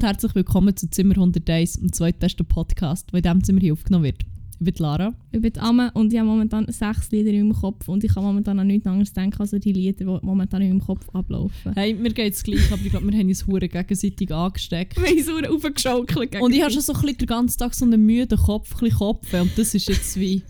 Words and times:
Und 0.00 0.06
herzlich 0.06 0.34
willkommen 0.34 0.74
zu 0.74 0.88
Zimmer 0.88 1.12
101, 1.12 1.74
dem 1.74 1.92
zweitbesten 1.92 2.46
Podcast, 2.46 3.12
der 3.12 3.18
in 3.18 3.22
diesem 3.22 3.44
Zimmer 3.44 3.60
hier 3.60 3.74
aufgenommen 3.74 4.04
wird. 4.04 4.22
Ich 4.58 4.64
bin 4.64 4.74
Lara. 4.78 5.12
Ich 5.30 5.42
bin 5.42 5.58
Amme 5.58 5.90
und 5.92 6.10
ich 6.10 6.18
habe 6.18 6.26
momentan 6.26 6.64
sechs 6.72 7.10
Lieder 7.10 7.32
in 7.32 7.48
meinem 7.48 7.60
Kopf 7.60 7.86
und 7.86 8.02
ich 8.02 8.14
kann 8.14 8.22
momentan 8.22 8.58
an 8.58 8.68
nichts 8.68 8.86
anderes 8.86 9.12
denken 9.12 9.38
als 9.38 9.52
an 9.52 9.60
die 9.60 9.74
Lieder, 9.74 9.98
die 9.98 10.04
momentan 10.24 10.62
in 10.62 10.70
meinem 10.70 10.80
Kopf 10.80 11.06
ablaufen. 11.10 11.74
Hey, 11.74 11.92
mir 11.92 12.14
geht 12.14 12.32
es 12.32 12.42
gleich, 12.42 12.72
aber 12.72 12.80
ich 12.82 12.88
glaube, 12.88 13.12
wir 13.12 13.18
haben 13.18 13.28
uns 13.28 13.46
hure 13.46 13.68
gegenseitig 13.68 14.32
angesteckt. 14.32 14.96
Wir 14.96 15.06
haben 15.06 15.22
so 15.22 15.54
aufgeschaukelt. 15.54 16.40
Und 16.40 16.54
ich 16.54 16.62
habe 16.62 16.72
schon 16.72 16.80
so 16.80 16.94
ein 16.94 17.00
bisschen 17.02 17.18
den 17.18 17.26
ganzen 17.26 17.58
Tag 17.58 17.74
so 17.74 17.84
einen 17.84 18.00
müden 18.06 18.38
Kopf, 18.38 18.72
ein 18.76 18.80
bisschen 18.80 18.96
Kopf 18.96 19.34
und 19.34 19.50
das 19.58 19.74
ist 19.74 19.86
jetzt 19.86 20.18
wie 20.18 20.42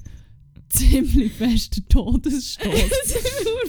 ziemlich 0.70 1.32
fester 1.32 1.82
Todesstoß. 1.88 2.64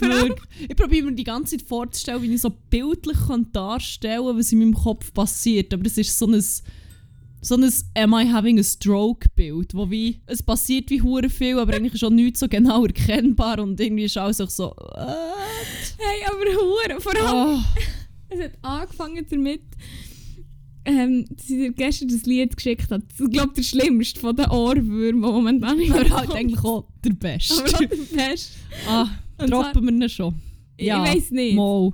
Ich 0.68 0.76
probiere 0.76 1.06
mir 1.06 1.14
die 1.14 1.24
ganze 1.24 1.58
Zeit 1.58 1.68
vorzustellen, 1.68 2.22
wie 2.24 2.34
ich 2.34 2.42
so 2.42 2.50
bildlich 2.70 3.18
kann 3.28 3.52
darstellen 3.52 4.26
kann, 4.26 4.38
was 4.38 4.52
in 4.52 4.60
meinem 4.60 4.74
Kopf 4.74 5.14
passiert. 5.14 5.74
Aber 5.74 5.86
es 5.86 5.98
ist 5.98 6.18
so 6.18 6.26
ein, 6.28 6.42
so 7.42 7.56
ein 7.56 7.72
Am 7.96 8.14
I 8.14 8.28
having 8.32 8.60
a 8.60 8.64
stroke 8.64 9.28
Bild, 9.36 9.74
wo 9.74 9.90
wie, 9.90 10.22
es 10.26 10.42
passiert 10.44 10.90
wie 10.90 11.02
hure 11.02 11.30
viel, 11.30 11.60
aber 11.60 11.74
eigentlich 11.76 11.94
ist 11.94 12.04
auch 12.04 12.10
nichts 12.10 12.40
so 12.40 12.48
genau 12.48 12.86
erkennbar 12.86 13.60
und 13.60 13.80
irgendwie 13.80 14.06
ist 14.06 14.18
alles 14.18 14.42
auch 14.42 14.50
so, 14.50 14.66
what? 14.68 15.96
Hey, 15.98 16.24
aber 16.28 16.46
hure, 16.62 17.00
vor 17.02 17.16
allem, 17.16 17.60
Oh. 17.60 17.64
es 18.30 18.40
hat 18.40 18.52
angefangen 18.62 19.26
damit, 19.30 19.62
ähm, 20.86 21.26
sie 21.38 21.58
dir 21.58 21.72
gestern 21.72 22.08
das 22.10 22.24
Lied 22.24 22.56
geschickt 22.56 22.90
hat. 22.90 23.04
Ich 23.20 23.32
glaube, 23.32 23.54
der 23.56 23.64
schlimmste 23.64 24.20
von 24.20 24.36
den 24.36 24.50
Ohrwürmern, 24.50 25.22
die 25.22 25.62
momentan 25.62 25.80
in 25.80 25.92
Aber 25.92 26.10
halt 26.10 26.32
eigentlich 26.32 26.64
auch 26.64 26.88
der 27.04 27.12
Beste. 27.12 27.54
Aber 27.64 27.76
auch 27.76 27.80
der 27.80 27.88
Beste. 27.88 28.60
ah, 28.88 29.10
droppen 29.38 29.86
wir 29.86 30.06
ihn 30.06 30.10
schon. 30.10 30.36
Ich 30.78 30.90
weiss 30.90 31.30
nicht. 31.32 31.56
Mal. 31.56 31.92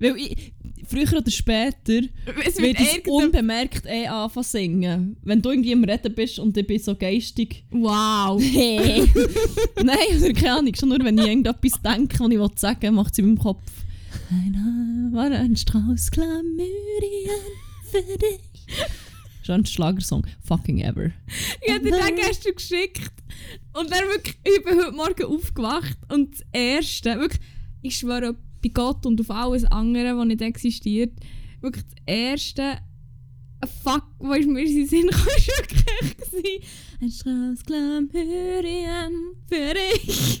Weil 0.00 0.16
ich, 0.16 0.52
früher 0.86 1.18
oder 1.18 1.30
später 1.30 2.00
Es 2.44 2.58
wird 2.58 2.80
es 2.80 2.98
unbemerkt 3.06 3.86
eh 3.86 4.06
anfangen 4.06 4.44
singen. 4.44 5.16
Wenn 5.22 5.42
du 5.42 5.50
irgendwie 5.50 5.72
am 5.72 5.84
Reden 5.84 6.14
bist 6.14 6.38
und 6.38 6.56
ich 6.56 6.66
bin 6.66 6.78
so 6.78 6.94
geistig. 6.94 7.64
Wow. 7.70 8.42
Hey. 8.42 9.04
Nein, 9.82 10.18
oder 10.18 10.32
keine 10.32 10.58
Ahnung. 10.58 10.74
Schon 10.74 10.88
nur 10.88 10.98
wenn 11.00 11.18
ich 11.18 11.26
irgendetwas 11.26 11.80
denke, 11.82 12.18
was 12.20 12.52
ich 12.54 12.58
sagen 12.60 12.82
will, 12.82 12.90
macht 12.92 13.12
es 13.12 13.18
in 13.18 13.26
meinem 13.26 13.38
Kopf. 13.38 13.70
Ein 14.30 15.10
war 15.12 15.30
ein 15.30 15.56
Strauß 15.56 16.10
Chlamydien 16.10 16.70
für 18.02 18.18
dich. 18.18 18.40
Schon 19.42 19.56
ein 19.56 19.66
Schlagersong. 19.66 20.26
Fucking 20.46 20.80
ever. 20.80 21.10
Ich 21.60 21.72
habe 21.72 21.84
dir 21.84 21.98
den 21.98 22.16
gestern 22.16 22.54
geschickt. 22.54 23.12
Und 23.74 23.90
dann 23.90 24.04
wirklich, 24.08 24.36
ich 24.44 24.64
bin 24.64 24.78
heute 24.78 24.92
Morgen 24.92 25.24
aufgewacht 25.24 25.98
und 26.10 26.32
das 26.34 26.46
Erste, 26.52 27.18
wirklich, 27.18 27.40
ich 27.82 27.96
schwöre 27.96 28.36
bei 28.62 28.68
Gott 28.70 29.04
und 29.04 29.20
auf 29.20 29.30
alles 29.30 29.64
andere, 29.64 30.16
was 30.16 30.26
nicht 30.26 30.40
existiert, 30.40 31.12
wirklich 31.60 31.84
das 31.84 31.94
Erste, 32.06 32.78
fuck, 33.82 34.04
was 34.18 34.38
ist 34.38 34.48
mir 34.48 34.62
in 34.62 34.74
den 34.74 34.86
Sinn 34.86 35.06
gekommen, 35.08 36.14
ist 36.18 36.32
wirklich 36.32 36.62
ein 37.00 37.10
Strauß 37.10 37.64
Chlamydien 37.66 39.34
für 39.46 39.74
dich. 39.74 40.40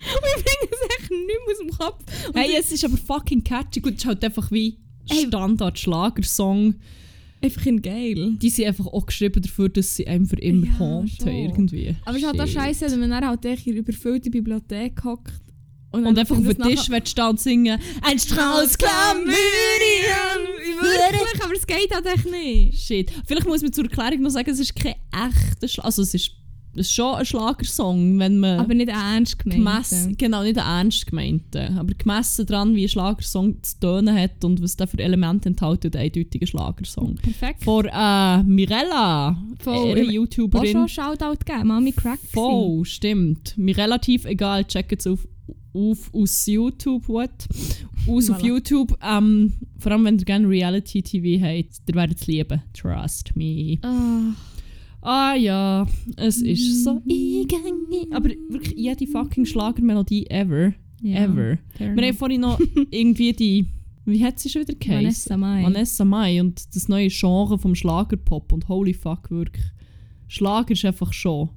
und 0.00 0.26
ich 0.36 0.44
bringe 0.44 0.70
es 0.70 0.98
echt 0.98 1.10
nicht 1.10 1.26
mehr 1.26 1.52
aus 1.52 1.58
dem 1.58 1.70
Kopf. 1.70 2.28
Und 2.28 2.36
Hey, 2.36 2.56
es 2.58 2.72
ist 2.72 2.84
aber 2.84 2.96
fucking 2.96 3.44
catchy. 3.44 3.80
Gut, 3.80 3.94
es 3.94 3.98
ist 4.00 4.06
halt 4.06 4.24
einfach 4.24 4.50
wie. 4.50 4.78
Standard-Schlagersong. 5.10 6.74
einfach 7.42 7.66
in 7.66 7.82
geil. 7.82 8.32
Die 8.40 8.50
sind 8.50 8.66
einfach 8.66 8.86
auch 8.86 9.06
geschrieben 9.06 9.42
dafür, 9.42 9.68
dass 9.68 9.96
sie 9.96 10.06
einem 10.06 10.26
für 10.26 10.36
immer 10.36 10.66
Ja, 10.66 10.78
haunten 10.78 11.28
irgendwie. 11.28 11.96
Aber 12.04 12.16
es 12.16 12.22
ist 12.22 12.28
halt 12.28 12.40
auch 12.40 12.46
scheiße, 12.46 12.90
wenn 12.90 13.00
man 13.00 13.10
dann 13.10 13.26
halt 13.26 13.44
echt 13.44 13.66
in 13.66 13.76
überfüllte 13.76 14.30
Bibliothek 14.30 15.02
hockt. 15.04 15.40
Und 15.92 16.06
einfach 16.06 16.36
auf 16.36 16.44
den 16.44 16.56
Tisch 16.56 16.82
stehen 16.82 17.24
und 17.24 17.40
singen 17.40 17.80
«Ein 18.02 18.16
Strauß 18.16 18.78
Chlamydien!» 18.78 19.34
Wirklich, 20.80 21.42
aber 21.44 21.52
es 21.52 21.66
geht 21.66 21.92
halt 21.92 22.06
echt 22.06 22.30
nicht. 22.30 22.80
Shit. 22.80 23.10
Vielleicht 23.26 23.46
muss 23.48 23.60
man 23.60 23.72
zur 23.72 23.84
Erklärung 23.84 24.20
noch 24.20 24.30
sagen, 24.30 24.50
es 24.50 24.60
ist 24.60 24.76
kein 24.76 24.94
echter 25.12 25.66
Schlag... 25.66 25.86
Also 25.86 26.02
es 26.02 26.14
ist, 26.14 26.30
ist 26.74 26.92
schon 26.92 27.14
ein 27.16 27.24
Schlagersong, 27.26 28.18
wenn 28.18 28.38
man... 28.38 28.60
Aber 28.60 28.74
nicht 28.74 28.88
ernst 28.88 29.38
gemeint. 29.38 30.18
genau, 30.18 30.42
nicht 30.42 30.56
ernst 30.56 31.06
gemeinten, 31.06 31.76
aber 31.78 31.94
gemessen 31.94 32.46
daran, 32.46 32.74
wie 32.76 32.84
ein 32.84 32.88
Schlagersong 32.88 33.62
zu 33.62 33.80
tönen 33.80 34.16
hat 34.16 34.44
und 34.44 34.62
was 34.62 34.76
der 34.76 34.86
für 34.86 34.98
Elemente 34.98 35.48
enthält, 35.48 35.84
ein 35.84 36.00
eindeutiger 36.00 36.46
Schlagersong. 36.46 37.16
Perfekt. 37.16 37.64
Von 37.64 37.86
äh, 37.86 38.42
Mirella, 38.44 39.36
Voll. 39.60 39.88
ihre 39.88 40.00
Ich- 40.00 40.08
Auch 40.08 40.12
YouTuberin. 40.12 40.72
schon 40.72 40.88
Shoutout 40.88 41.44
geben, 41.44 41.68
Mami 41.68 41.92
Crack. 41.92 42.20
Voll, 42.32 42.84
stimmt. 42.84 43.56
Mir 43.58 43.76
relativ 43.76 44.24
egal, 44.24 44.64
checkt 44.64 45.00
es 45.00 45.06
auf, 45.06 45.26
auf 45.72 46.12
aus 46.14 46.46
YouTube, 46.46 47.08
what? 47.08 47.30
Aus 48.08 48.30
auf. 48.30 48.42
YouTube. 48.42 48.96
Ähm, 49.02 49.52
vor 49.78 49.92
allem, 49.92 50.04
wenn 50.04 50.18
ihr 50.18 50.24
gerne 50.24 50.48
Reality-TV 50.48 51.44
habt, 51.44 51.80
ihr 51.88 51.94
werdet 51.94 52.18
es 52.20 52.26
lieben. 52.26 52.62
Trust 52.72 53.36
me. 53.36 53.78
Ah, 53.82 54.32
Ah 55.02 55.34
ja, 55.34 55.86
es 56.16 56.42
ist 56.42 56.84
so 56.84 56.90
eingängig. 57.08 58.12
Aber 58.12 58.28
wirklich 58.48 58.76
jede 58.76 59.06
fucking 59.06 59.46
Schlagermelodie 59.46 60.26
ever. 60.28 60.74
ja. 61.02 61.24
Ever. 61.24 61.58
Wir 61.78 61.88
haben 62.08 62.16
vorhin 62.16 62.42
noch 62.42 62.60
irgendwie 62.90 63.32
die. 63.32 63.66
Wie 64.04 64.24
hat 64.24 64.38
sie 64.38 64.48
schon 64.48 64.62
wieder 64.62 64.74
geheißen? 64.74 65.30
Vanessa 65.30 65.36
Mai. 65.36 65.62
Vanessa 65.62 66.04
Mai 66.04 66.40
und 66.40 66.74
das 66.74 66.88
neue 66.88 67.08
Genre 67.08 67.58
vom 67.58 67.74
Schlagerpop 67.74 68.52
und 68.52 68.68
holy 68.68 68.92
fuck, 68.94 69.30
wirklich. 69.30 69.64
Schlager 70.28 70.72
ist 70.72 70.84
einfach 70.84 71.12
schon. 71.12 71.50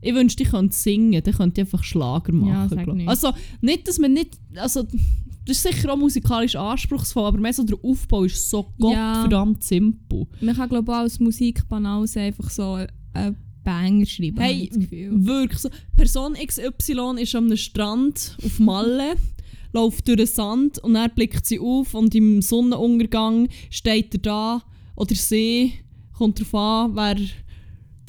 Ich 0.00 0.14
wünschte, 0.14 0.42
ich 0.44 0.50
könnte 0.50 0.74
singen, 0.74 1.22
dann 1.22 1.34
könnte 1.34 1.60
ich 1.60 1.66
einfach 1.66 1.84
Schlager 1.84 2.32
machen. 2.32 2.78
Ja, 2.78 2.94
nicht. 2.94 3.08
Also, 3.08 3.32
nicht, 3.60 3.86
dass 3.86 3.98
man 3.98 4.14
nicht. 4.14 4.38
Also, 4.56 4.84
das 5.50 5.64
ist 5.64 5.74
sicher 5.74 5.92
auch 5.92 5.96
musikalisch 5.98 6.54
anspruchsvoll, 6.56 7.24
aber 7.24 7.38
mehr 7.38 7.52
so 7.52 7.62
der 7.64 7.78
Aufbau 7.82 8.24
ist 8.24 8.48
so 8.48 8.72
Ja. 8.78 9.12
gottverdammt 9.14 9.62
simpel. 9.64 10.26
Man 10.40 10.54
kann 10.56 10.68
glaube 10.68 10.90
ich 10.92 10.96
auch 10.96 11.02
als 11.02 11.20
Musikbanause 11.20 12.20
einfach 12.20 12.48
so 12.50 12.78
einen 13.12 13.36
Banger 13.64 14.06
schreiben. 14.06 14.38
Hey, 14.38 14.70
wirklich 14.72 15.58
so. 15.58 15.68
Person 15.96 16.34
XY 16.34 17.20
ist 17.20 17.34
am 17.34 17.54
Strand 17.56 18.36
auf 18.44 18.58
Malle, 18.58 19.14
läuft 19.72 20.06
durch 20.08 20.16
den 20.18 20.26
Sand 20.26 20.78
und 20.78 20.94
dann 20.94 21.10
blickt 21.14 21.44
sie 21.44 21.58
auf 21.60 21.94
und 21.94 22.14
im 22.14 22.40
Sonnenuntergang 22.42 23.48
steht 23.70 24.14
er 24.14 24.20
da 24.20 24.62
oder 24.96 25.14
sie, 25.14 25.72
kommt 26.16 26.38
darauf 26.40 26.54
an, 26.54 26.94
wer 26.96 27.16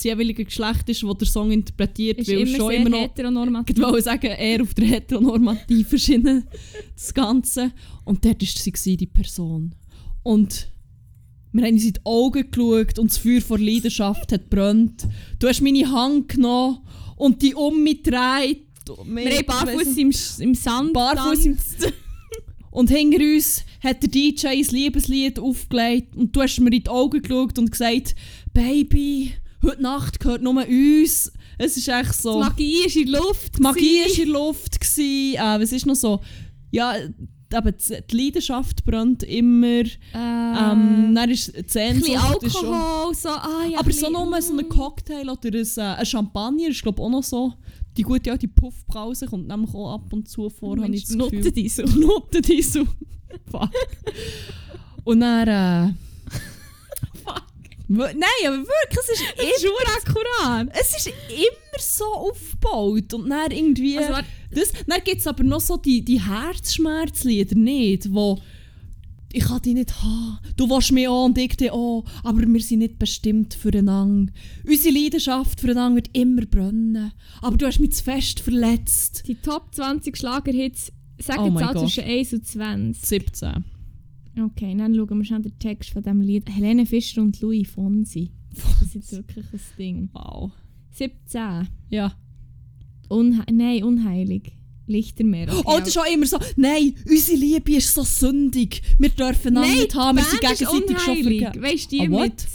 das 0.01 0.11
jeweilige 0.11 0.45
Geschlecht 0.45 0.89
ist, 0.89 1.03
das 1.03 1.17
der 1.17 1.27
Song 1.27 1.51
interpretiert, 1.51 2.19
Ist 2.19 2.29
weil 2.29 2.39
immer 2.39 2.57
schon 2.57 2.69
sehr 2.69 2.79
immer 2.79 2.89
noch 2.89 3.01
heteronormativ. 3.01 3.77
ich 3.77 3.83
wollte 3.83 4.01
sagen, 4.01 4.27
eher 4.27 4.61
auf 4.61 4.73
der 4.73 4.85
heteronormativen 4.85 5.99
Schiene 5.99 6.47
das 6.95 7.13
Ganze. 7.13 7.71
Und 8.03 8.25
dort 8.25 8.41
war 8.41 8.73
sie, 8.75 8.97
die 8.97 9.05
Person. 9.05 9.75
Und 10.23 10.69
wir 11.51 11.65
haben 11.65 11.73
uns 11.73 11.85
in 11.85 11.93
die 11.93 11.99
Augen 12.03 12.49
geschaut 12.49 12.97
und 12.97 13.11
das 13.11 13.17
Feuer 13.17 13.41
vor 13.41 13.59
Leidenschaft 13.59 14.31
hat 14.31 14.49
brennt. 14.49 15.07
Du 15.37 15.47
hast 15.47 15.61
meine 15.61 15.91
Hand 15.91 16.29
genommen 16.29 16.79
und 17.15 17.41
die 17.41 17.53
um 17.53 17.83
mich 17.83 18.03
gedreht. 18.03 18.65
Wir 19.05 19.37
haben 19.37 19.45
barfuß 19.45 19.97
im, 19.97 20.11
im 20.39 20.55
Sand. 20.55 20.93
Barfuß 20.93 21.45
im 21.45 21.57
Und 22.71 22.89
hinter 22.89 23.19
uns 23.19 23.63
hat 23.83 24.01
der 24.01 24.09
DJ 24.09 24.47
ein 24.47 24.65
Liebeslied 24.71 25.37
aufgelegt 25.37 26.15
und 26.15 26.35
du 26.35 26.41
hast 26.41 26.59
mir 26.59 26.73
in 26.73 26.83
die 26.83 26.89
Augen 26.89 27.21
geschaut 27.21 27.59
und 27.59 27.69
gesagt, 27.69 28.15
Baby, 28.53 29.33
heute 29.61 29.81
Nacht 29.81 30.19
gehört 30.19 30.41
nur 30.41 30.55
uns. 30.55 31.31
Es 31.57 31.77
ist 31.77 31.87
echt 31.87 32.13
so... 32.15 32.33
Die 32.33 32.39
Magie 32.39 32.85
ist 32.85 32.95
in 32.95 33.11
der 33.11 33.21
Luft. 33.21 33.57
Die 33.57 33.61
Magie 33.61 34.01
war 34.01 34.09
in 34.09 34.15
der 34.15 34.25
Luft. 34.27 34.79
Gewesen. 34.79 35.35
Äh, 35.35 35.61
was 35.61 35.71
ist 35.71 35.85
noch 35.85 35.95
so? 35.95 36.19
Ja, 36.71 36.95
eben, 36.95 37.75
die 38.09 38.17
Leidenschaft 38.17 38.83
brennt 38.85 39.23
immer. 39.23 39.83
Ähm, 40.13 41.13
dann 41.13 41.29
ist 41.29 41.47
die 41.47 41.57
ein 41.57 41.63
bisschen 41.63 42.03
Sehnsucht. 42.03 42.43
Ist 42.43 42.55
Alkohol, 42.55 43.13
so, 43.13 43.29
ah 43.29 43.65
ja. 43.69 43.79
aber 43.79 43.91
so 43.91 44.09
nur 44.09 44.41
so 44.41 44.57
ein 44.57 44.69
Cocktail 44.69 45.29
oder 45.29 45.57
ein, 45.57 45.67
äh, 45.77 45.81
ein 45.81 46.05
Champagner 46.05 46.69
ist 46.69 46.81
glaube 46.81 47.01
auch 47.01 47.09
noch 47.09 47.23
so. 47.23 47.53
Die 47.97 48.03
gute 48.03 48.31
alte 48.31 48.47
Puffbrause 48.47 49.27
kommt 49.27 49.47
nämlich 49.47 49.73
auch 49.73 49.95
ab 49.95 50.13
und 50.13 50.29
zu 50.29 50.49
vor, 50.49 50.77
habe 50.77 50.95
ich 50.95 51.03
das 51.03 51.17
Gefühl. 51.17 51.39
Nuttendiesel. 51.39 51.85
Nuttendiesel. 51.95 52.87
Fuck. 53.49 53.69
Und 55.03 55.19
dann... 55.19 55.89
Äh, 55.89 55.93
Nein, 57.97 58.47
aber 58.47 58.57
wirklich, 58.57 58.99
es 58.99 59.09
ist, 59.09 59.23
Das 59.37 59.45
ist 59.45 59.65
urakkurat. 59.65 60.67
es 60.79 60.97
ist 60.97 61.07
immer 61.07 61.79
so 61.79 62.05
aufgebaut 62.05 63.13
und 63.13 63.29
dann 63.29 63.51
irgendwie... 63.51 63.97
Also, 63.97 64.21
Das, 64.51 64.71
dann 64.87 65.01
gibt 65.03 65.19
es 65.21 65.27
aber 65.27 65.43
noch 65.43 65.61
so 65.61 65.77
die, 65.77 66.03
die 66.03 66.21
Herzschmerzlieder 66.21 67.55
nicht, 67.55 68.11
wo 68.13 68.39
ich 69.33 69.45
kann 69.45 69.61
dich 69.61 69.73
nicht 69.73 70.01
haben, 70.01 70.39
du 70.57 70.69
willst 70.69 70.91
mich 70.91 71.07
auch 71.07 71.23
und 71.25 71.37
ich 71.37 71.55
dich 71.55 71.71
auch, 71.71 72.03
aber 72.23 72.41
wir 72.41 72.59
sind 72.61 72.79
nicht 72.79 72.99
bestimmt 72.99 73.53
füreinander. 73.53 74.31
Unsere 74.67 74.93
Leidenschaft 74.93 75.61
füreinander 75.61 75.95
wird 75.97 76.09
immer 76.17 76.45
brennen, 76.45 77.13
aber 77.41 77.55
du 77.55 77.65
hast 77.65 77.79
mich 77.79 77.93
zu 77.93 78.03
fest 78.03 78.41
verletzt. 78.41 79.23
die 79.27 79.35
Top 79.35 79.73
20 79.73 80.17
Schlagerhits, 80.17 80.91
sag 81.17 81.39
Oh 81.39 81.49
Gott. 81.51 81.79
zwischen 81.79 82.03
1 82.03 82.33
und 82.33 82.45
20. 82.45 83.01
17. 83.07 83.63
Okay, 84.39 84.75
dann 84.77 84.95
schauen 84.95 85.17
wir 85.17 85.25
schnell 85.25 85.41
den 85.41 85.57
Text 85.59 85.89
von 85.91 86.03
diesem 86.03 86.21
Lied. 86.21 86.49
Helene 86.49 86.85
Fischer 86.85 87.21
und 87.21 87.39
Louis 87.41 87.69
Fonsi. 87.69 88.31
Das 88.53 88.81
ist 88.81 88.95
jetzt 88.95 89.11
wirklich 89.13 89.45
ein 89.53 89.59
Ding. 89.77 90.09
Wow. 90.13 90.51
17. 90.91 91.67
Ja. 91.89 92.13
Unha 93.09 93.43
Nein, 93.51 93.83
unheilig. 93.83 94.53
Lichtermeer. 94.87 95.47
Okay, 95.51 95.61
Oh, 95.65 95.79
das 95.79 95.89
ist 95.89 95.97
auch 95.97 96.11
immer 96.13 96.25
so, 96.25 96.37
nein, 96.57 96.95
unsere 97.09 97.37
Liebe 97.37 97.73
ist 97.75 97.93
so 97.93 98.03
sündig. 98.03 98.81
Wir 98.97 99.09
dürfen 99.09 99.55
einander 99.57 99.75
nicht 99.75 99.95
haben, 99.95 100.17
wir 100.17 100.23
sind 100.25 100.41
gegenseitig 100.41 100.99
schon. 100.99 101.63
Weißt 101.63 101.91
du, 101.91 101.97
die 101.97 102.01
Ah, 102.07 102.09
mit... 102.23 102.45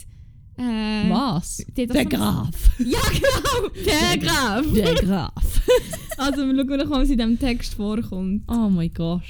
Äh, 0.58 1.10
Was? 1.10 1.64
Der 1.76 2.04
Graf. 2.06 2.70
Ja, 2.78 2.98
genau! 3.12 3.68
Der 3.84 4.18
Graf! 4.18 4.66
Der 4.74 4.94
Graf. 4.94 5.62
Also, 6.18 6.46
wir 6.46 6.54
schauen 6.56 6.78
noch, 6.78 6.90
was 6.90 7.10
in 7.10 7.18
diesem 7.18 7.38
Text 7.38 7.74
vorkommt. 7.74 8.44
Oh 8.48 8.70
mein 8.70 8.90
Gott. 8.94 9.22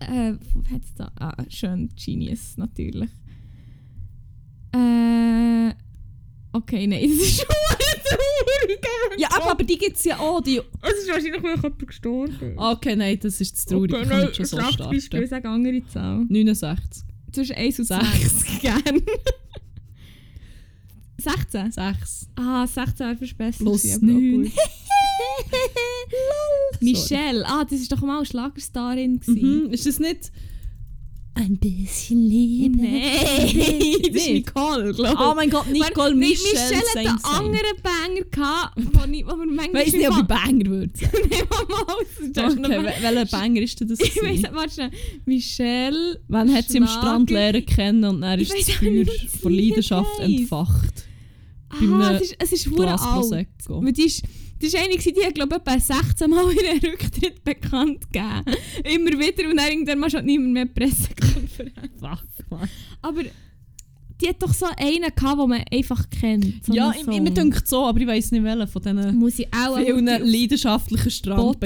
Äh, 0.00 0.34
wo 0.52 0.62
hat's 0.74 0.94
da? 0.94 1.10
Ah, 1.18 1.36
schön, 1.48 1.90
Genius, 1.96 2.56
natürlich. 2.56 3.10
Äh... 4.72 5.72
Okay, 6.52 6.86
nein, 6.86 7.10
das 7.18 7.26
ist 7.26 7.36
schon 7.36 7.46
traurig. 7.46 8.80
Ja, 9.18 9.28
aber, 9.30 9.50
aber 9.52 9.64
die 9.64 9.76
gibt 9.76 9.96
es 9.96 10.04
ja 10.04 10.18
auch. 10.18 10.40
Die... 10.40 10.58
Es 10.58 10.98
ist 10.98 11.08
wahrscheinlich 11.08 11.42
wirklich 11.42 11.62
jemand 11.62 11.86
gestorben. 11.86 12.54
Okay, 12.56 12.96
nein, 12.96 13.18
das 13.20 13.40
ist 13.40 13.68
zu 13.68 13.86
traurig. 13.86 13.92
Okay, 13.92 14.02
ich 14.02 14.08
kann 14.08 14.18
nein, 14.18 14.26
nicht 14.26 14.36
schon 14.36 14.46
so 14.46 14.60
starten. 14.60 15.26
sag 15.26 15.44
andere 15.44 15.86
Zahl. 15.88 16.24
69. 16.28 17.04
Zwischen 17.32 17.56
1 17.56 17.78
und 17.80 17.84
Sechs. 17.84 18.40
6. 18.40 18.60
Gern. 18.62 19.02
16? 21.18 21.72
6. 21.72 22.28
Ah, 22.36 22.66
16 22.66 23.06
wäre 23.06 23.16
fast 23.16 23.38
besser. 23.38 23.64
Plus 23.64 23.82
gewesen, 23.82 24.08
aber 24.08 24.16
auch 24.16 24.20
9. 24.20 24.52
Michelle, 26.80 27.44
ah, 27.46 27.64
das 27.68 27.90
war 27.90 27.96
doch 27.96 28.06
mal 28.06 28.24
Schlagerstarin. 28.26 29.20
Mhm. 29.26 29.68
Ist 29.70 29.86
das 29.86 29.98
nicht... 29.98 30.30
Ein 31.38 31.58
bisschen 31.58 32.26
Liebe. 32.26 32.78
Nein, 32.78 33.02
das 33.12 33.52
ist 33.52 34.10
Nicht? 34.14 34.32
Nicole, 34.32 34.94
glaube 34.94 35.16
Oh 35.20 35.34
mein 35.36 35.50
Gott, 35.50 35.66
Nicole 35.70 36.14
Mi- 36.14 36.30
Michelle, 36.30 36.54
Michelle 36.54 36.80
hat 36.88 36.96
einen 36.96 37.24
anderen 37.24 37.76
Banger 37.82 38.24
gehabt, 38.30 38.72
wo, 38.76 39.12
ich, 39.12 39.26
wo 39.26 39.30
wir 39.36 39.46
manchmal... 39.46 39.84
Weiss 39.84 39.92
nicht, 39.92 40.08
ob 40.08 40.16
ich 40.16 40.22
Banger 40.24 40.64
würde 40.66 40.92
sagen. 40.98 42.64
Okay, 42.64 42.78
wel- 42.78 43.02
welcher 43.02 43.26
Banger 43.26 43.60
ist 43.60 43.78
denn 43.78 43.88
das? 43.88 44.00
Ich 44.00 44.16
weiss, 44.16 44.22
gewesen? 44.22 44.48
warte 44.52 44.72
schnell. 44.72 44.90
Michelle... 45.26 46.20
Wann 46.28 46.54
hat 46.54 46.70
sie 46.70 46.78
am. 46.78 46.86
Strand 46.86 47.28
lernen 47.28 47.66
kennen 47.66 48.04
und 48.04 48.22
dann 48.22 48.40
Ich 48.40 48.48
ist 48.54 48.68
das 48.70 48.76
Feuer 48.76 48.90
nicht, 48.92 49.44
Leidenschaft 49.44 50.18
entfacht. 50.20 51.04
Bei 51.68 51.76
einem 51.80 52.00
Ah, 52.00 52.12
es 52.14 52.22
ist, 52.22 52.36
es 52.38 52.52
ist 52.52 52.62
verdammt 52.62 52.80
Glas 52.86 53.02
alt. 53.02 53.12
Prosecco. 53.58 53.84
Weil 53.84 53.92
die 53.92 54.02
ist, 54.06 54.22
die 54.60 54.66
ist 54.66 54.76
eine, 54.76 54.96
die 54.96 55.24
hat, 55.24 55.34
glaube 55.34 55.56
ich, 55.56 55.72
etwa 55.72 55.78
16 55.78 56.30
Mal 56.30 56.52
ihren 56.52 56.90
Rücktritt 56.90 57.44
bekannt 57.44 58.10
gegeben. 58.12 58.56
Immer 58.84 59.10
wieder 59.18 59.48
und 59.50 59.56
dann 59.56 59.70
irgendwann 59.70 60.10
schon 60.10 60.24
niemand 60.24 60.52
mehr 60.52 60.66
Pressekonferenz. 60.66 61.74
Fuck, 62.00 62.50
man. 62.50 62.68
Aber 63.02 63.22
die 64.20 64.28
hat 64.28 64.42
doch 64.42 64.54
so 64.54 64.66
einen 64.76 65.14
gehabt, 65.14 65.40
den 65.40 65.48
man 65.48 65.62
einfach 65.70 66.08
kennt. 66.10 66.64
So 66.64 66.72
Ja, 66.72 66.92
ich, 66.98 67.06
mir 67.06 67.30
denkt 67.30 67.68
so, 67.68 67.84
aber 67.84 68.00
ich 68.00 68.06
weiss 68.06 68.32
nicht 68.32 68.44
welchen 68.44 68.66
von 68.66 68.82
diesen 68.82 69.18
Muss 69.18 69.38
ich 69.38 69.48
auch 69.52 69.76
vielen 69.76 70.06
leidenschaftlichen 70.06 71.10
schauen. 71.10 71.56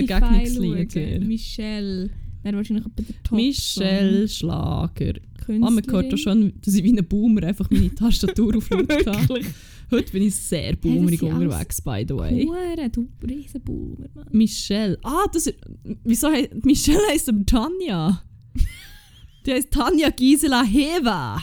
Michelle. 1.27 2.11
Wäre 2.43 2.57
wahrscheinlich 2.57 2.87
etwa 2.87 3.03
der 3.03 3.23
Top 3.23 3.37
Michelle 3.37 4.29
Schlager. 4.29 5.13
Künstlerin. 5.51 5.65
Ah, 5.65 5.71
man 5.71 5.85
hört 5.91 6.15
auch 6.15 6.19
schon, 6.19 6.53
dass 6.63 6.75
ich 6.75 6.85
wie 6.85 6.97
ein 6.97 7.07
Boomer 7.07 7.43
einfach 7.45 7.71
meine 7.71 7.95
Tastatur 7.95 8.57
auf. 8.57 8.71
Wirklich. 8.71 9.47
Heute 9.91 10.13
bin 10.13 10.23
ich 10.23 10.37
sehr 10.37 10.77
boomerig 10.77 11.23
alles 11.23 11.35
unterwegs, 11.35 11.81
by 11.81 12.05
the 12.09 12.17
way. 12.17 12.47
Hure, 12.47 12.89
du 12.91 13.09
Riesenboomer, 13.27 14.09
Mann. 14.15 14.29
Michelle. 14.31 14.99
Ah, 15.03 15.27
das 15.33 15.49
ist, 15.49 15.59
wieso 16.05 16.31
he, 16.31 16.49
Michelle 16.63 17.03
heisst 17.11 17.29
aber 17.29 17.45
Tanja. 17.45 18.23
Die 19.47 19.53
heisst 19.53 19.73
Tanja 19.73 20.11
Gisela 20.11 20.63
Heva. 20.63 21.43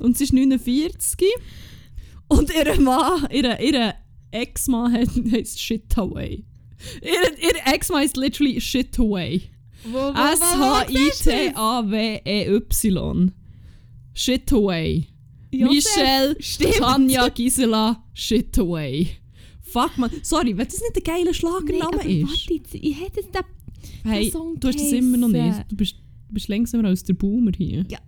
Und 0.00 0.16
sie 0.16 0.24
ist 0.24 0.32
49. 0.32 1.28
Und 2.28 2.50
ihr 2.54 2.80
Mann, 2.80 3.26
ihr, 3.30 3.60
ihr 3.60 3.94
Ex-Mann 4.30 4.92
heisst 5.32 5.60
Shitaway. 5.60 6.44
Ihr, 7.02 7.38
ihr 7.42 7.54
Ex-Mann 7.66 8.00
heisst 8.02 8.16
literally 8.16 8.60
Shitaway. 8.60 9.42
Wo, 9.84 10.10
S-H-I-T-A-W-E-Y. 10.10 10.92
Shitaway. 14.14 15.06
Josef, 15.52 15.96
Michelle, 15.96 16.36
stimmt. 16.40 16.74
Tanja 16.76 17.28
Gisela 17.28 18.04
Shitaway. 18.14 19.08
Fuck 19.62 19.98
man, 19.98 20.10
sorry, 20.22 20.56
wenn 20.56 20.66
das 20.66 20.80
nicht 20.80 20.96
ein 20.96 21.02
geiler 21.04 21.24
Nein, 21.26 21.34
Schlagername 21.34 21.86
aber 22.00 22.04
ist. 22.04 22.28
warte 22.28 22.54
jetzt, 22.54 22.74
ich 22.74 23.00
hätte 23.00 23.22
den... 23.22 23.42
Hey, 24.10 24.30
Song 24.30 24.58
du 24.58 24.68
hast 24.68 24.78
das 24.80 24.92
immer 24.92 25.16
noch 25.16 25.28
nicht. 25.28 25.58
Du 25.68 25.76
bist, 25.76 25.94
du 26.28 26.34
bist 26.34 26.48
längsamer 26.48 26.88
als 26.88 27.02
der 27.04 27.14
Boomer 27.14 27.52
hier. 27.56 27.84
Ja, 27.88 27.98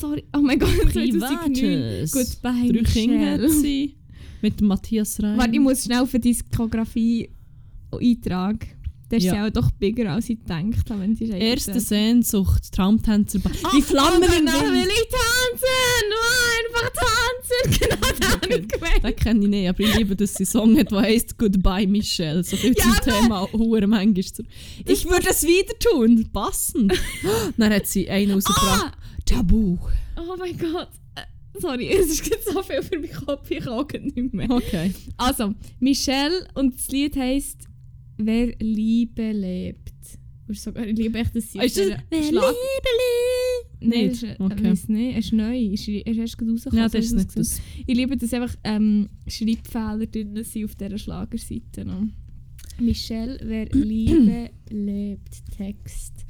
sorry. 0.00 0.24
Oh 0.36 0.40
mein 0.40 0.58
Gott, 0.58 0.70
2009. 0.92 1.52
Privates. 1.52 2.12
Goodbye, 2.12 2.72
Drei 2.72 2.82
Kinder 2.82 3.30
hat 3.44 3.50
sie. 3.50 3.96
Mit 4.42 4.60
Matthias 4.62 5.22
Reim. 5.22 5.38
Warte, 5.38 5.52
ich 5.52 5.60
muss 5.60 5.84
schnell 5.84 6.06
für 6.06 6.18
die 6.18 6.30
Diskografie 6.30 7.28
eintragen. 7.92 8.60
Der 9.10 9.18
ist 9.18 9.24
Ja. 9.24 9.34
ja 9.34 9.46
auch 9.46 9.50
doch 9.50 9.70
bigger, 9.72 10.12
als 10.12 10.30
ich 10.30 10.38
gedacht 10.38 10.88
habe, 10.88 11.00
wenn 11.02 11.16
sie 11.16 11.26
Erste 11.28 11.78
Sehnsucht, 11.80 12.72
Traumtänzer. 12.72 13.40
Ah, 13.64 13.70
Die 13.76 13.82
Flammen 13.82 14.22
oh, 14.22 14.24
im 14.24 14.46
genau, 14.46 14.60
will 14.62 14.72
Wind. 14.72 14.86
ich 14.88 15.08
tanzen! 15.08 16.08
Nur 16.08 16.18
einfach 16.82 17.02
tanzen! 17.02 17.78
Genau, 17.90 17.96
Okay. 18.42 18.60
den 18.60 18.68
gewählt. 18.68 19.04
Den 19.04 19.16
kenne 19.16 19.44
ich 19.44 19.48
nicht, 19.50 19.68
aber 19.68 19.80
ich 19.80 19.96
liebe, 19.96 20.16
dass 20.16 20.34
sie 20.34 20.44
Song 20.44 20.78
hat, 20.78 20.90
der 20.90 21.00
heisst 21.00 21.36
Goodbye 21.38 21.86
Michelle. 21.86 22.42
So 22.44 22.56
viel 22.56 22.74
Ja, 22.76 22.84
zum 22.84 22.94
Thema 23.12 23.48
Hure 23.52 23.86
manchmal. 23.86 24.24
zu- 24.24 24.44
Ich 24.86 25.04
würde 25.08 25.28
es 25.30 25.42
wieder 25.46 25.78
tun. 25.78 26.28
Passend. 26.32 26.92
Dann 27.56 27.72
hat 27.72 27.86
sie 27.86 28.08
einen 28.08 28.32
rausgebracht. 28.32 28.92
Tabu. 29.26 29.78
Oh 30.16 30.36
mein 30.38 30.56
Gott. 30.58 30.88
Äh, 31.16 31.60
Sorry, 31.60 31.88
es 31.92 32.08
ist 32.10 32.28
jetzt 32.28 32.48
so 32.52 32.62
viel 32.62 32.82
für 32.82 32.98
meinen 32.98 33.12
Kopf, 33.12 33.50
ich 33.50 33.58
kann 33.64 33.68
auch 33.74 33.88
nicht 33.92 34.32
mehr. 34.34 34.50
Okay. 34.50 34.92
Also, 35.16 35.54
Michelle 35.80 36.46
und 36.54 36.74
das 36.76 36.88
Lied 36.88 37.16
heisst 37.16 37.66
Wer 38.16 38.54
Liebe 38.58 39.32
lebt. 39.32 39.89
Ist 40.50 40.62
sogar, 40.64 40.86
ich 40.86 40.96
liebe 40.96 41.18
echt 41.18 41.34
das 41.36 41.44
Ist 41.54 41.78
das 41.78 42.28
Schlag. 42.28 42.54
Nein, 43.82 43.88
Nicht? 43.88 44.10
das 44.10 44.22
ist, 44.22 44.40
Okay. 44.40 44.52
okay. 44.54 44.64
weiß 44.64 44.88
nicht, 44.88 45.16
es 45.18 45.24
ist 45.26 45.32
neu, 45.32 45.58
ist, 45.58 45.88
ist 45.88 46.06
erst 46.18 46.38
gerade 46.38 46.50
rausgekommen. 46.52 46.82
Ja, 46.82 46.88
das 46.88 47.04
ist 47.06 47.14
nicht 47.14 47.36
das. 47.36 47.60
Ich 47.86 47.96
liebe, 47.96 48.16
dass 48.16 48.34
einfach 48.34 48.54
ähm, 48.64 49.08
Schreibfehler 49.26 50.06
drin 50.06 50.42
sind 50.44 50.64
auf 50.64 50.74
dieser 50.74 50.98
Schlagerseite. 50.98 51.84
noch. 51.84 52.02
Michelle, 52.78 53.38
wer 53.42 53.66
Liebe 53.72 54.50
lebt, 54.70 55.42
Text. 55.56 56.26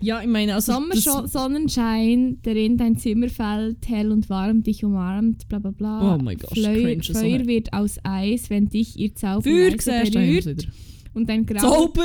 Ja, 0.00 0.22
ich 0.22 0.28
meine, 0.28 0.54
also. 0.54 0.72
Sommer, 0.72 0.96
Sonnenschein, 1.28 2.38
der 2.44 2.56
in 2.56 2.76
dein 2.78 2.96
Zimmer 2.96 3.28
fällt, 3.28 3.86
hell 3.88 4.10
und 4.10 4.28
warm 4.30 4.62
dich 4.62 4.84
umarmt, 4.84 5.48
bla 5.48 5.58
bla 5.58 5.70
bla. 5.70 6.14
Oh 6.14 6.18
mein 6.22 6.38
Gott, 6.38 6.58
Feuer, 6.58 7.02
Feuer 7.02 7.46
wird 7.46 7.72
aus 7.74 7.98
Eis, 8.02 8.48
wenn 8.48 8.68
dich 8.68 8.98
ihr 8.98 9.14
Zauber 9.14 9.42
berührt. 9.42 10.66
Und 11.16 11.26
grauer 11.46 11.60
Zauber, 11.60 12.04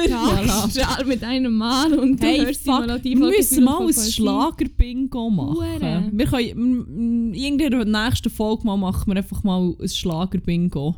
strahlt 0.69 1.05
mit 1.05 1.21
einem 1.21 1.57
Mal 1.57 1.93
und 1.99 2.23
du 2.23 2.25
Hey, 2.25 2.45
hörst 2.45 2.63
fuck, 2.63 2.85
die 3.03 3.15
Melodie 3.15 3.19
wir 3.19 3.37
müssen 3.37 3.63
mal 3.65 3.85
ein. 3.85 3.93
Schlager-Bingo 3.93 5.29
machen. 5.29 6.09
Wir 6.13 6.25
können, 6.27 7.33
in 7.33 7.57
der 7.57 7.85
nächsten 7.85 8.29
Folge 8.29 8.65
mal 8.65 8.77
machen 8.77 9.11
wir 9.11 9.17
einfach 9.17 9.43
mal 9.43 9.75
ein 9.79 9.89
Schlager-Bingo. 9.89 10.95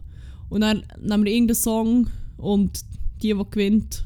Und 0.49 0.61
dann 0.61 0.83
nehmen 1.01 1.25
wir 1.25 1.33
irgendeinen 1.33 1.55
Song 1.55 2.07
und 2.37 2.81
die, 3.23 3.33
die 3.33 3.43
gewinnt, 3.49 4.05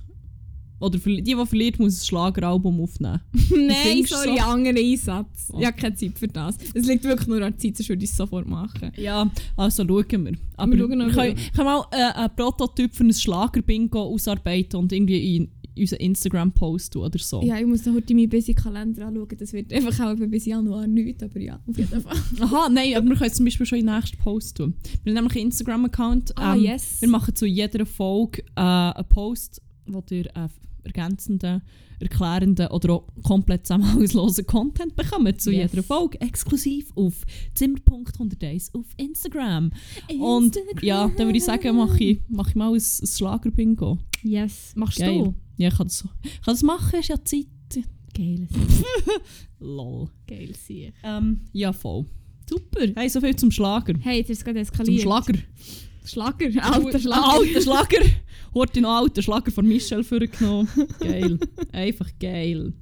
oder 0.79 0.98
die, 1.00 1.24
die 1.24 1.46
verliert, 1.46 1.79
muss 1.79 2.01
ein 2.01 2.05
Schlageralbum 2.05 2.81
aufnehmen. 2.81 3.22
Nein, 3.50 4.05
sorry, 4.05 4.38
so? 4.38 4.43
anderer 4.43 4.77
Einsatz. 4.77 5.50
Oh. 5.51 5.60
Ich 5.60 5.65
habe 5.65 5.77
keine 5.77 5.96
Zeit 5.96 6.17
für 6.19 6.27
das. 6.27 6.57
Es 6.74 6.86
liegt 6.86 7.03
wirklich 7.03 7.27
nur 7.27 7.38
an 7.38 7.53
der 7.53 7.57
Zeit, 7.57 7.77
sonst 7.77 7.89
würde 7.89 8.03
ich 8.03 8.12
es 8.12 8.17
sofort 8.17 8.48
machen. 8.48 8.91
Ja, 8.98 9.31
also 9.55 9.84
schauen 9.84 10.25
wir. 10.25 10.34
Aber 10.55 10.72
Wir 10.72 10.79
schauen 10.79 10.98
noch 10.98 11.12
können, 11.12 11.36
können 11.55 11.65
mal 11.65 11.86
äh, 11.91 12.13
einen 12.13 12.36
Prototyp 12.36 12.96
für 12.96 13.03
ein 13.03 13.13
Schlager-Bingo 13.13 14.01
ausarbeiten 14.01 14.79
und 14.79 14.91
irgendwie 14.91 15.38
in 15.38 15.51
unseren 15.79 16.00
Instagram-Post 16.00 16.93
tun 16.93 17.03
oder 17.03 17.19
so. 17.19 17.41
Ja, 17.41 17.60
ich 17.60 17.65
muss 17.65 17.86
noch 17.86 17.93
heute 17.93 18.13
meinen 18.13 18.29
busy 18.29 18.53
Kalender 18.53 19.07
anschauen. 19.07 19.27
Das 19.38 19.53
wird 19.53 19.72
einfach 19.72 20.00
auch 20.05 20.15
bis 20.15 20.46
Januar 20.46 20.88
nichts, 20.88 21.24
aber 21.24 21.39
ja, 21.39 21.60
auf 21.67 21.77
jeden 21.77 22.01
Fall. 22.01 22.15
Aha, 22.39 22.69
nein, 22.69 22.96
aber 22.96 23.07
wir 23.07 23.15
können 23.15 23.29
es 23.29 23.38
zum 23.38 23.46
Beispiel 23.46 23.65
schon 23.65 23.79
in 23.79 23.88
den 23.88 23.96
nächsten 23.96 24.17
Post 24.17 24.57
tun. 24.57 24.74
Wir 25.03 25.12
haben 25.12 25.15
nämlich 25.15 25.36
einen 25.36 25.46
Instagram-Account. 25.48 26.38
Ah, 26.38 26.55
ähm, 26.55 26.63
yes. 26.63 27.01
Wir 27.01 27.10
machen 27.10 27.36
zu 27.36 27.46
jeder 27.46 27.86
Folge 27.86 28.43
äh, 28.55 28.62
einen 28.62 29.07
Post, 29.10 29.62
wo 29.88 30.03
ihr 30.10 30.25
äh, 30.36 30.48
ergänzenden, 30.84 31.62
erklärenden 32.00 32.67
oder 32.67 32.94
auch 32.94 33.08
komplett 33.24 33.65
zusammenhangslosen 33.67 34.46
Content 34.46 34.96
bekommt 34.96 35.41
zu 35.41 35.51
Yes. 35.51 35.72
jeder 35.72 35.84
Folge. 35.84 36.20
Exklusiv 36.22 36.91
auf 36.96 37.25
Zimmer.101 37.56 38.74
auf 38.74 38.86
Instagram. 38.98 39.72
Und 40.20 40.58
ja, 40.82 41.08
dann 41.10 41.27
würde 41.27 41.38
ich 41.38 41.44
sagen, 41.44 41.75
mache 41.75 42.01
ich, 42.03 42.20
mach 42.29 42.50
ich 42.50 42.56
mal 42.56 42.70
ein, 42.70 42.75
ein 42.75 43.08
Schlager-Bingo. 43.08 43.98
Yes, 44.24 44.74
machst 44.75 45.00
Geil. 45.00 45.13
du? 45.25 45.36
Ja, 45.58 45.70
ich 45.70 45.75
kann 45.75 45.88
das, 45.88 46.06
ich 46.24 46.32
kann 46.41 46.53
das 46.53 46.63
machen, 46.63 47.00
ist 47.00 47.10
ja 47.10 47.24
Zeit. 47.24 47.48
Geil, 48.13 48.48
Lol. 49.60 50.10
geil, 50.27 50.51
sicher. 50.56 50.91
Ähm, 51.03 51.41
ja, 51.53 51.72
voll. 51.74 52.06
Super. 52.50 52.88
Hey, 52.96 53.10
so 53.10 53.20
viel 53.22 53.36
zum 53.36 53.51
Schlager. 53.51 53.94
Hey, 54.00 54.22
das 54.22 54.29
ist 54.32 54.46
gerade 54.46 54.63
Zum 54.63 54.74
eskaliert. 54.74 55.01
Schlager. 55.01 55.34
Schlager, 56.07 56.63
alter 56.63 56.99
Schlager. 56.99 57.33
Alter 57.33 57.61
Schlager. 57.61 58.05
Heute 58.53 58.81
noch 58.81 58.97
alter 58.97 59.21
Schlager 59.21 59.51
von 59.51 59.67
Michelle 59.67 60.03
vorgenommen. 60.03 60.67
Geil. 60.99 61.39
Einfach 61.71 62.09
geil. 62.19 62.73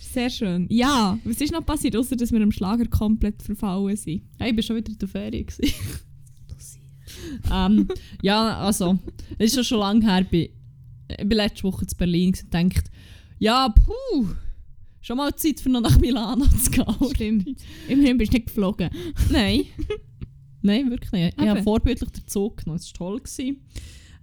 Sehr 0.00 0.30
schön. 0.30 0.66
Ja, 0.68 1.18
was 1.24 1.40
ist 1.40 1.52
noch 1.52 1.64
passiert, 1.64 1.96
außer 1.96 2.16
dass 2.16 2.32
wir 2.32 2.40
am 2.40 2.52
Schlager 2.52 2.86
komplett 2.86 3.42
verfallen 3.42 3.96
sind? 3.96 4.22
Hey, 4.38 4.50
ich 4.50 4.56
war 4.56 4.62
schon 4.62 4.76
wieder 4.76 4.92
in 4.92 4.98
der 4.98 5.08
Ferien. 5.08 5.46
ähm, 7.52 7.88
ja, 8.22 8.58
also, 8.58 8.98
es 9.38 9.50
ist 9.50 9.56
ja 9.56 9.64
schon 9.64 9.80
lange 9.80 10.04
her, 10.04 10.20
ich 10.20 10.28
bin 10.28 11.30
letzte 11.30 11.64
Woche 11.64 11.84
in 11.84 11.96
Berlin 11.96 12.28
und 12.28 12.54
dachte, 12.54 12.90
ja, 13.38 13.68
puh, 13.68 14.26
schon 15.00 15.16
mal 15.16 15.34
Zeit 15.34 15.60
für 15.60 15.68
noch 15.68 15.80
nach 15.80 15.98
Milano 15.98 16.46
zu 16.46 16.70
gehen. 16.70 17.10
Stimmt. 17.14 17.60
Immerhin 17.88 18.16
bist 18.16 18.32
du 18.32 18.36
nicht 18.36 18.46
geflogen. 18.46 18.90
Nein. 19.30 19.66
Nein, 20.64 20.90
wirklich 20.90 21.12
nicht. 21.12 21.40
Ich 21.40 21.46
habe 21.46 21.62
vorbildlich 21.62 22.10
den 22.10 22.26
Zug 22.26 22.56
genommen. 22.56 22.78
Es 22.78 22.90
war 22.92 23.08
toll. 23.08 23.18
Gewesen. 23.18 23.60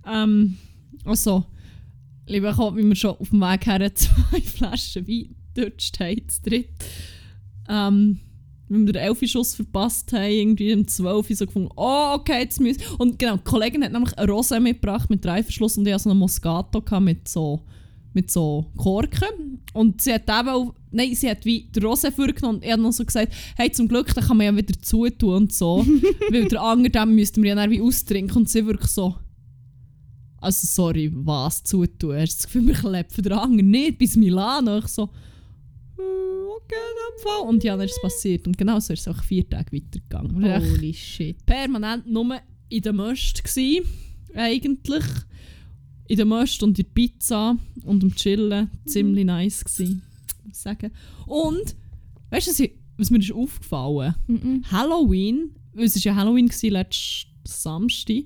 Ähm, 0.07 0.57
also, 1.05 1.45
lieber 2.25 2.51
Gott, 2.53 2.75
wie 2.75 2.83
wir 2.83 2.95
schon 2.95 3.11
auf 3.11 3.29
dem 3.29 3.41
Weg 3.41 3.67
her 3.67 3.95
zwei 3.95 4.41
Flaschen 4.41 5.07
Wein 5.07 5.35
gedutscht 5.53 5.99
haben, 5.99 6.27
zu 6.27 6.41
dritt. 6.41 6.69
Ähm, 7.69 8.19
wenn 8.69 8.87
wir 8.87 8.93
den 8.93 9.03
11 9.03 9.29
Schuss 9.29 9.53
verpasst 9.53 10.13
haben, 10.13 10.31
irgendwie 10.31 10.73
um 10.73 10.87
12 10.87 11.29
Uhr 11.29 11.35
so 11.35 11.45
gefunden, 11.45 11.69
oh, 11.75 12.13
okay, 12.15 12.39
jetzt 12.41 12.59
müssen 12.59 12.81
Und 12.97 13.19
genau, 13.19 13.37
die 13.37 13.43
Kollegin 13.43 13.83
hat 13.83 13.91
nämlich 13.91 14.17
eine 14.17 14.31
Rosé 14.31 14.59
mitgebracht 14.59 15.11
mit 15.11 15.23
Reißverschluss 15.23 15.77
und 15.77 15.85
ich 15.85 15.93
hatte 15.93 16.05
so 16.05 16.09
einen 16.09 16.19
Moscato 16.19 16.99
mit 16.99 17.27
so 17.27 17.61
mit 18.13 18.31
so 18.31 18.65
Korken. 18.77 19.63
Und 19.73 20.01
sie 20.01 20.13
hat 20.13 20.29
eben 20.29 20.49
auch, 20.49 20.73
nein, 20.91 21.15
sie 21.15 21.29
hat 21.29 21.45
wie 21.45 21.63
den 21.63 21.83
Rosé 21.83 22.11
vorgenommen 22.11 22.57
und 22.57 22.63
er 22.63 22.73
hat 22.73 22.79
noch 22.79 22.91
so 22.91 23.05
gesagt, 23.05 23.33
hey, 23.55 23.71
zum 23.71 23.87
Glück, 23.87 24.13
den 24.13 24.23
kann 24.23 24.37
man 24.37 24.45
ja 24.45 24.55
wieder 24.55 24.79
zutun 24.81 25.33
und 25.33 25.53
so. 25.53 25.85
weil 26.31 26.47
der 26.47 26.61
andere, 26.61 26.91
den 26.91 27.15
müssten 27.15 27.41
wir 27.41 27.49
ja 27.49 27.55
dann 27.55 27.71
wie 27.71 27.81
austrinken. 27.81 28.37
Und 28.37 28.49
sie 28.49 28.65
wirklich 28.65 28.91
so, 28.91 29.15
also 30.37 30.67
sorry, 30.67 31.11
was 31.13 31.63
zutun? 31.63 32.15
Hast 32.15 32.33
du 32.33 32.37
das 32.37 32.45
Gefühl, 32.45 32.67
wir 32.67 32.75
klepfen 32.75 33.23
den 33.23 33.33
anderen 33.33 33.69
nicht 33.69 33.97
bis 33.97 34.15
Milano? 34.15 34.79
Ich 34.79 34.87
so, 34.87 35.03
«Äh, 35.97 36.01
okay, 36.57 36.75
in 36.75 37.21
Fall. 37.21 37.47
Und 37.47 37.63
ja, 37.63 37.77
dann 37.77 37.85
ist 37.85 37.95
es 37.95 38.01
passiert. 38.01 38.47
Und 38.47 38.57
genau 38.57 38.79
so 38.79 38.93
ist 38.93 39.01
es 39.01 39.07
auch 39.07 39.23
vier 39.23 39.47
Tage 39.47 39.71
weitergegangen. 39.71 40.43
Holy 40.43 40.93
shit. 40.93 41.45
permanent 41.45 42.07
nur 42.07 42.39
in 42.69 42.81
der 42.81 42.93
Möst 42.93 43.43
gsi, 43.43 43.83
eigentlich. 44.33 45.03
In 46.07 46.17
der 46.17 46.25
Möst 46.25 46.61
und 46.63 46.77
in 46.77 46.85
der 46.85 46.91
Pizza 46.91 47.55
und 47.83 48.03
am 48.03 48.15
Chillen. 48.15 48.69
Ziemlich 48.85 49.25
nice 49.25 49.63
gsi, 49.63 49.99
muss 50.51 50.61
sagen. 50.61 50.91
Und, 51.25 51.75
weißt 52.29 52.47
du, 52.47 52.51
was, 52.51 52.59
ich- 52.59 52.73
was 52.97 53.09
mir 53.09 53.19
ist 53.19 53.31
aufgefallen? 53.31 54.15
Mhm. 54.27 54.63
Halloween, 54.71 55.51
es 55.75 55.95
war 55.95 56.01
ja 56.03 56.15
Halloween 56.15 56.49
letzten 56.63 57.29
Samstag. 57.45 58.23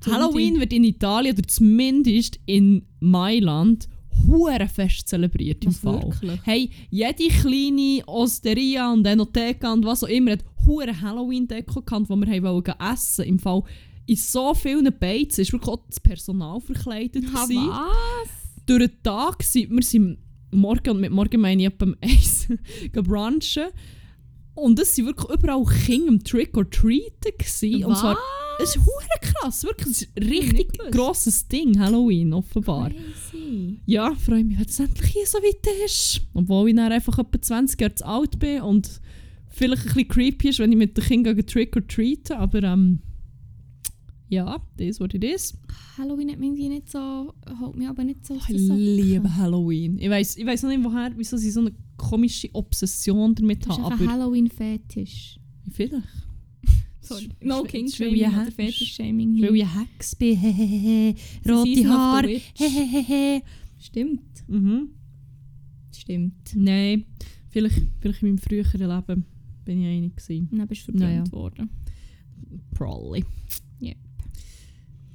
Sonntag. 0.00 0.12
Halloween 0.12 0.60
wird 0.60 0.72
in 0.72 0.84
Italien 0.84 1.34
oder 1.36 1.46
zumindest 1.48 2.38
in 2.46 2.86
Mailand 3.00 3.88
hure 4.26 4.68
fest 4.68 5.08
zelebriert 5.08 5.64
im 5.64 5.70
Was, 5.70 5.78
Fall. 5.78 6.02
wirklich? 6.02 6.40
Hey, 6.44 6.70
jede 6.90 7.28
kleine 7.28 8.02
Osteria 8.06 8.92
und 8.92 9.06
Enotheka 9.06 9.72
und 9.72 9.84
was 9.84 10.04
auch 10.04 10.08
immer 10.08 10.32
hat 10.32 10.44
hure 10.66 11.00
Halloween-Deko 11.00 11.82
gehabt, 11.82 12.08
wo 12.08 12.16
wir 12.16 12.26
haben 12.26 12.42
wollen 12.44 12.92
essen. 12.92 13.24
Im 13.24 13.38
Fall 13.38 13.62
in 14.06 14.16
so 14.16 14.54
vielen 14.54 14.92
Beizen 14.98 15.40
ist 15.42 15.52
wirklich 15.52 15.68
auch 15.70 15.84
das 15.88 16.00
Personal 16.00 16.60
verkleidet. 16.60 17.24
Gewesen. 17.26 17.68
was? 17.68 18.28
Durch 18.66 18.80
den 18.86 19.02
Tag 19.02 19.42
sind 19.42 19.70
wir 19.70 19.82
sind 19.82 20.18
morgen, 20.50 20.90
und 20.90 21.00
mit 21.00 21.10
morgen 21.10 21.40
meine 21.40 21.62
ich 21.62 21.68
etwa 21.68 21.86
um 21.86 21.96
eins, 22.00 22.48
gehen 22.92 23.02
brunchen. 23.02 23.68
Und 24.54 24.78
es 24.80 24.96
sind 24.96 25.06
wirklich 25.06 25.30
überall 25.30 25.64
Kinder 25.64 26.08
am 26.08 26.24
Trick-or-Treaten. 26.24 27.32
gewesen. 27.38 27.84
Und 27.84 27.96
zwar 27.96 28.18
es 28.60 28.74
ist 28.74 28.84
hure 28.84 29.20
krass, 29.20 29.62
wirklich. 29.62 29.88
Es 29.88 30.02
ist 30.02 30.16
ein 30.16 30.22
richtig 30.24 30.90
grosses 30.90 31.46
Ding, 31.46 31.78
Halloween, 31.78 32.32
offenbar. 32.32 32.90
Crazy. 32.90 33.78
Ja, 33.86 34.14
freue 34.14 34.42
mich, 34.42 34.58
wenn 34.58 34.66
es 34.66 34.80
endlich 34.80 35.12
hier 35.12 35.26
so 35.26 35.38
weit 35.38 35.84
ist. 35.84 36.22
Obwohl 36.34 36.70
ich 36.70 36.76
dann 36.76 36.90
einfach 36.90 37.18
etwa 37.18 37.40
20 37.40 37.80
Jahre 37.80 38.04
alt 38.04 38.38
bin 38.38 38.62
und 38.62 39.00
vielleicht 39.48 39.82
ein 39.82 39.88
bisschen 39.94 40.08
creepy 40.08 40.48
ist, 40.48 40.58
wenn 40.58 40.72
ich 40.72 40.78
mit 40.78 40.96
den 40.96 41.04
Kindern 41.04 41.46
trick 41.46 41.76
or 41.76 41.86
treaten, 41.86 42.36
aber 42.36 42.62
ähm, 42.64 42.98
ja, 44.28 44.60
das 44.76 44.86
ist, 44.86 45.00
was 45.00 45.08
it 45.14 45.24
is. 45.24 45.58
Halloween 45.96 46.30
hat 46.30 46.38
mich 46.38 46.48
irgendwie 46.48 46.68
nicht 46.68 46.88
so, 46.90 47.32
holt 47.60 47.76
mich 47.76 47.88
aber 47.88 48.04
nicht 48.04 48.26
so 48.26 48.34
aus 48.34 48.48
Ich 48.48 48.56
liebe 48.68 49.34
Halloween. 49.36 49.98
Ich 49.98 50.08
weiß 50.10 50.36
ich 50.36 50.46
weiss 50.46 50.62
noch 50.62 50.70
nicht, 50.70 50.84
woher, 50.84 51.12
wieso 51.16 51.36
sie 51.36 51.50
so 51.50 51.60
eine 51.60 51.72
komische 51.96 52.48
Obsession 52.54 53.34
damit 53.34 53.66
Das 53.66 53.76
ist 53.76 53.82
haben, 53.82 53.92
einfach 53.92 54.04
ein 54.06 54.12
Halloween-Fetisch. 54.12 55.40
vielleicht. 55.70 56.06
Sorry. 57.00 57.28
No 57.42 57.62
Das 57.62 57.70
King 57.72 57.88
Shaming 57.88 58.20
oder 58.26 58.44
Hex- 58.44 58.54
Fetisch-Shaming 58.54 59.40
Weil 59.42 59.56
ich 59.56 59.74
Hex 59.74 60.14
bin, 60.16 60.36
hehehe, 60.36 61.14
rote 61.48 61.88
Haare, 61.88 62.28
Witch. 62.28 62.52
hehehe. 62.54 63.42
Stimmt. 63.78 64.22
Mhm. 64.46 64.88
Stimmt. 65.96 66.54
Nein, 66.54 67.04
vielleicht, 67.48 67.82
vielleicht 68.00 68.22
in 68.22 68.28
meinem 68.28 68.38
früheren 68.38 68.80
Leben 68.80 69.24
bin 69.64 69.80
ich 69.80 69.86
einig 69.86 70.16
gewesen. 70.16 70.48
Dann 70.52 70.68
bist 70.68 70.82
du 70.82 70.92
verbrannt 70.92 71.10
Naja. 71.24 71.32
worden. 71.32 71.70
Probably. 72.74 73.24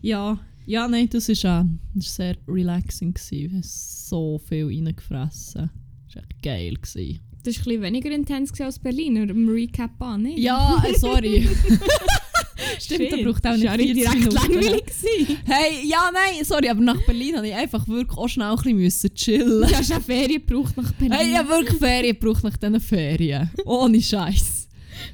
Ja, 0.03 0.37
ja, 0.65 0.85
nein, 0.85 1.07
das 1.09 1.29
ist 1.29 1.45
auch 1.45 1.63
das 1.95 2.07
ist 2.07 2.15
sehr 2.15 2.35
relaxing 2.45 3.13
gewesen. 3.13 3.31
Wir 3.31 3.49
haben 3.51 3.63
so 3.63 4.37
viel 4.37 4.65
reingefressen. 4.65 5.69
Das 6.07 6.15
war 6.15 6.23
echt 6.23 6.43
geil. 6.43 6.73
Gewesen. 6.73 7.19
Das 7.43 7.55
war 7.55 7.61
ein 7.61 7.63
bisschen 7.63 7.81
weniger 7.81 8.11
intens 8.11 8.59
als 8.59 8.79
Berlin, 8.79 9.23
oder 9.23 9.31
im 9.31 9.47
Recap 9.47 10.01
an, 10.01 10.23
nicht? 10.23 10.39
Ja, 10.39 10.83
äh, 10.85 10.93
sorry. 10.97 11.47
Stimmt, 12.79 13.13
da 13.13 13.17
braucht 13.17 13.47
auch 13.47 13.55
nicht 13.55 13.65
war 13.65 13.79
ja 13.79 13.85
40 13.85 13.93
direkt 13.93 14.33
langweilig. 14.33 14.85
gewesen. 14.85 15.37
Hey, 15.45 15.87
ja, 15.87 16.11
nein, 16.13 16.43
sorry, 16.43 16.67
aber 16.67 16.81
nach 16.81 17.01
Berlin 17.05 17.37
habe 17.37 17.47
ich 17.47 17.55
einfach 17.55 17.87
wirklich 17.87 18.17
auch 18.17 18.27
schnell 18.27 18.47
ein 18.47 18.55
bisschen 18.57 18.77
müssen 18.77 19.15
chillen. 19.15 19.69
Du 19.69 19.73
hast 19.73 19.89
eine 19.89 20.01
Ferien 20.01 20.45
gebraucht 20.45 20.75
nach 20.75 20.91
Berlin. 20.93 21.17
Hey, 21.17 21.31
habe 21.31 21.47
wirklich 21.47 21.79
Ferien 21.79 22.19
gebraucht 22.19 22.43
nach 22.43 22.57
diesen 22.57 22.79
Ferien. 22.81 23.49
Ohne 23.63 24.01
Scheiß. 24.01 24.67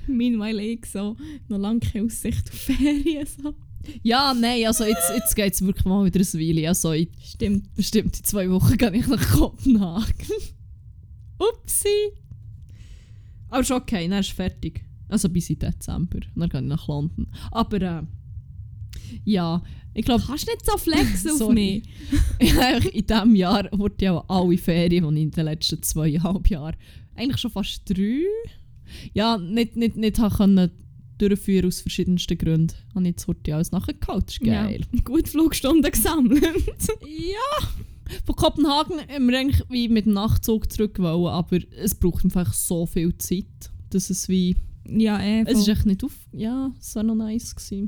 Meanwhile 0.08 0.64
ich 0.64 0.86
so, 0.92 1.16
noch 1.48 1.60
lange 1.60 1.80
keine 1.80 2.06
Aussicht 2.06 2.50
auf 2.50 2.58
Ferien. 2.58 3.28
So. 3.28 3.54
Ja, 4.04 4.34
nein, 4.34 4.66
also 4.66 4.84
jetzt, 4.84 5.12
jetzt 5.16 5.36
geht 5.36 5.54
es 5.54 5.62
wirklich 5.62 5.86
mal 5.86 6.06
wieder 6.06 6.20
ein 6.20 6.40
Weile. 6.40 6.68
Also 6.68 6.94
in 6.94 7.08
Stimmt. 7.24 7.74
bestimmt 7.76 8.18
in 8.18 8.24
zwei 8.24 8.50
Wochen 8.50 8.78
gehe 8.78 8.92
ich 8.96 9.08
nach 9.08 9.32
Kopenhagen. 9.32 10.28
Upsi. 11.38 12.14
Aber 13.50 13.62
ist 13.62 13.72
okay, 13.72 14.08
dann 14.08 14.20
ist 14.20 14.32
fertig. 14.32 14.86
Also 15.08 15.30
bis 15.30 15.50
in 15.50 15.60
Dezember. 15.60 16.20
Dann 16.36 16.50
gehe 16.50 16.62
ich 16.62 16.68
nach 16.68 16.88
London. 16.88 17.28
Aber 17.52 17.82
äh, 17.82 18.04
ja, 19.26 19.62
ich 19.94 20.06
glaube, 20.06 20.24
Kannst 20.26 20.48
nicht 20.48 20.66
so 20.66 20.78
flexen 20.78 21.32
auf 21.42 21.50
mich. 21.50 21.84
in 22.40 23.06
diesem 23.08 23.36
Jahr 23.36 23.70
wurden 23.72 24.02
ja 24.04 24.24
alle 24.28 24.58
Ferien, 24.58 25.10
die 25.10 25.20
ich 25.20 25.24
in 25.24 25.32
den 25.32 25.46
letzten 25.46 25.82
zweieinhalb 25.82 26.50
Jahren, 26.50 26.76
eigentlich 27.16 27.42
schon 27.42 27.52
fast 27.52 27.90
drei, 27.90 28.24
ja, 29.14 29.38
nicht, 29.38 29.76
nicht, 29.76 29.98
nicht 29.98 30.20
habe 30.20 30.36
können 30.36 30.72
durchführen 31.20 31.68
aus 31.68 31.82
verschiedensten 31.82 32.38
Gründen. 32.38 32.74
Habe 32.96 33.06
ich 33.06 33.12
jetzt 33.12 33.28
heute 33.28 33.56
alles 33.56 33.72
nachgeholt. 33.72 34.28
Das 34.28 34.34
ist 34.34 34.42
geil. 34.42 34.86
Ja, 34.92 35.02
gut 35.04 35.28
Flugstunden 35.28 35.92
gesammelt. 35.92 36.44
Ja. 36.44 37.68
Von 38.26 38.36
Kopenhagen 38.36 39.00
haben 39.08 39.30
wir 39.30 39.38
eigentlich 39.38 39.64
wie 39.70 39.88
mit 39.88 40.06
dem 40.06 40.14
Nachtzug 40.14 40.72
zurück 40.72 40.98
wollen, 41.00 41.28
aber 41.28 41.60
es 41.78 41.94
braucht 41.94 42.26
einfach 42.26 42.54
so 42.54 42.86
viel 42.86 43.16
Zeit, 43.18 43.46
dass 43.92 44.10
es 44.10 44.28
wie... 44.28 44.56
ja, 44.88 45.20
eh. 45.22 45.44
Es 45.46 45.60
ist 45.60 45.68
echt 45.68 45.86
nicht 45.86 46.04
auf... 46.04 46.14
Ja, 46.32 46.72
es 46.80 46.96
war 46.96 47.04
noch 47.04 47.16
nice 47.16 47.56
gewesen. 47.56 47.86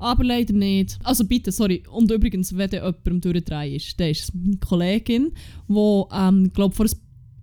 Aber 0.00 0.24
leider 0.24 0.54
nicht. 0.54 0.98
Also 1.04 1.24
bitte, 1.24 1.52
sorry. 1.52 1.84
Und 1.90 2.10
übrigens, 2.10 2.56
wenn 2.56 2.70
der 2.70 2.84
jemandem 2.84 3.20
durchdrehen 3.20 3.76
ist, 3.76 4.00
dann 4.00 4.08
ist 4.08 4.22
es 4.24 4.34
meine 4.34 4.56
Kollegin, 4.56 5.32
die, 5.68 6.02
ähm, 6.12 6.50
glaube 6.52 6.74
vor 6.74 6.86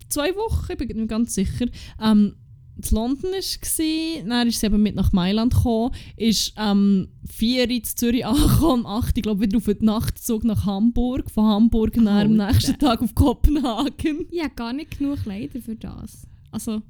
zwei 0.09 0.35
Wochen, 0.35 0.71
ich 0.71 0.77
bin 0.77 0.97
nicht 0.97 1.09
ganz 1.09 1.35
sicher, 1.35 1.67
ähm, 2.01 2.33
in 2.77 2.95
London 2.95 3.31
war. 3.31 4.23
Dann 4.29 4.47
ist 4.47 4.59
sie 4.59 4.65
eben 4.65 4.81
mit 4.83 4.95
nach 4.95 5.11
Mailand 5.11 5.53
gekommen, 5.53 5.93
ist 6.15 6.53
ähm, 6.57 7.07
4 7.25 7.63
Uhr 7.65 7.69
in 7.71 7.83
Zürich 7.83 8.25
angekommen, 8.25 8.85
um 8.85 8.85
8 8.85 9.17
Uhr, 9.17 9.21
glaube 9.23 9.41
wieder 9.41 9.57
auf 9.57 9.65
den 9.65 9.85
Nachtzug 9.85 10.43
nach 10.43 10.65
Hamburg, 10.65 11.29
von 11.31 11.45
Hamburg 11.45 11.93
dann 11.95 12.07
am 12.07 12.39
Alter. 12.39 12.53
nächsten 12.53 12.79
Tag 12.79 13.01
auf 13.01 13.13
Kopenhagen. 13.15 14.25
Ich 14.31 14.41
habe 14.43 14.53
gar 14.55 14.73
nicht 14.73 14.97
genug 14.97 15.21
Kleider 15.23 15.59
für 15.61 15.75
das. 15.75 16.27
Also, 16.51 16.81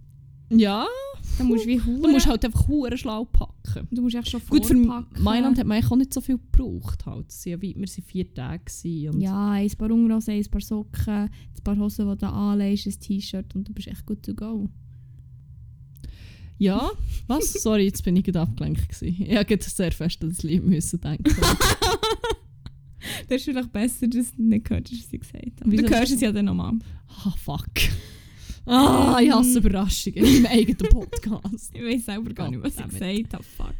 Ja, 0.49 0.85
da 1.37 1.43
musst 1.43 1.65
du 1.65 1.69
wie 1.69 1.77
du 1.77 1.83
hure- 1.85 2.11
musst 2.11 2.27
halt 2.27 2.45
einfach 2.45 2.67
hure 2.67 2.97
schlau 2.97 3.25
packen. 3.25 3.87
du 3.91 4.01
musst 4.01 4.15
echt 4.15 4.29
schon 4.29 4.41
Gut, 4.47 4.65
für 4.65 4.75
vorpacken. 4.75 5.23
Mailand 5.23 5.57
hat 5.57 5.67
man 5.67 5.77
eigentlich 5.77 5.91
auch 5.91 5.95
nicht 5.97 6.13
so 6.13 6.21
viel 6.21 6.37
gebraucht. 6.37 7.05
Halt. 7.05 7.25
Ja 7.45 7.61
wir 7.61 7.75
waren 7.75 7.87
vier 7.87 8.33
Tage. 8.33 8.61
Und 9.11 9.19
Ja, 9.21 9.51
ein 9.51 9.69
paar 9.77 9.91
Unterhosen, 9.91 10.33
ein 10.35 10.45
paar 10.49 10.61
Socken, 10.61 11.13
ein 11.13 11.63
paar 11.63 11.77
Hosen, 11.77 12.09
die 12.09 12.17
du 12.17 12.27
anlegst, 12.29 12.87
ein 12.87 12.99
T-Shirt 12.99 13.55
und 13.55 13.67
du 13.67 13.73
bist 13.73 13.87
echt 13.87 14.05
gut 14.05 14.23
to 14.23 14.33
go. 14.33 14.69
Ja, 16.57 16.89
was? 17.27 17.53
Sorry, 17.53 17.85
jetzt 17.85 18.03
bin 18.03 18.15
ich 18.15 18.23
gerade 18.23 18.41
abgelenkt. 18.41 18.89
Gewesen. 18.89 19.25
Ich 19.27 19.35
habe 19.35 19.57
sehr 19.61 19.91
fest 19.91 20.23
an 20.23 20.29
das 20.29 20.43
Lied 20.43 20.63
müssen 20.63 20.99
denken. 21.01 21.35
Das 23.29 23.37
ist 23.37 23.45
vielleicht 23.45 23.71
besser, 23.71 24.07
dass 24.07 24.35
du 24.35 24.43
nicht 24.43 24.65
gehört 24.65 24.89
hast, 24.91 24.99
was 25.05 25.13
ich 25.13 25.19
gesagt 25.21 25.61
habe. 25.61 25.75
Du 25.75 25.89
hörst 25.89 26.11
es 26.11 26.21
ja 26.21 26.31
dann 26.31 26.45
nochmal. 26.45 26.73
Ah, 27.23 27.31
fuck. 27.41 27.69
Ah, 28.65 29.19
ich 29.21 29.31
hasse 29.31 29.59
Ähm. 29.59 29.65
Überraschungen 29.65 30.25
in 30.25 30.41
meinem 30.41 30.45
eigenen 30.47 30.77
Podcast. 30.89 31.71
Ich 31.73 31.81
weiß 31.81 32.05
selber 32.05 32.33
gar 32.33 32.49
nicht, 32.49 32.61
was 32.61 32.77
ich 32.77 32.83
gesagt 32.85 33.33
habe. 33.33 33.43
Fuck. 33.43 33.75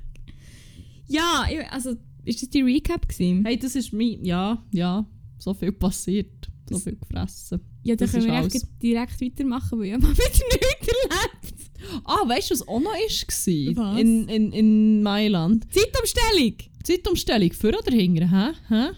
Ja, 1.07 1.46
also, 1.72 1.96
ist 2.24 2.41
das 2.41 2.50
die 2.50 2.62
Recap 2.62 3.07
gewesen? 3.07 3.43
Hey, 3.46 3.57
das 3.57 3.75
ist 3.75 3.91
mein... 3.91 4.24
Ja, 4.24 4.63
ja, 4.72 5.05
so 5.38 5.53
viel 5.53 5.72
passiert. 5.74 6.50
So 6.69 6.79
viel 6.79 6.98
gefressen. 6.98 7.62
ja, 7.84 7.96
dann 7.96 8.10
das 8.10 8.12
können 8.12 8.51
wir 8.51 8.62
direkt 8.81 9.22
weitermachen, 9.22 9.79
weil 9.79 9.86
ich 9.86 9.98
mal 10.00 10.12
wieder 10.12 10.27
nichts 10.27 10.88
erlebt. 10.88 11.56
Ah, 12.03 12.27
weißt 12.27 12.50
du, 12.50 12.53
was 12.53 12.67
auch 12.67 12.79
noch 12.79 12.96
ist? 13.07 13.27
Was? 13.27 14.00
In, 14.00 14.27
in, 14.27 14.51
in 14.51 15.03
Mailand? 15.03 15.65
Zeitumstellung! 15.74 16.53
Zeitumstellung, 16.84 17.51
für 17.51 17.77
oder 17.77 17.91
hinter? 17.91 18.29
Hä? 18.29 18.53
Hä? 18.69 18.89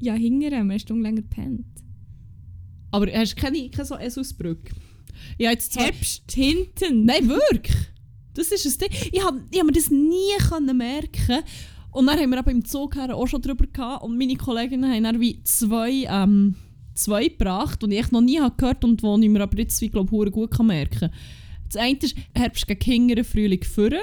Ja, 0.00 0.14
hingern, 0.14 0.52
man 0.52 0.70
eine 0.70 0.78
Stunde 0.78 1.02
länger 1.02 1.22
pennt. 1.22 1.66
Aber 2.90 3.10
hast 3.12 3.36
du 3.36 3.40
keine, 3.40 3.70
keine 3.70 3.86
so 3.86 3.96
Esusbrücke? 3.96 4.72
Ich 5.38 5.46
habe 5.46 5.54
jetzt 5.54 5.72
zwei... 5.72 5.86
Herbst 5.86 6.30
hinten. 6.30 7.04
Nein, 7.04 7.28
wirklich. 7.28 7.76
Das 8.34 8.48
ist 8.48 8.66
ein 8.66 8.78
Ding. 8.78 8.98
Ich 9.12 9.24
habe 9.24 9.42
ich 9.50 9.58
hab 9.58 9.66
mir 9.66 9.72
das 9.72 9.90
nie 9.90 10.36
können 10.48 10.76
merken 10.76 11.42
Und 11.92 12.06
dann 12.06 12.18
haben 12.18 12.30
wir 12.30 12.38
eben 12.38 12.50
im 12.50 12.64
Zug 12.64 12.96
her 12.96 13.14
auch 13.14 13.26
schon 13.26 13.42
drüber 13.42 13.66
gehabt. 13.66 14.04
Und 14.04 14.18
meine 14.18 14.36
Kolleginnen 14.36 14.92
haben 14.92 15.04
dann 15.04 15.20
wie 15.20 15.42
zwei, 15.44 16.06
ähm, 16.08 16.56
zwei 16.94 17.28
gebracht, 17.28 17.82
die 17.82 17.96
ich 17.96 18.10
noch 18.10 18.20
nie 18.20 18.40
habe 18.40 18.54
gehört 18.56 18.84
und 18.84 19.02
die 19.02 19.24
ich 19.24 19.30
mir 19.30 19.42
aber 19.42 19.58
jetzt, 19.58 19.80
wie 19.80 19.88
glaube 19.88 20.26
ich, 20.26 20.32
gut 20.32 20.50
kann 20.50 20.66
merken 20.66 21.10
kann. 21.10 21.10
Das 21.74 21.82
eine 21.82 21.98
ist 21.98 22.16
Herbst 22.34 22.66
gegen 22.68 22.80
Hingern, 22.80 23.24
Frühling 23.24 23.64
führen. 23.64 24.02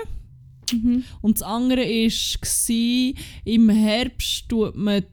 Mhm. 0.74 1.04
Und 1.22 1.38
das 1.38 1.44
andere 1.44 1.82
war, 1.82 3.24
im 3.46 3.70
Herbst 3.70 4.50
tut 4.50 4.76
man 4.76 5.04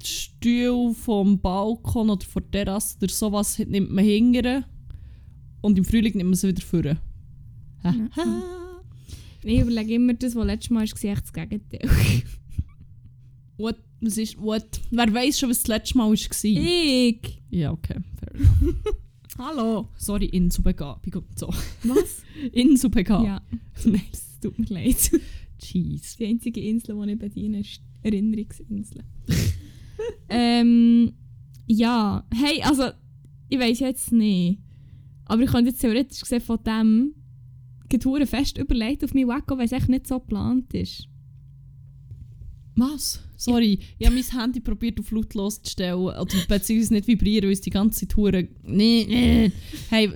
die 0.00 0.06
Stühle 0.06 0.94
vom 0.94 1.40
Balkon 1.40 2.10
oder 2.10 2.24
von 2.24 2.44
der 2.52 2.64
Terrasse 2.64 2.96
oder 3.02 3.12
sowas 3.12 3.58
nimmt 3.58 3.90
man 3.90 4.04
hingern. 4.04 4.64
Und 5.60 5.76
im 5.78 5.84
Frühling 5.84 6.16
nimmt 6.16 6.30
man 6.30 6.36
sie 6.36 6.48
wieder 6.48 6.62
führen. 6.62 6.98
Mhm. 7.82 8.10
Ich 9.42 9.60
überlege 9.60 9.94
immer, 9.94 10.14
das, 10.14 10.36
was 10.36 10.46
letztes 10.46 10.70
Mal 10.70 10.86
war, 10.88 11.10
echt 11.10 11.22
das 11.22 11.32
Gegenteil. 11.32 11.88
What? 13.56 13.76
Was 14.00 14.16
ist 14.16 14.38
what? 14.40 14.80
Wer 14.92 15.12
weiß 15.12 15.40
schon, 15.40 15.50
was 15.50 15.62
das 15.62 15.66
letzte 15.66 15.98
Mal 15.98 16.08
war? 16.08 16.44
ich! 16.44 17.42
Ja, 17.50 17.72
okay. 17.72 17.96
Fair 18.20 18.34
enough. 18.36 18.94
Hallo! 19.38 19.88
Sorry, 19.94 20.26
Inselbegabung 20.26 21.14
und 21.14 21.38
so. 21.38 21.46
Was? 21.84 22.24
Inselbegabung. 22.52 23.26
ja, 23.26 23.40
Nein. 23.84 24.02
es 24.12 24.40
tut 24.40 24.58
mir 24.58 24.66
leid. 24.66 25.12
Jeez. 25.60 26.16
Die 26.16 26.26
einzige 26.26 26.60
Insel, 26.60 27.00
die 27.00 27.12
ich 27.12 27.18
bediene, 27.20 27.60
ist 27.60 27.80
Erinnerungsinsel. 28.02 29.04
ähm, 30.28 31.12
ja, 31.68 32.26
hey, 32.34 32.62
also, 32.62 32.90
ich 33.48 33.60
weiß 33.60 33.78
jetzt 33.78 34.10
nicht. 34.10 34.58
Aber 35.26 35.42
ich 35.42 35.50
könnte 35.50 35.70
jetzt 35.70 35.80
theoretisch 35.80 36.20
gesehen 36.20 36.40
von 36.40 36.58
dem 36.64 37.14
Getouren 37.88 38.26
fest 38.26 38.58
überlegt 38.58 39.04
auf 39.04 39.14
mein 39.14 39.28
Wacko, 39.28 39.56
weil 39.56 39.66
es 39.66 39.72
echt 39.72 39.88
nicht 39.88 40.08
so 40.08 40.18
geplant 40.18 40.74
ist. 40.74 41.06
Was? 42.78 43.20
Sorry, 43.36 43.78
ich 43.98 44.06
habe 44.06 44.16
mein 44.16 44.24
Handy 44.40 44.60
probiert 44.60 44.98
auf 44.98 45.10
lautlos 45.12 45.62
zu 45.62 45.70
stellen, 45.70 45.94
oder 45.98 46.26
beziehungsweise 46.48 46.94
nicht 46.94 47.06
vibrieren, 47.06 47.44
weil 47.44 47.52
es 47.52 47.60
die 47.60 47.70
ganze 47.70 48.00
Zeit 48.00 48.16
hure- 48.16 48.48
Nee, 48.64 49.06
nee. 49.08 49.52
Hey, 49.90 50.10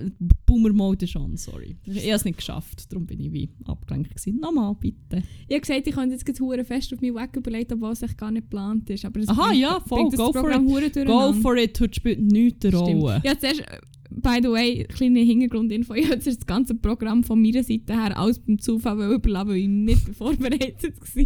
Boomer-Mode 0.45 1.07
schon, 1.07 1.37
sorry. 1.37 1.77
Ich 1.85 1.97
habe 2.03 2.11
es 2.11 2.25
nicht 2.25 2.37
geschafft, 2.37 2.91
darum 2.91 3.05
bin 3.05 3.19
ich 3.21 3.31
wie 3.31 3.49
abgelenkt 3.65 4.09
gewesen. 4.09 4.39
Nochmal, 4.39 4.75
bitte. 4.79 5.23
Ich 5.47 5.53
habe 5.55 5.61
gesagt, 5.61 5.87
ich 5.87 5.93
könnte 5.95 6.13
jetzt 6.15 6.25
Getouren 6.25 6.65
fest 6.65 6.93
auf 6.93 7.01
mein 7.01 7.13
Wacko 7.15 7.39
überlegt, 7.39 7.71
obwohl 7.71 7.91
es 7.91 8.01
echt 8.01 8.17
gar 8.17 8.31
nicht 8.31 8.43
geplant 8.49 8.89
ist. 8.89 9.05
Aber 9.05 9.21
Aha, 9.27 9.47
bringt- 9.49 9.61
ja, 9.61 9.79
voll, 9.79 9.99
bringt 10.01 10.15
go 10.17 10.33
for 10.33 10.53
hure 10.53 10.89
Go 11.05 11.33
for 11.33 11.55
it, 11.57 11.79
heute 11.79 11.93
spielt 11.95 12.21
nichts 12.21 12.65
eine. 12.65 12.75
Rolle. 12.77 13.21
Ja, 13.23 13.39
zuerst, 13.39 13.63
by 14.09 14.39
the 14.43 14.49
way, 14.49 14.83
kleine 14.83 15.19
Hintergrundinfo. 15.21 15.93
Ich 15.93 16.07
habe 16.09 16.17
das 16.17 16.45
ganze 16.45 16.75
Programm 16.75 17.23
von 17.23 17.41
meiner 17.41 17.63
Seite 17.63 17.93
her 17.93 18.17
alles 18.17 18.39
beim 18.39 18.59
Zufall 18.59 19.13
überlassen, 19.13 19.47
weil 19.49 19.57
ich 19.57 19.67
nicht 19.69 20.09
vorbereitet 20.17 20.93
war. 21.15 21.25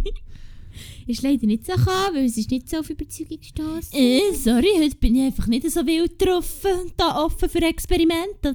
Ist 1.06 1.22
leider 1.22 1.46
nicht 1.46 1.66
so 1.66 1.72
gekommen, 1.72 2.14
weil 2.14 2.24
es 2.26 2.36
ist 2.36 2.50
nicht 2.50 2.68
so 2.68 2.78
auf 2.78 2.90
Überzeugung 2.90 3.38
gestoßen. 3.38 3.92
Äh, 3.92 4.20
sorry, 4.34 4.68
heute 4.80 4.96
bin 4.96 5.16
ich 5.16 5.22
einfach 5.22 5.46
nicht 5.46 5.70
so 5.70 5.86
wild 5.86 6.18
getroffen 6.18 6.70
und 6.82 6.92
da 6.96 7.24
offen 7.24 7.48
für 7.48 7.62
Experiment, 7.62 8.38
oder? 8.42 8.54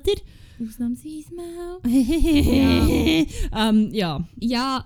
Ausnahmsweise 0.66 1.34
mal. 1.36 1.80
Ja. 3.54 3.70
ähm, 3.70 3.90
ja. 3.92 4.28
Ja, 4.40 4.84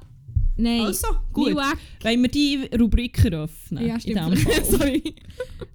nein. 0.56 0.82
Also, 0.82 1.08
gut. 1.34 1.54
Wollen 1.56 2.22
wir 2.22 2.30
die 2.30 2.70
Rubrik 2.80 3.24
eröffnen? 3.26 3.86
Ja, 3.86 4.00
stimmt. 4.00 4.38
Sorry. 4.70 5.04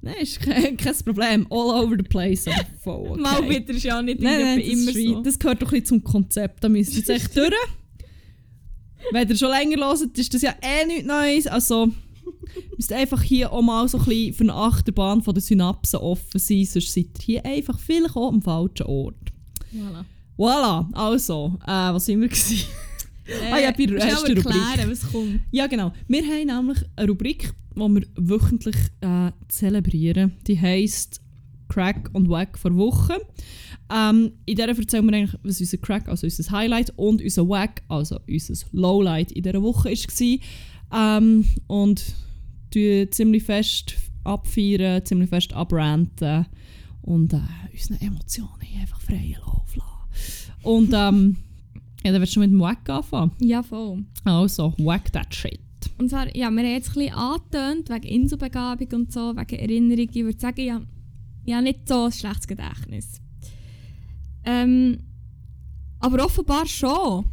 Nein, 0.01 0.15
ist 0.21 0.41
kein, 0.41 0.77
kein 0.77 0.97
Problem. 1.05 1.47
All 1.51 1.85
over 1.85 1.95
the 1.97 2.03
place. 2.03 2.49
aber 2.49 2.65
voll 2.83 3.11
okay. 3.11 3.21
Mal 3.21 3.49
wieder 3.49 3.75
ist 3.75 3.85
ja 3.85 4.03
nicht 4.03 4.21
Nein, 4.21 4.41
nein, 4.41 4.59
das, 4.59 4.69
immer 4.69 4.91
ist 4.91 4.97
wie- 4.97 5.09
so. 5.13 5.23
das 5.23 5.39
gehört 5.39 5.63
doch 5.63 5.69
ein 5.69 5.81
bisschen 5.81 5.87
zum 5.87 6.05
Konzept. 6.05 6.65
Da 6.65 6.69
müsst 6.69 6.93
ihr 6.93 6.99
jetzt 6.99 7.11
echt 7.11 7.37
durch. 7.37 7.53
Wenn 9.11 9.29
ihr 9.29 9.37
schon 9.37 9.51
länger 9.51 9.87
hört, 9.87 10.19
ist 10.19 10.35
das 10.35 10.43
ja 10.43 10.55
eh 10.63 10.87
nichts 10.87 11.07
Neues. 11.07 11.47
Also, 11.47 11.91
müsst 12.77 12.93
einfach 12.93 13.23
hier 13.23 13.53
auch 13.53 13.63
mal 13.63 13.89
so 13.89 13.99
ein 13.99 14.05
bisschen 14.05 14.35
für 14.35 14.45
eine 14.45 14.55
Achterbahn 14.55 15.23
von 15.23 15.35
den 15.35 15.43
Synapsen 15.43 16.01
offen 16.01 16.39
sein, 16.39 16.65
sonst 16.65 16.93
seid 16.93 17.07
ihr 17.19 17.25
hier 17.25 17.45
einfach 17.45 17.79
vielleicht 17.79 18.17
auch 18.17 18.29
am 18.29 18.43
falschen 18.43 18.87
Ort. 18.87 19.17
Voilà. 19.75 20.05
Voilà, 20.39 20.89
also, 20.93 21.59
äh, 21.65 21.93
was 21.93 22.07
sind 22.07 22.21
wir 22.21 22.29
gewesen? 22.29 22.67
Ah 23.53 23.59
ja, 23.59 23.71
bei 23.71 23.87
der 23.87 23.99
ersten 23.99 24.37
Rubrik. 24.37 24.47
erklären, 24.47 24.91
was 24.91 25.13
kommt. 25.13 25.41
Ja, 25.51 25.67
genau. 25.67 25.93
Wir 26.09 26.23
haben 26.25 26.47
nämlich 26.47 26.79
eine 26.97 27.09
Rubrik, 27.09 27.53
die 27.75 27.81
wir 27.81 28.03
wöchentlich 28.17 28.77
äh, 29.01 29.31
zelebrieren. 29.49 30.33
Die 30.47 30.61
heisst 30.61 31.22
Crack 31.73 32.11
und 32.13 32.29
Wack 32.29 32.59
vor 32.59 32.77
Woche. 32.77 33.19
Ähm, 33.91 34.33
in 34.45 34.57
der 34.57 34.69
erzählen 34.69 35.05
wir 35.07 35.17
eigentlich, 35.17 35.41
was 35.43 35.61
unser 35.61 35.79
Crack, 35.79 36.09
also 36.09 36.27
unser 36.27 36.51
Highlight, 36.51 36.93
und 36.97 37.23
unser 37.23 37.49
Wack, 37.49 37.83
also 37.89 38.19
unser 38.29 38.67
Lowlight 38.73 39.33
in 39.33 39.43
dieser 39.43 39.63
Woche 39.63 39.91
war. 39.91 41.15
Ähm, 41.19 41.47
und 41.69 42.15
ziemlich 42.75 43.45
fest 43.45 43.95
abfeiern, 44.25 45.05
ziemlich 45.05 45.31
fest 45.31 45.53
abranten 45.55 46.47
und 47.03 47.33
äh, 47.33 47.41
unseren 47.73 48.01
Emotionen 48.01 48.81
einfach 48.81 49.01
freien 49.01 49.37
Lauf 49.45 49.75
lassen. 49.75 50.53
Und 50.63 50.93
ähm, 50.95 51.37
ja, 52.05 52.13
dann 52.13 52.21
willst 52.21 52.37
du 52.37 52.41
mit 52.41 52.51
dem 52.51 52.61
Wack 52.61 52.89
anfangen. 52.89 53.33
Ja, 53.41 53.63
voll. 53.63 54.05
Also, 54.25 54.75
whack 54.79 55.11
that 55.13 55.35
shit. 55.35 55.61
Und 55.99 56.11
zwar, 56.11 56.27
ja, 56.37 56.51
wir 56.51 56.63
haben 56.63 56.71
jetzt 56.71 56.91
ein 56.91 56.95
bisschen 56.95 57.15
angetönt, 57.15 57.89
wegen 57.91 58.23
Inselbegabung 58.23 58.89
und 58.93 59.13
so, 59.13 59.35
wegen 59.37 59.59
Erinnerung. 59.59 60.09
Ich 60.13 60.25
würde 60.25 60.39
sagen, 60.39 60.61
ja, 60.61 60.83
ja 61.45 61.61
nicht 61.61 61.89
so 61.89 62.05
ein 62.05 62.13
schlechtes 62.13 62.47
Gedächtnis. 62.47 63.21
Ähm, 64.45 64.99
aber 66.01 66.25
offenbar 66.25 66.67
schon. 66.67 67.27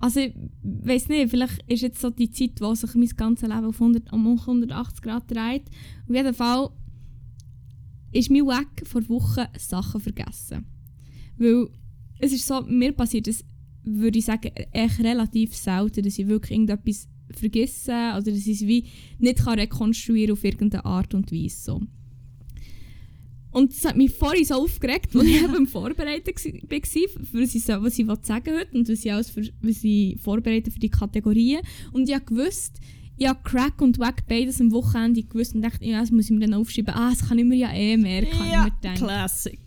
Also 0.00 0.20
ich 0.20 0.34
weiß 0.62 1.08
nicht, 1.08 1.30
vielleicht 1.30 1.62
ist 1.66 1.82
jetzt 1.82 2.00
so 2.00 2.10
die 2.10 2.30
Zeit, 2.30 2.60
wo 2.60 2.74
sich 2.74 2.94
mein 2.94 3.08
ganzes 3.08 3.48
Leben 3.48 3.64
auf 3.64 3.80
100, 3.80 4.12
um 4.12 4.26
180 4.26 5.02
Grad 5.02 5.30
dreht. 5.30 5.64
Auf 6.08 6.14
jeden 6.14 6.34
Fall 6.34 6.70
ist 8.12 8.30
mein 8.30 8.46
Weg 8.46 8.86
vor 8.86 9.08
Wochen 9.08 9.46
Sachen 9.58 10.00
vergessen. 10.00 10.66
Weil 11.36 11.68
es 12.18 12.32
ist 12.32 12.46
so, 12.46 12.62
mir 12.62 12.92
passiert 12.92 13.28
es, 13.28 13.44
würde 13.82 14.18
ich 14.18 14.24
sagen, 14.24 14.52
echt 14.72 15.00
relativ 15.00 15.56
selten, 15.56 16.04
dass 16.04 16.18
ich 16.18 16.28
wirklich 16.28 16.52
irgendetwas 16.52 17.08
vergesse 17.32 17.92
oder 17.92 18.22
dass 18.22 18.46
ich 18.46 18.62
es 18.62 18.66
wie 18.66 18.86
nicht 19.18 19.38
kann 19.38 19.58
rekonstruieren 19.58 20.32
auf 20.32 20.44
irgendeine 20.44 20.84
Art 20.84 21.14
und 21.14 21.30
Weise. 21.32 21.56
So. 21.56 21.82
Und 23.58 23.72
es 23.72 23.84
hat 23.84 23.96
mich 23.96 24.12
vorhin 24.12 24.44
so 24.44 24.54
aufgeregt, 24.54 25.16
als 25.16 25.24
ich 25.24 25.42
eben 25.44 25.66
vorbereitet 25.66 26.36
war, 26.36 26.52
für 26.72 27.42
was 27.42 27.54
ich, 27.54 27.64
so, 27.64 27.72
was 27.82 27.98
ich 27.98 28.06
wollte 28.06 28.24
sagen 28.24 28.54
heute 28.56 28.78
und 28.78 28.88
was 28.88 29.04
ich, 29.04 29.12
alles 29.12 29.30
für, 29.30 29.42
was 29.62 29.82
ich 29.82 30.16
vorbereite 30.20 30.70
für 30.70 30.78
die 30.78 30.88
Kategorien. 30.88 31.60
Und 31.90 32.08
ich 32.08 32.14
habe 32.14 32.24
gewusst, 32.24 32.78
ich 33.16 33.26
habe 33.26 33.40
Crack 33.42 33.82
und 33.82 33.98
Wack 33.98 34.28
beides 34.28 34.60
am 34.60 34.70
Wochenende 34.70 35.24
gewusst 35.24 35.56
und 35.56 35.62
dachte, 35.62 35.84
ja, 35.84 36.00
das 36.00 36.12
muss 36.12 36.26
ich 36.26 36.30
mir 36.30 36.46
dann 36.46 36.54
aufschreiben. 36.54 36.94
Ah, 36.94 37.10
das 37.10 37.28
kann 37.28 37.36
ich 37.36 37.44
mir 37.44 37.56
ja 37.56 37.72
eh 37.72 37.96
merken. 37.96 38.38
gedacht 38.80 38.98
Classic. 38.98 39.58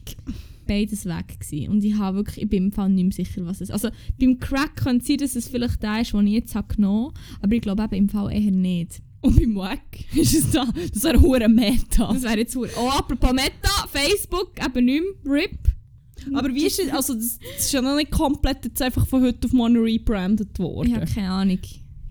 beides 0.66 1.06
weg 1.06 1.38
gewesen. 1.38 1.70
Und 1.70 1.84
ich, 1.84 1.96
habe 1.96 2.16
wirklich, 2.16 2.42
ich 2.42 2.50
bin 2.50 2.68
im 2.68 2.72
Fall 2.72 2.90
nicht 2.90 3.04
mehr 3.18 3.26
sicher, 3.26 3.46
was 3.46 3.58
es 3.58 3.64
ist. 3.64 3.72
Also 3.72 3.90
beim 4.18 4.40
Crack 4.40 4.78
könnte 4.78 5.02
es 5.02 5.08
sein, 5.08 5.18
dass 5.18 5.36
es 5.36 5.50
vielleicht 5.50 5.84
der 5.84 6.00
ist, 6.00 6.14
den 6.14 6.28
ich 6.28 6.34
jetzt 6.34 6.56
habe 6.56 6.74
genommen 6.74 7.08
habe. 7.08 7.20
Aber 7.42 7.56
ich 7.56 7.62
glaube 7.62 7.84
eben 7.84 7.96
im 7.96 8.10
Fall 8.10 8.32
eher 8.32 8.52
nicht. 8.52 9.02
Und 9.22 9.36
beim 9.40 9.56
Wack 9.56 9.82
ist 10.16 10.34
es 10.34 10.50
da, 10.52 10.66
das 10.94 11.04
wäre 11.04 11.22
hure 11.22 11.48
Meta. 11.48 12.12
Das 12.12 12.24
wäre 12.24 12.40
jetzt 12.40 12.56
hure- 12.56 12.70
Oh, 12.78 12.90
apropos 12.90 13.32
Meta, 13.34 13.70
Facebook, 13.92 14.54
eben 14.64 14.86
nicht 14.86 15.04
mehr. 15.24 15.34
RIP. 15.34 15.60
Aber 16.34 16.54
wie 16.54 16.66
ist 16.68 16.80
es, 16.80 16.90
also 16.92 17.16
das, 17.16 17.40
das 17.56 17.66
ist 17.66 17.72
ja 17.74 17.82
noch 17.82 17.96
nicht 17.96 18.12
komplett 18.12 18.64
jetzt 18.66 18.82
einfach 18.82 19.08
von 19.08 19.24
heute 19.24 19.46
auf 19.48 19.54
morgen 19.54 19.78
rebrandet 19.78 20.50
Ich 20.54 20.60
worden. 20.60 20.96
habe 20.96 21.06
keine 21.06 21.30
Ahnung. 21.32 21.60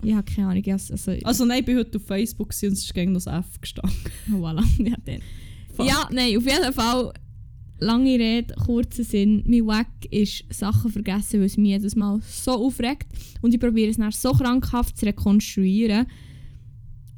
Ich 0.02 0.12
habe 0.14 0.24
keine 0.34 0.48
Ahnung. 0.48 0.64
Also, 0.68 0.92
also, 0.94 1.12
Also 1.24 1.44
nein, 1.44 1.60
ich 1.60 1.66
bin 1.66 1.76
heute 1.78 1.98
auf 1.98 2.04
Facebook 2.06 2.48
und 2.48 2.72
es 2.72 2.82
ist 2.84 2.94
gegen 2.94 3.14
das 3.14 3.26
F 3.26 3.60
gestanden. 3.60 3.94
oh, 4.32 4.36
voilà. 4.36 4.64
Ja, 4.78 4.96
dann. 5.04 5.20
Fuck. 5.76 5.86
ja, 5.86 6.08
nein, 6.10 6.36
auf 6.36 6.44
jeden 6.46 6.72
Fall. 6.72 7.12
Lange 7.82 8.18
Rede, 8.18 8.54
kurzer 8.66 9.04
Sinn. 9.04 9.42
Mein 9.46 9.66
Wack 9.66 9.88
ist 10.10 10.44
Sachen 10.50 10.90
vergessen, 10.90 11.40
weil 11.40 11.46
es 11.46 11.56
mich 11.56 11.70
jedes 11.70 11.96
Mal 11.96 12.20
so 12.28 12.52
aufregt. 12.52 13.06
Und 13.42 13.54
ich 13.54 13.60
probiere 13.60 13.90
es 13.90 13.96
dann 13.96 14.10
so 14.12 14.32
krankhaft 14.32 14.98
zu 14.98 15.06
rekonstruieren. 15.06 16.06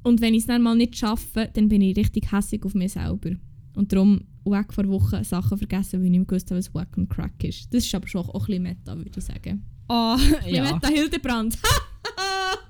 Und 0.02 0.20
wenn 0.20 0.34
ich 0.34 0.40
es 0.40 0.46
dann 0.46 0.62
mal 0.62 0.74
nicht 0.74 0.96
schaffe, 0.96 1.48
dann 1.52 1.68
bin 1.68 1.80
ich 1.80 1.96
richtig 1.96 2.32
hässlich 2.32 2.64
auf 2.64 2.74
mich 2.74 2.92
selber. 2.92 3.30
Und 3.74 3.92
darum 3.92 4.22
Wack 4.44 4.74
vor 4.74 4.88
Wochen 4.88 5.22
Sachen 5.24 5.56
vergessen, 5.58 6.00
weil 6.00 6.06
ich 6.06 6.10
nicht 6.10 6.20
mehr 6.20 6.26
gewusst 6.26 6.50
habe, 6.50 6.58
was 6.58 6.74
Wack 6.74 6.96
und 6.96 7.08
Crack 7.08 7.44
ist. 7.44 7.72
Das 7.72 7.84
ist 7.84 7.94
aber 7.94 8.08
schon 8.08 8.22
auch 8.22 8.34
ein 8.34 8.46
bisschen 8.46 8.62
Meta, 8.62 8.96
würde 8.96 9.10
ich 9.16 9.24
sagen. 9.24 9.64
Ah, 9.88 10.16
Ein 10.44 10.54
ja. 10.54 10.72
Meta 10.72 10.88
Hildebrand. 10.88 11.58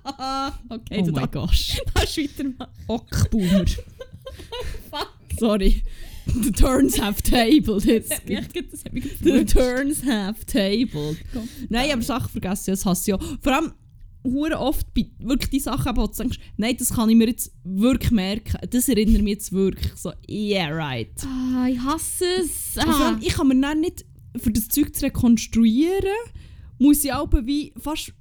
okay, 0.68 0.98
Oh 1.00 1.06
du 1.06 1.12
mein 1.12 1.30
gosh. 1.30 1.80
darfst 1.94 2.18
weitermachen. 2.18 2.72
Ockboomer. 2.88 3.64
Fuck. 4.90 5.12
Sorry. 5.38 5.82
The 6.26 6.52
turns 6.52 7.00
have 7.00 7.22
tabled. 7.22 7.84
Jetzt. 7.84 8.28
Mich 8.92 9.18
The 9.20 9.44
turns 9.44 10.04
have 10.04 10.44
tabled. 10.46 11.16
Nein, 11.68 11.90
aber 11.92 12.02
Sachen 12.02 12.28
vergessen, 12.28 12.70
das 12.72 12.84
hasse 12.86 13.10
ich 13.10 13.20
ja. 13.20 13.36
Vor 13.40 13.52
allem, 13.52 13.72
hure 14.24 14.58
oft 14.58 14.92
bei 14.94 15.06
wirklich 15.18 15.50
die 15.50 15.60
Sachen, 15.60 15.96
wo 15.96 16.06
du 16.06 16.12
denkst, 16.12 16.38
nein, 16.56 16.76
das 16.78 16.94
kann 16.94 17.08
ich 17.10 17.16
mir 17.16 17.28
jetzt 17.28 17.52
wirklich 17.64 18.10
merken. 18.12 18.56
Das 18.70 18.88
erinnert 18.88 19.22
mich 19.22 19.32
jetzt 19.34 19.52
wirklich 19.52 19.92
so, 19.96 20.12
yeah, 20.30 20.68
right. 20.68 21.10
Ah, 21.26 21.66
ich 21.68 21.78
hasse 21.80 22.24
es. 22.40 22.78
Ah. 22.78 23.16
ich 23.20 23.34
kann 23.34 23.48
mir 23.48 23.60
dann 23.60 23.80
nicht, 23.80 24.04
für 24.36 24.50
das 24.52 24.68
Zeug 24.68 24.94
zu 24.94 25.04
rekonstruieren, 25.04 26.14
muss 26.78 27.04
ich 27.04 27.12
aber 27.12 27.46
wie 27.46 27.72
fast... 27.78 28.12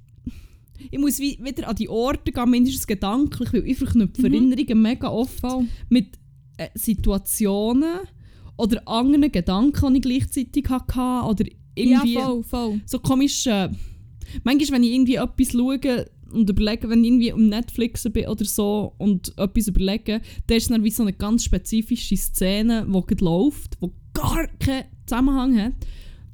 Ich 0.90 0.98
muss 0.98 1.20
wie 1.20 1.38
wieder 1.40 1.68
an 1.68 1.76
die 1.76 1.88
Orte 1.88 2.32
gehen, 2.32 2.50
mindestens 2.50 2.86
gedanklich, 2.88 3.52
weil 3.52 3.64
ich 3.66 3.78
verknüpfe 3.78 4.22
Mhm. 4.28 4.34
Erinnerungen 4.34 4.82
mega 4.82 5.08
oft 5.08 5.40
mit 5.88 6.18
äh, 6.56 6.68
Situationen 6.74 8.00
oder 8.56 8.86
anderen 8.88 9.30
Gedanken, 9.30 9.94
die 9.94 9.98
ich 9.98 10.02
gleichzeitig 10.02 10.68
hatte. 10.68 11.26
Oder 11.28 11.44
irgendwie 11.76 12.14
Ja, 12.14 12.24
voll, 12.24 12.42
voll. 12.42 12.80
so 12.84 12.98
komisch. 12.98 13.46
Äh, 13.46 13.68
manchmal, 14.44 14.78
wenn 14.78 14.84
ich 14.84 14.92
irgendwie 14.92 15.14
etwas 15.16 15.52
schaue 15.52 16.06
und 16.32 16.48
überlege, 16.48 16.88
wenn 16.88 17.04
ich 17.04 17.10
irgendwie 17.10 17.32
um 17.32 17.48
Netflix 17.48 18.04
bin 18.10 18.26
oder 18.26 18.44
so 18.44 18.94
und 18.98 19.36
etwas 19.36 19.68
überlege, 19.68 20.20
dann 20.46 20.56
ist 20.56 20.64
es 20.64 20.68
dann 20.68 20.84
wie 20.84 20.90
so 20.90 21.02
eine 21.02 21.12
ganz 21.12 21.44
spezifische 21.44 22.16
Szene, 22.16 22.86
die 22.86 23.24
läuft, 23.24 23.78
die 23.82 23.90
gar 24.14 24.46
keinen 24.58 24.84
Zusammenhang 25.06 25.58
hat. 25.58 25.72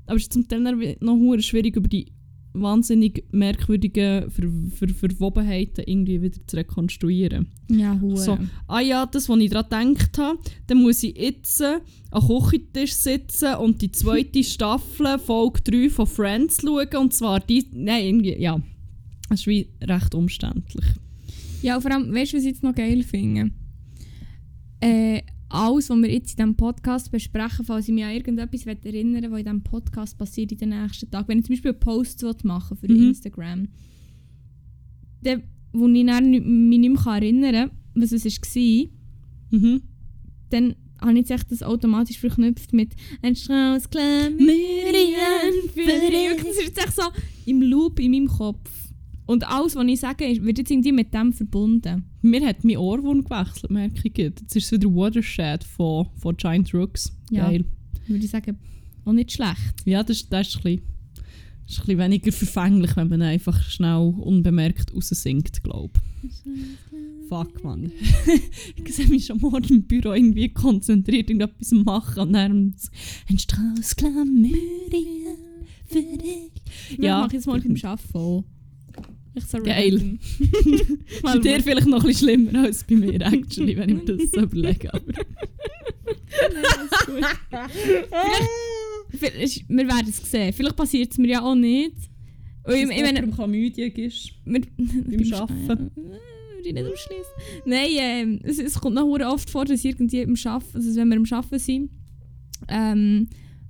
Aber 0.07 0.17
es 0.17 0.23
ist 0.23 0.33
zum 0.33 0.49
Teil 0.49 0.97
noch 1.01 1.39
schwierig, 1.41 1.77
über 1.77 1.89
die 1.89 2.07
wahnsinnig 2.53 3.25
merkwürdigen 3.31 4.31
Ver 4.31 4.49
Ver 4.71 4.89
Verwobenheiten 4.89 5.85
irgendwie 5.87 6.23
wieder 6.23 6.39
zu 6.47 6.57
rekonstruieren. 6.57 7.49
Ja, 7.71 7.99
hure. 8.01 8.17
So, 8.17 8.39
ah 8.67 8.81
ja, 8.81 9.07
das, 9.07 9.29
was 9.29 9.39
ich 9.39 9.51
daran 9.51 9.95
gedacht 9.95 10.19
habe, 10.19 10.39
dann 10.67 10.83
muss 10.83 11.03
ich 11.03 11.17
jetzt 11.17 11.61
äh, 11.61 11.81
am 12.11 12.27
Küchentisch 12.27 12.95
sitzen 12.95 13.55
und 13.57 13.83
die 13.83 13.93
zweite 13.93 14.43
Staffel, 14.45 15.19
Folge 15.19 15.61
3 15.63 15.91
von 15.91 16.07
Friends 16.07 16.63
schauen. 16.63 16.97
Und 16.97 17.13
zwar 17.15 17.41
die, 17.41 17.67
nein, 17.73 18.05
irgendwie, 18.05 18.37
ja. 18.39 18.61
Das 19.29 19.41
ist 19.41 19.47
wie 19.47 19.69
recht 19.83 20.15
umständlich. 20.15 20.87
Ja, 21.63 21.77
und 21.77 21.83
vor 21.83 21.91
allem, 21.91 22.15
weißt 22.15 22.33
du, 22.33 22.37
was 22.37 22.45
ich 22.45 22.51
jetzt 22.51 22.63
noch 22.63 22.75
geil 22.75 23.03
finde? 23.03 23.51
Äh, 24.81 25.23
alles, 25.51 25.89
was 25.91 25.99
wir 25.99 26.11
jetzt 26.13 26.31
in 26.33 26.37
diesem 26.37 26.57
Podcast 26.57 27.11
besprechen, 27.11 27.65
falls 27.65 27.89
ich 27.89 27.95
mich 27.95 28.05
an 28.05 28.13
irgendetwas 28.13 28.67
erinnern 28.67 29.23
will, 29.23 29.31
was 29.31 29.39
in 29.41 29.45
diesem 29.45 29.63
Podcast 29.63 30.19
passiert 30.19 30.53
in 30.53 30.59
den 30.59 30.69
nächsten 30.83 31.11
Tagen. 31.11 31.29
Wenn 31.29 31.39
ich 31.39 31.47
zum 31.47 31.55
Beispiel 31.55 31.71
einen 31.71 31.81
Post 31.81 32.45
machen 32.45 32.77
für 32.77 32.91
Mhm. 32.93 33.09
Instagram, 33.09 33.69
dann, 35.23 35.43
wo 35.73 35.87
ich 35.89 36.07
dann 36.07 36.31
mich 36.31 36.79
nicht 36.79 37.05
mehr 37.05 37.07
erinnern 37.15 37.69
kann, 37.69 37.79
was 37.95 38.13
es 38.13 38.25
war, 38.25 38.89
Mhm. 39.51 39.83
dann 40.51 40.75
habe 41.01 41.19
ich 41.19 41.29
jetzt 41.29 41.51
das 41.53 41.63
automatisch 41.63 42.19
verknüpft 42.19 42.73
mit 42.73 42.95
«Ein 43.23 43.37
Strauß 43.37 43.89
Glamurien 43.91 45.69
für 45.73 45.81
dich». 45.81 46.43
Das 46.43 46.47
ist 46.57 46.63
jetzt 46.67 46.79
echt 46.79 46.97
so 46.97 47.03
im 47.47 47.63
Loop 47.63 48.01
in 48.01 48.11
meinem 48.11 48.27
Kopf. 48.27 48.71
Und 49.29 49.47
alles, 49.47 49.77
was 49.77 49.87
ich 49.87 50.01
sage, 50.01 50.25
ist- 50.27 50.43
wird 50.43 50.57
jetzt 50.59 50.71
irgendwie 50.71 50.91
mit 50.93 51.13
dem 51.13 51.33
verbunden. 51.35 52.05
Mir 52.23 52.47
hat 52.47 52.65
mein 52.65 52.79
Ohrwurm 52.79 53.23
gewechselt, 53.25 53.71
merke 53.71 54.01
ich. 54.05 54.15
gerade. 54.15 54.35
Jetzt 54.41 54.57
ist 54.57 54.65
es 54.65 54.73
wieder 54.73 54.89
Watershed 54.89 55.65
von, 55.65 56.07
von 56.17 56.35
Giant 56.37 56.73
Rooks. 56.73 57.13
Ja. 57.31 57.49
Geil. 57.49 57.65
Würde 58.07 58.25
ich 58.25 58.31
sagen, 58.31 58.57
auch 59.05 59.13
nicht 59.13 59.31
schlecht. 59.33 59.75
Ja, 59.85 60.03
das, 60.03 60.17
ist- 60.23 60.33
das, 60.33 60.49
ist 60.49 60.57
ein 60.57 60.63
bisschen, 60.63 60.83
ist 61.67 61.79
ein 61.81 61.87
bisschen 61.87 61.99
weniger 61.99 62.33
verfänglich, 62.33 62.97
wenn 62.97 63.09
man 63.11 63.21
einfach 63.21 63.63
schnell 63.65 64.15
unbemerkt 64.19 64.95
raussingt, 64.95 65.63
glaube 65.63 66.01
ich. 66.23 66.33
Fuck, 67.29 67.63
Mann. 67.63 67.93
ich 68.83 68.95
sehe 68.95 69.09
mich 69.09 69.27
schon 69.27 69.41
morgen 69.43 69.69
im 69.69 69.83
Büro 69.83 70.15
irgendwie 70.15 70.49
konzentriert 70.49 71.29
irgendetwas 71.29 71.71
machen 71.73 72.21
und 72.21 72.33
dann 72.33 72.75
ein 73.29 73.39
Strauß 73.39 73.95
Klammerien 73.97 75.37
für 75.87 76.01
dich. 76.01 76.51
Ja, 76.99 77.05
Ja. 77.05 77.17
mache 77.19 77.29
ich 77.29 77.33
jetzt 77.35 77.47
morgen 77.47 77.77
im 77.77 77.85
Arbeiten 77.85 78.17
auch. 78.17 78.45
So 79.47 79.59
Geil. 79.63 80.19
Bei 81.23 81.39
dir 81.43 81.61
vielleicht 81.63 81.87
noch 81.87 82.01
ein 82.01 82.07
bisschen 82.07 82.29
schlimmer 82.47 82.65
als 82.65 82.85
bei 82.85 82.95
mir, 82.97 83.21
actually, 83.21 83.77
wenn 83.77 83.89
ich 83.91 83.97
mir 83.97 84.17
das 84.17 84.31
so 84.31 84.41
überlege. 84.43 84.93
Aber 84.95 85.03
Vielleicht- 89.11 89.69
Wir 89.69 89.87
werden 89.89 90.09
es 90.09 90.31
sehen. 90.31 90.53
Vielleicht 90.53 90.77
passiert 90.77 91.13
es 91.13 91.19
mir 91.19 91.29
ja 91.29 91.43
auch 91.43 91.55
nicht. 91.55 91.95
Und 92.65 92.75
ich, 92.75 92.83
ich 92.83 93.03
meine, 93.03 93.23
um 93.25 93.33
Chlamydien 93.35 93.93
ist. 93.93 94.33
wir, 94.45 94.61
Beim 94.77 95.33
Arbeiten. 95.33 95.91
Äh, 95.97 96.19
ich 96.65 96.73
nicht 96.75 96.87
ausschließen. 96.87 97.33
Nein, 97.65 97.89
ähm, 97.93 98.41
es, 98.43 98.59
es 98.59 98.75
kommt 98.79 98.95
noch 98.97 99.07
oft 99.07 99.49
vor, 99.49 99.65
dass 99.65 99.85
irgendwie 99.85 100.21
im 100.21 100.37
Arbeiten, 100.45 100.77
also 100.77 100.97
wenn 100.97 101.09
wir 101.09 101.17
im 101.17 101.25
Arbeiten 101.31 101.59
sind, 101.59 101.91
ähm, 102.69 103.29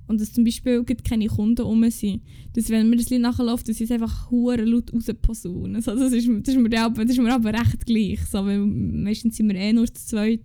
und 0.09 0.19
dass 0.19 0.33
zum 0.33 0.43
Beispiel 0.43 0.83
keine 0.83 1.27
Kunden 1.27 1.61
rum 1.61 1.87
sind, 1.91 2.23
dass 2.53 2.69
wenn 2.71 2.89
mir 2.89 2.95
das 2.95 3.11
Lied 3.11 3.21
nachläuft, 3.21 3.69
dass 3.69 3.77
sie 3.77 3.83
es 3.83 3.91
einfach 3.91 4.31
hure 4.31 4.65
laut 4.65 4.91
rausposaunen. 4.91 5.83
So, 5.83 5.93
das, 5.93 6.11
ist, 6.11 6.27
das, 6.27 6.55
ist 6.55 6.59
mir 6.59 6.81
aber, 6.81 7.05
das 7.05 7.11
ist 7.13 7.21
mir 7.21 7.31
aber 7.31 7.53
recht 7.53 7.85
gleich. 7.85 8.19
So, 8.25 8.43
weil 8.43 8.57
meistens 8.57 9.37
sind 9.37 9.49
wir 9.49 9.55
eh 9.55 9.71
nur 9.71 9.85
zu 9.85 10.03
zweit. 10.07 10.41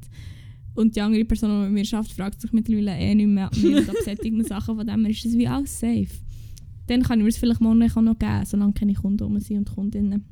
Und 0.74 0.94
die 0.94 1.00
andere 1.00 1.24
Person, 1.24 1.48
die 1.48 1.70
mit 1.70 1.90
mir 1.90 1.96
arbeitet, 1.96 2.14
fragt 2.14 2.42
sich 2.42 2.53
mittlerweile 2.53 2.94
eh 2.94 3.14
nicht 3.14 3.27
mehr, 3.27 3.48
mehr 3.57 3.79
ab 3.79 3.96
solchen 4.05 4.44
Sachen. 4.44 4.77
Von 4.77 4.87
dem 4.87 5.00
her 5.03 5.11
ist 5.11 5.24
das 5.24 5.33
wie 5.33 5.48
alles 5.48 5.81
safe. 5.81 6.09
Dann 6.87 7.03
kann 7.03 7.20
ich 7.20 7.22
mir 7.22 7.31
es 7.31 7.38
vielleicht 7.38 7.62
morgen 7.62 7.83
auch 7.83 8.03
noch 8.03 8.18
geben, 8.18 8.44
solange 8.44 8.74
keine 8.74 8.92
Kunden 8.92 9.22
rum 9.22 9.40
sind 9.40 9.57
und 9.57 9.74
Kundinnen. 9.74 10.24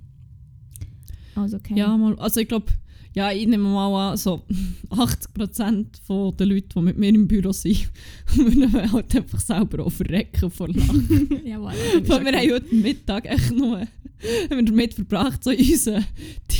Also 1.34 1.56
okay. 1.56 1.72
Ja, 1.74 1.96
mal, 1.96 2.18
also 2.18 2.38
ich 2.38 2.48
glaube, 2.48 2.66
ja, 3.14 3.30
ich 3.30 3.46
nehme 3.46 3.68
mal 3.68 4.12
an, 4.12 4.16
so 4.16 4.42
80% 4.90 5.86
von 6.06 6.36
den 6.36 6.48
Leuten, 6.48 6.68
die 6.74 6.80
mit 6.82 6.98
mir 6.98 7.08
im 7.08 7.28
Büro 7.28 7.52
sind, 7.52 7.90
würden 8.34 8.92
halt 8.92 9.14
einfach 9.14 9.40
selber 9.40 9.84
auch 9.84 9.92
verrecken 9.92 10.50
vor 10.50 10.68
Lachen. 10.68 11.40
ja 11.44 11.58
voilà, 11.58 12.08
Weil 12.08 12.24
wir 12.24 12.32
haben 12.32 12.50
heute 12.52 12.74
Mittag 12.74 13.26
echt 13.26 13.52
nur 13.52 13.86
haben 14.50 14.56
wir 14.56 14.64
damit 14.64 14.94
verbracht, 14.94 15.42
so 15.42 15.50
unseren 15.50 16.04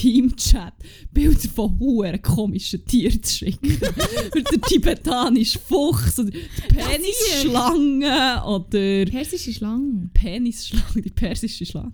Team-Chat 0.02 0.72
Bilder 1.12 1.48
von 1.48 1.78
huere 1.78 2.18
komischen 2.18 2.84
Tieren 2.84 3.22
zu 3.22 3.36
schicken. 3.38 3.78
der 4.34 4.60
tibetanische 4.68 5.58
Fuchs 5.60 6.18
oder 6.18 6.30
die 6.30 6.40
Penisschlange 6.68 8.42
oder 8.44 9.04
Persische 9.10 9.52
Schlange. 9.52 10.10
Penisschlange, 10.12 11.02
die 11.02 11.10
persische 11.10 11.64
Schlange. 11.66 11.92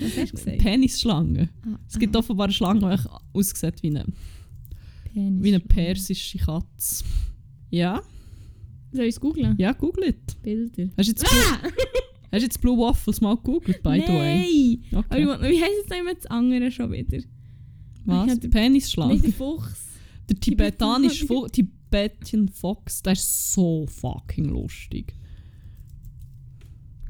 Was 0.00 0.16
hast 0.16 0.32
du 0.32 0.36
gesagt? 0.36 0.58
Penisschlange. 0.58 1.48
Ah, 1.66 1.78
Es 1.88 1.98
gibt 1.98 2.16
offenbar 2.16 2.44
eine 2.46 2.52
Schlange, 2.54 2.80
die 2.80 3.38
aussieht 3.38 3.82
wie 3.82 3.88
eine, 3.88 4.04
Penis. 5.12 5.42
wie 5.42 5.48
eine 5.48 5.60
persische 5.60 6.38
Katze. 6.38 7.04
Ja, 7.70 8.02
Soll 8.92 9.04
ich 9.04 9.14
es 9.16 9.20
googeln? 9.20 9.54
ja, 9.58 9.72
googelt. 9.72 10.40
Bilder. 10.42 10.88
Hast 10.96 11.08
du 11.08 11.10
jetzt, 11.12 11.24
Blue, 11.24 11.72
hast 12.36 12.42
du 12.42 12.46
jetzt 12.46 12.60
Blue 12.60 12.78
Waffles 12.78 13.20
mal 13.20 13.36
gegoogelt, 13.36 13.82
by 13.82 14.02
the 14.06 14.12
way? 14.12 14.78
Nein! 14.92 15.04
Aber 15.04 15.16
Okay. 15.16 15.26
will- 15.26 15.50
wie 15.50 15.62
heisst 15.62 15.72
jetzt 15.88 16.00
immer 16.00 16.14
das 16.14 16.26
andere 16.26 16.70
schon 16.70 16.92
wieder? 16.92 17.18
Was? 18.04 18.28
Ja, 18.28 18.34
der- 18.36 18.48
Penisschlange? 18.48 19.14
Nicht 19.14 19.26
der 19.26 19.32
Fuchs. 19.32 19.86
Der 20.28 20.38
tibetanische 20.40 21.26
Fu 21.26 21.46
Tibetan 21.52 22.48
Fox, 22.48 23.02
der 23.02 23.12
ist 23.14 23.52
so 23.52 23.86
fucking 23.86 24.44
lustig. 24.46 25.14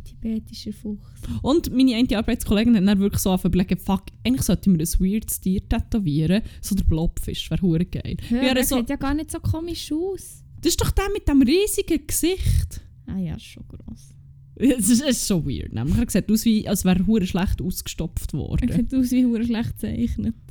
Tibetischer 0.04 0.72
Fuchs. 0.72 1.02
Und 1.42 1.72
meine 1.74 1.96
eine 1.96 2.16
Arbeitskollegin 2.18 2.76
hat 2.76 2.86
dann 2.86 3.00
wirklich 3.00 3.20
so 3.22 3.30
angefangen 3.32 3.76
fuck, 3.78 4.04
eigentlich 4.24 4.42
sollten 4.42 4.78
wir 4.78 4.86
ein 4.86 5.00
weirdes 5.00 5.40
Tier 5.40 5.66
tätowieren. 5.68 6.42
So 6.60 6.74
der 6.74 6.84
Blobfisch, 6.84 7.50
wäre 7.50 7.60
hure 7.62 7.84
geil. 7.84 8.16
Hör, 8.28 8.42
Ja, 8.44 8.54
der 8.54 8.64
so, 8.64 8.76
sieht 8.78 8.88
ja 8.90 8.96
gar 8.96 9.14
nicht 9.14 9.30
so 9.32 9.40
komisch 9.40 9.90
aus. 9.92 10.44
das 10.60 10.70
ist 10.70 10.80
doch 10.80 10.90
der 10.92 11.08
mit 11.12 11.26
dem 11.28 11.42
riesigen 11.42 12.06
Gesicht. 12.06 12.80
Ah 13.06 13.18
ja, 13.18 13.34
ist 13.34 13.44
schon 13.44 13.64
gross. 13.68 14.10
Es 14.58 14.88
ist, 14.88 15.02
es 15.02 15.18
ist 15.18 15.26
so 15.26 15.44
weird. 15.44 15.72
Nämlich, 15.72 15.96
er 15.98 16.08
sieht 16.10 16.30
aus, 16.30 16.44
wie, 16.44 16.66
als 16.66 16.84
wäre 16.84 17.04
er 17.20 17.26
schlecht 17.26 17.60
ausgestopft 17.60 18.32
Er 18.32 18.38
worden. 18.38 18.72
sieht 18.72 18.94
aus 18.94 19.10
wie 19.10 19.24
hure 19.26 19.44
schlecht 19.44 19.72
gezeichnet. 19.78 20.34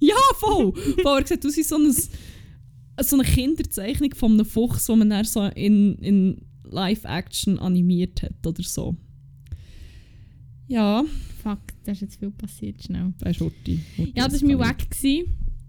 Ja, 0.00 0.14
voll! 0.36 0.74
voll 1.02 1.20
er 1.20 1.26
sieht 1.26 1.44
aus 1.46 1.56
wie 1.56 1.62
so, 1.62 1.76
ein, 1.76 1.92
so 1.92 3.16
eine 3.16 3.24
Kinderzeichnung 3.24 4.14
von 4.14 4.32
einem 4.32 4.44
Fuchs, 4.44 4.86
den 4.86 4.98
man 4.98 5.10
dann 5.10 5.24
so 5.24 5.42
in, 5.44 5.96
in 5.98 6.42
Live-Action 6.64 7.58
animiert 7.58 8.22
hat 8.22 8.46
oder 8.46 8.62
so. 8.62 8.96
Ja, 10.68 11.04
Fuck, 11.42 11.60
da 11.84 11.92
ist 11.92 12.00
jetzt 12.00 12.16
viel 12.18 12.30
passiert, 12.30 12.82
schnell. 12.82 13.12
da 13.18 13.28
ist 13.30 13.40
Horti. 13.40 13.80
Ja, 14.14 14.28
das 14.28 14.40
war 14.42 14.48
mein 14.48 14.58
Wack. 14.58 14.86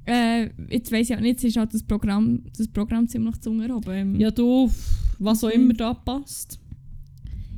Äh, 0.08 0.50
jetzt 0.70 0.92
weiss 0.92 1.10
ich 1.10 1.16
auch 1.16 1.20
nicht, 1.20 1.42
jetzt 1.42 1.44
ist 1.46 1.58
halt 1.58 1.74
das 1.74 1.84
Programm, 1.84 2.44
das 2.58 2.68
Programm 2.68 3.08
ziemlich 3.08 3.38
zu 3.42 3.50
oben. 3.52 4.20
Ja, 4.20 4.30
du, 4.32 4.72
was 5.20 5.44
auch 5.44 5.48
Okay. 5.48 5.56
immer 5.58 5.74
da 5.74 5.94
passt. 5.94 6.60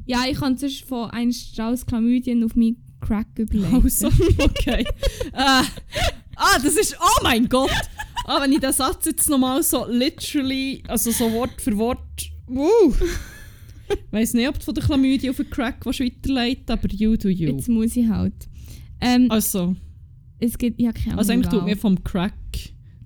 Ja, 0.08 0.24
ich 0.30 0.40
kann 0.40 0.58
sonst 0.58 0.84
von 0.86 1.10
einem 1.12 1.32
Strauß 1.32 1.86
Chlamydien 1.86 2.44
auf 2.44 2.56
meinen 2.56 2.78
Crack 3.02 3.28
überlegen. 3.38 3.82
Also, 3.84 4.08
okay. 4.40 4.86
äh, 5.34 5.64
ah, 6.36 6.60
das 6.64 6.78
ist, 6.78 6.98
oh 7.00 7.24
mein 7.24 7.48
Gott! 7.48 7.70
Ah, 8.26 8.42
wenn 8.42 8.52
ich 8.52 8.60
den 8.60 8.74
Satz 8.74 9.06
jetzt 9.06 9.30
nochmal 9.30 9.62
so 9.64 9.86
literally, 9.88 10.82
also 10.88 11.12
so 11.12 11.32
Wort 11.32 11.62
für 11.62 11.78
Wort, 11.78 12.32
uh, 12.50 12.94
weiß 14.12 14.34
nicht, 14.34 14.48
ob 14.48 14.60
du 14.60 14.66
von 14.66 14.76
der 14.76 14.84
Chlamydie 14.84 15.30
auf 15.30 15.38
den 15.38 15.50
Crack 15.50 15.86
weiterleiten, 15.86 16.66
aber 16.68 16.90
you 16.90 17.16
do 17.16 17.30
you. 17.30 17.52
Jetzt 17.52 17.70
muss 17.70 17.96
ich 17.96 18.08
halt. 18.08 18.48
Ähm, 19.00 19.28
Also, 19.30 19.76
es 20.40 20.58
gibt, 20.58 20.82
ja 20.82 20.92
keine 20.92 21.18
also 21.18 21.32
eigentlich 21.32 21.52
tut 21.52 21.66
mir 21.66 21.78
vom 21.78 22.04
Crack 22.04 22.34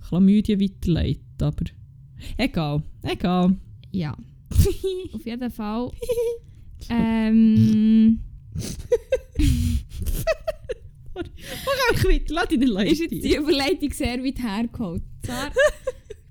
Chlamydien 0.08 0.60
weiterleiten, 0.60 1.24
aber 1.40 1.66
egal, 2.38 2.84
egal. 3.04 3.56
Ja. 3.92 4.16
Auf 5.14 5.26
jeden 5.26 5.52
Fall. 5.52 5.92
ähm, 6.90 8.20
einfach 11.92 12.06
weiter, 12.06 12.34
lass 12.34 12.48
dich 12.48 12.60
nicht 12.60 12.92
ist 12.92 13.00
jetzt 13.02 13.24
die 13.24 13.36
Überleitung 13.36 13.92
sehr 13.92 14.24
weit 14.24 14.42
hergeholt. 14.42 15.04
Zwar 15.24 15.52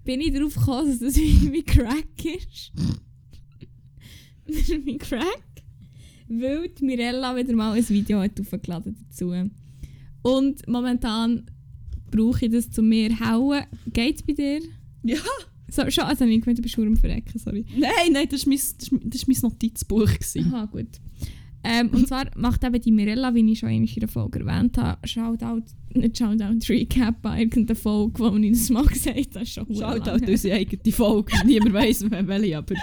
bin 0.05 0.21
ich 0.21 0.33
darauf 0.33 0.55
gekommen, 0.55 0.89
dass 0.89 0.99
das 0.99 1.17
wie 1.17 1.63
Crack 1.63 2.25
ist. 2.25 2.73
wie 4.87 4.99
Crack. 4.99 5.45
Weil 6.29 6.69
die 6.69 6.85
Mirella 6.85 7.37
wieder 7.37 7.55
mal 7.55 7.73
ein 7.73 7.89
Video 7.89 8.21
hat 8.21 8.41
aufgeladen 8.41 8.97
dazu. 9.09 9.35
Und 10.23 10.69
momentan 10.69 11.51
brauche 12.11 12.47
ich 12.47 12.53
das 12.53 12.71
zu 12.71 12.83
mir 12.83 13.19
hauen. 13.21 13.65
Geht's 13.93 14.23
bei 14.23 14.33
dir? 14.33 14.61
Ja. 15.03 15.19
So, 15.71 15.89
schon, 15.91 16.05
also 16.05 16.25
gemeint, 16.25 16.59
du 16.59 16.63
bist 16.63 16.75
verdammt 16.75 16.99
verrecken, 16.99 17.39
sorry. 17.39 17.65
Nein, 17.77 18.13
nein, 18.13 18.27
das 18.31 18.45
war 18.47 18.51
mein, 18.51 18.59
das 18.79 18.93
war- 18.93 19.01
das 19.05 19.29
war 19.29 19.35
mein 19.43 19.51
Notizbuch. 19.51 20.07
gewesen. 20.13 20.53
Aha, 20.55 20.65
gut. 20.67 20.89
Ähm, 21.63 21.91
und 21.91 22.09
zwar 22.09 22.25
macht 22.37 22.65
eben 22.65 22.81
die 22.81 22.91
Mirella, 22.91 23.35
wie 23.35 23.53
ich 23.53 23.59
schon 23.59 23.69
in 23.69 23.87
der 23.87 24.09
Folge 24.09 24.39
erwähnt 24.41 24.79
habe, 24.79 25.07
Shoutout, 25.07 25.63
nicht 25.95 26.17
Shoutout, 26.17 26.59
Recap 26.71 27.21
bei 27.21 27.41
irgendeiner 27.41 27.77
Folge, 27.77 28.19
wo 28.19 28.35
ich 28.35 28.53
das 28.53 28.71
mal 28.71 28.87
gesagt 28.87 29.37
ist 29.37 29.53
schon 29.53 29.67
halt 29.69 30.27
unsere 30.27 30.55
eigene 30.57 30.91
Folge. 30.93 31.33
Niemand 31.45 31.75
weiss 31.75 32.01
mehr 32.09 32.27
welche, 32.27 32.57
aber 32.57 32.75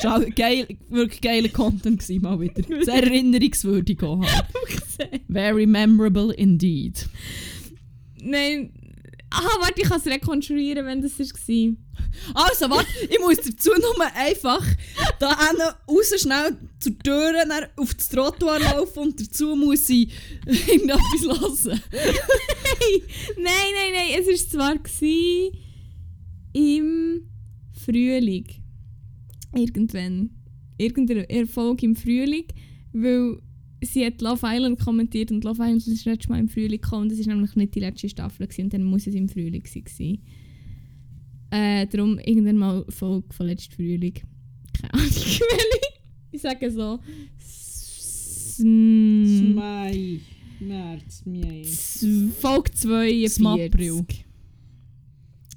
schau, 0.00 0.20
geil, 0.36 0.66
wirklich 0.90 1.22
geiler 1.22 1.48
Content 1.48 1.98
gewesen, 2.00 2.20
mal 2.22 2.38
wieder. 2.38 2.62
Sehr 2.84 3.04
erinnerungswürdig 3.04 4.02
auch 4.02 4.22
halt. 4.22 4.44
Very 5.30 5.64
memorable 5.66 6.34
indeed. 6.34 7.08
Nein. 8.22 8.70
Aha, 9.38 9.60
warte, 9.60 9.82
ich 9.82 9.88
kann 9.88 10.00
es 10.00 10.06
rekonstruieren, 10.06 10.86
wenn 10.86 11.02
das 11.02 11.18
war. 11.18 11.76
Also, 12.34 12.70
warte, 12.70 12.86
ich 13.02 13.18
muss 13.20 13.36
dazu 13.36 13.70
nur 13.78 14.06
einfach 14.14 14.64
da 15.18 15.36
hinten 15.38 15.62
raus 15.86 16.14
schnell 16.18 16.56
zur 16.78 16.98
Tür, 17.00 17.32
dann 17.32 17.66
auf 17.76 17.94
das 17.94 18.08
Trottoir 18.08 18.58
laufen 18.60 18.98
und 19.00 19.20
dazu 19.20 19.54
muss 19.54 19.88
ich 19.90 20.10
irgendetwas 20.46 21.66
hören. 21.66 21.82
Nein, 23.36 23.72
nein, 23.74 23.92
nein, 23.92 24.20
es 24.20 24.26
war 24.26 24.50
zwar 24.50 24.76
im 26.54 27.28
Frühling. 27.84 28.46
Irgendwann. 29.54 30.30
Irgendeine 30.78 31.28
Erfolg 31.28 31.82
im 31.82 31.94
Frühling, 31.96 32.46
weil 32.92 33.38
sie 33.82 34.04
hat 34.04 34.20
Love 34.20 34.40
Island 34.44 34.78
kommentiert 34.78 35.30
und 35.30 35.44
Love 35.44 35.62
Island 35.62 35.86
ist 35.86 35.98
das 35.98 36.04
letzte 36.04 36.30
Mal 36.30 36.40
im 36.40 36.48
Frühling 36.48 36.80
gekommen 36.80 37.02
und 37.02 37.12
das 37.12 37.26
war 37.26 37.34
nämlich 37.34 37.56
nicht 37.56 37.74
die 37.74 37.80
letzte 37.80 38.08
Staffel 38.08 38.46
gewesen, 38.46 38.64
und 38.64 38.72
dann 38.72 38.84
muss 38.84 39.06
es 39.06 39.14
im 39.14 39.28
Frühling 39.28 39.64
sein. 39.66 40.18
Äh, 41.50 41.86
darum 41.86 42.18
irgendwann 42.18 42.56
mal 42.56 42.84
Folge 42.88 43.32
von 43.32 43.46
letztem 43.46 43.76
Frühling. 43.76 44.14
Keine 44.72 44.94
Ahnung. 44.94 45.10
Ich 46.32 46.42
sage 46.42 46.70
so. 46.70 46.98
Mai, 48.62 50.20
März, 50.60 51.22
Mai. 51.24 51.64
Folge 52.38 52.72
42. 52.72 53.30
Smapril. 53.30 54.04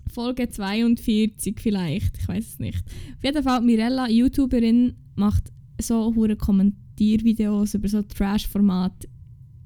Folge 0.09 0.49
42 0.49 1.59
vielleicht, 1.59 2.17
ich 2.17 2.27
weiß 2.27 2.47
es 2.47 2.59
nicht. 2.59 2.83
Auf 3.17 3.23
jeden 3.23 3.43
Fall, 3.43 3.61
Mirella, 3.61 4.09
YouTuberin, 4.09 4.93
macht 5.15 5.51
so 5.81 6.13
hure 6.15 6.37
Kommentiervideos 6.99 7.73
über 7.73 7.87
so 7.87 8.01
Trash-Format. 8.01 9.07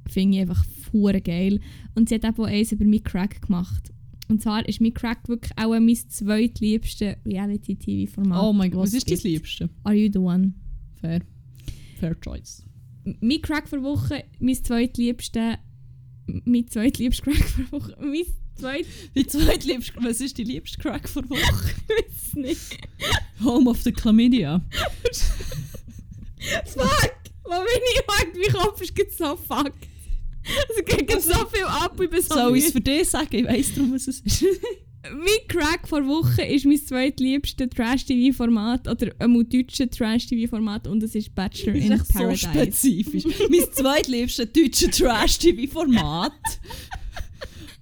Finde 0.07 0.37
ich 0.37 0.41
einfach 0.41 0.65
hure 0.91 1.21
geil. 1.21 1.59
Und 1.95 2.09
sie 2.09 2.15
hat 2.15 2.25
auch 2.25 2.45
eins 2.45 2.71
über 2.71 2.85
My 2.85 2.99
Crack 2.99 3.41
gemacht. 3.41 3.91
Und 4.27 4.41
zwar 4.41 4.67
ist 4.67 4.81
My 4.81 4.91
Crack 4.91 5.27
wirklich 5.27 5.51
auch 5.57 5.71
mein 5.71 5.95
zweitliebstes 5.95 7.15
Reality-TV-Format. 7.25 8.43
Oh 8.43 8.53
mein 8.53 8.71
Gott, 8.71 8.83
was 8.83 8.93
ist 8.93 9.09
dein. 9.09 9.17
Liebste? 9.19 9.69
Are 9.83 9.95
you 9.95 10.09
the 10.11 10.19
one? 10.19 10.53
Fair. 11.01 11.21
Fair 11.99 12.19
choice. 12.21 12.63
mein 13.21 13.41
Crack 13.41 13.67
für 13.67 13.81
Woche, 13.81 14.23
mein 14.39 14.55
zweitliebste, 14.55 15.57
mein 16.45 16.67
zweitliebstes 16.67 17.23
Crack 17.23 17.49
für 17.49 17.71
Woche, 17.71 17.97
mein 17.99 18.23
zweit, 18.55 18.85
Die 19.15 19.27
zweitliebste, 19.27 19.93
was 20.01 20.21
ist 20.21 20.37
die 20.37 20.43
liebste 20.43 20.79
Crack 20.79 21.09
vor 21.09 21.27
Woche? 21.29 21.75
weiß 21.87 22.35
nicht. 22.35 22.77
Home 23.43 23.69
of 23.69 23.81
the 23.81 23.91
Chlamydia. 23.91 24.61
Fuck! 26.65 27.22
Wo 27.43 27.51
bin 27.51 27.82
ich 27.93 28.01
heute? 28.08 28.39
Mein 28.39 28.62
Kopf 28.62 28.82
ist 28.82 28.95
gerade 28.95 29.12
so 29.12 29.36
fuck. 29.36 29.73
Es 30.43 30.86
geht 30.86 31.08
gerade 31.08 31.21
so 31.21 31.45
viel 31.47 31.63
ab, 31.63 31.99
ich 32.01 32.10
bin 32.10 32.21
so 32.21 32.34
Soll 32.34 32.58
ich 32.58 32.65
es 32.65 32.71
für 32.71 32.82
dich 32.82 33.10
sagen? 33.10 33.29
Ich 33.32 33.45
weiss 33.45 33.73
darum, 33.73 33.93
was 33.93 34.08
es 34.08 34.19
ist. 34.19 34.45
Mein 35.12 35.47
Crack 35.49 35.86
vor 35.86 36.06
Woche 36.08 36.43
ist 36.43 36.65
mein 36.65 36.77
zweitliebstes 36.77 37.67
Trash-TV-Format 37.75 38.88
oder 38.88 39.12
ein 39.19 39.49
deutsches 39.49 39.89
Trash-TV-Format 39.89 40.88
und 40.88 41.03
es 41.03 41.13
ist 41.13 41.36
Bachelor 41.36 41.75
in 41.75 41.91
echt 41.91 42.08
so 42.08 42.13
Paradise. 42.13 42.47
spezifisch. 42.47 43.23
mein 43.49 43.65
zweitliebste 43.73 44.47
deutsche 44.47 44.89
Trash-TV-Format. 44.89 46.32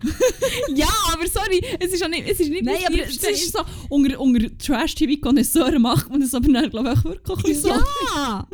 ja, 0.76 0.88
aber 1.13 1.28
sorry, 1.28 1.63
es 1.80 1.93
ist, 1.93 2.04
auch 2.04 2.10
nicht, 2.10 2.28
es 2.28 2.39
ist 2.39 2.50
nicht 2.50 2.63
Nein, 2.63 2.78
aber 2.88 3.04
es 3.04 3.17
ist 3.17 3.54
so, 3.54 3.60
unter, 3.89 4.19
unter 4.19 4.58
Trash-TV-Konnoisseuren 4.58 5.80
macht 5.80 6.10
man 6.10 6.21
das 6.21 6.34
aber 6.34 6.52
dann, 6.52 6.71
glaube 6.71 6.95
ich, 6.97 7.04
wirklich 7.04 7.38
bisschen 7.43 7.62
so. 7.62 7.69
Ja! 8.15 8.47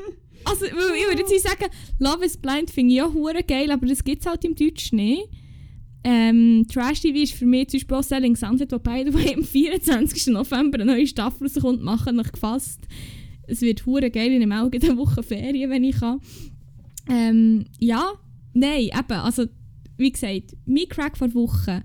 Also, 0.49 0.65
ich 0.65 0.71
würde 0.71 1.23
jetzt 1.27 1.43
sagen, 1.43 1.71
Love 1.99 2.25
is 2.25 2.37
Blind 2.37 2.69
finde 2.71 2.93
ich 2.95 3.01
auch 3.01 3.13
hure 3.13 3.43
geil, 3.43 3.71
aber 3.71 3.85
das 3.85 4.03
gibt 4.03 4.21
es 4.21 4.27
halt 4.27 4.43
im 4.45 4.55
Deutsch 4.55 4.91
nicht. 4.93 5.23
Ähm, 6.03 6.65
Trash 6.71 7.01
TV 7.01 7.17
ist 7.19 7.33
für 7.33 7.45
mich 7.45 7.69
zum 7.69 7.79
Beispiel 7.79 7.97
auch 7.97 8.03
Selling 8.03 8.35
Sunset, 8.35 8.71
wo 8.71 8.77
way 9.13 9.33
am 9.35 9.43
24. 9.43 10.27
November 10.27 10.79
eine 10.79 10.93
neue 10.93 11.07
Staffel 11.07 11.47
rauskommt, 11.47 11.83
machen 11.83 12.15
nach 12.15 12.31
gefasst. 12.31 12.79
Es 13.47 13.61
wird 13.61 13.85
hure 13.85 14.09
geil, 14.09 14.31
ich 14.31 14.39
nehme 14.39 14.61
auch 14.61 14.71
eine 14.71 14.97
Woche 14.97 15.23
Ferien, 15.23 15.69
wenn 15.69 15.83
ich 15.83 15.97
kann. 15.99 16.19
Ähm, 17.09 17.65
ja, 17.79 18.13
nein, 18.53 18.83
eben, 18.83 19.19
also 19.19 19.45
wie 19.97 20.11
gesagt, 20.11 20.55
mein 20.65 20.87
Crack 20.87 21.17
vor 21.17 21.33
Woche, 21.33 21.83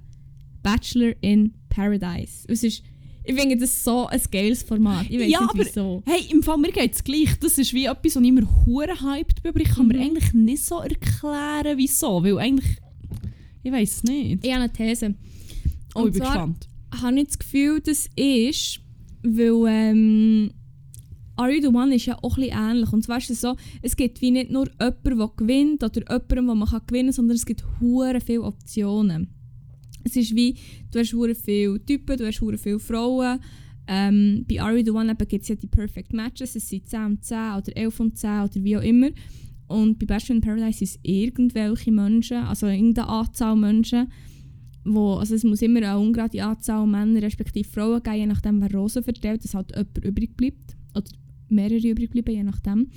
Bachelor 0.62 1.14
in 1.20 1.54
Paradise. 1.68 2.44
Es 2.48 2.62
ist, 2.62 2.84
ich 3.24 3.34
finde 3.34 3.56
das 3.56 3.84
so 3.84 4.06
ein 4.06 4.20
geiles 4.30 4.62
Format. 4.62 5.06
Ich 5.08 5.18
weiß 5.18 5.30
Ja, 5.30 5.40
nicht 5.40 5.50
aber- 5.50 5.58
wieso. 5.64 6.02
Hey, 6.06 6.26
im 6.30 6.42
Fall, 6.42 6.58
mir 6.58 6.72
geht 6.72 6.94
es 6.94 7.04
gleich. 7.04 7.38
Das 7.40 7.58
ist 7.58 7.72
wie 7.72 7.84
etwas, 7.86 8.16
was 8.16 8.22
ich 8.22 8.28
immer 8.28 8.64
hure 8.66 9.00
hyped 9.02 9.42
bin, 9.42 9.50
aber 9.50 9.60
ich 9.60 9.68
kann 9.70 9.86
mir 9.88 9.94
Mhm. 9.96 10.02
eigentlich 10.02 10.32
nicht 10.34 10.64
so 10.64 10.78
erklären, 10.80 11.76
wieso. 11.78 12.22
Weil 12.24 12.38
eigentlich, 12.38 12.76
ich 13.62 13.72
weiß 13.72 13.90
es 13.96 14.04
nicht. 14.04 14.44
Ich 14.44 14.52
habe 14.52 14.64
eine 14.64 14.72
These. 14.72 15.14
Oh, 15.94 16.00
Und 16.02 16.06
ich 16.08 16.12
bin 16.14 16.22
gespannt. 16.22 16.68
habe 17.02 17.20
ich 17.20 17.26
das 17.28 17.38
Gefühl, 17.38 17.80
das 17.80 18.08
ist, 18.16 18.80
weil 19.22 19.64
ähm, 19.68 20.50
Are 21.36 21.50
You 21.52 21.60
The 21.62 21.68
One 21.68 21.94
ist 21.94 22.06
ja 22.06 22.18
auch 22.22 22.36
ein 22.36 22.42
bisschen 22.44 22.58
ähnlich. 22.58 22.92
Und 22.92 23.02
zwar 23.04 23.18
ist 23.18 23.30
es 23.30 23.40
so, 23.40 23.56
es 23.82 23.96
gibt 23.96 24.20
wie 24.20 24.30
nicht 24.30 24.50
nur 24.50 24.66
jemanden, 24.80 25.18
der 25.18 25.30
gewinnt 25.36 25.82
oder 25.84 26.00
jemanden, 26.00 26.48
wo 26.48 26.54
man 26.54 26.68
kann 26.68 26.82
gewinnen 26.86 27.06
kann, 27.08 27.12
sondern 27.14 27.36
es 27.36 27.46
gibt 27.46 27.64
hure 27.80 28.20
viele 28.20 28.42
Optionen. 28.42 29.28
Es 30.04 30.16
ist 30.16 30.34
wie, 30.34 30.56
du 30.90 30.98
hast 30.98 31.12
hure 31.12 31.34
viele 31.34 31.84
Typen, 31.84 32.16
du 32.16 32.26
hast 32.26 32.40
hure 32.40 32.58
viele 32.58 32.78
Frauen. 32.78 33.38
Ähm, 33.86 34.44
bei 34.48 34.60
Are 34.60 34.76
You 34.76 34.84
The 34.84 34.90
One 34.90 35.14
gibt 35.16 35.42
es 35.42 35.48
ja 35.48 35.54
die 35.56 35.66
Perfect 35.66 36.12
Matches, 36.12 36.54
es 36.54 36.68
sind 36.68 36.88
10 36.88 37.04
und 37.04 37.24
10 37.24 37.36
oder 37.58 37.76
11 37.76 38.00
und 38.00 38.16
10 38.16 38.30
oder 38.42 38.64
wie 38.64 38.76
auch 38.76 38.82
immer. 38.82 39.10
Und 39.66 39.98
bei 39.98 40.06
Bachelor 40.06 40.36
in 40.36 40.40
Paradise 40.40 40.78
sind 40.78 40.88
es 40.88 40.98
irgendwelche 41.02 41.90
Menschen, 41.90 42.38
also 42.38 42.66
irgendeine 42.66 43.08
Anzahl 43.08 43.56
Menschen, 43.56 44.08
wo, 44.84 45.14
also 45.14 45.34
es 45.34 45.44
muss 45.44 45.62
immer 45.62 45.78
eine 45.78 45.98
ungerade 45.98 46.44
Anzahl 46.44 46.86
Männer 46.86 47.22
respektive 47.22 47.68
Frauen 47.68 48.02
geben, 48.02 48.16
je 48.16 48.26
nachdem 48.26 48.60
wer 48.60 48.72
Rosen 48.72 49.02
verteilt, 49.02 49.44
dass 49.44 49.54
halt 49.54 49.70
jemand 49.70 49.98
übrig 50.04 50.36
bleibt. 50.36 50.76
Oder 50.94 51.10
mehrere 51.48 51.88
übrig 51.88 52.10
bleiben, 52.10 52.34
je 52.34 52.42
nachdem. 52.42 52.88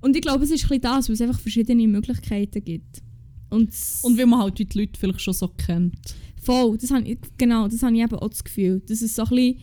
Und 0.00 0.16
ich 0.16 0.22
glaube, 0.22 0.44
es 0.44 0.50
ist 0.50 0.70
ein 0.70 0.80
das, 0.80 1.08
weil 1.08 1.14
es 1.14 1.20
einfach 1.20 1.40
verschiedene 1.40 1.86
Möglichkeiten 1.86 2.64
gibt. 2.64 3.02
Und, 3.50 3.70
Und 4.02 4.16
weil 4.16 4.26
man 4.26 4.40
halt 4.40 4.58
wie 4.58 4.64
die 4.64 4.78
Leute 4.78 4.98
vielleicht 4.98 5.20
schon 5.20 5.34
so 5.34 5.48
kennt. 5.48 6.14
Voll, 6.40 6.78
das 6.78 6.90
habe 6.90 7.06
ich, 7.06 7.18
genau, 7.38 7.68
das 7.68 7.82
habe 7.82 7.94
ich 7.94 8.02
eben 8.02 8.16
auch 8.16 8.28
das 8.28 8.42
Gefühl. 8.44 8.82
Das 8.88 9.02
ist 9.02 9.14
so 9.14 9.22
ein 9.22 9.28
bisschen, 9.28 9.56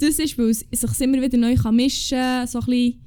das 0.00 0.18
ist, 0.18 0.38
weil 0.38 0.50
es 0.50 0.60
sich 0.70 1.00
immer 1.00 1.20
wieder 1.20 1.38
neu 1.38 1.54
kann 1.56 1.76
mischen 1.76 2.18
kann, 2.18 2.46
so 2.46 2.60
ein 2.60 2.66
bisschen 2.66 3.02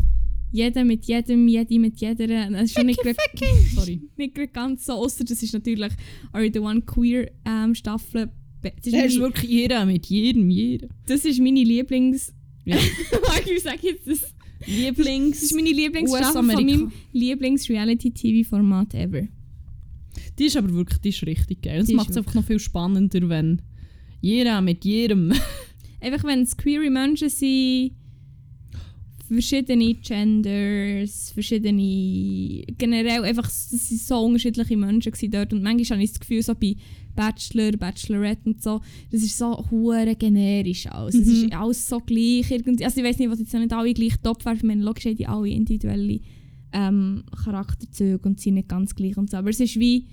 jeder 0.51 0.83
mit 0.83 1.05
jedem, 1.05 1.47
jede 1.47 1.79
mit 1.79 1.99
jeder. 2.01 2.27
Das 2.49 2.63
ist 2.63 2.73
schon 2.73 2.85
nicht 2.85 3.01
gerade, 3.01 3.17
Sorry. 3.73 4.01
nicht 4.17 4.35
gerade 4.35 4.49
ganz 4.49 4.85
so, 4.85 4.93
außer 4.93 5.23
das 5.23 5.41
ist 5.41 5.53
natürlich 5.53 5.93
Are 6.33 6.43
You 6.43 6.51
The 6.53 6.59
One 6.59 6.81
Queer 6.81 7.31
ähm, 7.45 7.73
Staffel. 7.73 8.29
Das 8.61 8.73
ist, 8.83 8.93
Das 8.93 9.05
ist 9.05 9.19
wirklich 9.19 9.49
jeder 9.49 9.85
mit 9.85 10.05
jedem, 10.07 10.49
jeder. 10.49 10.87
das 11.07 11.25
ist 11.25 11.39
meine 11.39 11.63
Lieblings... 11.63 12.33
Ja. 12.65 12.75
Wie 13.45 13.59
sage 13.59 13.77
ich 13.77 13.83
jetzt 13.83 14.07
das? 14.07 14.21
Das 14.59 14.67
Lieblings. 14.67 15.41
ist 15.41 15.55
meine 15.55 15.71
Lieblingsstaffel 15.71 16.31
von 16.33 16.45
meinem 16.45 16.91
Lieblings-Reality-TV-Format 17.13 18.93
ever. 18.93 19.27
Die 20.41 20.47
ist 20.47 20.57
aber 20.57 20.73
wirklich 20.73 20.99
die 21.01 21.09
ist 21.09 21.23
richtig 21.23 21.61
geil. 21.61 21.77
Das 21.77 21.85
Die 21.85 21.93
ist 21.93 21.97
macht 21.97 22.09
es 22.09 22.17
einfach 22.17 22.33
noch 22.33 22.43
viel 22.45 22.57
spannender, 22.57 23.29
wenn 23.29 23.61
jeder 24.21 24.59
mit 24.61 24.83
jedem. 24.83 25.31
Einfach 26.01 26.23
wenn 26.23 26.41
es 26.41 26.57
queere 26.57 26.89
Menschen 26.89 27.29
sind, 27.29 27.91
verschiedene 29.27 29.93
Genders, 29.93 31.29
verschiedene... 31.31 32.63
Generell 32.75 33.23
einfach, 33.23 33.47
es 33.47 33.71
waren 33.71 33.97
so 33.99 34.25
unterschiedliche 34.25 34.75
Menschen 34.75 35.13
dort 35.29 35.53
und 35.53 35.61
manchmal 35.61 35.97
habe 35.97 36.03
ich 36.03 36.11
das 36.13 36.19
Gefühl, 36.19 36.41
so 36.41 36.55
bei 36.55 36.75
Bachelor, 37.15 37.73
Bachelorette 37.73 38.49
und 38.49 38.63
so, 38.63 38.81
das 39.11 39.21
ist 39.21 39.37
so 39.37 39.63
hure 39.69 40.15
generisch 40.15 40.87
alles. 40.87 41.13
Es 41.13 41.27
Mhm. 41.27 41.33
ist 41.45 41.53
alles 41.53 41.87
so 41.87 41.99
gleich 41.99 42.49
irgendwie. 42.49 42.83
Also 42.83 42.99
ich 42.99 43.05
weiß 43.05 43.19
nicht, 43.19 43.29
was 43.29 43.37
jetzt 43.39 43.53
nicht 43.53 43.73
alle 43.73 43.93
gleich 43.93 44.17
top 44.23 44.43
wären. 44.43 44.57
Ich 44.57 44.63
meine, 44.63 44.83
logisch 44.83 45.05
haben 45.05 45.17
die 45.17 45.27
alle 45.27 45.49
individuelle 45.49 46.19
ähm, 46.73 47.23
Charakterzüge 47.43 48.27
und 48.27 48.39
sind 48.39 48.55
nicht 48.55 48.69
ganz 48.69 48.95
gleich 48.95 49.17
und 49.17 49.29
so. 49.29 49.37
Aber 49.37 49.51
es 49.51 49.59
ist 49.59 49.79
wie... 49.79 50.07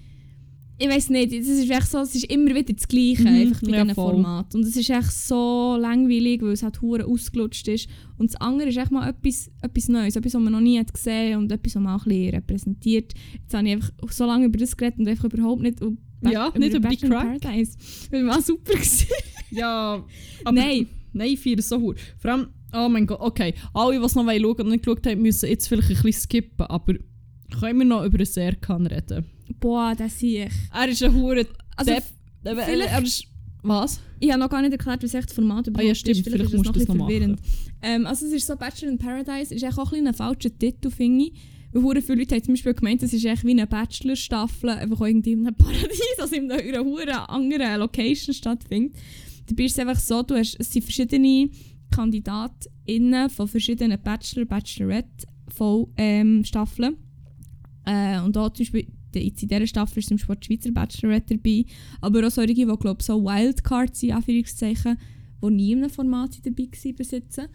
ich 0.79 0.89
weiß 0.89 1.11
nicht, 1.11 1.33
es 1.33 1.49
ist 1.49 1.69
echt 1.71 1.89
so, 1.91 1.99
es 1.99 2.15
ist 2.15 2.25
immer 2.31 2.55
wieder 2.55 2.73
das 2.73 2.87
Gleiche, 2.87 3.23
Mhm, 3.23 3.27
einfach 3.29 3.61
bei 3.63 3.71
ja, 3.71 3.83
diesen 3.83 3.95
voll. 3.95 4.13
Format. 4.13 4.55
Und 4.55 4.63
es 4.65 4.77
ist 4.77 4.89
echt 4.91 5.13
so 5.13 5.77
langweilig, 5.81 6.41
weil 6.43 6.53
es 6.53 6.63
halt 6.63 6.81
hure 6.81 7.05
ausgelutscht 7.05 7.67
ist. 7.69 7.89
Und 8.17 8.33
das 8.33 8.41
andere 8.41 8.69
ist 8.69 8.77
echt 8.77 8.91
mal 8.93 9.09
etwas, 9.09 9.51
etwas 9.61 9.89
Neues, 9.89 10.17
etwas, 10.17 10.35
was 10.35 10.43
man 10.43 10.53
noch 10.53 10.61
nie 10.61 10.79
hat 10.79 10.93
gesehen 10.95 11.39
und 11.39 11.51
etwas, 11.51 11.75
was 11.75 11.83
man 11.83 11.95
auch 11.99 12.07
ein 12.07 12.09
bisschen 12.11 12.35
repräsentiert. 12.35 13.13
Jetzt 13.43 13.55
habe 13.55 13.67
ich 13.67 13.75
einfach 13.75 14.13
so 14.13 14.25
lange 14.27 14.47
über 14.47 14.59
das 14.59 14.77
geredet 14.77 14.99
und 15.01 15.09
einfach 15.09 15.25
überhaupt 15.25 15.63
nicht 15.63 15.81
über, 15.81 15.97
Ja, 16.31 16.53
nicht 16.57 16.75
über 16.75 16.89
die 16.89 16.97
Bachelor 16.97 17.23
in 17.23 17.29
Crack. 17.31 17.41
Paradise. 17.43 17.77
Weil 18.11 18.27
war 18.27 18.41
super 18.43 18.73
gewesen. 18.73 19.07
Ja, 19.51 20.05
aber 20.45 20.53
Nein. 20.61 20.87
Nein, 21.13 21.29
ich 21.33 21.41
feiere 21.41 21.63
so 21.63 21.81
hure. 21.81 21.97
Vor 22.19 22.31
allem, 22.31 22.49
oh 22.75 22.89
mein 22.89 23.07
Gott, 23.07 23.19
okay. 23.21 23.55
Alle, 23.73 23.99
die 23.99 24.05
es 24.05 24.15
noch 24.15 24.25
schauen 24.25 24.61
und 24.61 24.69
nicht 24.69 24.85
geschaut 24.85 25.07
haben, 25.07 25.23
müssen 25.23 25.49
jetzt 25.49 25.67
vielleicht 25.69 25.89
ein 25.91 25.97
bisschen 26.03 26.13
skippen, 26.13 26.67
aber 26.67 26.95
können 27.59 27.79
wir 27.79 27.85
noch 27.87 28.05
über 28.05 28.19
den 28.19 28.27
Serkan 28.27 28.87
reden? 28.87 29.25
Boah, 29.61 29.95
das 29.97 30.19
sehe 30.19 30.47
ich. 30.47 30.53
Er 30.75 30.89
ist 30.89 31.03
ein 31.03 31.15
hure 31.15 31.47
Also, 31.77 31.93
Depp. 31.93 32.05
Er, 32.45 32.57
vielleicht- 32.57 33.03
ist... 33.07 33.25
Was? 33.63 34.01
Ich 34.21 34.31
habe 34.31 34.39
noch 34.41 34.49
gar 34.49 34.63
nicht 34.63 34.71
erklärt, 34.73 35.03
was 35.03 35.15
echt 35.15 35.29
das 35.29 35.35
Format 35.35 35.67
überhaupt 35.67 35.85
Ah 35.85 35.89
ja, 35.89 35.95
stimmt, 35.95 36.19
ist. 36.19 36.25
vielleicht 36.25 36.45
ist 36.45 36.55
musst 36.57 36.69
du 36.69 36.73
das 36.79 36.89
ein 36.89 36.97
noch 36.97 37.07
bisschen 37.09 37.31
machen. 37.33 37.41
Ähm, 37.83 38.07
also 38.07 38.27
es 38.27 38.33
ist 38.33 38.47
so, 38.47 38.57
Bachelor 38.57 38.93
in 38.93 38.99
Paradise 38.99 39.53
ist 39.55 39.65
auch 39.65 39.93
ein, 39.93 40.07
ein 40.07 40.15
falscher 40.15 40.57
Titel, 40.57 40.91
finde 40.91 41.25
ich. 41.27 41.33
Weil 41.73 42.01
viele 42.01 42.19
Leute 42.21 42.37
haben 42.37 42.45
zum 42.45 42.55
Beispiel 42.55 42.75
gemeint, 42.75 43.03
es 43.03 43.13
ist 43.13 43.25
echt 43.25 43.45
wie 43.45 43.51
eine 43.51 43.67
Bachelor-Staffel, 43.67 44.71
einfach 44.71 45.01
irgendwie 45.03 45.33
in 45.33 45.47
einem 45.47 45.57
Paradies, 45.59 46.01
also 46.19 46.35
in 46.37 46.51
einer, 46.51 46.63
in 46.63 46.75
einer 46.75 46.85
hure 46.85 47.29
anderen 47.29 47.81
Location 47.81 48.33
stattfindet. 48.33 48.97
Dabei 49.47 49.65
ist 49.65 49.73
es 49.73 49.79
einfach 49.81 49.99
so, 50.01 50.23
du 50.23 50.37
hast, 50.37 50.57
es 50.59 50.73
sind 50.73 50.83
verschiedene 50.83 51.51
KandidatInnen 51.91 53.31
von 53.31 53.49
verschiedenen 53.49 54.01
Bachelor, 54.03 54.45
Bachelorette 54.45 55.27
voll, 55.49 55.89
ähm, 55.97 56.45
Staffeln. 56.45 56.97
Äh, 57.85 58.21
und 58.21 58.37
da 58.37 58.53
zum 58.53 58.65
Beispiel, 58.65 58.87
jetzt 59.15 59.43
in 59.43 59.49
dieser 59.49 59.67
Staffel 59.67 59.99
ist 59.99 60.11
Beispiel 60.11 60.37
die 60.37 60.47
Schweizer 60.47 60.73
Bachelorette 60.73 61.37
dabei, 61.37 61.65
aber 62.01 62.27
auch 62.27 62.31
solche, 62.31 62.55
die 62.55 62.65
glaub, 62.65 63.03
so 63.03 63.23
Wildcards 63.25 64.01
sind, 64.01 64.13
Anführungszeichen, 64.13 64.97
die 65.43 65.51
nie 65.51 65.73
in 65.73 65.79
einem 65.83 65.91
Format 65.91 66.39
dabei 66.45 66.69
waren. 66.73 67.49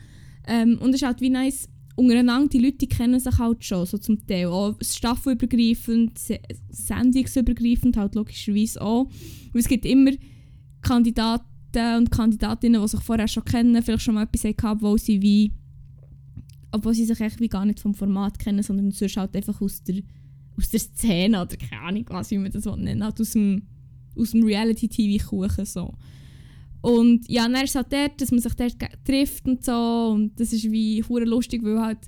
Ähm, 0.47 0.77
und 0.79 0.89
es 0.89 0.95
ist 0.97 1.05
halt 1.05 1.21
wie 1.21 1.29
nice, 1.29 1.69
untereinander, 1.95 2.49
die 2.49 2.59
Leute 2.59 2.77
die 2.77 2.87
kennen 2.87 3.19
sich 3.19 3.37
halt 3.37 3.63
schon, 3.63 3.85
so 3.85 3.97
zum 3.97 4.25
Teil. 4.25 4.47
Auch 4.47 4.75
staffelübergreifend, 4.81 6.17
se- 6.17 6.39
sendungsübergreifend 6.69 7.97
halt 7.97 8.15
logischerweise 8.15 8.81
auch. 8.81 9.03
Und 9.05 9.59
es 9.59 9.67
gibt 9.67 9.85
immer 9.85 10.11
Kandidaten 10.81 11.45
und 11.97 12.11
Kandidatinnen, 12.11 12.81
die 12.81 12.87
sich 12.87 12.99
vorher 12.99 13.27
schon 13.27 13.45
kennen, 13.45 13.81
vielleicht 13.81 14.03
schon 14.03 14.15
mal 14.15 14.23
etwas 14.23 14.43
hatten, 14.43 14.67
obwohl 14.67 14.97
sie 14.99 15.21
wie 15.21 15.51
obwohl 16.75 16.95
sie 16.95 17.05
sich 17.05 17.19
echt 17.19 17.39
wie 17.39 17.47
gar 17.47 17.65
nicht 17.65 17.79
vom 17.79 17.93
Format 17.93 18.39
kennen, 18.39 18.63
sondern 18.63 18.89
sonst 18.89 19.15
halt 19.15 19.35
einfach 19.35 19.61
aus 19.61 19.83
der, 19.83 20.01
aus 20.57 20.69
der 20.69 20.79
Szene 20.79 21.41
oder 21.41 21.57
keine 21.57 21.81
Ahnung, 21.81 22.05
was 22.09 22.31
wie 22.31 22.37
man 22.37 22.51
das 22.51 22.65
nennen 22.65 23.03
halt 23.03 23.19
aus 23.19 23.31
dem, 23.31 23.63
aus 24.15 24.31
dem 24.31 24.43
Reality-TV-Kuchen 24.43 25.65
so. 25.65 25.93
Und 26.81 27.29
ja, 27.29 27.43
dann 27.43 27.63
ist 27.63 27.69
es 27.69 27.75
halt 27.75 27.93
dort, 27.93 28.21
dass 28.21 28.31
man 28.31 28.41
sich 28.41 28.53
dort 28.53 28.75
trifft 29.05 29.45
und 29.47 29.63
so 29.63 30.11
und 30.13 30.39
das 30.39 30.51
ist 30.51 30.69
wie 30.71 31.03
hure 31.03 31.25
lustig, 31.25 31.63
weil 31.63 31.79
halt 31.79 31.99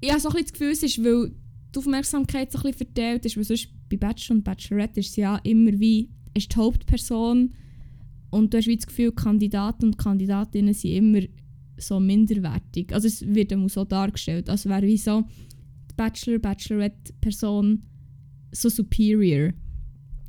ich 0.00 0.10
habe 0.10 0.20
so 0.20 0.28
ein 0.28 0.32
bisschen 0.32 0.46
das 0.46 0.52
Gefühl, 0.52 0.72
es 0.72 0.82
ist, 0.82 1.04
weil 1.04 1.32
die 1.74 1.78
Aufmerksamkeit 1.78 2.50
so 2.50 2.58
ein 2.58 2.62
bisschen 2.62 2.86
verteilt 2.86 3.26
ist, 3.26 3.36
weil 3.36 3.44
sonst 3.44 3.68
bei 3.90 3.96
Bachelor 3.96 4.36
und 4.36 4.44
Bachelorette 4.44 5.00
ist 5.00 5.10
es 5.10 5.16
ja 5.16 5.36
immer 5.44 5.78
wie, 5.78 6.08
ist 6.34 6.54
die 6.54 6.56
Hauptperson 6.56 7.52
und 8.30 8.52
du 8.52 8.58
hast 8.58 8.66
wie 8.66 8.76
das 8.76 8.86
Gefühl, 8.86 9.12
Kandidaten 9.12 9.86
und 9.86 9.98
Kandidatinnen 9.98 10.72
sind 10.72 10.92
immer 10.92 11.20
so 11.76 12.00
minderwertig. 12.00 12.92
Also 12.92 13.08
es 13.08 13.26
wird 13.26 13.52
immer 13.52 13.68
so 13.68 13.84
dargestellt, 13.84 14.48
als 14.48 14.66
wäre 14.66 14.86
wie 14.86 14.96
so 14.96 15.24
Bachelor, 16.00 16.38
Bachelorette-Person 16.38 17.82
so 18.52 18.70
superior. 18.70 19.52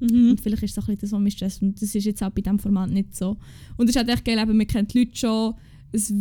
Mhm. 0.02 0.32
Und 0.32 0.42
vielleicht 0.42 0.64
ist 0.64 0.72
es 0.72 0.78
auch 0.78 0.90
ein 0.90 0.96
bisschen 0.96 1.02
das, 1.02 1.12
was 1.14 1.20
mich 1.22 1.34
stresst. 1.36 1.62
Und 1.62 1.82
das 1.82 1.96
ist 1.96 2.04
jetzt 2.04 2.22
auch 2.22 2.32
bei 2.32 2.42
diesem 2.42 2.60
Format 2.60 2.90
nicht 2.90 3.16
so. 3.16 3.38
Und 3.78 3.86
es 3.90 3.92
ist 3.92 3.96
halt 3.96 4.10
echt 4.10 4.26
geil, 4.26 4.38
eben, 4.38 4.58
man 4.58 4.68
kennt 4.68 4.94
die 4.94 5.00
Leute 5.00 5.16
schon. 5.16 5.54
Es, 5.94 6.12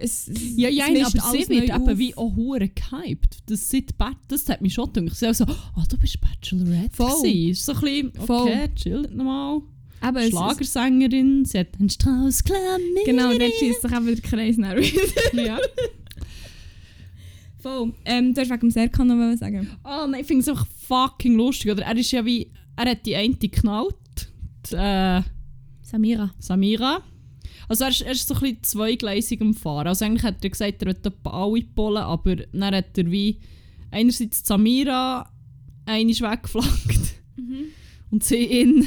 es, 0.00 0.30
Ja, 0.56 0.68
ja, 0.68 0.86
es 0.92 1.14
aber 1.14 1.30
sie 1.32 1.48
wird 1.48 1.68
eben 1.68 1.88
auf. 1.88 1.98
wie 1.98 2.16
auch 2.16 2.34
hure 2.34 2.68
gehypt. 2.68 3.38
Das, 3.46 3.70
seit 3.70 3.94
das 4.26 4.48
hat 4.48 4.62
mich 4.62 4.74
schon 4.74 4.92
gedacht. 4.92 5.16
Sie 5.16 5.32
so, 5.32 5.44
oh, 5.46 5.82
du 5.88 5.96
bist 5.98 6.18
Bachelorette 6.20 6.96
Voll. 6.96 7.22
gewesen. 7.22 7.50
Ist 7.50 7.66
so 7.66 7.72
ein 7.74 7.80
bisschen, 7.80 8.08
okay, 8.08 8.26
Voll. 8.26 8.74
chill 8.74 9.02
nochmal. 9.12 9.60
Aber 10.00 10.22
Schlagersängerin, 10.22 11.44
sie 11.44 11.58
hat 11.58 11.68
einen 11.78 11.90
Strauß 11.90 12.44
genau, 13.04 13.36
dann 13.36 13.50
schießt 13.58 13.82
sich 13.82 13.92
eben 13.92 14.06
der 14.06 14.20
Kreis 14.20 14.56
nach 14.56 14.76
wieder. 14.76 15.44
Ja. 15.44 15.58
Voll. 17.58 17.92
Ähm, 18.04 18.34
du 18.34 18.40
hast 18.40 18.50
wegen 18.50 18.60
dem 18.60 18.70
Serkan 18.70 19.08
noch 19.08 19.16
was 19.16 19.40
sagen. 19.40 19.68
Oh 19.84 20.06
nein, 20.06 20.20
ich 20.20 20.26
finde 20.26 20.42
es 20.42 20.48
einfach 20.48 20.66
fucking 20.86 21.34
lustig. 21.36 21.72
Oder 21.72 21.84
er 21.84 21.96
ist 21.96 22.10
ja 22.12 22.24
wie, 22.24 22.50
er 22.76 22.90
hat 22.90 23.04
die 23.04 23.16
eine 23.16 23.34
geknallt, 23.34 23.94
die, 24.70 24.76
äh, 24.76 25.22
Samira. 25.82 26.30
Samira. 26.38 27.02
Also 27.68 27.84
er 27.84 27.90
ist, 27.90 28.02
er 28.02 28.12
ist 28.12 28.28
so 28.28 28.34
ein 28.34 28.40
bisschen 28.40 28.62
zweigleisig 28.62 29.40
am 29.40 29.54
Fahren. 29.54 29.88
Also 29.88 30.04
eigentlich 30.04 30.22
hat 30.22 30.42
er 30.42 30.50
gesagt, 30.50 30.82
er 30.82 30.88
etwa 30.88 31.30
alle 31.30 31.62
Pollen, 31.62 32.02
aber 32.02 32.36
dann 32.36 32.74
hat 32.74 32.96
er 32.96 33.10
wie 33.10 33.40
einerseits 33.90 34.42
die 34.42 34.46
Samira 34.46 35.30
eine 35.86 36.10
ist 36.10 36.20
weggeflankt 36.20 37.14
und 38.10 38.22
sie 38.22 38.44
ihn 38.44 38.86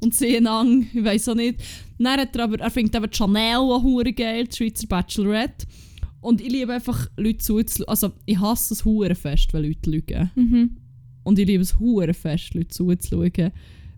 und 0.00 0.14
sie 0.14 0.46
an, 0.46 0.88
ich 0.92 1.04
weiß 1.04 1.30
auch 1.30 1.34
nicht. 1.34 1.60
Dann 1.98 2.20
hat 2.20 2.36
er 2.36 2.44
aber, 2.44 2.60
er 2.60 2.70
findet 2.70 2.94
eben 2.94 3.12
Chanel 3.12 3.56
auch 3.56 4.04
geil, 4.14 4.46
die 4.46 4.56
Schweizer 4.56 4.86
Bachelorette. 4.86 5.66
Und 6.26 6.40
ich 6.40 6.50
liebe 6.50 6.72
einfach 6.72 7.08
Leute 7.16 7.38
zuzuschauen. 7.38 7.88
Also 7.88 8.10
ich 8.24 8.40
hasse 8.40 8.74
es 8.74 9.16
fest, 9.16 9.54
wenn 9.54 9.62
Leute 9.62 9.88
lügen. 9.88 10.28
Mhm. 10.34 10.70
Und 11.22 11.38
ich 11.38 11.46
liebe 11.46 11.62
es 11.62 11.76
fest, 12.16 12.54
Leute 12.54 12.66
zuzuschauen, 12.68 13.52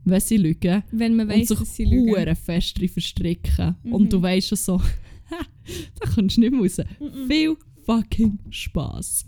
wenn 0.05 0.21
sie 0.21 0.37
lügen. 0.37 0.83
Wenn 0.91 1.17
man 1.17 1.27
Und 1.31 1.35
weiss, 1.35 1.49
sich 1.49 1.59
dass 1.59 1.75
sie 1.75 1.87
lügen. 1.87 2.37
fest 2.37 2.79
drin 2.79 2.88
verstricken. 2.91 3.77
Mhm. 3.83 3.93
Und 3.95 4.12
du 4.12 4.21
weißt 4.21 4.49
schon 4.49 4.59
so, 4.59 4.77
da 6.01 6.11
kommst 6.14 6.37
du 6.37 6.41
nicht 6.43 6.53
mehr 6.53 6.61
raus. 6.61 6.77
Viel 7.29 7.57
fucking 7.88 8.38
Spass. 8.51 9.24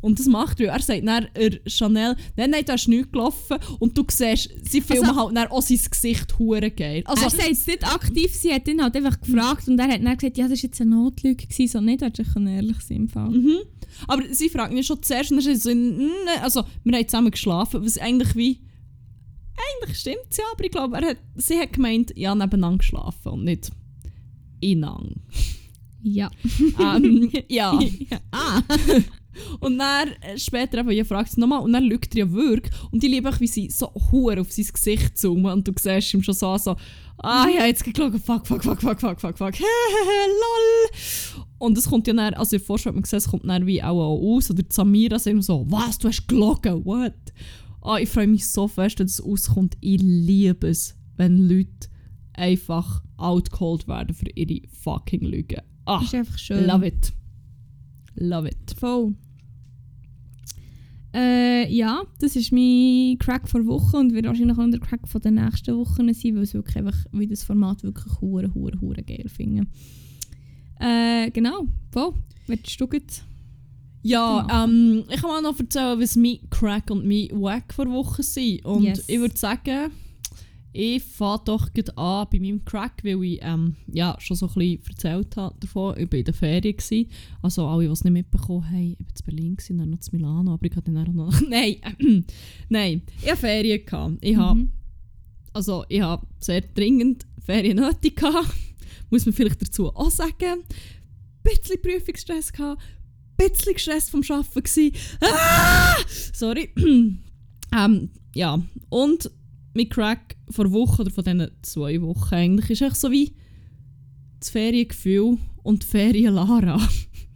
Und 0.00 0.18
das 0.18 0.26
macht 0.26 0.60
er. 0.60 0.72
Er 0.72 0.80
sagt 0.80 1.06
dann, 1.06 1.26
er 1.34 1.50
Chanel, 1.66 2.16
nein, 2.36 2.50
nein, 2.50 2.64
da 2.64 2.74
ist 2.74 2.88
nichts 2.88 3.12
gelaufen. 3.12 3.58
Und 3.80 3.98
du 3.98 4.04
siehst, 4.08 4.50
sie 4.64 4.80
filmen 4.80 5.08
Also- 5.10 5.20
halt 5.20 5.36
dann 5.36 5.48
auch 5.48 5.60
sein 5.62 5.80
Gesicht 5.90 6.38
hure 6.38 6.70
geil. 6.70 7.02
Also, 7.04 7.24
er 7.24 7.30
sagt 7.30 7.50
es 7.50 7.66
nicht 7.66 7.84
aktiv, 7.84 8.32
sie 8.32 8.52
hat 8.54 8.66
ihn 8.68 8.82
halt 8.82 8.96
einfach 8.96 9.20
gefragt 9.20 9.68
und 9.68 9.78
er 9.78 9.88
hat 9.88 10.02
dann 10.02 10.16
gesagt, 10.16 10.38
ja, 10.38 10.48
das 10.48 10.58
war 10.58 10.62
jetzt 10.68 10.80
eine 10.80 10.90
Notlüge, 10.96 11.46
gewesen. 11.46 11.68
so 11.68 11.80
nicht, 11.80 12.00
hätte 12.02 12.22
ich 12.22 12.28
ehrlich 12.36 12.80
sein 12.80 12.96
im 12.96 13.08
Fall. 13.08 13.28
Mhm. 13.30 13.58
Aber 14.06 14.22
sie 14.32 14.48
fragt 14.48 14.72
mich 14.72 14.86
schon 14.86 15.02
zuerst 15.02 15.32
und 15.32 15.44
dann 15.44 15.56
so, 15.56 15.74
«Mm, 15.74 16.08
also 16.42 16.64
wir 16.84 16.96
haben 16.96 17.08
zusammen 17.08 17.30
geschlafen, 17.30 17.84
was 17.84 17.98
eigentlich 17.98 18.34
wie, 18.36 18.60
eigentlich 19.82 19.98
stimmt 19.98 20.36
ja, 20.36 20.44
aber 20.52 20.64
ich 20.64 20.70
glaube, 20.70 20.96
er 20.96 21.08
hat, 21.10 21.16
sie 21.36 21.58
hat 21.58 21.72
gemeint, 21.72 22.12
ja, 22.16 22.34
nebeneinander 22.34 22.78
geschlafen 22.78 23.32
und 23.32 23.44
nicht 23.44 23.70
ineinander. 24.60 25.16
Ja. 26.14 26.30
ähm, 26.80 27.30
ja. 27.48 27.78
Ah. 28.30 28.62
Und 29.60 29.78
dann 29.78 30.08
äh, 30.20 30.38
später 30.38 30.78
eben, 30.78 30.90
ja, 30.90 31.04
fragt 31.04 31.30
sie 31.30 31.40
nochmal 31.40 31.60
und 31.60 31.72
dann 31.72 31.84
lügt 31.84 32.14
er 32.14 32.26
ja 32.26 32.32
wirklich 32.32 32.74
und 32.90 33.04
ich 33.04 33.10
liebe 33.10 33.28
auch, 33.28 33.38
wie 33.40 33.46
sie 33.46 33.70
so 33.70 33.92
hure 34.10 34.40
auf 34.40 34.50
sein 34.50 34.66
Gesicht 34.72 35.16
zoomen 35.16 35.52
und 35.52 35.68
du 35.68 35.72
siehst 35.78 36.12
ihm 36.12 36.24
schon 36.24 36.34
so, 36.34 36.56
so 36.58 36.76
ah, 37.18 37.46
ja, 37.48 37.66
jetzt 37.66 37.84
geschaut, 37.84 38.12
fuck, 38.14 38.46
fuck, 38.46 38.64
fuck, 38.64 38.80
fuck, 38.80 39.00
fuck, 39.00 39.20
fuck, 39.20 39.38
fuck, 39.38 39.58
lol. 39.60 41.42
Und 41.58 41.76
es 41.76 41.88
kommt 41.88 42.06
ja 42.06 42.14
dann, 42.14 42.34
also 42.34 42.56
in 42.56 42.60
der 42.60 42.66
Vorschau 42.66 42.88
hat 42.88 42.94
man 42.94 43.02
gesehen, 43.02 43.18
es 43.18 43.28
kommt 43.28 43.48
dann 43.48 43.66
wie 43.66 43.82
auch, 43.82 44.00
auch 44.00 44.36
aus, 44.36 44.50
oder 44.50 44.64
Samira 44.68 45.18
sagt 45.18 45.34
ihm 45.34 45.42
so, 45.42 45.66
was, 45.68 45.98
du 45.98 46.08
hast 46.08 46.26
gelogen, 46.28 46.84
what? 46.84 47.14
Ah, 47.82 47.98
ich 47.98 48.08
freue 48.08 48.26
mich 48.26 48.48
so 48.48 48.68
fest, 48.68 49.00
dass 49.00 49.12
es 49.12 49.20
auskommt, 49.20 49.76
ich 49.80 50.00
liebe 50.02 50.68
es, 50.68 50.96
wenn 51.16 51.48
Leute 51.48 51.88
einfach 52.34 53.02
outcalled 53.16 53.88
werden 53.88 54.14
für 54.14 54.30
ihre 54.34 54.66
fucking 54.68 55.22
Lügen. 55.22 55.62
Ah, 55.88 56.00
ist 56.02 56.14
einfach 56.14 56.38
schön. 56.38 56.66
love 56.66 56.86
it. 56.86 57.12
Love 58.16 58.48
it. 58.48 58.74
Voll. 58.78 59.14
Äh, 61.14 61.72
ja, 61.72 62.02
das 62.20 62.36
ist 62.36 62.52
mein 62.52 63.16
Crack 63.18 63.48
vor 63.48 63.64
Woche 63.66 63.96
und 63.96 64.12
wird 64.12 64.26
wahrscheinlich 64.26 64.58
auch 64.58 64.70
der 64.70 64.78
Crack 64.80 65.08
von 65.08 65.20
den 65.22 65.36
nächsten 65.36 65.74
Wochen 65.76 66.12
sein, 66.12 66.34
weil 66.36 66.42
es 66.42 66.52
wirklich 66.52 66.76
einfach, 66.76 66.96
wie 67.12 67.26
das 67.26 67.42
Format 67.44 67.82
wirklich 67.82 68.20
hure, 68.20 68.52
hure, 68.54 68.78
hure 68.80 69.02
geil 69.02 69.24
finde. 69.28 69.66
Äh, 70.80 71.30
genau, 71.30 71.66
voll. 71.90 72.12
Willst 72.46 72.78
du 72.80 72.86
gut? 72.86 73.22
Ja, 74.02 74.42
Genau. 74.42 74.64
ähm, 74.64 75.04
ich 75.10 75.20
kann 75.20 75.30
mal 75.30 75.42
noch 75.42 75.58
erzählen, 75.58 75.98
was 75.98 76.14
mein 76.16 76.38
Crack 76.50 76.90
und 76.90 77.06
mein 77.06 77.28
Wack 77.40 77.72
vor 77.72 77.86
Woche 77.90 78.22
sind. 78.22 78.64
Und 78.64 78.82
Yes. 78.84 79.04
ich 79.08 79.18
würde 79.18 79.36
sagen, 79.36 79.90
ich 80.72 81.02
fange 81.02 81.42
doch 81.44 81.72
gleich 81.72 81.96
an 81.98 82.26
bei 82.30 82.38
meinem 82.38 82.64
Crack, 82.64 83.02
weil 83.02 83.22
ich 83.24 83.38
ähm, 83.42 83.76
ja, 83.92 84.16
schon 84.20 84.36
so 84.36 84.46
ein 84.48 84.54
bisschen 84.54 84.82
erzählt 84.88 85.36
habe 85.36 85.54
davon. 85.60 85.96
Ich 85.98 86.10
war 86.12 86.18
in 86.18 86.24
der 86.24 86.34
Ferien. 86.34 86.76
Gewesen. 86.76 87.10
Also 87.42 87.66
alle, 87.66 87.86
die 87.86 87.90
es 87.92 88.04
nicht 88.04 88.12
mitbekommen 88.12 88.64
haben, 88.70 88.92
ich 88.92 88.98
war 88.98 89.06
in 89.08 89.24
Berlin, 89.36 89.56
gewesen, 89.56 89.78
dann 89.78 89.90
noch 89.90 89.98
in 89.98 90.18
Milano, 90.20 90.52
aber 90.54 90.66
ich 90.66 90.76
hatte 90.76 90.92
dann 90.92 91.08
auch 91.08 91.12
noch... 91.12 91.40
Nein, 91.48 91.76
nein, 92.68 93.02
ich 93.22 93.28
hatte 93.30 93.40
Ferien. 93.40 93.84
Gehabt. 93.84 94.18
Ich 94.20 94.36
habe 94.36 94.58
Mhm. 94.60 94.70
also 95.52 95.84
ich 95.88 96.00
habe 96.00 96.26
sehr 96.40 96.60
dringend 96.60 97.26
Ferien 97.44 97.76
nötig 97.78 98.16
gehabt. 98.16 98.52
Muss 99.10 99.24
man 99.26 99.32
vielleicht 99.32 99.62
dazu 99.62 99.88
auch 99.94 100.10
sagen. 100.10 100.32
Ein 100.42 100.64
bisschen 101.42 101.80
Prüfungsstress 101.80 102.52
gehabt. 102.52 102.82
Ein 103.40 103.48
bisschen 103.50 103.72
gestresst 103.74 104.10
vom 104.10 104.22
Arbeiten. 104.28 104.92
Ah! 105.20 105.96
Sorry. 106.32 106.68
ähm, 107.76 108.10
ja, 108.34 108.62
und 108.90 109.30
mein 109.78 109.88
Crack 109.88 110.36
vor 110.50 110.70
Wochen 110.72 111.02
oder 111.02 111.10
von 111.10 111.24
diesen 111.24 111.50
zwei 111.62 112.02
Wochen 112.02 112.34
eigentlich 112.34 112.70
ist 112.70 112.82
echt 112.82 112.96
so 112.96 113.10
wie 113.10 113.32
das 114.40 114.50
Feriengefühl 114.50 115.38
und 115.62 115.82
die 115.82 115.86
Ferien 115.86 116.34
Lara. 116.34 116.80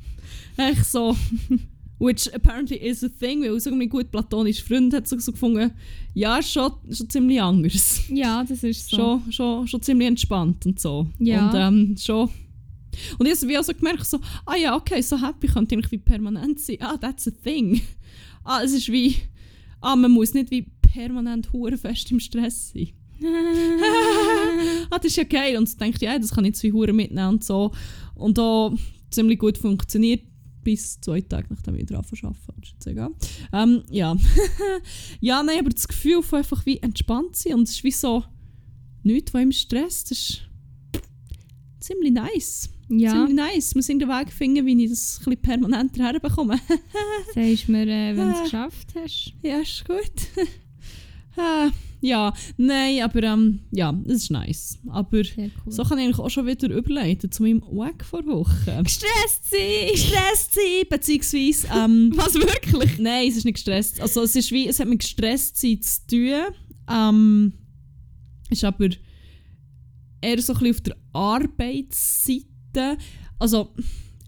echt 0.56 0.84
so. 0.84 1.16
Which 1.98 2.34
apparently 2.34 2.78
is 2.78 3.04
a 3.04 3.08
thing, 3.08 3.42
weil 3.42 3.60
so 3.60 3.70
mein 3.70 3.88
gut 3.88 4.10
platonischer 4.10 4.64
Freund 4.64 4.92
hat 4.92 5.06
so, 5.06 5.16
so 5.20 5.30
gefunden, 5.30 5.70
ja, 6.14 6.42
schon, 6.42 6.72
schon 6.90 7.08
ziemlich 7.08 7.40
anders. 7.40 8.00
Ja, 8.08 8.42
das 8.42 8.64
ist 8.64 8.90
so. 8.90 8.96
Schon, 8.96 9.32
schon, 9.32 9.68
schon 9.68 9.82
ziemlich 9.82 10.08
entspannt 10.08 10.66
und 10.66 10.80
so. 10.80 11.06
Ja. 11.20 11.48
Und 11.48 11.54
ähm, 11.54 11.96
schon. 11.96 12.28
Und 13.18 13.26
ich 13.26 13.40
habe 13.40 13.60
auch 13.60 13.64
so 13.64 13.72
gemerkt, 13.72 14.04
so, 14.04 14.18
ah 14.44 14.56
ja, 14.56 14.74
okay, 14.74 15.00
so 15.00 15.20
happy 15.20 15.46
könnte 15.46 15.76
ich 15.76 15.90
wie 15.92 15.98
permanent 15.98 16.58
sein. 16.58 16.78
Ah, 16.80 16.96
that's 16.96 17.28
a 17.28 17.30
thing. 17.30 17.80
Ah, 18.42 18.62
es 18.64 18.72
ist 18.72 18.90
wie, 18.90 19.14
ah, 19.80 19.94
man 19.94 20.10
muss 20.10 20.34
nicht 20.34 20.50
wie 20.50 20.66
permanent 20.92 21.52
hure 21.52 21.76
fest 21.76 22.10
im 22.10 22.20
Stress 22.20 22.72
sein. 22.72 22.88
ah, 24.90 24.98
das 24.98 25.06
ist 25.12 25.16
ja 25.16 25.24
geil. 25.24 25.56
Und 25.56 25.68
ich 25.68 25.76
dachte, 25.76 26.04
ja, 26.04 26.18
das 26.18 26.32
kann 26.32 26.44
ich 26.44 26.54
zwei 26.54 26.72
Huren 26.72 26.96
mitnehmen 26.96 27.28
und 27.28 27.44
so. 27.44 27.72
Und 28.14 28.38
da 28.38 28.72
ziemlich 29.10 29.38
gut 29.38 29.58
funktioniert, 29.58 30.22
bis 30.62 31.00
zwei 31.00 31.20
Tage 31.20 31.46
nachdem 31.50 31.76
ich 31.76 31.86
dran 31.86 31.98
arbeite. 31.98 32.20
Das 32.20 32.68
ist 32.68 32.72
jetzt 32.72 32.86
egal. 32.86 33.10
Ähm, 33.52 33.82
ja. 33.90 34.16
ja, 35.20 35.42
nein, 35.42 35.58
aber 35.60 35.70
das 35.70 35.88
Gefühl 35.88 36.22
von 36.22 36.38
einfach 36.38 36.64
wie 36.66 36.78
entspannt 36.78 37.36
sein 37.36 37.54
und 37.54 37.62
es 37.64 37.76
ist 37.76 37.84
wie 37.84 37.90
so 37.90 38.24
nichts, 39.02 39.34
was 39.34 39.42
im 39.42 39.52
Stress 39.52 40.04
das 40.04 40.18
ist 40.18 40.42
ziemlich 41.80 42.12
nice. 42.12 42.70
ja, 42.88 43.10
Ziemlich 43.10 43.34
nice. 43.34 43.74
Wir 43.74 43.82
sind 43.82 43.98
den 43.98 44.08
Weg 44.08 44.32
finden, 44.32 44.64
wie 44.64 44.84
ich 44.84 44.90
das 44.90 45.18
ein 45.18 45.24
bisschen 45.24 45.42
permanenter 45.42 46.04
herbekomme. 46.04 46.60
sagst 47.34 47.68
mir, 47.68 47.86
äh, 47.88 48.16
wenn 48.16 48.30
du 48.30 48.34
es 48.36 48.42
geschafft 48.44 48.88
hast. 48.94 49.32
ja, 49.42 49.58
ist 49.58 49.84
gut. 49.84 50.46
Ah, 51.36 51.70
ja, 52.00 52.34
nein, 52.56 53.02
aber 53.02 53.22
ähm, 53.22 53.60
ja, 53.70 53.92
das 54.04 54.24
ist 54.24 54.30
nice. 54.30 54.78
Aber 54.88 55.22
cool. 55.36 55.50
so 55.66 55.84
kann 55.84 55.98
ich 55.98 56.04
eigentlich 56.04 56.18
auch 56.18 56.30
schon 56.30 56.46
wieder 56.46 56.68
überleiten 56.68 57.30
zu 57.30 57.44
meinem 57.44 57.62
Weg 57.62 58.04
vor 58.04 58.26
Woche. 58.26 58.80
gestresst 58.82 59.50
sein! 59.50 59.88
Gestresst 59.92 60.54
sein, 60.54 60.88
beziehungsweise... 60.90 61.68
Ähm, 61.72 62.12
Was, 62.16 62.34
wirklich? 62.34 62.98
nein, 62.98 63.28
es 63.28 63.36
ist 63.36 63.44
nicht 63.44 63.54
gestresst. 63.54 64.00
Also 64.00 64.22
es 64.22 64.34
ist 64.34 64.50
wie, 64.50 64.66
es 64.66 64.80
hat 64.80 64.88
mit 64.88 64.98
gestresst 64.98 65.56
sein 65.58 65.80
zu 65.80 66.06
tun. 66.08 66.54
Ähm, 66.90 67.52
ist 68.50 68.64
aber 68.64 68.88
eher 70.20 70.42
so 70.42 70.54
ein 70.54 70.58
bisschen 70.58 70.74
auf 70.74 70.80
der 70.80 70.96
Arbeitsseite. 71.12 72.98
Also 73.38 73.74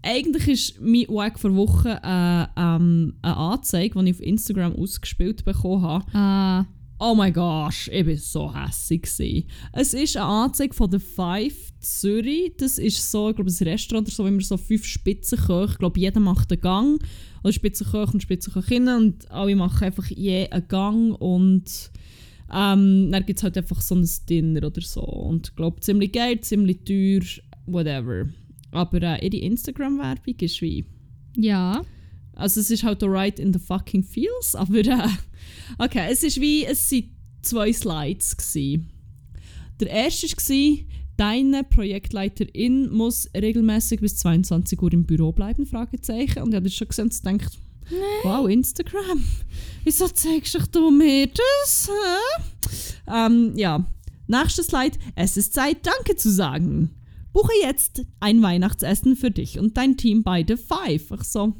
eigentlich 0.01 0.47
ist 0.47 0.81
mein 0.81 1.07
Weg 1.09 1.39
vor 1.39 1.55
Woche 1.55 1.99
äh, 2.03 2.45
ähm, 2.57 3.15
eine 3.21 3.37
Anzeige, 3.37 3.99
die 3.99 4.09
ich 4.09 4.15
auf 4.15 4.21
Instagram 4.21 4.75
ausgespielt 4.75 5.43
bekommen 5.43 5.81
habe. 5.81 6.05
Ah, 6.13 6.65
Oh 6.97 7.13
mein 7.13 7.33
gosh, 7.33 7.89
ich 7.91 8.05
war 8.07 8.15
so 8.15 8.47
gewesen. 8.47 9.47
Es 9.73 9.93
ist 9.93 10.15
eine 10.15 10.25
Anzeige 10.25 10.73
von 10.73 10.89
der 10.89 11.01
Five 11.01 11.73
Zürich. 11.79 12.53
Das 12.57 12.77
ist 12.77 13.11
so, 13.11 13.29
ich 13.29 13.35
glaube, 13.35 13.51
ein 13.51 13.67
Restaurant 13.67 14.07
oder 14.07 14.15
so, 14.15 14.23
wenn 14.23 14.35
man 14.35 14.43
so 14.43 14.55
fünf 14.55 14.85
Spitzenköche, 14.85 15.73
ich 15.73 15.77
glaube, 15.77 15.99
jeder 15.99 16.21
macht 16.21 16.51
einen 16.51 16.61
Gang. 16.61 17.03
Oder 17.43 17.51
Spitzenköche 17.51 18.13
und 18.13 18.21
Spitzenköchinnen 18.21 18.97
und 18.97 19.31
alle 19.31 19.55
machen 19.55 19.83
einfach 19.83 20.07
je 20.07 20.47
einen 20.49 20.67
Gang 20.67 21.21
und 21.21 21.91
ähm, 22.53 23.11
dann 23.11 23.25
gibt 23.25 23.39
es 23.39 23.43
halt 23.43 23.57
einfach 23.57 23.81
so 23.81 23.95
ein 23.95 24.09
Dinner 24.29 24.65
oder 24.65 24.81
so. 24.81 25.01
Und 25.01 25.49
ich 25.49 25.55
glaube, 25.55 25.81
ziemlich 25.81 26.13
geil, 26.13 26.39
ziemlich 26.39 26.85
teuer, 26.85 27.21
whatever. 27.65 28.29
Aber 28.71 29.01
äh, 29.01 29.25
ihre 29.25 29.45
Instagram-Werbung 29.45 30.35
ist 30.39 30.61
wie 30.61 30.85
ja. 31.35 31.81
Also 32.35 32.59
es 32.59 32.69
ist 32.69 32.83
halt 32.83 33.03
auch 33.03 33.07
right 33.07 33.39
in 33.39 33.53
the 33.53 33.59
fucking 33.59 34.03
feels, 34.03 34.55
aber 34.55 34.77
äh, 34.79 35.07
okay, 35.77 36.07
es 36.11 36.23
ist 36.23 36.39
wie, 36.39 36.65
es 36.65 36.89
sind 36.89 37.09
zwei 37.41 37.71
Slides 37.71 38.35
gsi. 38.37 38.81
Der 39.79 39.89
erste 39.89 40.27
war, 40.27 40.85
deine 41.17 41.63
Projektleiterin 41.63 42.89
muss 42.91 43.29
regelmäßig 43.35 44.01
bis 44.01 44.17
22 44.17 44.81
Uhr 44.81 44.93
im 44.93 45.05
Büro 45.05 45.31
bleiben, 45.31 45.65
Fragezeichen. 45.65 46.43
Und 46.43 46.49
ich 46.49 46.55
habe 46.55 46.65
das 46.65 46.73
schon 46.73 46.87
gesehen 46.87 47.05
und 47.05 47.23
gedacht, 47.23 47.59
wow, 48.23 48.47
Instagram, 48.49 49.23
wieso 49.83 50.07
zeigst 50.07 50.57
du 50.71 50.91
mir 50.91 51.27
das? 51.27 51.89
Ähm, 53.07 53.53
ja, 53.55 53.85
nächster 54.27 54.63
Slide, 54.63 54.97
es 55.15 55.37
ist 55.37 55.53
Zeit, 55.53 55.85
Danke 55.85 56.15
zu 56.15 56.31
sagen. 56.31 56.91
Buche 57.33 57.51
jetzt 57.61 58.05
ein 58.21 58.41
Weihnachtsessen 58.41 59.17
für 59.17 59.29
dich 59.29 59.59
und 59.59 59.75
dein 59.75 59.97
Team 59.97 60.23
bei 60.23 60.45
The 60.47 60.55
Five. 60.55 61.11
Ich 61.11 61.23
so, 61.23 61.53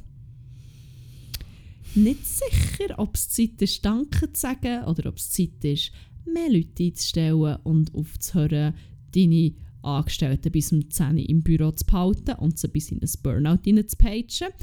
nicht 1.96 2.26
sicher, 2.26 2.98
ob 2.98 3.16
es 3.16 3.30
Zeit 3.30 3.62
ist, 3.62 3.84
Danke 3.86 4.32
zu 4.32 4.40
sagen 4.40 4.84
oder 4.86 5.10
ob 5.10 5.18
es 5.18 5.32
Zeit 5.32 5.64
ist, 5.64 5.92
mehr 6.26 6.50
Leute 6.50 6.84
einzustellen 6.84 7.58
und 7.64 7.94
aufzuhören, 7.94 8.74
deine 9.14 9.54
Angestellten 9.82 10.52
bis 10.52 10.72
um 10.72 10.90
10 10.90 11.18
Uhr 11.18 11.30
im 11.30 11.44
Büro 11.44 11.72
zu 11.72 11.86
behalten 11.86 12.36
und 12.40 12.58
sie 12.58 12.68
bis 12.68 12.92
in 12.92 13.02
ein 13.02 13.10
Burnout 13.22 13.60
reinzupagen. 13.66 14.54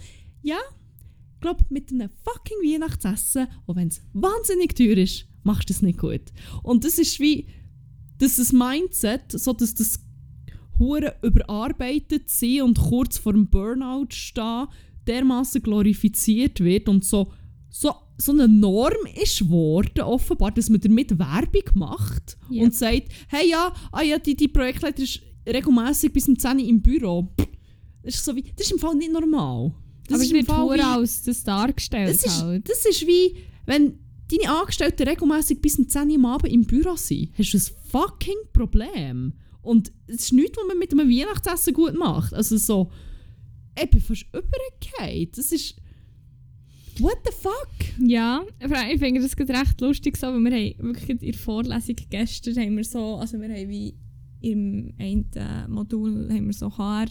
Ja, 0.43 0.59
ich 1.35 1.41
glaube, 1.41 1.65
mit 1.71 1.91
einem 1.91 2.11
fucking 2.25 2.59
Weihnachtsessen, 2.59 3.49
auch 3.67 3.77
wenn 3.77 3.89
es 3.89 4.03
wahnsinnig 4.13 4.75
teuer 4.75 4.97
ist, 4.97 5.27
machst 5.43 5.69
du 5.69 5.73
es 5.73 5.83
nicht 5.83 5.99
gut. 5.99 6.33
Und 6.63 6.85
das 6.85 6.99
ist 6.99 7.19
wie, 7.21 7.47
dass 8.19 8.37
das 8.37 8.53
Mindset, 8.53 9.33
so 9.33 9.53
dass 9.53 9.75
das 9.75 10.01
hure 10.79 11.17
überarbeitet 11.23 12.29
sein 12.29 12.63
und 12.63 12.79
kurz 12.79 13.19
vor 13.19 13.33
dem 13.33 13.49
Burnout 13.49 14.11
stehen, 14.11 14.69
dermaßen 15.07 15.63
glorifiziert 15.63 16.61
wird 16.61 16.89
und 16.89 17.05
so, 17.05 17.33
so, 17.71 17.93
so 18.19 18.33
eine 18.33 18.47
Norm 18.49 18.93
ist 19.21 19.39
geworden, 19.41 20.01
offenbar, 20.03 20.53
dass 20.53 20.69
man 20.71 20.81
damit 20.81 21.19
Werbung 21.19 21.63
macht 21.75 22.37
Ja. 22.51 22.63
und 22.65 22.75
sagt, 22.75 23.09
hey 23.29 23.49
ja, 23.51 23.73
ah 23.93 24.03
ja, 24.03 24.19
die, 24.19 24.37
die 24.37 24.49
Projektleiter 24.49 25.03
ist 25.03 25.21
regelmäßig 25.47 26.13
bis 26.13 26.29
um 26.29 26.39
10 26.39 26.59
Uhr 26.59 26.69
im 26.69 26.83
Büro. 26.83 27.29
Das 28.03 28.15
ist, 28.17 28.25
so 28.25 28.35
wie, 28.37 28.43
das 28.57 28.67
ist 28.67 28.73
im 28.73 28.79
Fall 28.79 28.95
nicht 28.95 29.13
normal. 29.13 29.73
Das 30.09 30.17
Aber 30.17 30.25
ist 30.25 30.33
wird 30.33 30.49
wie- 30.49 30.81
als 30.83 31.23
das 31.23 31.43
dargestellt 31.45 32.11
das 32.11 32.25
ist, 32.27 32.43
halt. 32.43 32.69
das 32.69 32.85
ist 32.85 33.07
wie, 33.07 33.37
wenn 33.67 33.99
deine 34.31 34.51
Angestellten 34.61 35.09
regelmäßig 35.09 35.61
bis 35.61 35.79
um 35.79 35.89
10 35.89 36.09
Uhr 36.11 36.15
am 36.17 36.25
Abend 36.27 36.53
im 36.53 36.65
Büro 36.65 36.97
sind, 36.97 37.31
hast 37.39 37.53
du 37.53 37.59
ein 37.59 37.63
fucking 37.91 38.37
Problem. 38.53 39.35
Und 39.63 39.93
es 40.09 40.17
ist 40.25 40.33
nichts, 40.33 40.59
was 40.59 40.67
man 40.67 40.79
mit 40.79 40.93
einem 40.93 41.09
Weihnachtsessen 41.09 41.73
gut 41.73 41.95
macht. 41.97 42.35
Also 42.35 42.57
so, 42.57 42.91
ich 43.81 43.91
bin 43.91 44.01
fast 44.01 44.27
übergefallen. 44.29 45.29
Das 45.35 45.53
ist... 45.53 45.77
What 46.99 47.19
the 47.25 47.33
fuck? 47.33 47.69
Ja, 47.99 48.45
ich 48.61 48.99
finde 48.99 49.23
das 49.23 49.35
gerade 49.35 49.55
recht 49.55 49.81
lustig 49.81 50.17
so, 50.17 50.27
weil 50.27 50.41
wir 50.41 50.53
haben 50.53 50.95
wirklich 50.95 51.09
in 51.09 51.19
der 51.19 51.35
Vorlesung 51.35 51.97
gestern 52.11 52.57
haben 52.57 52.77
wir 52.77 52.85
so, 52.85 53.17
also 53.17 53.41
wir 53.41 53.49
haben 53.49 53.69
wie 53.71 53.95
im 54.43 54.93
einen 54.99 55.27
Modul 55.69 56.29
haben 56.31 56.47
wir 56.47 56.53
so 56.53 56.77
HR 56.77 57.07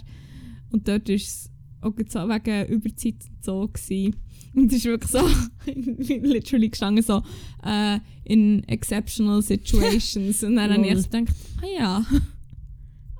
und 0.69 0.87
dort 0.87 1.09
ist 1.09 1.27
es 1.27 1.51
auch 1.81 1.93
so 2.07 2.19
wegen 2.29 2.67
Überzeit 2.67 3.15
so 3.41 3.67
gewesen. 3.67 4.15
Und 4.53 4.71
es 4.71 4.79
ist 4.79 4.85
wirklich 4.85 5.11
so, 5.11 5.27
literally 6.05 6.69
gestanden 6.69 7.03
so, 7.03 7.23
äh, 7.63 7.99
in 8.23 8.63
exceptional 8.65 9.41
situations. 9.41 10.43
und 10.43 10.57
dann 10.57 10.73
habe 10.73 10.85
ich 10.85 11.09
gedacht, 11.09 11.35
ah 11.61 11.65
ja, 11.77 12.05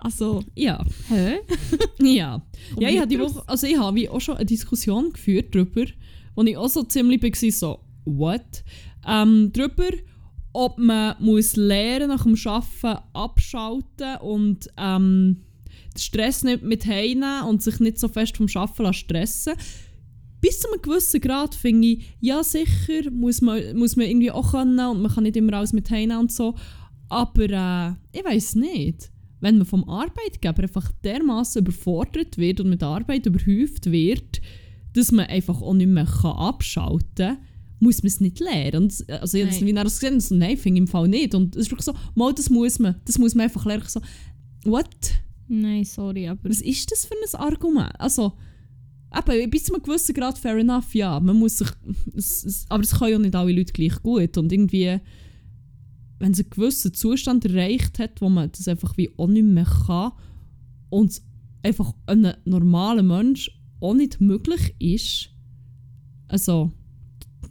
also, 0.02 0.44
Ja. 0.56 0.84
hä? 1.10 1.40
Ja. 2.00 2.42
Komm 2.74 2.84
ja, 2.84 2.90
ich 2.90 2.98
habe 2.98 3.08
die 3.08 3.18
draus. 3.18 3.36
Woche, 3.36 3.48
also 3.50 3.68
ich 3.68 3.78
habe 3.78 4.12
auch 4.12 4.20
schon 4.20 4.36
eine 4.38 4.46
Diskussion 4.46 5.14
geführt 5.14 5.54
darüber, 5.56 5.86
wo 6.36 6.44
ich 6.44 6.58
auch 6.58 6.70
so 6.70 6.84
ziemlich 6.84 7.22
war, 7.22 7.52
so, 7.52 7.80
what? 8.06 8.64
Ähm, 9.08 9.52
darüber, 9.54 9.90
ob 10.54 10.78
man 10.78 11.16
muss 11.20 11.56
lernen 11.56 12.10
nach 12.10 12.24
dem 12.24 12.36
Arbeiten 12.46 13.04
abschalten 13.14 14.18
und 14.22 14.68
ähm, 14.78 15.44
den 15.94 16.00
Stress 16.00 16.44
nicht 16.44 16.64
mit 16.64 16.86
heimnehmen 16.86 17.44
und 17.48 17.62
sich 17.62 17.80
nicht 17.80 18.00
so 18.00 18.08
fest 18.08 18.38
vom 18.38 18.48
Arbeiten 18.56 18.94
stressen 18.94 19.54
bis 20.42 20.60
zu 20.60 20.68
einem 20.72 20.82
gewissen 20.82 21.22
Grad 21.22 21.54
finde 21.54 21.88
ich, 21.88 22.16
ja 22.20 22.44
sicher, 22.44 23.12
muss 23.12 23.42
man, 23.42 23.78
muss 23.78 23.96
man 23.96 24.08
irgendwie 24.08 24.32
auch 24.32 24.52
können 24.52 24.80
und 24.80 25.02
man 25.04 25.14
kann 25.14 25.24
nicht 25.24 25.38
immer 25.38 25.54
alles 25.54 25.72
mit 25.72 25.90
heimnehmen 25.90 26.22
und 26.22 26.32
so. 26.32 26.56
Aber 27.10 27.44
äh, 27.44 27.92
ich 28.18 28.26
weiß 28.26 28.56
nicht. 28.56 29.12
Wenn 29.42 29.58
man 29.58 29.66
vom 29.66 29.88
Arbeitgeber 29.90 30.64
einfach 30.64 30.92
dermaßen 31.04 31.62
überfordert 31.62 32.38
wird 32.38 32.60
und 32.60 32.70
mit 32.70 32.84
Arbeit 32.84 33.26
überhäuft 33.26 33.92
wird, 33.92 34.42
dass 34.94 35.12
man 35.12 35.26
einfach 35.26 35.62
auch 35.62 35.74
nicht 35.74 35.90
mehr 35.90 36.06
kann 36.06 36.32
abschalten 36.32 37.16
kann, 37.16 37.38
muss 37.82 38.04
man 38.04 38.08
es 38.08 38.22
nicht 38.22 38.40
lernen. 38.40 38.84
Und, 38.84 39.10
äh, 39.10 39.14
also 39.14 39.38
ich 39.38 39.44
habe 39.44 39.54
das 39.54 39.66
wie 39.66 39.74
nachher 39.74 39.86
gesehen, 39.86 40.20
so, 40.20 40.36
nein, 40.36 40.56
finde 40.58 40.78
ich 40.78 40.84
im 40.84 40.88
Fall 40.88 41.08
nicht. 41.08 41.36
Und 41.36 41.56
es 41.56 41.64
ist 41.64 41.72
wirklich 41.72 41.86
so, 41.86 41.94
mal, 42.16 42.34
das 42.34 42.50
muss 42.50 42.80
man. 42.80 42.96
Das 43.06 43.18
muss 43.18 43.36
man 43.36 43.46
einfach 43.46 43.66
lernen. 43.66 43.84
Ich 43.84 43.90
So, 43.90 44.02
what? 44.64 44.88
Nein, 45.48 45.84
sorry, 45.84 46.28
aber 46.28 46.50
Was 46.50 46.62
ist 46.62 46.92
das 46.92 47.06
für 47.06 47.16
ein 47.16 47.42
Argument? 47.42 48.00
Also, 48.00 48.34
eben, 49.28 49.50
bis 49.50 49.66
zu 49.66 49.74
einem 49.74 49.84
gewissen 49.84 50.14
Grad 50.14 50.38
fair 50.38 50.58
enough, 50.58 50.94
ja. 50.94 51.20
Man 51.20 51.38
muss 51.38 51.58
sich, 51.58 51.70
es, 52.16 52.46
es, 52.46 52.66
aber 52.70 52.84
es 52.84 52.98
können 52.98 53.12
ja 53.12 53.20
nicht 53.20 53.36
alle 53.36 53.52
Leute 53.52 53.74
gleich 53.74 54.02
gut. 54.02 54.38
Und 54.38 54.52
irgendwie, 54.52 55.00
wenn 56.22 56.34
es 56.34 56.40
einen 56.40 56.52
gewissen 56.52 56.94
Zustand 56.94 57.46
erreicht 57.46 57.98
hat, 57.98 58.22
wo 58.22 58.30
man 58.30 58.52
das 58.52 58.68
einfach 58.68 58.96
wie 58.96 59.10
auch 59.18 59.28
nicht 59.28 59.44
mehr 59.44 59.66
kann 59.66 60.12
und 60.90 61.10
es 61.12 61.26
einfach 61.64 61.94
einem 62.06 62.34
normalen 62.46 63.08
Mensch 63.08 63.52
auch 63.80 63.96
nicht 63.96 64.22
möglich 64.22 64.76
ist, 64.78 65.30
also, 66.28 66.72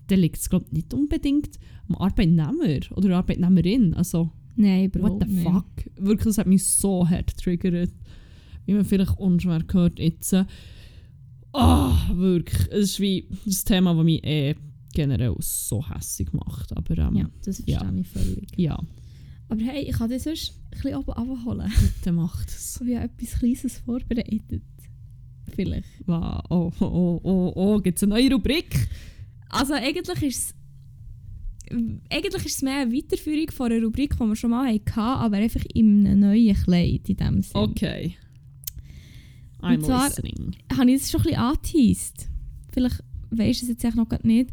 dann 0.07 0.21
liegt 0.21 0.39
es 0.39 0.49
glaube 0.49 0.67
nicht 0.71 0.95
unbedingt 0.95 1.59
am 1.89 1.97
Arbeitnehmer 1.97 2.81
oder 2.93 3.09
der 3.09 3.17
Arbeitnehmerin. 3.19 3.93
Also, 3.95 4.31
Nein, 4.57 4.91
Bro. 4.91 5.03
what 5.03 5.23
the 5.23 5.35
nee. 5.35 5.43
fuck? 5.43 5.67
Wirklich, 5.97 6.25
das 6.25 6.39
hat 6.39 6.47
mich 6.47 6.65
so 6.65 7.09
hart 7.09 7.37
getriggert. 7.37 7.93
Wie 8.67 8.75
man 8.75 8.85
vielleicht 8.85 9.19
unschwer 9.19 9.61
gehört 9.65 9.99
jetzt. 9.99 10.35
Ah, 11.53 12.09
wirklich. 12.15 12.69
Es 12.71 12.91
ist 12.91 13.01
wie 13.01 13.29
das 13.45 13.65
Thema, 13.65 13.95
das 13.95 14.05
mich 14.05 14.23
eh 14.25 14.55
generell 14.93 15.35
so 15.41 15.89
hässlich 15.89 16.33
macht. 16.33 16.77
Aber 16.77 16.99
ähm, 16.99 17.17
Ja, 17.17 17.31
das 17.45 17.57
verstehe 17.57 17.75
Ja. 17.75 17.93
ich 17.99 18.09
völlig. 18.09 18.49
ja, 18.57 18.79
Aber 19.49 19.63
hey, 19.63 19.83
ich 19.85 19.93
kann 19.97 20.09
dir 20.11 20.19
sonst 20.21 20.53
ein 20.65 20.71
bisschen 20.71 20.97
oben 20.97 21.13
abholen. 21.13 21.73
bitte 21.97 22.13
macht 22.13 22.49
es. 22.49 22.81
Ich 22.85 22.95
habe 22.97 23.07
etwas 23.07 23.39
Kleines 23.39 23.79
vorbereitet. 23.79 24.63
Vielleicht. 25.55 25.89
Wow. 26.07 26.43
Oh, 26.51 26.73
oh, 26.81 26.85
oh, 26.85 27.21
oh, 27.25 27.53
oh. 27.57 27.81
gibt 27.81 27.99
es 27.99 28.03
eine 28.05 28.15
neue 28.15 28.31
Rubrik? 28.33 28.89
Also 29.49 29.75
eigentlich 29.75 30.23
ist 30.23 30.49
es 30.51 30.55
eigentlich 32.11 32.47
ist 32.47 32.57
es 32.57 32.63
mehr 32.63 32.79
eine 32.81 32.93
Weiterführung 32.93 33.49
von 33.53 33.71
einer 33.71 33.85
Rubrik, 33.85 34.15
die 34.17 34.19
wir 34.25 34.35
schon 34.37 34.51
mal 34.51 34.73
hatten, 34.75 34.99
aber 34.99 35.37
einfach 35.37 35.65
in 35.73 36.05
einem 36.07 36.21
neuen 36.21 36.57
Kleid 36.57 37.09
in 37.09 37.17
dem 37.17 37.43
Sinne. 37.43 37.63
Okay. 37.65 38.17
I'm 39.61 39.77
Und 39.77 39.85
zwar- 39.85 40.09
listening. 40.09 40.57
Habe 40.77 40.91
ich 40.91 41.01
das 41.01 41.11
schon 41.13 41.21
ein 41.21 41.25
bisschen 41.25 41.39
angeteased? 41.39 42.29
Vielleicht 42.73 43.05
weisst 43.31 43.63
du 43.63 43.67
es 43.67 43.71
jetzt 43.71 43.85
echt 43.85 43.95
noch 43.97 44.09
nicht, 44.25 44.51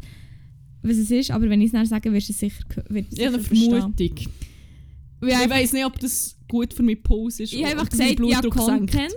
was 0.82 0.96
es 0.96 1.10
ist, 1.10 1.30
aber 1.30 1.48
wenn 1.50 1.60
ich 1.60 1.66
es 1.66 1.72
dann 1.72 1.86
sage, 1.86 2.12
wirst 2.12 2.28
du 2.28 2.32
es 2.32 2.38
sicher, 2.40 2.64
wirst 2.88 3.12
du 3.12 3.16
es 3.16 3.18
Ich 3.18 3.26
eine 3.26 3.38
sicher 3.38 3.40
verstehen. 3.48 3.70
Vermutung. 3.70 4.18
Weil 5.20 5.28
Ich 5.30 5.36
einfach- 5.36 5.56
weiß 5.56 5.72
nicht, 5.72 5.84
ob 5.86 5.98
das 5.98 6.36
gut 6.48 6.72
für 6.74 6.82
meinen 6.82 7.02
Puls 7.02 7.40
ist. 7.40 7.52
Ich 7.52 7.62
habe 7.62 7.72
einfach 7.72 7.88
gesagt, 7.90 8.10
ja, 8.10 8.40
Blutdruck 8.40 8.54
senkt. 8.64 8.92
Content. 8.92 9.14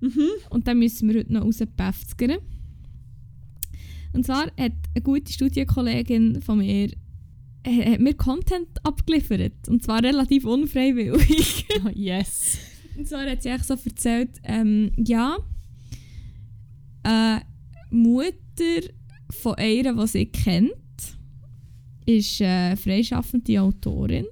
Mhm. 0.00 0.28
Und 0.50 0.68
dann 0.68 0.78
müssen 0.78 1.08
wir 1.08 1.18
heute 1.20 1.32
noch 1.32 1.42
rauspäfzgern. 1.44 2.38
Und 4.12 4.24
zwar 4.24 4.44
hat 4.58 4.72
eine 4.94 5.02
gute 5.02 5.32
Studienkollegin 5.32 6.40
von 6.40 6.58
mir 6.58 6.90
äh, 7.64 7.92
hat 7.94 8.00
mir 8.00 8.14
Content 8.14 8.68
abgeliefert. 8.84 9.68
Und 9.68 9.82
zwar 9.82 10.02
relativ 10.02 10.44
unfreiwillig. 10.44 11.66
Ah, 11.84 11.90
yes. 11.94 12.58
Und 12.96 13.06
zwar 13.08 13.28
hat 13.28 13.42
sie 13.42 13.50
eigentlich 13.50 13.66
so 13.66 13.74
erzählt, 13.74 14.30
ähm, 14.44 14.92
ja, 14.96 15.36
äh, 17.04 17.40
Mutter 17.90 18.34
von 19.30 19.54
einer, 19.54 19.94
die 19.94 20.06
sie 20.06 20.26
kennt, 20.26 20.72
ist 22.06 22.40
äh, 22.40 22.76
freischaffende 22.76 23.60
Autorin. 23.60 24.26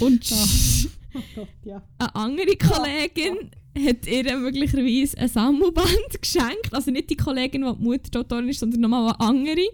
Und 0.00 0.30
Oh 1.14 1.20
Gott, 1.34 1.48
ja. 1.64 1.82
eine 1.98 2.14
andere 2.14 2.56
Kollegin 2.56 3.50
hat 3.76 4.06
ihr 4.06 4.36
möglicherweise 4.36 5.18
ein 5.18 5.28
Sammelband 5.28 6.20
geschenkt. 6.20 6.72
Also 6.72 6.90
nicht 6.90 7.10
die 7.10 7.16
Kollegin, 7.16 7.62
die 7.62 7.76
die 7.76 7.82
Mutter 7.82 8.10
die 8.10 8.18
Autorin 8.18 8.48
ist, 8.48 8.60
sondern 8.60 8.80
nochmal 8.80 9.14
eine 9.18 9.20
andere. 9.20 9.68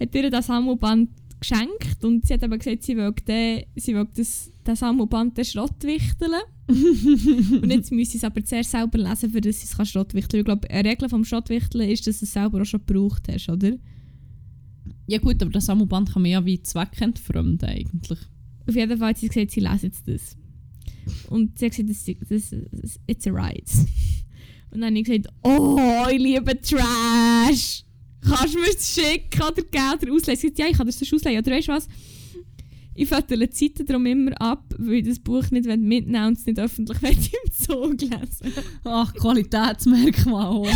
Hat 0.00 0.14
ihr 0.14 0.30
das 0.30 0.46
Sammelband 0.46 1.10
geschenkt 1.40 2.04
und 2.04 2.26
sie 2.26 2.34
hat 2.34 2.44
aber 2.44 2.58
gesagt, 2.58 2.82
sie 2.82 2.96
will, 2.96 3.12
den, 3.26 3.64
sie 3.74 3.94
will 3.94 4.06
das, 4.14 4.50
das 4.64 4.78
Sammelband 4.80 5.36
den 5.36 5.44
Schrott 5.44 5.82
wichteln. 5.82 6.32
und 6.68 7.70
jetzt 7.70 7.90
müssen 7.90 8.12
sie 8.12 8.18
es 8.18 8.24
aber 8.24 8.44
zuerst 8.44 8.70
selber 8.70 8.98
lesen, 8.98 9.30
für 9.30 9.40
dass 9.40 9.60
sie 9.60 9.66
es 9.66 9.76
kann 9.76 9.86
schrottwichteln. 9.86 10.40
Ich 10.40 10.44
glaube, 10.44 10.70
eine 10.70 10.88
Regel 10.88 11.08
vom 11.08 11.24
Schrottwichteln 11.24 11.88
ist, 11.88 12.06
dass 12.06 12.20
du 12.20 12.26
es 12.26 12.32
selber 12.32 12.60
auch 12.60 12.66
schon 12.66 12.84
gebraucht 12.86 13.26
hast, 13.28 13.48
oder? 13.48 13.72
Ja 15.06 15.18
gut, 15.18 15.42
aber 15.42 15.50
das 15.50 15.66
Sammelband 15.66 16.12
kann 16.12 16.22
man 16.22 16.30
ja 16.30 16.44
wie 16.44 16.62
zweckentfremden 16.62 17.68
eigentlich. 17.68 18.18
Auf 18.68 18.76
jeden 18.76 18.98
Fall 18.98 19.08
hat 19.08 19.18
sie 19.18 19.28
gesagt, 19.28 19.50
sie 19.50 19.60
lesen 19.60 19.86
jetzt 19.86 20.06
das. 20.06 20.36
Und 21.28 21.58
sie 21.58 21.66
hat 21.66 21.76
gesagt, 21.76 21.90
das, 21.90 22.04
das, 22.28 22.54
das, 22.70 23.00
it's 23.06 23.26
a 23.26 23.30
ride. 23.30 23.64
Und 24.70 24.82
dann 24.82 24.90
habe 24.90 24.98
ich 24.98 25.04
gesagt, 25.04 25.26
oh, 25.42 26.06
ich 26.10 26.20
liebe 26.20 26.60
Trash. 26.60 27.84
Kannst 28.22 28.54
du 28.54 28.58
mir 28.58 28.72
das 28.72 28.94
schicken 28.94 29.42
oder 29.42 29.62
Gelder 29.62 30.12
ausleihen? 30.12 30.38
Sie 30.38 30.46
hat 30.48 30.54
gesagt, 30.54 30.58
ja, 30.58 30.66
ich 30.66 30.76
kann 30.76 30.86
das 30.86 31.12
ausleihen. 31.12 31.38
Oder 31.38 31.52
weißt 31.52 31.68
du 31.68 31.72
was? 31.72 31.88
Ich 32.94 33.08
fördere 33.08 33.48
die 33.48 33.56
Seiten 33.56 33.86
darum 33.86 34.04
immer 34.06 34.38
ab, 34.40 34.74
weil 34.76 34.96
ich 34.96 35.06
das 35.06 35.18
Buch 35.18 35.50
nicht 35.50 35.64
mitnehmen 35.64 36.26
und 36.26 36.38
es 36.38 36.44
nicht 36.44 36.58
öffentlich 36.58 37.00
im 37.44 37.52
Zug 37.52 38.00
lesen 38.00 38.52
Ach, 38.84 39.14
Qualitätsmerkmal. 39.14 40.68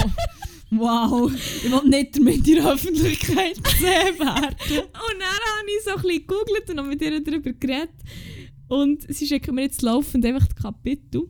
Wow. 0.70 1.32
Ich 1.34 1.70
will 1.70 1.88
nicht 1.88 2.16
damit 2.16 2.48
in 2.48 2.54
der 2.56 2.72
Öffentlichkeit 2.72 3.62
gesehen 3.64 4.18
werden. 4.18 4.56
Und 4.70 5.18
dann 5.18 5.28
habe 5.28 5.68
ich 5.68 5.84
so 5.84 5.90
ein 5.90 6.02
bisschen 6.02 6.26
gegoogelt 6.26 6.70
und 6.70 6.78
habe 6.78 6.88
mit 6.88 7.02
ihr 7.02 7.20
darüber 7.20 7.52
geredet. 7.52 7.90
Und 8.68 9.02
sie 9.14 9.26
schicken 9.26 9.54
mir 9.54 9.62
jetzt 9.62 9.82
laufend 9.82 10.24
einfach 10.24 10.46
das 10.46 10.56
Kapitel. 10.56 11.28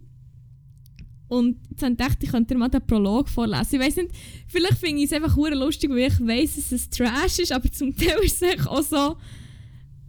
Und 1.29 1.57
jetzt 1.70 1.83
habe 1.83 1.93
ich 1.93 1.99
gedacht, 1.99 2.18
ich 2.22 2.31
könnte 2.31 2.55
dir 2.55 2.59
mal 2.59 2.68
den 2.68 2.87
Prolog 2.87 3.29
vorlesen. 3.29 3.77
Ich 3.77 3.81
weiß 3.81 3.97
nicht, 3.97 4.11
vielleicht 4.47 4.79
finde 4.79 5.03
ich 5.03 5.11
es 5.11 5.12
einfach 5.12 5.37
lustig, 5.37 5.91
weil 5.91 6.09
ich 6.09 6.20
weiss, 6.20 6.57
dass 6.57 6.72
es 6.72 6.91
Trash 6.91 7.39
ist, 7.39 7.53
aber 7.53 7.70
zum 7.72 7.97
Teil 7.97 8.18
ist 8.22 8.43
es 8.43 8.66
auch 8.66 8.83
so, 8.83 9.16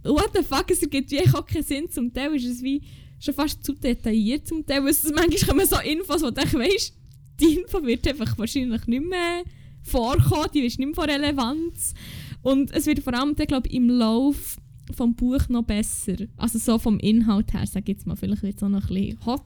what 0.04 0.30
the 0.34 0.42
fuck, 0.42 0.70
es 0.70 0.82
ergibt 0.82 1.10
wie 1.10 1.20
auch 1.28 1.46
keinen 1.46 1.64
Sinn. 1.64 1.90
Zum 1.90 2.12
Teil 2.12 2.34
ist 2.34 2.44
es 2.44 2.62
wie 2.62 2.82
schon 3.18 3.34
fast 3.34 3.64
zu 3.64 3.72
detailliert. 3.72 4.46
Zum 4.46 4.64
Teil, 4.64 4.86
es, 4.88 5.04
manchmal 5.04 5.48
kommen 5.48 5.66
so 5.66 5.78
Infos, 5.78 6.22
wo 6.22 6.30
du 6.30 6.36
weisst, 6.36 6.94
die 7.40 7.58
Info 7.58 7.82
wird 7.82 8.06
einfach 8.08 8.36
wahrscheinlich 8.38 8.86
nicht 8.86 9.04
mehr 9.04 9.42
vorkommen, 9.82 10.48
die 10.54 10.60
ist 10.60 10.78
nicht 10.78 10.86
mehr 10.86 10.94
von 10.94 11.10
Relevanz. 11.10 11.94
Und 12.42 12.70
es 12.72 12.86
wird 12.86 13.00
vor 13.00 13.14
allem, 13.14 13.34
glaube 13.34 13.68
ich, 13.68 13.74
im 13.74 13.88
Lauf 13.88 14.56
vom 14.94 15.14
Buch 15.14 15.48
noch 15.48 15.64
besser. 15.64 16.16
Also 16.36 16.58
so 16.58 16.78
vom 16.78 16.98
Inhalt 16.98 17.52
her, 17.52 17.66
sag 17.66 17.82
ich 17.88 17.96
jetzt 17.96 18.06
mal. 18.06 18.16
Vielleicht 18.16 18.42
wird 18.42 18.56
es 18.56 18.62
auch 18.62 18.68
noch 18.68 18.88
ein 18.88 18.94
bisschen 18.94 19.26
hot. 19.26 19.42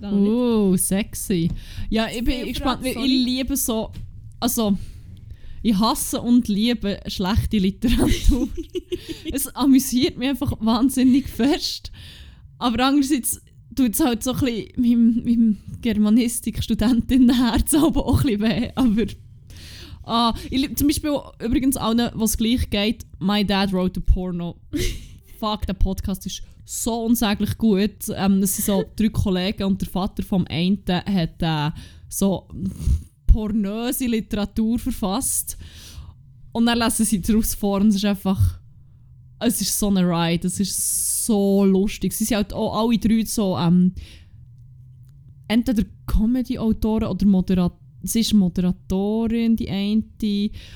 Das 0.00 0.12
Oh, 0.12 0.76
sexy. 0.76 1.50
Ja, 1.90 2.08
ich 2.08 2.24
bin 2.24 2.46
gespannt, 2.46 2.82
weil 2.82 2.96
ich 2.96 3.24
liebe 3.24 3.56
so. 3.56 3.90
Also, 4.40 4.76
ich 5.62 5.78
hasse 5.78 6.20
und 6.20 6.48
liebe 6.48 7.00
schlechte 7.06 7.58
Literatur. 7.58 8.48
es 9.32 9.46
amüsiert 9.54 10.18
mich 10.18 10.30
einfach 10.30 10.52
wahnsinnig 10.60 11.28
fest. 11.28 11.92
Aber 12.58 12.84
andererseits 12.84 13.40
tut 13.74 13.94
es 13.94 14.00
halt 14.00 14.22
so 14.22 14.32
ein 14.32 14.40
bisschen 14.40 14.72
meinem, 14.76 15.24
meinem 15.24 15.56
Germanistik-Studentinnenherz 15.80 17.74
aber 17.74 18.06
auch 18.06 18.24
ein 18.24 18.38
bisschen 18.38 18.42
weh. 18.42 18.70
Aber. 18.74 19.06
Ah, 20.04 20.34
ich 20.50 20.60
liebe 20.60 20.74
zum 20.74 20.88
Beispiel 20.88 21.12
übrigens 21.40 21.76
allen, 21.76 22.10
was 22.14 22.36
gleich 22.36 22.68
geht, 22.70 23.06
My 23.20 23.44
Dad 23.44 23.72
Wrote 23.72 24.00
a 24.00 24.12
Porno. 24.12 24.56
Fuck, 25.42 25.66
der 25.66 25.74
Podcast 25.74 26.24
ist 26.24 26.40
so 26.64 27.04
unsäglich 27.04 27.58
gut. 27.58 28.08
Ähm, 28.14 28.40
das 28.40 28.54
sind 28.54 28.66
so 28.66 28.84
drei 28.96 29.08
Kollegen 29.08 29.64
und 29.64 29.80
der 29.80 29.88
Vater 29.88 30.22
vom 30.22 30.46
einen 30.48 30.84
hat 30.86 31.42
äh, 31.42 31.76
so 32.08 32.46
pornöse 33.26 34.06
Literatur 34.06 34.78
verfasst. 34.78 35.58
Und 36.52 36.66
dann 36.66 36.78
lesen 36.78 37.04
sie 37.04 37.20
daraus 37.20 37.56
vor 37.56 37.80
und 37.80 37.88
es 37.88 37.96
ist 37.96 38.04
einfach... 38.04 38.60
Es 39.40 39.60
ist 39.60 39.76
so 39.76 39.88
eine 39.88 40.08
Ride, 40.08 40.46
es 40.46 40.60
ist 40.60 41.26
so 41.26 41.64
lustig. 41.64 42.12
Sie 42.12 42.22
sind 42.24 42.36
halt 42.36 42.52
auch 42.52 42.80
alle 42.80 42.96
drei 42.96 43.24
so... 43.24 43.58
Ähm, 43.58 43.94
entweder 45.48 45.82
Comedy-Autoren 46.06 47.08
oder 47.08 47.26
Moderatoren. 47.26 47.81
Sie 48.04 48.20
ist 48.20 48.34
Moderatorin, 48.34 49.56
die 49.56 49.68
eine. 49.68 50.02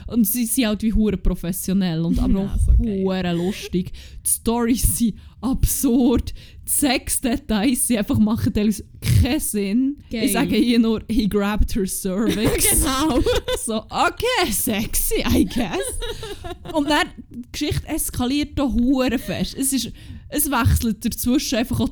Und 0.06 0.26
sie 0.26 0.46
sind 0.46 0.66
halt 0.66 0.82
wie 0.82 0.92
hure 0.92 1.16
professionell 1.16 2.00
und 2.00 2.18
aber 2.22 2.40
Ja, 2.40 2.54
auch 2.54 2.58
so 2.58 2.72
hure 2.78 3.32
lustig. 3.32 3.92
Die 4.24 4.30
Storys 4.30 4.98
sind 4.98 5.14
absurd. 5.40 6.32
Die 6.66 6.70
Sexdetails 6.70 7.86
sie 7.86 7.98
einfach 7.98 8.18
machen 8.18 8.52
teilweise 8.52 8.84
keinen 9.00 9.40
Sinn. 9.40 9.98
Geil. 10.10 10.24
Ich 10.24 10.32
sage 10.32 10.56
hier 10.56 10.78
nur, 10.78 11.02
he 11.08 11.28
grabbed 11.28 11.74
her 11.74 11.86
cervix. 11.86 12.66
Genau. 12.76 13.20
so, 13.64 13.76
okay, 13.88 14.50
sexy, 14.50 15.22
I 15.24 15.44
guess. 15.44 16.74
Und 16.74 16.88
dann, 16.88 17.08
die 17.30 17.42
Geschichte 17.52 17.86
eskaliert 17.88 18.58
da 18.58 18.64
hure 18.64 19.18
fest. 19.18 19.56
Es, 19.58 19.72
ist, 19.72 19.92
es 20.28 20.50
wechselt 20.50 21.04
dazwischen 21.04 21.58
einfach 21.58 21.80
auch 21.80 21.90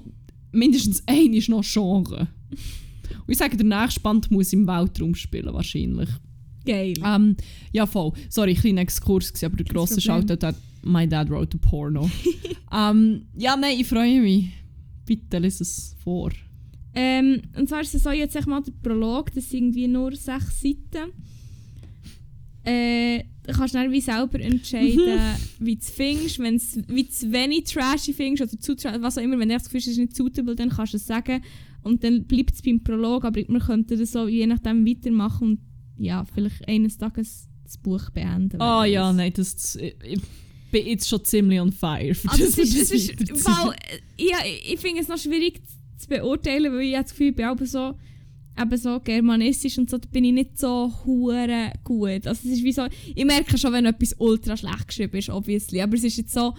mindestens 0.52 1.02
ein 1.06 1.34
ist 1.34 1.48
noch 1.48 1.64
Genre. 1.64 2.28
Und 3.10 3.32
ich 3.32 3.38
sage, 3.38 3.56
der 3.56 3.66
nächste 3.66 4.00
Band 4.00 4.30
muss 4.30 4.52
im 4.52 4.66
Weltraum 4.66 5.14
spielen, 5.14 5.52
wahrscheinlich. 5.52 6.08
Geil. 6.64 6.94
Ähm, 7.04 7.36
ja, 7.72 7.86
voll. 7.86 8.12
Sorry, 8.28 8.54
kleiner 8.54 8.82
Exkurs, 8.82 9.28
gewesen, 9.28 9.46
aber 9.46 9.56
der 9.56 9.66
grosse. 9.66 10.00
Shoutout 10.00 10.46
hat 10.46 10.56
My 10.82 11.06
Dad 11.06 11.30
Wrote 11.30 11.58
a 11.62 11.68
Porno. 11.68 12.10
ähm, 12.72 13.26
ja, 13.36 13.56
nein, 13.56 13.78
ich 13.78 13.86
freue 13.86 14.20
mich. 14.20 14.50
Bitte, 15.04 15.38
lies 15.38 15.60
es 15.60 15.96
vor. 16.02 16.30
Ähm, 16.94 17.42
und 17.56 17.68
zwar 17.68 17.80
ist 17.80 17.94
es 17.94 18.04
so 18.04 18.10
jetzt 18.10 18.34
sag 18.34 18.46
mal 18.46 18.62
der 18.62 18.72
Prolog, 18.82 19.32
das 19.34 19.50
sind 19.50 19.76
irgendwie 19.76 19.88
nur 19.88 20.14
sechs 20.14 20.62
Seiten. 20.62 21.12
Äh, 22.62 23.24
du 23.46 23.52
kannst 23.52 23.74
dann 23.74 23.90
wie 23.90 24.00
selber 24.00 24.40
entscheiden, 24.40 25.00
wie 25.58 25.74
du 25.74 25.80
es 25.80 25.90
findest. 25.90 26.38
Wenn 26.38 26.54
es 26.54 26.78
wie 26.86 27.08
zu 27.08 27.30
wenig 27.32 27.64
trashy 27.64 28.14
findest 28.14 28.52
oder 28.52 28.60
zu 28.60 28.76
trashy, 28.76 29.02
was 29.02 29.18
auch 29.18 29.22
immer, 29.22 29.38
wenn 29.38 29.48
du 29.48 29.54
das 29.54 29.64
Gefühl 29.64 29.80
hast, 29.80 29.88
es 29.88 29.92
ist 29.92 29.98
nicht 29.98 30.16
suitable, 30.16 30.54
dann 30.54 30.70
kannst 30.70 30.94
du 30.94 30.96
es 30.96 31.06
sagen. 31.06 31.42
Und 31.84 32.02
dann 32.02 32.24
bleibt 32.24 32.54
es 32.54 32.62
beim 32.62 32.82
Prolog, 32.82 33.24
aber 33.24 33.40
wir 33.46 33.60
könnten 33.60 33.98
das 33.98 34.12
so 34.12 34.26
je 34.26 34.46
nachdem 34.46 34.86
weitermachen 34.86 35.48
und 35.48 35.58
ja, 35.96 36.24
vielleicht 36.24 36.66
eines 36.66 36.98
Tages 36.98 37.48
das 37.62 37.78
Buch 37.78 38.10
beenden. 38.10 38.60
Ah 38.60 38.84
ja, 38.84 39.08
weiß. 39.08 39.16
nein, 39.16 39.32
das, 39.34 39.76
ich, 39.76 39.94
ich 40.02 40.20
bin 40.70 40.86
jetzt 40.86 41.08
schon 41.08 41.24
ziemlich 41.24 41.60
on 41.60 41.72
fire. 41.72 42.14
Für 42.14 42.30
Also 42.30 42.44
das, 42.44 42.58
es 42.58 42.74
ist, 42.74 42.76
es 42.76 42.90
ist, 42.92 43.46
weil, 43.46 43.72
äh, 43.72 44.24
ja, 44.24 44.38
ich, 44.44 44.74
ich 44.74 44.80
finde 44.80 45.00
es 45.00 45.08
noch 45.08 45.18
schwierig 45.18 45.62
zu 45.96 46.08
beurteilen, 46.08 46.72
weil 46.72 46.82
ich 46.82 46.94
habe 46.94 47.04
das 47.04 47.12
Gefühl, 47.12 47.28
ich 47.28 47.36
bin 47.36 47.46
auch 47.46 47.58
so, 47.64 47.94
eben 48.60 48.76
so 48.76 49.00
germanistisch 49.00 49.78
und 49.78 49.90
so, 49.90 49.98
da 49.98 50.08
bin 50.10 50.24
ich 50.24 50.32
nicht 50.32 50.58
so 50.58 50.92
hure 51.04 51.72
gut. 51.82 52.26
Also 52.26 52.48
es 52.48 52.56
ist 52.58 52.64
wie 52.64 52.72
so, 52.72 52.86
ich 53.14 53.24
merke 53.24 53.58
schon, 53.58 53.72
wenn 53.72 53.86
etwas 53.86 54.14
ultra 54.18 54.56
schlecht 54.56 54.88
geschrieben 54.88 55.16
ist, 55.16 55.30
obviously, 55.30 55.80
aber 55.80 55.94
es 55.96 56.04
ist 56.04 56.16
jetzt 56.16 56.32
so, 56.32 56.54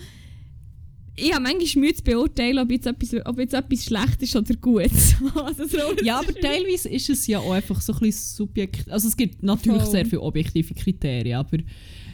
ich 1.18 1.34
habe 1.34 1.44
manchmal 1.44 1.86
Mühe 1.86 1.94
zu 1.94 2.04
beurteilen, 2.04 2.60
ob 2.60 2.72
jetzt 2.72 2.88
etwas, 2.88 3.16
ob 3.26 3.40
jetzt 3.40 3.54
etwas 3.54 3.86
schlecht 3.86 4.22
ist 4.22 4.36
oder 4.36 4.54
gut. 4.56 4.92
also 5.36 5.66
so, 5.66 5.78
Ja, 6.04 6.20
aber 6.20 6.34
teilweise 6.34 6.90
ist 6.90 7.10
es 7.10 7.26
ja 7.28 7.40
auch 7.40 7.52
einfach 7.52 7.80
so 7.80 7.94
ein 7.94 8.00
bisschen 8.00 8.36
subjektiv. 8.36 8.86
Also 8.90 9.08
es 9.08 9.16
gibt 9.16 9.42
natürlich 9.42 9.84
Voll. 9.84 9.92
sehr 9.92 10.06
viele 10.06 10.22
objektive 10.22 10.74
Kriterien, 10.74 11.38
aber 11.38 11.58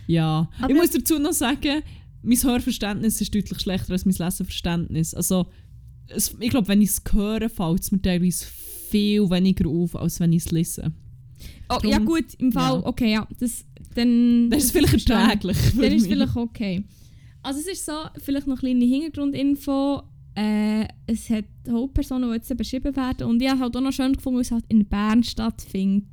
ja. 0.07 0.49
Aber- 0.59 0.69
ich 0.69 0.75
muss 0.75 0.91
dazu 0.91 1.17
noch 1.17 1.33
sagen, 1.33 1.81
mein 2.21 2.43
Hörverständnis 2.43 3.19
ist 3.21 3.33
deutlich 3.33 3.59
schlechter 3.59 3.93
als 3.93 4.05
mein 4.05 4.13
Leseverständnis. 4.13 5.15
Also 5.15 5.47
es, 6.07 6.35
ich 6.39 6.49
glaube, 6.49 6.67
wenn 6.67 6.81
ich 6.81 6.89
es 6.89 7.01
höre, 7.11 7.49
fällt 7.49 7.81
es 7.81 7.91
mir 7.91 8.01
teilweise 8.01 8.45
viel 8.89 9.29
weniger 9.29 9.67
auf, 9.67 9.95
als 9.95 10.19
wenn 10.19 10.33
ich 10.33 10.45
es 10.45 10.51
lese. 10.51 10.91
oh, 11.69 11.79
ja 11.87 11.97
gut, 11.97 12.35
im 12.37 12.51
Fall, 12.51 12.79
ja. 12.81 12.85
okay, 12.85 13.13
ja, 13.13 13.27
das, 13.39 13.65
dann... 13.95 14.49
Das 14.51 14.65
ist 14.65 14.71
vielleicht 14.71 15.09
erträglich. 15.09 15.57
Dann 15.75 15.91
ist 15.91 16.03
es 16.03 16.07
vielleicht 16.07 16.35
okay. 16.35 16.83
Also 17.43 17.59
es 17.59 17.67
ist 17.67 17.85
so, 17.85 17.93
vielleicht 18.17 18.47
noch 18.47 18.61
eine 18.63 18.75
kleine 18.77 18.85
Hintergrundinfo. 18.85 20.03
Äh, 20.35 20.85
es 21.07 21.29
hat 21.29 21.45
Hauptpersonen, 21.69 22.29
die 22.29 22.35
jetzt 22.35 22.55
beschrieben 22.55 22.95
werden. 22.95 23.27
Und 23.27 23.41
ich 23.41 23.49
habe 23.49 23.59
halt 23.61 23.75
auch 23.75 23.81
noch 23.81 23.91
schön 23.91 24.13
gefunden, 24.13 24.37
weil 24.37 24.41
es 24.43 24.51
halt 24.51 24.65
in 24.69 24.85
Bern 24.85 25.23
stattfindet. 25.23 26.05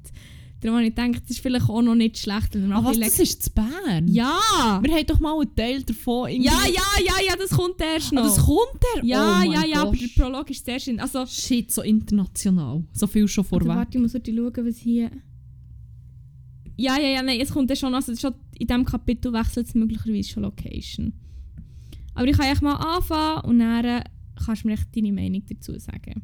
Darum 0.61 0.79
habe 0.79 0.89
ich 0.89 0.95
gedacht, 0.95 1.23
das 1.23 1.31
ist 1.31 1.39
vielleicht 1.41 1.69
auch 1.69 1.83
noch 1.83 1.95
nicht 1.95 2.19
schlecht. 2.19 2.53
man 2.57 2.73
Ah, 2.73 2.83
was, 2.85 2.99
das 2.99 3.21
ist 3.21 3.45
zu 3.45 3.51
Bern? 3.53 4.09
Ja! 4.09 4.81
Wir 4.83 4.93
haben 4.93 5.07
doch 5.07 5.21
mal 5.21 5.39
einen 5.41 5.55
Teil 5.55 5.85
davon. 5.85 6.29
irgendwie- 6.31 6.49
Ja, 6.49 6.59
ja, 6.67 7.05
ja, 7.05 7.27
ja, 7.29 7.37
das 7.37 7.51
kommt 7.51 7.81
erst 7.81 8.11
Ah, 8.11 8.15
noch. 8.17 8.23
das 8.25 8.45
kommt 8.45 8.83
der? 8.97 9.05
ja, 9.05 9.41
oh 9.47 9.53
ja, 9.53 9.65
ja, 9.65 9.83
aber 9.83 9.93
der 9.97 10.09
Prolog 10.21 10.51
ist 10.51 10.67
sehr 10.67 10.81
schön. 10.81 10.99
Also, 10.99 11.25
Shit, 11.27 11.71
so 11.71 11.83
international. 11.83 12.83
So 12.93 13.07
viel 13.07 13.29
schon 13.29 13.45
also 13.45 13.51
vorweg. 13.57 13.69
warte, 13.69 13.99
ich 13.99 14.03
muss 14.03 14.15
heute 14.15 14.35
schauen, 14.35 14.67
was 14.67 14.77
hier... 14.79 15.11
Ja, 16.77 16.97
ja, 16.99 17.09
ja, 17.09 17.23
nein, 17.23 17.41
es 17.41 17.51
kommt 17.53 17.69
ja 17.71 17.77
schon, 17.77 17.93
also 17.95 18.15
schon 18.17 18.35
in 18.59 18.67
diesem 18.67 18.85
Kapitel 18.85 19.33
wechselt 19.33 19.67
es 19.69 19.75
möglicherweise 19.75 20.29
schon 20.29 20.43
Location. 20.43 21.13
Aber 22.15 22.27
ich 22.27 22.37
kann 22.37 22.51
echt 22.53 22.63
mal 22.63 22.75
anfangen 22.75 23.45
und 23.45 23.59
dann 23.61 24.03
kannst 24.45 24.65
du 24.65 24.69
mir 24.69 24.75
echt 24.75 24.95
deine 24.97 25.13
Meinung 25.13 25.43
dazu 25.49 25.79
sagen. 25.79 26.23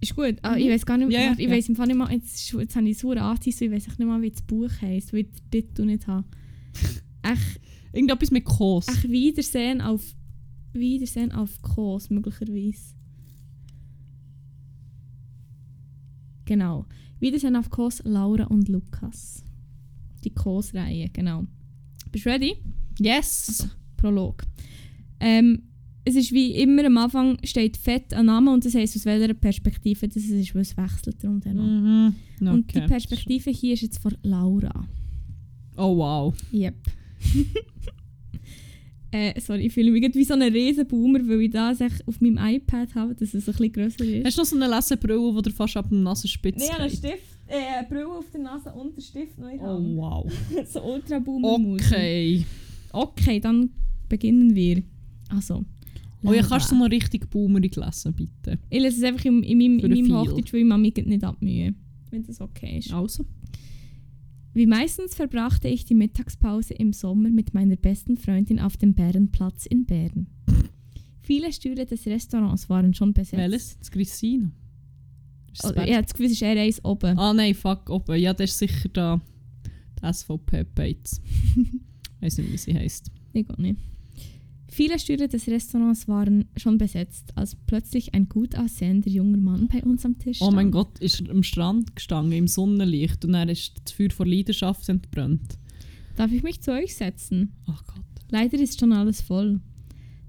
Ist 0.00 0.14
gut. 0.14 0.36
Ah, 0.42 0.56
ich 0.56 0.68
weiß 0.70 0.86
gar 0.86 0.96
nicht, 0.96 1.06
Mhm. 1.08 1.12
Ja, 1.12 1.32
ich 1.32 1.40
ja. 1.40 1.50
weiß 1.50 1.68
im 1.68 1.76
Fall 1.76 1.88
nicht 1.88 1.96
mal, 1.96 2.10
jetzt, 2.12 2.52
jetzt 2.52 2.76
habe 2.76 2.86
ich 2.88 2.92
es 2.96 3.00
verdammt 3.00 3.30
angeteasert, 3.30 3.62
ich 3.62 3.70
weiß 3.72 3.88
nicht 3.88 4.06
mal, 4.06 4.22
wie 4.22 4.30
das 4.30 4.42
Buch 4.42 4.70
heisst, 4.80 5.12
weil 5.12 5.20
ich 5.20 5.30
den 5.30 5.50
Titel 5.50 5.84
nicht 5.86 6.06
habe. 6.06 6.24
Echt, 7.22 7.60
Irgendetwas 7.92 8.30
mit 8.30 8.44
Kos. 8.44 8.86
echt 8.88 9.08
Wiedersehen 9.10 9.80
auf 9.80 10.14
Wiedersehen 10.72 11.32
auf 11.32 11.60
Kos, 11.62 12.10
möglicherweise. 12.10 12.94
Genau. 16.44 16.86
Wiedersehen 17.20 17.56
auf 17.56 17.68
Kos, 17.70 18.02
Laura 18.04 18.44
und 18.44 18.68
Lukas. 18.68 19.44
Die 20.28 20.34
Kos-Reihe, 20.34 21.08
genau. 21.10 21.46
Bist 22.12 22.26
du 22.26 22.30
ready? 22.30 22.56
Yes. 23.00 23.66
Prolog. 23.96 24.42
Ähm, 25.20 25.62
es 26.04 26.16
ist 26.16 26.32
wie 26.32 26.52
immer 26.52 26.84
am 26.84 26.98
Anfang 26.98 27.38
steht 27.44 27.78
fett 27.78 28.12
ein 28.12 28.26
Name 28.26 28.52
und 28.52 28.64
das 28.64 28.74
heisst 28.74 28.94
aus 28.96 29.06
welcher 29.06 29.32
Perspektive 29.32 30.06
das 30.06 30.16
ist, 30.16 30.54
weil 30.54 30.62
es 30.62 30.76
wechselt 30.76 31.24
rundherum. 31.24 32.12
Mhm. 32.40 32.48
Und 32.48 32.74
die 32.74 32.78
Okay. 32.78 32.88
Perspektive 32.88 33.50
hier 33.50 33.72
ist 33.72 33.82
jetzt 33.82 33.98
von 33.98 34.16
Laura. 34.22 34.86
Oh 35.76 35.96
wow. 35.96 36.34
Yep. 36.52 36.74
äh, 39.12 39.40
sorry, 39.40 39.66
ich 39.66 39.72
fühle 39.72 39.90
mich 39.90 40.14
wie 40.14 40.24
so 40.24 40.34
ein 40.34 40.42
Riesenboomer, 40.42 41.26
weil 41.26 41.40
ich 41.42 41.50
das 41.50 41.80
auf 42.06 42.20
meinem 42.20 42.38
iPad 42.38 42.94
habe, 42.94 43.14
dass 43.14 43.32
es 43.32 43.48
ein 43.48 43.52
bisschen 43.52 43.72
grösser 43.72 44.04
ist. 44.04 44.26
Hast 44.26 44.36
du 44.36 44.42
noch 44.42 44.46
so 44.48 44.56
eine 44.56 44.68
Lesebrille, 44.68 45.32
die 45.36 45.42
dir 45.42 45.54
fast 45.54 45.76
ab 45.76 45.88
dem 45.88 46.02
Nasenspitz 46.02 46.58
Nein, 46.68 46.80
einen? 46.80 46.90
Stift, 46.90 47.37
äh, 47.48 47.84
Brille 47.88 48.08
auf 48.08 48.30
der 48.30 48.40
Nase 48.40 48.72
und 48.72 48.96
den 48.96 49.02
Stift 49.02 49.38
noch 49.38 49.48
in 49.48 49.58
der 49.58 49.66
Oh 49.68 49.78
Hand. 49.78 49.96
wow. 49.96 50.32
so 50.66 50.82
ultra 50.82 51.18
boomer 51.18 51.48
Okay. 51.74 52.44
Okay, 52.92 53.40
dann 53.40 53.70
beginnen 54.08 54.54
wir. 54.54 54.82
Also. 55.28 55.64
Oh 56.24 56.32
ja, 56.32 56.42
kannst 56.42 56.70
du 56.72 56.76
noch 56.76 56.90
richtig 56.90 57.30
boomerig 57.30 57.76
lesen, 57.76 58.12
bitte? 58.12 58.58
Ich 58.70 58.80
lese 58.80 58.98
es 58.98 59.04
einfach 59.04 59.24
in, 59.24 59.42
in 59.42 59.58
meinem, 59.58 59.78
in 59.78 59.90
meinem. 60.08 60.18
Hochdeutsch, 60.18 60.52
weil 60.52 60.60
ich 60.62 60.96
mich 60.96 61.06
nicht 61.06 61.24
abmühe. 61.24 61.74
Wenn 62.10 62.24
das 62.24 62.40
okay 62.40 62.78
ist. 62.78 62.92
Also. 62.92 63.24
Wie 64.54 64.66
meistens 64.66 65.14
verbrachte 65.14 65.68
ich 65.68 65.84
die 65.84 65.94
Mittagspause 65.94 66.74
im 66.74 66.92
Sommer 66.92 67.28
mit 67.28 67.54
meiner 67.54 67.76
besten 67.76 68.16
Freundin 68.16 68.58
auf 68.58 68.76
dem 68.76 68.94
Bärenplatz 68.94 69.66
in 69.66 69.84
Bern. 69.86 70.26
Viele 71.22 71.52
Stühle 71.52 71.86
des 71.86 72.06
Restaurants 72.06 72.68
waren 72.68 72.94
schon 72.94 73.12
besetzt. 73.12 73.36
Welches? 73.36 73.78
Das 73.78 73.90
Grissino. 73.90 74.48
Bad- 75.62 75.88
ich 75.88 75.92
habe 75.94 76.02
das 76.02 76.12
Gefühl, 76.14 76.26
es 76.26 76.32
ist 76.32 76.42
eher 76.42 76.60
eins 76.60 76.84
oben. 76.84 77.18
Ah 77.18 77.32
nein, 77.32 77.54
fuck, 77.54 77.88
oben. 77.90 78.18
Ja, 78.20 78.32
das 78.34 78.50
ist 78.50 78.58
sicher 78.58 78.88
da 78.92 79.20
die 80.02 80.12
SVP 80.12 80.64
Bates. 80.74 81.20
Weiß 82.20 82.38
nicht, 82.38 82.52
wie 82.52 82.56
sie 82.56 82.74
heisst. 82.74 83.10
Ich 83.32 83.48
auch 83.50 83.58
nicht. 83.58 83.78
Viele 84.70 84.98
Stühle 84.98 85.28
des 85.28 85.46
Restaurants 85.48 86.06
waren 86.08 86.44
schon 86.56 86.76
besetzt, 86.78 87.32
als 87.36 87.54
plötzlich 87.54 88.12
ein 88.14 88.28
gut 88.28 88.54
aussehender 88.56 89.08
junger 89.08 89.38
Mann 89.38 89.66
bei 89.68 89.82
uns 89.82 90.04
am 90.04 90.18
Tisch 90.18 90.38
Oh 90.40 90.44
stand. 90.46 90.56
mein 90.56 90.70
Gott, 90.70 90.98
ist 90.98 91.20
er 91.22 91.30
am 91.30 91.42
Strand 91.42 91.96
gestanden, 91.96 92.32
im 92.32 92.46
Sonnenlicht 92.48 93.24
und 93.24 93.32
dann 93.32 93.48
ist 93.48 93.72
das 93.82 93.92
Feuer 93.92 94.10
vor 94.10 94.26
Leidenschaft 94.26 94.86
entbrannt. 94.88 95.58
Darf 96.16 96.30
ich 96.32 96.42
mich 96.42 96.60
zu 96.60 96.72
euch 96.72 96.94
setzen? 96.94 97.52
Ach 97.66 97.82
Gott. 97.86 98.04
Leider 98.30 98.58
ist 98.58 98.78
schon 98.78 98.92
alles 98.92 99.20
voll. 99.22 99.60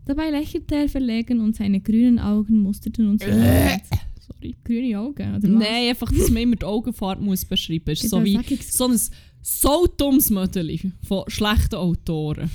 Dabei 0.06 0.30
lächelte 0.32 0.74
er 0.76 0.88
verlegen 0.90 1.42
und 1.42 1.56
seine 1.58 1.82
grünen 1.82 2.18
Augen 2.18 2.62
musterten 2.62 3.10
uns. 3.10 3.22
Sorry. 4.32 4.56
Grüne 4.64 5.00
Augen, 5.00 5.36
oder 5.36 5.44
was? 5.44 5.50
Nein, 5.50 5.90
einfach, 5.90 6.12
dass 6.12 6.30
man 6.30 6.44
immer 6.44 6.56
die 6.56 6.66
Augenfarbe 6.66 7.24
muss 7.24 7.46
beschreiben 7.46 7.84
muss. 7.88 8.02
So 8.02 8.24
wie 8.24 8.40
so 8.62 8.88
ein 8.88 9.00
so 9.42 9.88
dummes 9.98 10.30
Mödeli 10.30 10.92
von 11.04 11.24
schlechten 11.28 11.76
Autoren. 11.76 12.50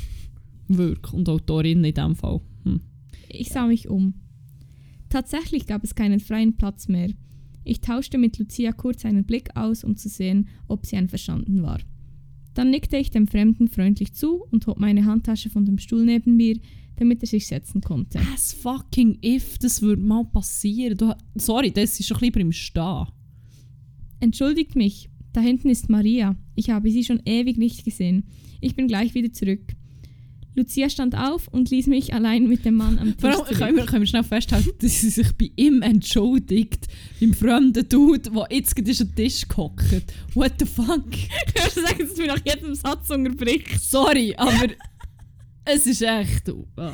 Wirklich. 0.68 1.12
Und 1.12 1.28
Autorinnen 1.28 1.84
in 1.84 1.94
dem 1.94 2.16
Fall. 2.16 2.40
Hm. 2.64 2.80
Ich 3.28 3.48
sah 3.48 3.66
mich 3.66 3.88
um. 3.88 4.14
Tatsächlich 5.08 5.66
gab 5.66 5.84
es 5.84 5.94
keinen 5.94 6.20
freien 6.20 6.56
Platz 6.56 6.88
mehr. 6.88 7.10
Ich 7.64 7.80
tauschte 7.80 8.18
mit 8.18 8.38
Lucia 8.38 8.72
kurz 8.72 9.04
einen 9.04 9.24
Blick 9.24 9.56
aus, 9.56 9.84
um 9.84 9.96
zu 9.96 10.08
sehen, 10.08 10.48
ob 10.68 10.84
sie 10.84 10.96
einverstanden 10.96 11.62
war. 11.62 11.80
Dann 12.52 12.70
nickte 12.70 12.96
ich 12.96 13.10
dem 13.10 13.26
Fremden 13.26 13.68
freundlich 13.68 14.12
zu 14.12 14.42
und 14.50 14.66
hob 14.66 14.78
meine 14.78 15.04
Handtasche 15.04 15.50
von 15.50 15.64
dem 15.64 15.78
Stuhl 15.78 16.04
neben 16.04 16.36
mir, 16.36 16.58
damit 16.96 17.22
er 17.22 17.26
sich 17.26 17.46
setzen 17.46 17.80
konnte. 17.80 18.20
As 18.32 18.52
fucking 18.52 19.18
if, 19.24 19.58
das 19.58 19.82
würde 19.82 20.02
mal 20.02 20.24
passieren. 20.24 20.96
Du, 20.96 21.14
sorry, 21.34 21.70
das 21.70 21.98
ist 21.98 22.06
schon 22.06 22.16
ein 22.18 22.20
bisschen 22.20 22.40
im 22.40 22.52
Stehen. 22.52 23.06
Entschuldigt 24.20 24.76
mich, 24.76 25.10
da 25.32 25.40
hinten 25.40 25.68
ist 25.68 25.90
Maria. 25.90 26.36
Ich 26.54 26.70
habe 26.70 26.90
sie 26.90 27.04
schon 27.04 27.20
ewig 27.24 27.58
nicht 27.58 27.84
gesehen. 27.84 28.24
Ich 28.60 28.76
bin 28.76 28.88
gleich 28.88 29.14
wieder 29.14 29.32
zurück. 29.32 29.74
Lucia 30.56 30.88
stand 30.88 31.16
auf 31.16 31.48
und 31.48 31.70
ließ 31.70 31.88
mich 31.88 32.14
allein 32.14 32.46
mit 32.46 32.64
dem 32.64 32.76
Mann 32.76 32.98
am 32.98 33.08
Tisch 33.16 33.20
Vor 33.20 33.30
allem 33.30 33.58
können 33.58 33.76
wir, 33.76 33.86
können 33.86 34.02
wir 34.02 34.06
schnell 34.06 34.22
festhalten, 34.22 34.70
dass 34.80 35.00
sie 35.00 35.10
sich 35.10 35.32
bei 35.32 35.50
ihm 35.56 35.82
entschuldigt. 35.82 36.86
Beim 37.20 37.34
fremden 37.34 37.88
Dude, 37.88 38.30
der 38.30 38.46
jetzt 38.50 38.76
gerade 38.76 38.90
an 38.90 38.96
den 38.96 39.14
Tisch 39.16 39.48
gehockt. 39.48 39.84
What 40.34 40.52
the 40.58 40.66
fuck? 40.66 41.04
Ich 41.46 41.54
kann 41.54 41.84
sagen, 41.84 41.98
dass 41.98 42.14
du 42.14 42.22
mich 42.22 42.28
nach 42.28 42.46
jedem 42.46 42.74
Satz 42.74 43.10
unterbrichst. 43.10 43.90
Sorry, 43.90 44.34
aber 44.36 44.68
es 45.64 45.86
ist 45.86 46.02
echt. 46.02 46.50
Ah. 46.76 46.92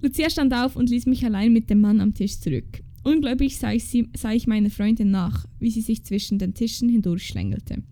Lucia 0.00 0.30
stand 0.30 0.54
auf 0.54 0.76
und 0.76 0.90
ließ 0.90 1.06
mich 1.06 1.24
allein 1.24 1.52
mit 1.52 1.70
dem 1.70 1.80
Mann 1.80 2.00
am 2.00 2.14
Tisch 2.14 2.38
zurück. 2.38 2.82
Ungläubig 3.04 3.56
sah 3.58 3.72
ich, 3.72 3.84
sie, 3.84 4.08
sah 4.16 4.32
ich 4.32 4.46
meiner 4.46 4.70
Freundin 4.70 5.10
nach, 5.10 5.46
wie 5.58 5.70
sie 5.70 5.80
sich 5.80 6.04
zwischen 6.04 6.38
den 6.38 6.54
Tischen 6.54 6.88
hindurchschlängelte. 6.88 7.82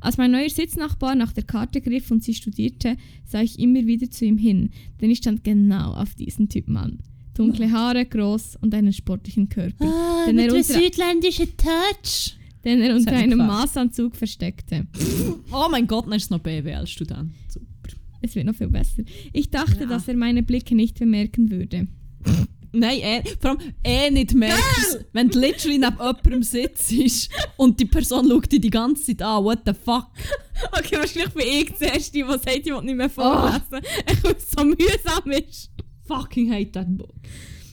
Als 0.00 0.16
mein 0.16 0.30
neuer 0.30 0.48
Sitznachbar 0.48 1.14
nach 1.14 1.32
der 1.32 1.44
Karte 1.44 1.80
griff 1.82 2.10
und 2.10 2.24
sie 2.24 2.32
studierte, 2.34 2.96
sah 3.26 3.42
ich 3.42 3.58
immer 3.58 3.86
wieder 3.86 4.10
zu 4.10 4.24
ihm 4.24 4.38
hin, 4.38 4.70
denn 5.00 5.10
ich 5.10 5.18
stand 5.18 5.44
genau 5.44 5.92
auf 5.92 6.14
diesen 6.14 6.48
Typen 6.48 6.76
an. 6.76 6.98
Dunkle 7.34 7.70
Haare, 7.70 8.06
groß 8.06 8.56
und 8.62 8.74
einen 8.74 8.92
sportlichen 8.92 9.48
Körper, 9.48 9.84
Ah, 9.84 10.24
Denn 10.26 10.36
mit 10.36 10.46
er 10.46 10.54
unter- 10.54 10.64
südländischen 10.80 11.48
Touch. 11.56 12.36
den 12.64 12.80
er 12.80 12.94
unter 12.96 13.12
einem. 13.12 13.38
Maßanzug 13.38 14.16
versteckte. 14.16 14.86
oh 15.52 15.68
mein 15.70 15.86
Gott, 15.86 16.06
dann 16.06 16.14
ist 16.14 16.30
noch 16.30 16.40
BWL-Student. 16.40 17.32
Super. 17.48 17.66
Es 18.22 18.34
wird 18.34 18.46
noch 18.46 18.54
viel 18.54 18.68
besser. 18.68 19.02
Ich 19.32 19.50
dachte, 19.50 19.80
Ja. 19.80 19.86
dass 19.86 20.08
er 20.08 20.16
meine 20.16 20.42
Blicke 20.42 20.74
nicht 20.74 20.98
bemerken 20.98 21.50
würde. 21.50 21.88
Nein, 22.72 23.00
eh, 23.00 23.22
vor 23.40 23.50
allem 23.50 23.60
eh 23.82 24.10
nicht 24.10 24.32
merkst, 24.34 25.06
wenn 25.12 25.28
du 25.28 25.40
literally 25.40 25.78
neben 25.78 25.96
jemandem 25.98 26.42
sitzt 26.42 26.92
und 27.56 27.80
die 27.80 27.84
Person 27.86 28.28
schaut 28.28 28.52
dich 28.52 28.60
die 28.60 28.70
ganze 28.70 29.06
Zeit 29.06 29.22
an. 29.22 29.42
What 29.44 29.60
the 29.66 29.72
fuck? 29.74 30.06
Okay, 30.72 30.96
wahrscheinlich 30.98 31.34
bin 31.34 31.46
ich 31.48 31.72
die 31.78 31.84
Erste, 31.84 32.12
die 32.12 32.22
sagt, 32.22 32.46
ich 32.58 32.66
will 32.66 32.82
nicht 32.82 32.96
mehr 32.96 33.10
vorlesen, 33.10 33.62
weil 33.70 34.36
es 34.36 34.50
so 34.50 34.64
mühsam 34.64 35.30
ist. 35.32 35.70
Fucking 36.06 36.52
hate 36.52 36.70
that 36.72 36.96
book. 36.96 37.14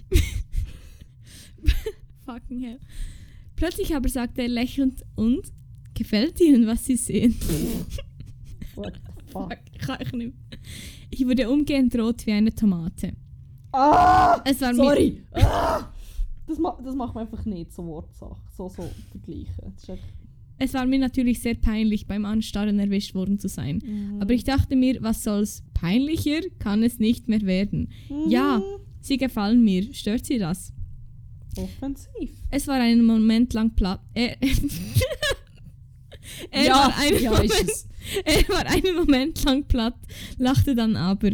Fucking 2.25 2.61
hell. 2.61 2.79
Plötzlich 3.55 3.95
aber 3.95 4.09
sagte 4.09 4.41
er 4.43 4.47
lächelnd, 4.47 5.03
und? 5.15 5.51
Gefällt 5.93 6.39
Ihnen, 6.39 6.67
was 6.67 6.85
Sie 6.85 6.95
sehen? 6.95 7.35
What 8.75 8.93
Fuck, 9.43 9.79
kann 9.79 9.97
ich 10.01 10.11
nicht. 10.13 10.33
mehr. 10.33 10.59
Ich 11.09 11.25
wurde 11.25 11.49
umgehend 11.49 11.97
rot 11.97 12.25
wie 12.25 12.31
eine 12.31 12.53
Tomate. 12.53 13.13
Ah! 13.71 14.41
Es 14.45 14.61
war 14.61 14.73
mir, 14.73 14.75
Sorry. 14.75 15.23
Das, 16.47 16.59
ma 16.59 16.77
das 16.83 16.95
macht 16.95 17.15
man 17.15 17.25
einfach 17.25 17.43
nicht, 17.45 17.73
so 17.73 17.85
Wortsache. 17.85 18.38
So, 18.55 18.69
so 18.69 18.89
vergleichen. 19.11 19.73
Es 20.59 20.73
war 20.73 20.85
mir 20.85 20.99
natürlich 20.99 21.41
sehr 21.41 21.55
peinlich, 21.55 22.07
beim 22.07 22.25
Anstarren 22.25 22.79
erwischt 22.79 23.13
worden 23.13 23.38
zu 23.38 23.47
sein. 23.47 23.81
Mhm. 23.85 24.21
Aber 24.21 24.33
ich 24.33 24.43
dachte 24.43 24.75
mir, 24.75 24.97
was 25.01 25.23
soll's? 25.23 25.63
Peinlicher 25.73 26.41
kann 26.57 26.81
es 26.81 26.99
nicht 26.99 27.27
mehr 27.27 27.41
werden. 27.41 27.89
Ja, 28.27 28.61
sie 29.01 29.17
gefallen 29.17 29.63
mir. 29.63 29.93
Stört 29.93 30.25
sie 30.25 30.39
das? 30.39 30.73
Offensiv. 31.57 32.31
Es 32.49 32.67
war 32.67 32.79
einen 32.79 33.05
Moment 33.05 33.53
lang 33.53 33.75
platt. 33.75 34.01
Er, 34.13 34.38
er, 36.51 36.65
ja, 36.65 36.73
war 36.73 36.97
einen 36.97 37.23
ja, 37.23 37.31
Moment. 37.31 37.51
er 38.25 38.47
war 38.49 38.65
einen 38.65 38.95
Moment 38.95 39.43
lang 39.43 39.65
platt, 39.65 39.95
lachte 40.37 40.75
dann 40.75 40.95
aber. 40.95 41.31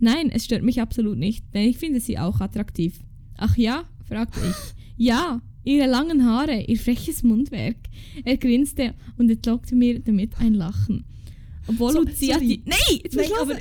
Nein, 0.00 0.30
es 0.30 0.44
stört 0.44 0.62
mich 0.62 0.80
absolut 0.80 1.18
nicht, 1.18 1.44
denn 1.54 1.68
ich 1.68 1.78
finde 1.78 2.00
sie 2.00 2.18
auch 2.18 2.40
attraktiv. 2.40 3.00
Ach 3.36 3.56
ja? 3.56 3.84
fragte 4.08 4.40
ich. 4.40 4.56
Ja, 5.00 5.40
ihre 5.62 5.86
langen 5.86 6.24
Haare, 6.26 6.60
ihr 6.62 6.76
freches 6.76 7.22
Mundwerk. 7.22 7.76
Er 8.24 8.36
grinste 8.36 8.94
und 9.16 9.30
entlockte 9.30 9.76
mir 9.76 10.00
damit 10.00 10.32
ein 10.40 10.54
Lachen. 10.54 11.04
Obwohl 11.68 11.92
So, 11.92 12.00
Lucia 12.02 12.36
die. 12.40 12.62
Nein! 12.66 13.00
Jetzt 13.04 13.14
Nein, 13.14 13.30
aber-. 13.40 13.58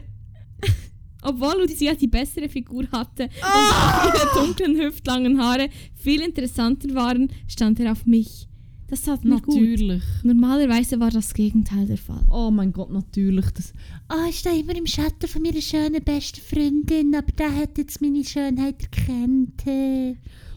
Obwohl 1.21 1.61
Lucia 1.61 1.93
die 1.93 2.07
bessere 2.07 2.49
Figur 2.49 2.87
hatte 2.91 3.29
Ah! 3.43 4.07
und 4.07 4.15
ihre 4.15 4.33
dunklen, 4.47 4.77
hüftlangen 4.77 5.39
Haare 5.39 5.69
viel 5.93 6.21
interessanter 6.21 6.95
waren, 6.95 7.29
stand 7.47 7.79
er 7.79 7.91
auf 7.91 8.07
mich. 8.07 8.47
Das 8.89 9.01
tat 9.01 9.25
mir 9.25 9.41
gut. 9.41 9.55
Natürlich. 9.55 10.03
Normalerweise 10.23 10.97
war 10.99 11.11
das 11.11 11.33
Gegenteil 11.33 11.85
der 11.87 11.97
Fall. 11.97 12.25
Oh 12.31 12.49
mein 12.51 12.71
Gott, 12.71 12.89
natürlich. 12.89 13.45
Das, 13.51 13.73
Ah, 14.07 14.27
ich 14.29 14.39
stehe 14.39 14.61
immer 14.61 14.75
im 14.77 14.87
Schatten 14.87 15.27
von 15.27 15.41
meiner 15.41 15.61
schönen 15.61 16.01
besten 16.03 16.39
Freundin, 16.39 17.13
aber 17.13 17.31
der 17.33 17.53
hat 17.53 17.77
jetzt 17.77 18.01
meine 18.01 18.23
Schönheit 18.23 18.75
erkannt. 18.83 19.63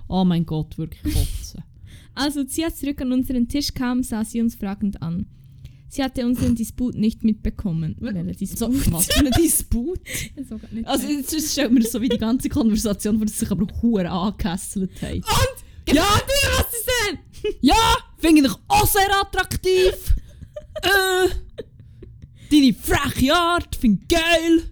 oh 0.09 0.25
mein 0.25 0.47
Gott, 0.47 0.79
wirklich 0.79 1.03
kotzen. 1.15 1.65
Als 2.15 2.37
Lucia 2.37 2.73
zurück 2.73 3.01
an 3.01 3.13
unseren 3.13 3.49
Tisch 3.49 3.75
kam, 3.75 4.03
sah 4.05 4.25
sie 4.25 4.41
uns 4.41 4.55
fragend 4.55 5.01
an. 5.03 5.27
Sie 5.89 6.05
hatte 6.05 6.25
unseren 6.25 6.55
Disput 6.55 6.95
nicht 6.95 7.25
mitbekommen. 7.25 7.97
Welcher 7.99 8.23
so, 8.57 8.69
Disput? 8.69 8.93
was 8.93 9.07
für 9.07 9.27
ein 9.27 9.33
Disput. 9.43 9.99
Nicht 10.71 10.87
Also 10.87 11.09
jetzt 11.09 11.33
jetzt 11.33 11.51
stellt 11.53 11.73
mir 11.73 11.83
so 11.83 12.01
wie 12.01 12.09
die 12.09 12.19
ganze 12.19 12.49
Konversation 12.49 13.19
dass 13.19 13.33
sie 13.33 13.39
sich 13.41 13.51
aber 13.51 13.67
hure 13.83 14.09
angekesselt 14.09 14.91
haben. 15.03 15.15
Und? 15.15 15.95
Ja, 15.95 16.05
dir, 16.05 16.49
was 16.59 16.73
ist 16.73 16.89
denn? 17.09 17.19
Ja, 17.61 17.97
finde 18.19 18.47
ich 18.47 18.53
auch 18.69 18.87
sehr 18.87 19.09
attraktiv. 19.21 20.15
äh, 20.83 21.29
deine 22.51 22.75
freche 22.75 23.35
Art, 23.35 23.77
finde 23.77 24.01
ich 24.03 24.09
geil. 24.09 24.71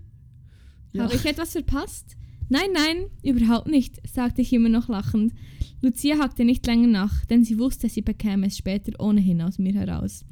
Ja. 0.92 1.04
Habe 1.04 1.14
ich 1.14 1.24
etwas 1.24 1.52
verpasst? 1.52 2.16
Nein, 2.48 2.70
nein, 2.72 3.06
überhaupt 3.22 3.68
nicht, 3.68 3.96
sagte 4.08 4.42
ich 4.42 4.52
immer 4.52 4.70
noch 4.70 4.88
lachend. 4.88 5.34
Lucia 5.82 6.18
hakte 6.18 6.44
nicht 6.44 6.66
länger 6.66 6.88
nach, 6.88 7.24
denn 7.26 7.44
sie 7.44 7.58
wusste, 7.58 7.88
sie 7.88 8.02
bekäme 8.02 8.46
es 8.46 8.56
später 8.56 8.92
ohnehin 8.98 9.42
aus 9.42 9.58
mir 9.58 9.74
heraus. 9.74 10.24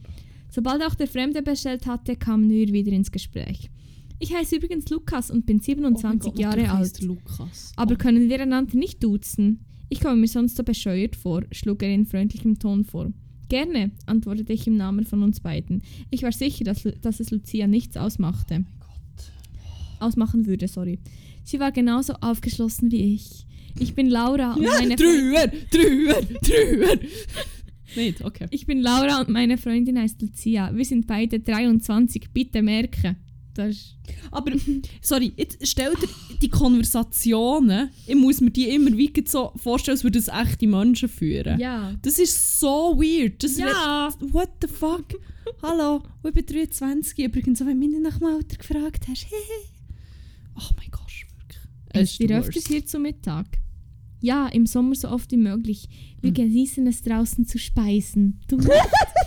Sobald 0.51 0.83
auch 0.83 0.95
der 0.95 1.07
Fremde 1.07 1.43
bestellt 1.43 1.87
hatte, 1.87 2.17
kamen 2.17 2.49
wir 2.49 2.69
wieder 2.73 2.93
ins 2.93 3.13
Gespräch. 3.13 3.71
Ich 4.19 4.35
heiße 4.35 4.57
übrigens 4.57 4.89
Lukas 4.89 5.31
und 5.31 5.45
bin 5.45 5.57
Oh 5.57 5.73
mein 5.81 5.95
27 5.99 6.33
Gott, 6.33 6.41
Jahre 6.41 6.71
alt. 6.71 7.03
Lukas. 7.03 7.73
Aber 7.77 7.97
können 7.97 8.29
wir 8.31 8.41
einander 8.41 8.77
nicht 8.77 9.05
duzen? 9.05 9.66
Ich 9.89 10.01
komme 10.01 10.17
mir 10.17 10.29
sonst 10.29 10.57
so 10.57 10.65
bescheuert 10.65 11.17
vor, 11.17 11.45
schlug 11.53 11.83
er 11.83 11.95
in 11.95 12.07
freundlichem 12.07 12.59
Ton 12.59 12.85
vor. 12.85 13.13
Gerne, 13.49 13.93
antwortete 14.07 14.53
ich 14.53 14.67
im 14.67 14.77
Namen 14.77 15.05
von 15.05 15.23
uns 15.23 15.41
beiden. 15.41 15.83
Ich 16.11 16.23
war 16.23 16.33
sicher, 16.33 16.65
dass, 16.65 16.83
dass 17.01 17.21
es 17.21 17.31
Lucia 17.31 17.67
nichts 17.67 17.97
ausmachte. 17.97 18.65
Ausmachen 20.01 20.47
würde, 20.47 20.67
sorry. 20.67 20.99
Sie 21.45 21.61
war 21.61 21.71
genauso 21.71 22.15
aufgeschlossen 22.15 22.91
wie 22.91 23.15
ich. 23.15 23.47
Ich 23.79 23.95
bin 23.95 24.09
Laura 24.09 24.55
und 24.55 24.65
meine 24.65 24.97
Freundin. 24.97 24.97
Drüber, 24.97 25.47
drüber, 25.71 26.37
drüber. 26.43 27.03
Nicht, 27.95 28.25
okay. 28.25 28.47
Ich 28.51 28.67
bin 28.67 28.81
Laura 28.81 29.21
und 29.21 29.29
meine 29.29 29.57
Freundin 29.57 29.99
heißt 29.99 30.21
Lucia. 30.21 30.75
Wir 30.75 30.85
sind 30.85 31.07
beide 31.07 31.39
23, 31.41 32.31
bitte 32.33 32.63
merken. 32.63 33.17
Ist 33.59 33.97
Aber, 34.31 34.53
sorry, 35.01 35.33
jetzt 35.37 35.67
stell 35.67 35.93
dir 35.95 36.09
die 36.43 36.49
Konversationen, 36.49 37.91
ich 38.07 38.15
muss 38.15 38.41
mir 38.41 38.51
die 38.51 38.69
immer 38.69 38.97
wie 38.97 39.13
so 39.27 39.53
vorstellen, 39.57 39.97
als 39.97 40.05
würden 40.05 40.19
es 40.19 40.29
echte 40.29 40.67
Menschen 40.67 41.09
führen. 41.09 41.59
ja. 41.61 41.95
Das 42.03 42.19
ist 42.19 42.61
so 42.61 42.97
weird. 42.99 43.43
Das 43.43 43.57
Ja. 43.59 44.09
wird- 44.21 44.33
what 44.35 44.51
the 44.61 44.69
fuck? 44.69 45.07
Hallo, 45.63 46.03
ich 46.25 46.33
bin 46.33 46.45
23. 46.47 47.19
Übrigens, 47.25 47.61
wenn 47.61 47.81
du 47.81 47.89
mich 47.89 48.01
nach 48.01 48.19
dem 48.19 48.27
Alter 48.27 48.57
gefragt 48.57 49.07
hast. 49.09 49.27
oh 50.57 50.71
mein 50.77 50.91
Gott, 50.91 51.03
wirklich. 51.39 51.63
Es 51.91 52.11
ist 52.21 52.21
der 52.29 52.41
öfters 52.41 52.67
hier 52.67 52.85
zu 52.85 52.99
Mittag? 52.99 53.47
Ja, 54.21 54.49
im 54.49 54.67
Sommer 54.67 54.95
so 54.97 55.09
oft 55.09 55.31
wie 55.31 55.37
möglich. 55.37 55.89
Wir 56.21 56.33
genießen 56.33 56.87
es 56.87 57.03
draußen 57.03 57.47
zu 57.47 57.59
speisen. 57.59 58.41
Du 58.49 58.57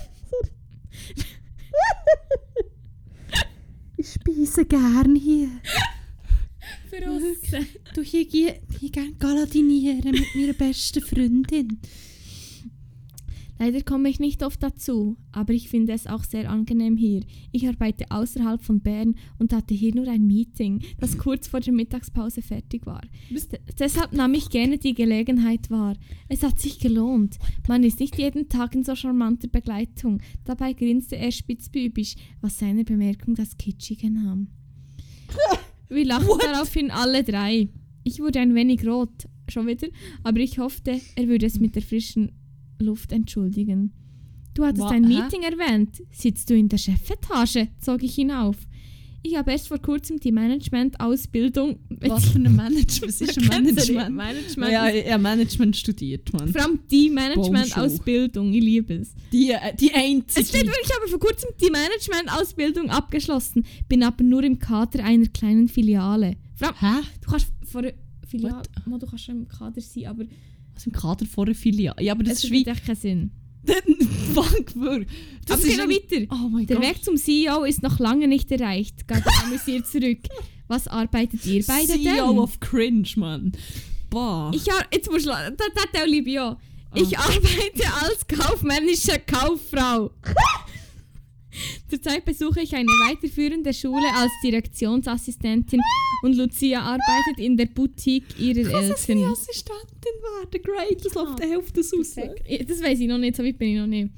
Ich 4.30 4.50
speise 4.50 4.66
gern 4.66 5.16
hier. 5.16 5.50
für 6.90 7.10
uns. 7.10 7.40
Du, 7.96 8.02
hier 8.02 8.24
hier 8.24 8.60
gern 8.92 9.18
galadinieren 9.18 10.12
mit 10.12 10.36
meiner 10.36 10.54
besten 10.54 11.02
Freundin. 11.02 11.80
Leider 13.60 13.82
komme 13.82 14.10
ich 14.10 14.22
nicht 14.22 14.42
oft 14.42 14.64
dazu, 14.64 15.18
aber 15.34 15.52
ich 15.52 15.68
finde 15.68 15.92
es 15.92 16.08
auch 16.08 16.24
sehr 16.24 16.50
angenehm 16.50 16.96
hier. 16.96 17.24
Ich 17.52 17.68
arbeite 17.68 18.06
außerhalb 18.10 18.64
von 18.64 18.80
Bern 18.80 19.16
und 19.38 19.52
hatte 19.52 19.74
hier 19.74 19.94
nur 19.94 20.08
ein 20.08 20.26
Meeting, 20.26 20.82
das 20.98 21.18
kurz 21.18 21.50
vor 21.50 21.60
der 21.60 21.74
Mittagspause 21.74 22.42
fertig 22.42 22.86
war. 22.86 23.02
D 23.30 23.58
deshalb 23.78 24.14
nahm 24.14 24.34
ich 24.34 24.50
gerne 24.50 24.78
die 24.78 24.94
Gelegenheit 24.94 25.70
wahr. 25.70 25.98
Es 26.30 26.42
hat 26.42 26.58
sich 26.58 26.80
gelohnt. 26.80 27.38
Man 27.68 27.84
ist 27.84 28.00
nicht 28.00 28.18
jeden 28.18 28.48
Tag 28.48 28.76
in 28.76 28.86
so 28.86 28.96
charmanter 28.96 29.50
Begleitung. 29.50 30.22
Dabei 30.46 30.72
grinste 30.72 31.18
er 31.18 31.32
spitzbübisch, 31.32 32.16
was 32.40 32.60
seiner 32.60 32.86
Bemerkung 32.86 33.36
das 33.36 33.58
Kitschige 33.58 34.10
nahm. 34.10 34.48
Wir 35.90 36.06
lachten 36.06 36.40
daraufhin 36.40 36.92
alle 36.92 37.26
drei. 37.26 37.68
Ich 38.06 38.22
wurde 38.22 38.40
ein 38.40 38.56
wenig 38.56 38.88
rot, 38.88 39.28
schon 39.50 39.68
wieder, 39.68 39.90
aber 40.24 40.40
ich 40.40 40.60
hoffte, 40.60 41.02
er 41.16 41.28
würde 41.28 41.46
es 41.46 41.60
mit 41.60 41.76
der 41.76 41.82
frischen 41.82 42.32
Luft 42.80 43.12
entschuldigen. 43.12 43.92
Du 44.54 44.66
hattest 44.66 44.84
Wa- 44.84 44.90
ein 44.90 45.06
hä? 45.08 45.22
Meeting 45.22 45.44
erwähnt. 45.44 46.02
Sitzt 46.12 46.50
du 46.50 46.56
in 46.56 46.70
der 46.70 46.78
Chefetage? 46.78 47.68
zog 47.80 48.04
ich 48.04 48.18
ihn 48.18 48.32
auf. 48.32 48.56
Ich 49.22 49.36
habe 49.36 49.52
erst 49.52 49.68
vor 49.68 49.80
kurzem 49.80 50.18
die 50.20 50.32
Management-Ausbildung. 50.32 51.78
Was 51.90 52.30
für 52.30 52.40
ein 52.40 52.56
Management? 52.56 53.02
Was 53.08 53.20
ist 53.22 53.38
ein 53.38 53.48
Management? 53.50 54.16
Management. 54.16 54.72
Ja, 54.72 54.86
habe 55.12 55.22
Management 55.24 55.76
studiert, 55.76 56.32
Mann. 56.32 56.48
Vor 56.48 56.62
allem 56.62 56.80
die 56.90 57.10
Management-Ausbildung, 57.10 58.54
ich 58.54 58.64
liebe 58.64 58.94
es. 58.94 59.14
Die, 59.34 59.52
äh, 59.52 59.76
die 59.76 59.88
Es 59.88 59.92
steht 59.92 59.96
einzige. 59.96 60.54
wirklich, 60.60 60.86
ich 60.86 60.96
habe 60.96 61.08
vor 61.10 61.20
kurzem 61.20 61.50
die 61.62 61.70
Management-Ausbildung 61.70 62.90
abgeschlossen, 62.90 63.66
bin 63.90 64.04
aber 64.04 64.24
nur 64.24 64.44
im 64.44 64.58
Kader 64.58 65.04
einer 65.04 65.28
kleinen 65.28 65.68
Filiale. 65.68 66.38
Vor 66.56 66.70
allem, 66.70 66.78
Hä? 67.02 67.08
du 67.22 67.30
kannst 67.30 67.48
vor 67.66 67.84
Filiale, 68.26 68.64
du 68.86 69.06
kannst 69.06 69.26
schon 69.26 69.36
im 69.40 69.48
Kader 69.50 69.82
sein, 69.82 70.06
aber 70.08 70.24
Was 70.80 70.86
im 70.86 70.94
Kader 70.94 71.26
vor 71.26 71.46
der 71.46 71.56
Filiale? 71.56 72.02
Ja, 72.02 72.14
aber 72.14 72.24
das 72.24 72.38
es 72.38 72.44
ist 72.46 72.52
wie... 72.52 72.60
macht 72.64 72.78
echt 72.78 72.86
keinen 72.86 72.96
Sinn. 72.96 73.32
Fuck, 74.34 74.74
wirklich. 74.78 75.10
Das 75.46 75.60
aber 75.60 75.68
ist 75.68 75.78
ein- 75.78 75.90
wir 75.90 75.96
weiter. 75.98 76.28
Oh 76.32 76.48
mein 76.48 76.66
Der 76.68 76.78
Gott. 76.78 76.86
Weg 76.86 77.04
zum 77.04 77.18
CEO 77.18 77.66
ist 77.66 77.84
noch 77.84 78.00
lange 78.00 78.30
nicht 78.30 78.50
erreicht, 78.50 79.04
er 79.26 79.44
amüsiert 79.44 79.88
zurück. 79.88 80.20
Was 80.70 80.88
arbeitet 80.88 81.46
ihr 81.46 81.66
beide 81.68 81.92
CEO 81.92 82.04
denn? 82.30 82.40
of 82.40 82.62
Cringe, 82.62 83.10
Mann. 83.18 83.52
Boah. 84.10 84.52
Ich 84.56 84.72
ar 84.72 84.86
jetzt 84.94 85.12
musst 85.12 85.26
du, 85.26 85.32
das, 85.32 85.52
das 85.92 86.06
liebe 86.08 86.30
ich 86.30 86.40
auch. 86.40 86.56
Ich 86.96 87.18
arbeite 87.18 87.94
als 88.02 88.26
kaufmännische 88.26 89.20
Kauffrau. 89.28 90.12
Zurzeit 91.88 92.26
besuche 92.26 92.62
ich 92.62 92.76
eine 92.76 92.88
weiterführende 92.88 93.74
Schule 93.74 94.08
als 94.16 94.32
Direktionsassistentin 94.44 95.80
und 96.24 96.36
Lucia 96.36 96.82
arbeitet 96.82 97.40
in 97.40 97.58
der 97.58 97.66
Boutique 97.66 98.40
ihrer 98.40 98.54
sie 98.54 98.62
Eltern. 98.62 98.84
Assistentin 98.84 100.12
werden? 100.22 100.64
Great, 100.64 101.06
das 101.06 101.14
läuft 101.14 101.40
die 101.44 101.48
Hälfte 101.48 101.82
raus. 101.82 102.16
Ja, 102.16 102.64
Das 102.64 102.82
weiß 102.84 103.00
ich 103.00 103.08
noch 103.08 103.18
nicht, 103.18 103.36
so 103.36 103.44
weit 103.44 103.58
bin 103.58 103.70
ich 103.70 103.78
noch 103.80 103.88
nicht. 103.88 104.10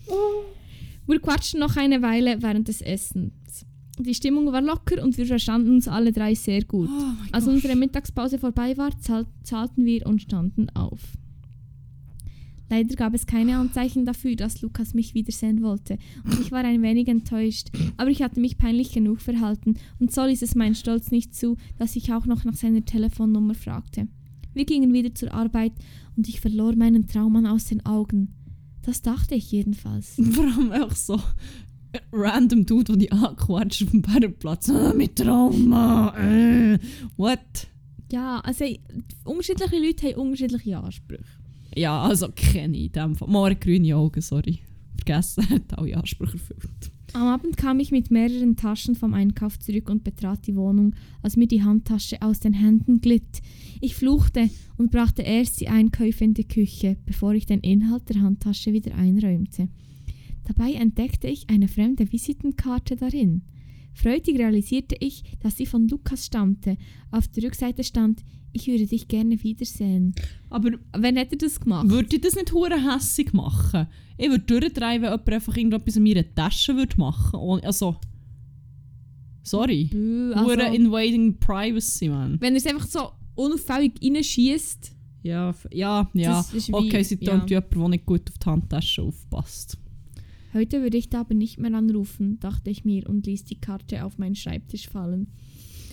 Wir 1.07 1.19
quatschten 1.19 1.59
noch 1.59 1.75
eine 1.77 2.01
Weile 2.01 2.41
während 2.41 2.67
des 2.67 2.81
Essens. 2.81 3.65
Die 3.99 4.15
Stimmung 4.15 4.51
war 4.51 4.61
locker 4.61 5.03
und 5.03 5.17
wir 5.17 5.25
verstanden 5.25 5.75
uns 5.75 5.87
alle 5.87 6.11
drei 6.11 6.33
sehr 6.33 6.63
gut. 6.63 6.89
Oh 6.91 7.03
Als 7.31 7.47
unsere 7.47 7.75
Mittagspause 7.75 8.39
vorbei 8.39 8.75
war, 8.77 8.97
zahl 8.99 9.27
zahlten 9.43 9.85
wir 9.85 10.05
und 10.07 10.21
standen 10.21 10.69
auf. 10.71 10.99
Leider 12.71 12.95
gab 12.95 13.13
es 13.13 13.25
keine 13.25 13.57
Anzeichen 13.57 14.05
dafür, 14.05 14.37
dass 14.37 14.61
Lukas 14.61 14.93
mich 14.93 15.13
wiedersehen 15.13 15.61
wollte 15.61 15.97
und 16.23 16.39
ich 16.39 16.53
war 16.53 16.63
ein 16.63 16.81
wenig 16.81 17.09
enttäuscht, 17.09 17.67
aber 17.97 18.09
ich 18.09 18.23
hatte 18.23 18.39
mich 18.39 18.57
peinlich 18.57 18.93
genug 18.93 19.19
verhalten 19.19 19.75
und 19.99 20.13
so 20.13 20.23
ließ 20.23 20.41
es 20.41 20.55
mein 20.55 20.73
Stolz 20.73 21.11
nicht 21.11 21.35
zu, 21.35 21.57
dass 21.77 21.97
ich 21.97 22.13
auch 22.13 22.25
noch 22.25 22.45
nach 22.45 22.55
seiner 22.55 22.85
Telefonnummer 22.85 23.55
fragte. 23.55 24.07
Wir 24.53 24.63
gingen 24.63 24.93
wieder 24.93 25.13
zur 25.13 25.33
Arbeit 25.33 25.73
und 26.15 26.29
ich 26.29 26.39
verlor 26.39 26.73
meinen 26.77 27.07
Traummann 27.07 27.45
aus 27.45 27.65
den 27.65 27.85
Augen. 27.85 28.35
Das 28.83 29.01
dachte 29.01 29.35
ich 29.35 29.51
jedenfalls. 29.51 30.15
Vor 30.31 30.45
allem 30.45 30.71
auch 30.71 30.95
so 30.95 31.19
random 32.13 32.65
Dude, 32.65 32.85
der 32.85 32.95
die 32.95 33.11
anquatscht 33.11 33.83
auf 33.83 33.91
dem 33.91 34.01
Bärenplatz. 34.01 34.69
Ah, 34.69 34.93
mit 34.93 35.17
Trauma. 35.17 36.15
Äh, 36.17 36.79
what? 37.17 37.67
Ja, 38.13 38.39
also 38.39 38.63
unterschiedliche 39.25 39.77
Leute 39.77 40.07
haben 40.07 40.21
unterschiedliche 40.21 40.77
Ansprüche. 40.77 41.40
Ja, 41.75 42.01
also 42.01 42.29
kenne 42.35 42.77
ich 42.77 42.85
in 42.85 42.91
dem 42.91 43.15
Fall. 43.15 43.29
More 43.29 43.55
grüne 43.55 43.95
Augen, 43.95 44.21
sorry. 44.21 44.59
Vergessen, 44.95 45.49
hat 45.49 45.77
alle 45.77 45.97
Ansprüche 45.97 46.33
erfüllt. 46.33 46.91
Am 47.13 47.23
Abend 47.23 47.57
kam 47.57 47.79
ich 47.81 47.91
mit 47.91 48.09
mehreren 48.09 48.55
Taschen 48.55 48.95
vom 48.95 49.13
Einkauf 49.13 49.59
zurück 49.59 49.89
und 49.89 50.03
betrat 50.05 50.47
die 50.47 50.55
Wohnung, 50.55 50.95
als 51.21 51.35
mir 51.35 51.47
die 51.47 51.63
Handtasche 51.63 52.21
aus 52.21 52.39
den 52.39 52.53
Händen 52.53 53.01
glitt. 53.01 53.41
Ich 53.81 53.95
fluchte 53.95 54.49
und 54.77 54.91
brachte 54.91 55.21
erst 55.21 55.59
die 55.59 55.67
Einkäufe 55.67 56.23
in 56.23 56.33
die 56.33 56.47
Küche, 56.47 56.95
bevor 57.05 57.33
ich 57.33 57.45
den 57.45 57.59
Inhalt 57.59 58.07
der 58.07 58.21
Handtasche 58.21 58.71
wieder 58.71 58.95
einräumte. 58.95 59.67
Dabei 60.45 60.73
entdeckte 60.73 61.27
ich 61.27 61.49
eine 61.49 61.67
fremde 61.67 62.09
Visitenkarte 62.11 62.95
darin. 62.95 63.41
Freudig 63.93 64.39
realisierte 64.39 64.95
ich, 64.99 65.23
dass 65.41 65.57
sie 65.57 65.65
von 65.65 65.89
Lukas 65.89 66.25
stammte. 66.25 66.77
Auf 67.11 67.27
der 67.27 67.43
Rückseite 67.43 67.83
stand, 67.83 68.23
ich 68.53 68.67
würde 68.67 68.85
dich 68.85 69.07
gerne 69.07 69.41
wiedersehen. 69.43 70.13
Aber 70.49 70.71
Wann 70.93 71.17
hat 71.17 71.31
er 71.31 71.37
das 71.37 71.59
gemacht? 71.59 71.89
würde 71.89 72.15
ich 72.15 72.21
das 72.21 72.35
nicht 72.35 72.53
hure 72.53 72.93
hässig 72.93 73.33
machen? 73.33 73.87
Ich 74.17 74.29
würde 74.29 74.43
durchdrehen, 74.43 75.01
wenn 75.01 75.11
jemand 75.11 75.29
einfach 75.29 75.55
irgendetwas 75.55 75.95
in 75.95 76.03
meiner 76.03 76.35
Tasche 76.35 76.75
würde 76.75 76.97
machen 76.97 77.39
würde. 77.39 77.65
Also... 77.65 77.95
Sorry. 79.43 79.85
Bö, 79.85 80.35
Hure 80.35 80.65
also, 80.65 80.75
invading 80.75 81.37
privacy, 81.39 82.09
man. 82.09 82.39
wenn 82.39 82.53
er 82.53 82.57
es 82.57 82.67
einfach 82.67 82.85
so 82.85 83.11
unauffällig 83.35 83.93
reinschießt. 84.01 84.95
Ja, 85.23 85.53
ja, 85.71 86.09
ja. 86.13 86.45
Okay, 86.71 87.03
sie 87.03 87.17
ja. 87.21 87.31
tönt 87.31 87.49
wie 87.49 87.53
jemand, 87.53 87.75
der 87.75 87.87
nicht 87.89 88.05
gut 88.05 88.29
auf 88.29 88.37
die 88.37 88.45
Handtasche 88.45 89.01
aufpasst. 89.01 89.77
Heute 90.53 90.81
würde 90.81 90.97
ich 90.97 91.09
da 91.09 91.21
aber 91.21 91.33
nicht 91.33 91.59
mehr 91.59 91.73
anrufen, 91.73 92.39
dachte 92.39 92.69
ich 92.69 92.83
mir 92.83 93.07
und 93.07 93.25
ließ 93.25 93.45
die 93.45 93.59
Karte 93.59 94.03
auf 94.03 94.17
meinen 94.17 94.35
Schreibtisch 94.35 94.89
fallen. 94.89 95.27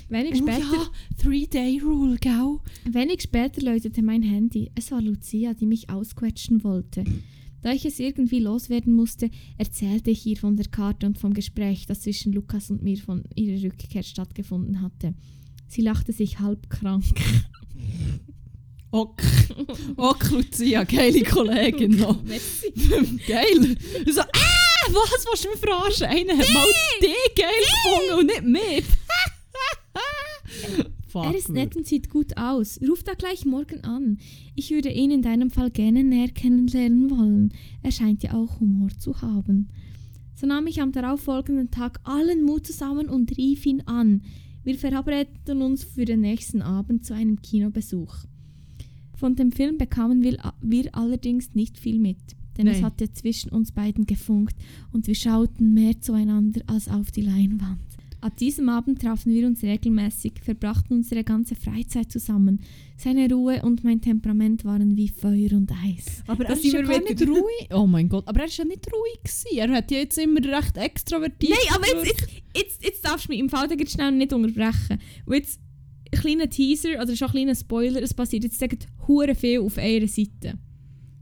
Wenig 0.09 0.39
später, 0.39 0.67
Oh 0.73 0.77
ja, 0.77 0.91
Three-Day-Rule, 1.23 2.17
gell? 2.19 2.59
wenig 2.85 3.23
später 3.23 3.61
läutete 3.63 4.03
mein 4.03 4.23
Handy. 4.23 4.71
Es 4.75 4.91
war 4.91 5.03
Lucia, 5.03 5.53
die 5.55 5.67
mich 5.67 5.91
ausquetschen 5.91 6.65
wollte. 6.65 7.05
Da 7.61 7.73
ich 7.73 7.85
es 7.85 7.99
irgendwie 7.99 8.39
loswerden 8.39 8.95
musste, 8.95 9.31
erzählte 9.59 10.11
ich 10.11 10.25
ihr 10.25 10.37
von 10.37 10.57
der 10.57 10.67
Karte 10.69 11.07
und 11.07 11.19
vom 11.19 11.35
Gespräch, 11.35 11.87
das 11.87 12.03
zwischen 12.03 12.33
Lukas 12.33 12.71
und 12.71 12.83
mir 12.83 12.97
von 12.97 13.25
ihrer 13.35 13.63
Rückkehr 13.65 14.03
stattgefunden 14.03 14.81
hatte. 14.81 15.15
Sie 15.67 15.83
lachte 15.83 16.13
sich 16.13 16.39
halb 16.39 16.71
krank. 16.71 17.05
Ok. 18.91 19.21
Ok, 19.97 20.31
Lucia, 20.31 20.85
geile 20.85 21.23
Kollegin 21.23 21.97
noch. 21.99 22.25
Geil. 23.27 23.77
So, 24.11 24.21
ah, 24.23 24.87
was 24.89 25.27
willst 25.27 25.45
du 25.45 25.51
mich 25.51 25.59
verarschen? 25.59 26.07
Einer 26.07 26.39
hat 26.39 26.55
mal 26.55 26.65
dich 27.03 27.35
geil 27.37 27.51
gefunden 27.61 28.21
und 28.21 28.27
nicht 28.27 28.45
mich. 28.45 28.85
Er 31.15 31.35
ist 31.35 31.49
nett 31.49 31.75
und 31.75 31.87
sieht 31.87 32.11
gut 32.11 32.37
aus. 32.37 32.79
Ruf 32.87 33.03
da 33.03 33.15
gleich 33.15 33.47
morgen 33.47 33.83
an. 33.83 34.19
Ich 34.55 34.71
würde 34.71 34.91
ihn 34.91 35.11
in 35.11 35.23
deinem 35.23 35.51
Fall 35.51 35.71
gerne 35.71 36.05
näher 36.05 36.29
kennenlernen 36.29 37.11
wollen. 37.11 37.55
Er 37.83 37.93
scheint 37.93 38.23
ja 38.23 38.35
auch 38.35 38.61
Humor 38.61 38.91
zu 38.99 39.21
haben. 39.23 39.69
So 40.35 40.47
nahm 40.47 40.67
ich 40.67 40.81
am 40.81 40.93
darauffolgenden 40.93 41.71
Tag 41.71 42.01
allen 42.05 42.45
Mut 42.45 42.67
zusammen 42.67 43.09
und 43.09 43.37
rief 43.37 43.67
ihn 43.67 43.83
an. 43.87 44.23
Wir 44.63 44.79
verabredeten 44.79 45.63
uns 45.63 45.83
für 45.83 46.05
den 46.05 46.21
nächsten 46.21 46.63
Abend 46.63 47.05
zu 47.05 47.15
einem 47.15 47.41
Kinobesuch. 47.41 48.15
Von 49.15 49.35
dem 49.35 49.51
Film 49.51 49.79
bekamen 49.79 50.23
wir, 50.23 50.37
wir 50.61 50.95
allerdings 50.95 51.55
nicht 51.55 51.79
viel 51.79 51.99
mit, 51.99 52.19
denn 52.57 52.69
es 52.69 52.77
Nein. 52.77 52.85
hatte 52.85 53.13
zwischen 53.13 53.51
uns 53.51 53.73
beiden 53.73 54.07
gefunkt 54.07 54.55
und 54.93 55.09
wir 55.09 55.17
schauten 55.17 55.75
mehr 55.75 56.01
zueinander 56.01 56.61
als 56.67 56.89
auf 56.89 57.11
die 57.11 57.23
Leinwand. 57.23 57.88
Ab 58.21 58.37
diesem 58.37 58.69
Abend 58.69 59.01
trafen 59.01 59.33
wir 59.33 59.47
uns 59.47 59.63
regelmäßig, 59.63 60.41
verbrachten 60.43 60.97
unsere 60.97 61.23
ganze 61.23 61.55
Freizeit 61.55 62.11
zusammen. 62.11 62.61
Seine 62.97 63.33
Ruhe 63.33 63.63
und 63.63 63.85
mein 63.85 64.01
Temperament 64.01 64.65
waren 64.65 64.97
wie 64.97 65.09
Feuer 65.09 65.53
und 65.53 65.71
Eis. 65.71 66.25
Aber 66.27 66.43
Da 66.43 66.51
er 66.51 66.57
ist 66.57 66.63
sind 66.63 66.73
ja 66.73 66.83
gar 66.83 67.01
nicht 67.01 67.23
ruhig. 67.23 67.69
Oh 67.73 67.87
mein 67.87 68.09
Gott, 68.09 68.27
aber 68.27 68.41
er 68.41 68.47
ist 68.47 68.57
ja 68.57 68.65
nicht 68.65 68.89
ruhig 68.93 69.23
gewesen. 69.23 69.57
Er 69.57 69.71
hat 69.71 69.91
ja 69.93 69.99
jetzt 69.99 70.19
immer 70.19 70.41
recht 70.43 70.77
extrovertiert. 70.77 71.57
Nein, 71.57 71.77
aber 71.77 71.87
jetzt, 71.87 72.21
jetzt, 72.21 72.31
jetzt, 72.57 72.85
jetzt 72.85 73.05
darfst 73.05 73.27
du 73.27 73.33
mich 73.33 73.39
im 73.39 73.49
Fall 73.49 73.69
schnell 73.87 74.11
nicht 74.11 74.33
unterbrechen. 74.33 74.99
Und 75.25 75.35
jetzt 75.35 75.61
ein 76.13 76.21
kleiner 76.21 76.51
Teaser 76.51 77.01
oder 77.01 77.15
schon 77.15 77.29
ein 77.29 77.33
kleiner 77.33 77.55
Spoiler, 77.55 78.03
es 78.03 78.15
passiert 78.15 78.43
jetzt 78.43 78.59
sagen 78.59 78.79
hure 79.07 79.37
viel 79.37 79.61
auf 79.61 79.79
einer 79.79 80.09
Seite. 80.09 80.59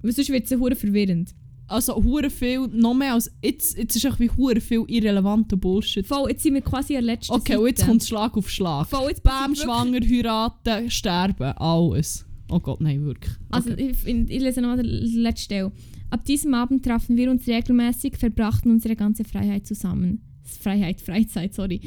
Weil 0.00 0.12
sonst 0.12 0.30
wird 0.30 0.50
es 0.50 0.58
hure 0.58 0.76
verwirrend. 0.76 1.34
Also 1.68 1.96
hure 1.96 2.30
viel, 2.30 2.68
noch 2.68 2.94
mehr 2.94 3.14
als... 3.14 3.30
Jetzt, 3.42 3.76
jetzt 3.76 3.96
ist 3.96 4.06
auch 4.06 4.18
wie 4.20 4.30
hure 4.30 4.60
viel 4.60 4.84
irrelevanter 4.86 5.56
Bullshit. 5.56 6.06
Voll, 6.06 6.30
jetzt 6.30 6.42
sind 6.44 6.54
wir 6.54 6.60
quasi 6.60 6.96
an 6.96 7.04
der 7.04 7.14
letzten 7.14 7.32
Okay, 7.32 7.52
Seite. 7.54 7.60
und 7.60 7.66
jetzt 7.68 7.86
kommt 7.86 8.04
Schlag 8.04 8.36
auf 8.36 8.48
Schlag. 8.48 8.86
Voll, 8.88 9.08
jetzt 9.08 9.22
Bam, 9.24 9.54
schwanger, 9.54 10.00
heiraten, 10.00 10.90
sterben, 10.90 11.52
alles. 11.56 12.24
Oh 12.48 12.60
Gott, 12.60 12.80
nein, 12.80 13.04
wirklich. 13.04 13.32
Also 13.50 13.72
Okay. 13.72 13.90
ich, 13.90 14.06
ich, 14.06 14.30
ich 14.30 14.40
lese 14.40 14.60
nochmal 14.60 14.80
die 14.82 14.88
letzte 15.18 15.42
Stelle. 15.44 15.72
Ab 16.10 16.24
diesem 16.24 16.54
Abend 16.54 16.84
trafen 16.84 17.16
wir 17.16 17.28
uns 17.30 17.46
regelmäßig, 17.48 18.16
verbrachten 18.16 18.70
unsere 18.70 18.94
ganze 18.94 19.24
Freiheit 19.24 19.66
zusammen. 19.66 20.22
Freiheit, 20.44 21.00
Freizeit, 21.00 21.52
sorry. 21.54 21.80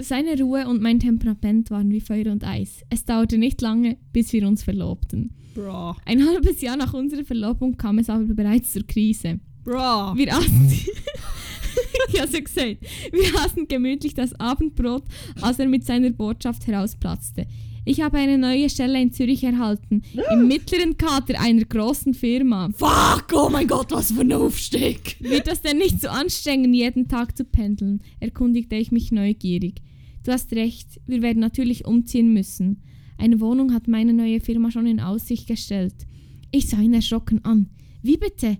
Seine 0.00 0.38
Ruhe 0.38 0.66
und 0.68 0.82
mein 0.82 1.00
Temperament 1.00 1.70
waren 1.70 1.90
wie 1.90 2.00
Feuer 2.00 2.30
und 2.30 2.44
Eis. 2.44 2.82
Es 2.90 3.04
dauerte 3.04 3.38
nicht 3.38 3.60
lange, 3.60 3.96
bis 4.12 4.32
wir 4.32 4.46
uns 4.46 4.62
verlobten. 4.62 5.30
Bra. 5.54 5.96
Ein 6.04 6.24
halbes 6.26 6.60
Jahr 6.60 6.76
nach 6.76 6.94
unserer 6.94 7.24
Verlobung 7.24 7.76
kam 7.76 7.98
es 7.98 8.10
aber 8.10 8.34
bereits 8.34 8.72
zur 8.72 8.86
Krise. 8.86 9.40
Bra. 9.64 10.14
Wir 10.16 10.34
aßen. 10.34 10.70
ich 12.12 12.20
hab's 12.20 12.32
ja 12.32 12.40
gesagt. 12.40 12.78
Wir 13.12 13.40
aßen 13.44 13.66
gemütlich 13.66 14.14
das 14.14 14.38
Abendbrot, 14.38 15.04
als 15.40 15.58
er 15.58 15.66
mit 15.66 15.84
seiner 15.84 16.10
Botschaft 16.10 16.66
herausplatzte. 16.66 17.46
Ich 17.88 18.02
habe 18.02 18.18
eine 18.18 18.36
neue 18.36 18.68
Stelle 18.68 19.00
in 19.00 19.12
Zürich 19.12 19.42
erhalten, 19.44 20.02
im 20.30 20.46
mittleren 20.46 20.98
Kader 20.98 21.40
einer 21.40 21.64
großen 21.64 22.12
Firma. 22.12 22.68
Fuck, 22.76 23.32
oh 23.32 23.48
mein 23.48 23.66
Gott, 23.66 23.92
was 23.92 24.12
für 24.12 24.20
ein 24.20 24.32
Aufstieg. 24.34 25.16
Wird 25.20 25.46
das 25.46 25.62
denn 25.62 25.78
nicht 25.78 25.98
so 26.02 26.08
anstrengend, 26.08 26.74
jeden 26.74 27.08
Tag 27.08 27.34
zu 27.34 27.44
pendeln? 27.44 28.02
erkundigte 28.20 28.76
ich 28.76 28.92
mich 28.92 29.10
neugierig. 29.10 29.80
Du 30.22 30.32
hast 30.32 30.52
recht, 30.52 31.00
wir 31.06 31.22
werden 31.22 31.40
natürlich 31.40 31.86
umziehen 31.86 32.34
müssen. 32.34 32.82
Eine 33.16 33.40
Wohnung 33.40 33.72
hat 33.72 33.88
meine 33.88 34.12
neue 34.12 34.40
Firma 34.40 34.70
schon 34.70 34.86
in 34.86 35.00
Aussicht 35.00 35.48
gestellt. 35.48 36.06
Ich 36.50 36.68
sah 36.68 36.82
ihn 36.82 36.92
erschrocken 36.92 37.42
an. 37.46 37.70
Wie 38.02 38.18
bitte? 38.18 38.58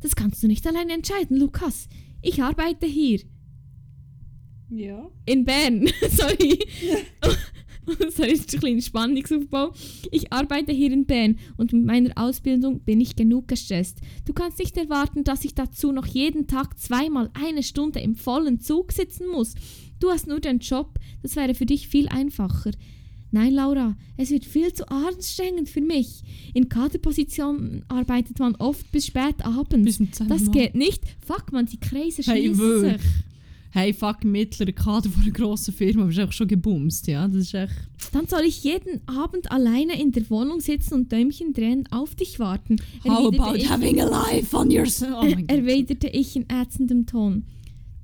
Das 0.00 0.16
kannst 0.16 0.42
du 0.42 0.46
nicht 0.46 0.66
allein 0.66 0.88
entscheiden, 0.88 1.36
Lukas. 1.36 1.86
Ich 2.22 2.42
arbeite 2.42 2.86
hier. 2.86 3.20
Ja. 4.70 5.06
In 5.26 5.44
Bern. 5.44 5.86
Sorry. 6.10 6.60
Das 7.98 8.18
ist 8.18 8.54
ein 8.54 8.60
kleiner 8.60 8.80
Spannungsaufbau. 8.82 9.72
Ich 10.10 10.32
arbeite 10.32 10.72
hier 10.72 10.92
in 10.92 11.06
Bern 11.06 11.36
und 11.56 11.72
mit 11.72 11.84
meiner 11.84 12.12
Ausbildung 12.16 12.80
bin 12.80 13.00
ich 13.00 13.16
genug 13.16 13.48
gestresst. 13.48 13.98
Du 14.26 14.32
kannst 14.32 14.58
nicht 14.58 14.76
erwarten, 14.76 15.24
dass 15.24 15.44
ich 15.44 15.54
dazu 15.54 15.92
noch 15.92 16.06
jeden 16.06 16.46
Tag 16.46 16.78
zweimal 16.78 17.30
eine 17.34 17.62
Stunde 17.62 18.00
im 18.00 18.14
vollen 18.16 18.60
Zug 18.60 18.92
sitzen 18.92 19.28
muss. 19.28 19.54
Du 19.98 20.10
hast 20.10 20.26
nur 20.26 20.40
den 20.40 20.58
Job, 20.60 20.98
das 21.22 21.36
wäre 21.36 21.54
für 21.54 21.66
dich 21.66 21.88
viel 21.88 22.08
einfacher. 22.08 22.70
Nein, 23.32 23.52
Laura, 23.54 23.96
es 24.16 24.30
wird 24.30 24.44
viel 24.44 24.72
zu 24.72 24.88
anstrengend 24.88 25.68
für 25.68 25.80
mich. 25.80 26.22
In 26.52 26.68
Kaderpositionen 26.68 27.84
arbeitet 27.88 28.38
man 28.40 28.56
oft 28.56 28.90
bis 28.90 29.06
spät 29.06 29.44
abends. 29.44 29.98
Bis 29.98 30.10
10 30.12 30.28
Das 30.28 30.50
geht 30.50 30.74
nicht. 30.74 31.02
Fuck, 31.24 31.52
man, 31.52 31.66
die 31.66 31.78
Kreise 31.78 32.22
Hey, 32.22 32.46
schließen 32.46 32.58
wirklich. 32.58 33.02
sich. 33.02 33.10
Hey, 33.72 33.92
fuck, 33.92 34.24
mittlerer 34.24 34.72
Kader 34.72 35.08
von 35.10 35.22
einer 35.22 35.30
grossen 35.30 35.72
Firma, 35.72 36.04
bist 36.04 36.18
echt 36.18 36.34
schon 36.34 36.48
gebumst, 36.48 37.06
ja? 37.06 37.28
Das 37.28 37.36
ist 37.36 37.54
echt... 37.54 37.72
Dann 38.12 38.26
soll 38.26 38.42
ich 38.42 38.64
jeden 38.64 39.00
Abend 39.06 39.50
alleine 39.52 40.00
in 40.00 40.10
der 40.10 40.28
Wohnung 40.28 40.60
sitzen 40.60 40.94
und 40.94 41.12
Däumchen 41.12 41.52
drehen 41.52 41.86
auf 41.92 42.16
dich 42.16 42.40
warten. 42.40 42.76
How 43.04 43.26
erwiderte 43.26 43.42
about 43.44 43.56
ich, 43.56 43.70
having 43.70 44.00
a 44.00 44.06
life 44.06 44.56
on 44.56 44.70
yourself? 44.72 45.14
Oh 45.20 45.24
er, 45.24 45.34
mein 45.36 45.46
Gott. 45.46 45.56
erwiderte 45.56 46.08
ich 46.08 46.34
in 46.34 46.46
ätzendem 46.50 47.06
Ton. 47.06 47.44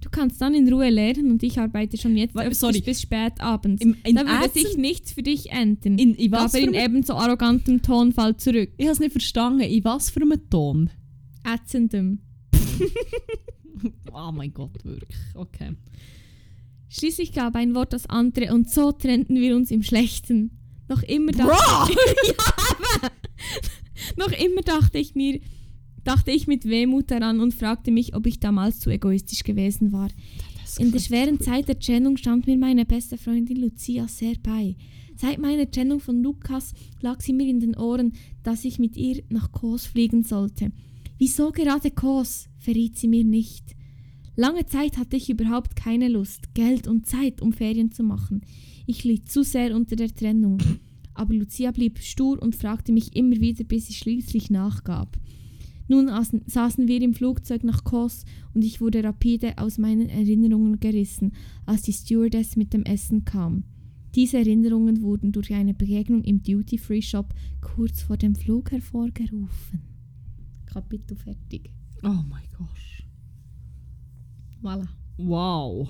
Du 0.02 0.08
kannst 0.10 0.40
dann 0.40 0.54
in 0.54 0.72
Ruhe 0.72 0.88
lernen 0.88 1.32
und 1.32 1.42
ich 1.42 1.58
arbeite 1.58 1.96
schon 1.98 2.16
jetzt 2.16 2.36
Wa- 2.36 2.42
öfters 2.42 2.60
sorry. 2.60 2.80
bis 2.80 3.00
spät 3.02 3.40
abends. 3.40 3.82
Im, 3.82 3.96
in 4.04 4.14
da 4.14 4.24
würde 4.24 4.50
sich 4.52 4.76
nichts 4.76 5.10
für 5.14 5.22
dich 5.24 5.50
enden. 5.50 5.98
In, 5.98 6.14
in 6.14 6.30
was 6.30 6.54
aber 6.54 6.62
in 6.62 6.74
ebenso 6.74 7.14
arrogantem 7.14 7.82
Tonfall 7.82 8.36
zurück. 8.36 8.70
Ich 8.76 8.84
habe 8.86 8.92
es 8.92 9.00
nicht 9.00 9.10
verstanden. 9.10 9.62
In 9.62 9.82
was 9.82 10.10
für 10.10 10.22
einem 10.22 10.48
Ton? 10.48 10.90
Ätzendem. 11.44 12.20
Oh 14.12 14.32
mein 14.32 14.52
Gott, 14.52 14.84
wirklich. 14.84 15.18
Okay. 15.34 15.76
Schließlich 16.88 17.32
gab 17.32 17.56
ein 17.56 17.74
Wort 17.74 17.92
das 17.92 18.06
andere 18.06 18.54
und 18.54 18.70
so 18.70 18.92
trennten 18.92 19.36
wir 19.36 19.56
uns 19.56 19.70
im 19.70 19.82
Schlechten. 19.82 20.50
Noch 20.88 21.02
immer 21.02 21.32
dachte 21.32 21.92
ja, 22.26 22.34
aber 23.00 23.10
noch 24.16 24.32
immer 24.32 24.62
dachte 24.62 24.98
ich 24.98 25.14
mir, 25.14 25.40
dachte 26.04 26.30
ich 26.30 26.46
mit 26.46 26.64
Wehmut 26.64 27.10
daran 27.10 27.40
und 27.40 27.54
fragte 27.54 27.90
mich, 27.90 28.14
ob 28.14 28.26
ich 28.26 28.38
damals 28.38 28.78
zu 28.78 28.90
egoistisch 28.90 29.42
gewesen 29.42 29.92
war. 29.92 30.08
In 30.78 30.92
der 30.92 31.00
schweren 31.00 31.40
Zeit 31.40 31.68
der 31.68 31.78
Trennung 31.78 32.16
stand 32.16 32.46
mir 32.46 32.56
meine 32.56 32.84
beste 32.84 33.18
Freundin 33.18 33.56
Lucia 33.56 34.06
sehr 34.06 34.34
bei. 34.42 34.76
Seit 35.16 35.38
meiner 35.38 35.70
Trennung 35.70 36.00
von 36.00 36.22
Lukas 36.22 36.74
lag 37.00 37.20
sie 37.20 37.32
mir 37.32 37.48
in 37.48 37.60
den 37.60 37.76
Ohren, 37.76 38.12
dass 38.42 38.64
ich 38.64 38.78
mit 38.78 38.96
ihr 38.96 39.22
nach 39.30 39.50
Kos 39.50 39.86
fliegen 39.86 40.22
sollte. 40.22 40.72
Wieso 41.18 41.50
gerade 41.50 41.90
Kos, 41.90 42.48
verriet 42.66 42.98
sie 42.98 43.06
mir 43.06 43.22
nicht. 43.24 43.76
Lange 44.34 44.66
Zeit 44.66 44.98
hatte 44.98 45.16
ich 45.16 45.30
überhaupt 45.30 45.76
keine 45.76 46.08
Lust, 46.08 46.52
Geld 46.52 46.88
und 46.88 47.06
Zeit, 47.06 47.40
um 47.40 47.52
Ferien 47.52 47.92
zu 47.92 48.02
machen. 48.02 48.40
Ich 48.86 49.04
litt 49.04 49.30
zu 49.30 49.44
sehr 49.44 49.74
unter 49.74 49.94
der 49.94 50.12
Trennung. 50.12 50.58
Aber 51.14 51.32
Lucia 51.32 51.70
blieb 51.70 52.00
stur 52.00 52.42
und 52.42 52.56
fragte 52.56 52.92
mich 52.92 53.14
immer 53.14 53.36
wieder, 53.40 53.62
bis 53.62 53.88
ich 53.88 53.98
schließlich 53.98 54.50
nachgab. 54.50 55.16
Nun 55.88 56.08
aßen- 56.08 56.42
saßen 56.50 56.88
wir 56.88 57.00
im 57.00 57.14
Flugzeug 57.14 57.62
nach 57.62 57.84
Kos 57.84 58.24
und 58.52 58.64
ich 58.64 58.80
wurde 58.80 59.04
rapide 59.04 59.56
aus 59.58 59.78
meinen 59.78 60.08
Erinnerungen 60.08 60.80
gerissen, 60.80 61.32
als 61.64 61.82
die 61.82 61.92
Stewardess 61.92 62.56
mit 62.56 62.72
dem 62.72 62.82
Essen 62.82 63.24
kam. 63.24 63.62
Diese 64.16 64.38
Erinnerungen 64.38 65.02
wurden 65.02 65.30
durch 65.30 65.54
eine 65.54 65.72
Begegnung 65.72 66.24
im 66.24 66.42
Duty-Free-Shop 66.42 67.32
kurz 67.60 68.02
vor 68.02 68.16
dem 68.16 68.34
Flug 68.34 68.72
hervorgerufen. 68.72 69.82
Kapitel 70.66 71.16
fertig. 71.16 71.70
Oh 72.06 72.22
mein 72.28 72.44
Gott. 72.56 72.68
Voilà. 74.62 74.86
Wow. 75.16 75.88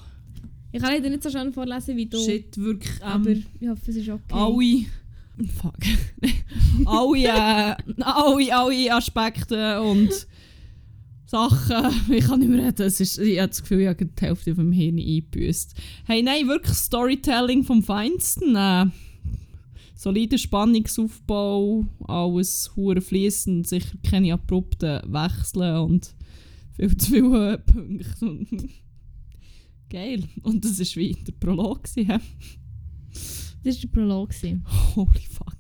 Ich 0.73 0.81
kann 0.81 0.93
leider 0.93 1.11
nicht 1.11 1.23
so 1.23 1.31
schön 1.31 1.53
vorlesen 1.53 1.97
wie 1.97 2.07
du, 2.07 2.19
Shit, 2.19 2.57
wirklich. 2.57 2.97
Ähm, 3.03 3.07
aber 3.07 3.31
ich 3.31 3.69
hoffe, 3.69 3.91
es 3.91 3.97
ist 3.97 4.09
okay. 4.09 4.23
alle. 4.31 4.87
Fuck. 5.61 5.75
alle, 6.87 7.19
äh, 7.19 8.03
alle, 8.03 8.57
alle 8.57 8.95
Aspekte 8.95 9.83
und 9.83 10.27
Sachen. 11.27 12.11
Ich 12.11 12.25
kann 12.25 12.41
nicht 12.41 12.49
mehr 12.49 12.67
reden. 12.67 12.87
Es 12.87 12.99
ist, 12.99 13.19
ich 13.19 13.39
habe 13.39 13.49
das 13.49 13.61
Gefühl, 13.61 13.81
ich 13.83 13.89
habe 13.89 14.07
die 14.07 14.25
Hälfte 14.25 14.55
vom 14.55 14.73
Hirn 14.73 14.99
eingebüßt. 14.99 15.75
Hey, 16.07 16.23
nein, 16.23 16.49
wirklich 16.49 16.77
Storytelling 16.77 17.63
vom 17.63 17.83
Feinsten. 17.83 18.57
Äh, 18.57 18.87
solider 19.97 20.39
Spannungsaufbau, 20.39 21.87
alles 22.07 22.71
hure 22.77 23.01
fließend, 23.01 23.67
sicher 23.67 23.97
keine 24.09 24.35
abrupten 24.35 25.01
Wechsel 25.13 25.79
und 25.79 26.15
viel 26.77 26.97
zu 26.97 27.11
viele 27.11 27.31
Höhepunkte. 27.31 28.27
Und 28.27 28.49
Geil. 29.89 30.25
Und 30.43 30.65
das 30.65 30.79
war 30.79 31.03
wie 31.03 31.13
der 31.13 31.33
Prolog. 31.33 31.85
gewesen? 31.85 32.21
Das 33.63 33.77
war 33.77 33.81
der 33.81 33.89
Prolog. 33.89 34.31
gewesen. 34.31 34.65
Holy 34.95 35.27
fuck. 35.29 35.57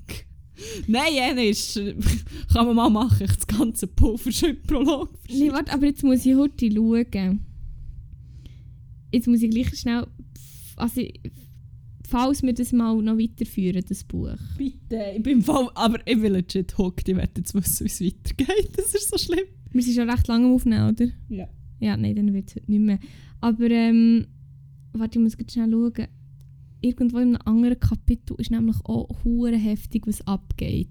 Nein, 0.86 1.14
ja, 1.14 1.34
nein, 1.34 1.48
ist, 1.48 1.74
kann 2.52 2.66
man 2.66 2.76
mal 2.76 2.90
machen. 2.90 3.24
Ich 3.24 3.36
das 3.36 3.46
ganze 3.46 3.86
Pulver 3.86 4.32
schon 4.32 4.60
Prolog 4.66 5.10
Nee, 5.28 5.52
warte, 5.52 5.72
aber 5.72 5.86
jetzt 5.86 6.02
muss 6.02 6.24
ich 6.24 6.34
heute 6.34 6.70
schauen. 6.72 7.40
Jetzt 9.12 9.28
muss 9.28 9.42
ich 9.42 9.50
gleich 9.50 9.78
schnell. 9.78 10.06
Also, 10.76 11.02
falls 12.06 12.42
wir 12.42 12.54
das 12.54 12.72
mal 12.72 12.96
noch 13.02 13.18
weiterführen, 13.18 13.84
das 13.88 14.04
Buch. 14.04 14.36
Bitte, 14.56 15.12
ich 15.16 15.22
bin 15.22 15.42
voll, 15.42 15.68
aber 15.74 15.98
ich 16.06 16.20
will 16.20 16.32
legit 16.32 16.76
hooked. 16.78 17.08
Ich 17.08 17.16
werde 17.16 17.32
jetzt 17.38 17.54
wissen, 17.54 17.84
wie 17.84 17.88
es 17.88 18.00
weitergeht. 18.00 18.70
Das 18.76 18.94
ist 18.94 19.10
so 19.10 19.18
schlimm. 19.18 19.46
Wir 19.72 19.82
sind 19.82 19.94
schon 19.94 20.10
recht 20.10 20.26
lange 20.28 20.46
am 20.46 20.54
Aufnehmen, 20.54 20.90
oder? 20.90 21.08
Ja. 21.28 21.48
Ja, 21.78 21.96
nein, 21.96 22.14
dann 22.14 22.32
wird 22.32 22.48
es 22.48 22.56
heute 22.56 22.70
nicht 22.70 22.80
mehr. 22.80 22.98
Aber, 23.40 23.70
ähm, 23.70 24.26
warte, 24.92 25.18
ich 25.18 25.22
muss 25.22 25.36
jetzt 25.38 25.52
schnell 25.52 25.70
schauen. 25.70 26.08
Irgendwo 26.80 27.18
in 27.18 27.34
einem 27.34 27.42
anderen 27.44 27.80
Kapitel 27.80 28.36
ist 28.38 28.50
nämlich 28.50 28.76
auch 28.84 29.08
hure 29.24 29.56
heftig, 29.56 30.06
was 30.06 30.26
abgeht. 30.26 30.88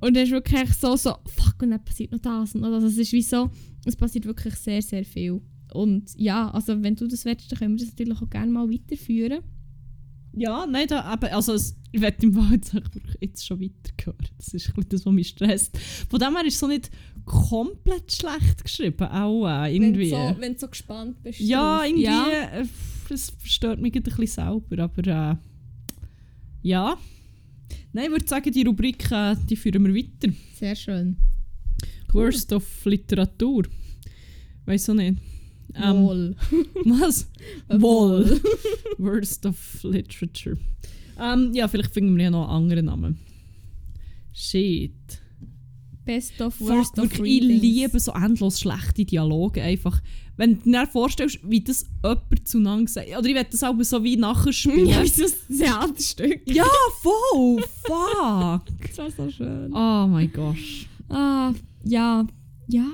Und 0.00 0.16
dann 0.16 0.24
ist 0.24 0.32
wirklich 0.32 0.72
so, 0.74 0.96
so, 0.96 1.14
fuck, 1.26 1.62
und 1.62 1.70
dann 1.70 1.84
passiert 1.84 2.12
noch 2.12 2.18
das 2.18 2.54
und 2.54 2.60
noch 2.60 2.70
das. 2.70 2.84
Es 2.84 2.98
ist 2.98 3.12
wie 3.12 3.22
so, 3.22 3.50
es 3.84 3.96
passiert 3.96 4.26
wirklich 4.26 4.54
sehr, 4.56 4.82
sehr 4.82 5.04
viel. 5.04 5.40
Und 5.72 6.12
ja, 6.16 6.50
also 6.50 6.82
wenn 6.82 6.96
du 6.96 7.06
das 7.06 7.24
willst, 7.24 7.50
dann 7.50 7.58
können 7.58 7.78
wir 7.78 7.84
das 7.84 7.96
natürlich 7.96 8.20
auch 8.20 8.30
gerne 8.30 8.50
mal 8.50 8.68
weiterführen. 8.68 9.42
Ja, 10.34 10.66
nein, 10.66 10.86
da, 10.88 11.12
eben, 11.12 11.32
also 11.32 11.52
es, 11.54 11.76
ich 11.92 12.00
werde 12.00 12.22
im 12.22 12.32
Fall 12.34 12.52
jetzt, 12.52 12.74
jetzt 13.20 13.46
schon 13.46 13.60
weitergehört. 13.60 14.32
Das 14.38 14.54
ist 14.54 14.72
das, 14.88 15.04
was 15.04 15.12
mich 15.12 15.28
stresst. 15.28 15.76
Von 16.08 16.18
dem 16.18 16.34
her 16.34 16.44
ist 16.46 16.54
es 16.54 16.60
so 16.60 16.66
nicht 16.66 16.90
komplett 17.24 18.10
schlecht 18.12 18.64
geschrieben, 18.64 19.06
auch 19.08 19.46
äh, 19.46 19.74
irgendwie. 19.74 20.10
Wenn 20.10 20.28
du 20.28 20.34
so, 20.34 20.40
wenn 20.40 20.58
so 20.58 20.68
gespannt 20.68 21.22
bist. 21.22 21.40
Ja, 21.40 21.84
irgendwie. 21.84 22.04
Ja. 22.04 22.28
äh, 22.30 22.66
Es 23.10 23.30
verstört 23.30 23.80
mich 23.80 23.94
ein 23.94 24.02
bisschen 24.02 24.26
selber, 24.26 24.82
aber 24.84 25.06
äh, 25.06 25.36
ja. 26.62 26.96
Nein, 27.92 28.04
ich 28.06 28.10
würde 28.10 28.26
sagen, 28.26 28.50
die 28.50 28.62
Rubrik 28.62 29.10
äh, 29.10 29.36
die 29.48 29.56
führen 29.56 29.84
wir 29.84 29.94
weiter. 29.94 30.32
Sehr 30.54 30.74
schön. 30.74 31.16
Worst 32.12 32.52
of 32.52 32.84
Literatur. 32.84 33.64
Weiß 34.64 34.88
auch 34.90 34.94
nicht. 34.94 35.18
Ähm, 35.74 35.96
Wohl. 36.02 36.36
Was? 36.84 37.28
Wohl. 37.68 38.40
Worst 38.98 39.46
of 39.46 39.56
Literature. 39.82 40.58
Ähm, 41.20 41.52
ja, 41.54 41.68
vielleicht 41.68 41.92
finden 41.92 42.16
wir 42.16 42.24
ja 42.24 42.30
noch 42.30 42.48
einen 42.48 42.62
anderen 42.64 42.86
Namen. 42.86 43.18
Shit. 44.32 44.92
Best 46.04 46.40
of 46.40 46.54
Fuck, 46.56 46.68
worst 46.68 46.98
of 46.98 47.04
wirklich, 47.04 47.42
ich 47.42 47.62
liebe 47.62 48.00
so 48.00 48.10
endlos 48.12 48.58
schlechte 48.58 49.04
Dialoge 49.04 49.62
einfach. 49.62 50.02
Wenn 50.36 50.60
du 50.60 50.70
dir 50.70 50.86
vorstellst, 50.86 51.38
wie 51.44 51.60
das 51.60 51.86
jemand 52.02 52.48
zueinander 52.48 52.90
sagt. 52.90 53.08
Oder 53.16 53.28
ich 53.28 53.34
werde 53.34 53.50
das 53.52 53.62
auch 53.62 53.74
so 53.82 54.02
wie 54.02 54.16
nachher 54.16 54.52
spielen. 54.52 54.88
Ja, 54.88 55.02
wie 55.02 55.08
so 55.08 55.24
ein 55.24 55.58
Theaterstück. 55.58 56.40
ja, 56.46 56.66
voll! 57.02 57.62
Fuck! 57.84 58.62
Das 58.96 58.98
war 58.98 59.10
so 59.10 59.30
schön. 59.30 59.72
Oh 59.72 60.06
mein 60.08 60.32
Gott. 60.32 60.56
Ah, 61.08 61.52
ja. 61.84 62.26
Ja. 62.66 62.86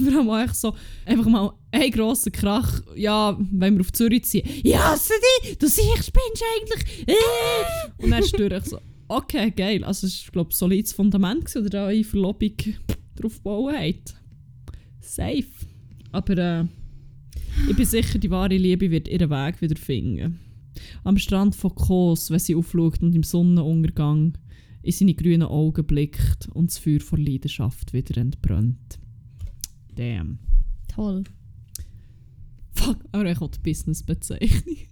Allem 0.00 0.30
auch 0.30 0.38
echt 0.38 0.56
so, 0.56 0.74
einfach 1.04 1.26
mal 1.26 1.52
ein 1.70 1.90
grosser 1.90 2.30
Krach, 2.30 2.82
ja, 2.94 3.38
wenn 3.52 3.74
wir 3.74 3.80
auf 3.82 3.92
Zürich 3.92 4.24
ziehen. 4.24 4.48
Ja, 4.62 4.92
hasse 4.92 5.12
dich! 5.42 5.58
Du 5.58 5.66
siehst, 5.66 6.06
spinnst 6.06 6.42
eigentlich! 6.56 7.08
Äh! 7.08 8.02
Und 8.02 8.10
dann 8.10 8.24
störe 8.24 8.58
ich 8.58 8.64
so, 8.64 8.80
okay, 9.08 9.50
geil. 9.50 9.84
Also 9.84 10.06
es 10.06 10.24
war, 10.26 10.32
glaube 10.32 10.50
ich, 10.50 10.56
ein 10.56 10.58
solides 10.58 10.92
Fundament, 10.92 11.44
gewesen, 11.44 11.60
oder 11.60 11.70
da 11.70 11.86
eure 11.86 12.04
Verlobung 12.04 12.52
drauf 13.14 13.36
gebaut 13.36 13.74
habt. 13.74 14.14
Safe. 15.00 15.44
Aber 16.12 16.36
äh, 16.36 16.64
ich 17.68 17.76
bin 17.76 17.84
sicher, 17.86 18.18
die 18.18 18.30
wahre 18.30 18.56
Liebe 18.56 18.90
wird 18.90 19.08
ihren 19.08 19.30
Weg 19.30 19.60
wieder 19.60 19.76
finden. 19.76 20.40
Am 21.04 21.16
Strand 21.16 21.54
von 21.54 21.74
Kos, 21.74 22.30
wenn 22.30 22.38
sie 22.38 22.54
aufschaut 22.54 23.02
und 23.02 23.14
im 23.14 23.22
Sonnenuntergang 23.22 24.36
in 24.82 24.92
seine 24.92 25.14
grünen 25.14 25.42
Augen 25.42 25.84
blickt 25.84 26.48
und 26.52 26.70
das 26.70 26.78
Feuer 26.78 27.00
vor 27.00 27.18
Leidenschaft 27.18 27.92
wieder 27.92 28.20
entbrennt. 28.20 28.98
Damn. 29.96 30.38
Toll. 30.88 31.24
Fuck, 32.74 32.98
aber 33.12 33.30
ich 33.30 33.40
habe 33.40 33.50
die 33.50 33.70
Business-Bezeichnung. 33.70 34.76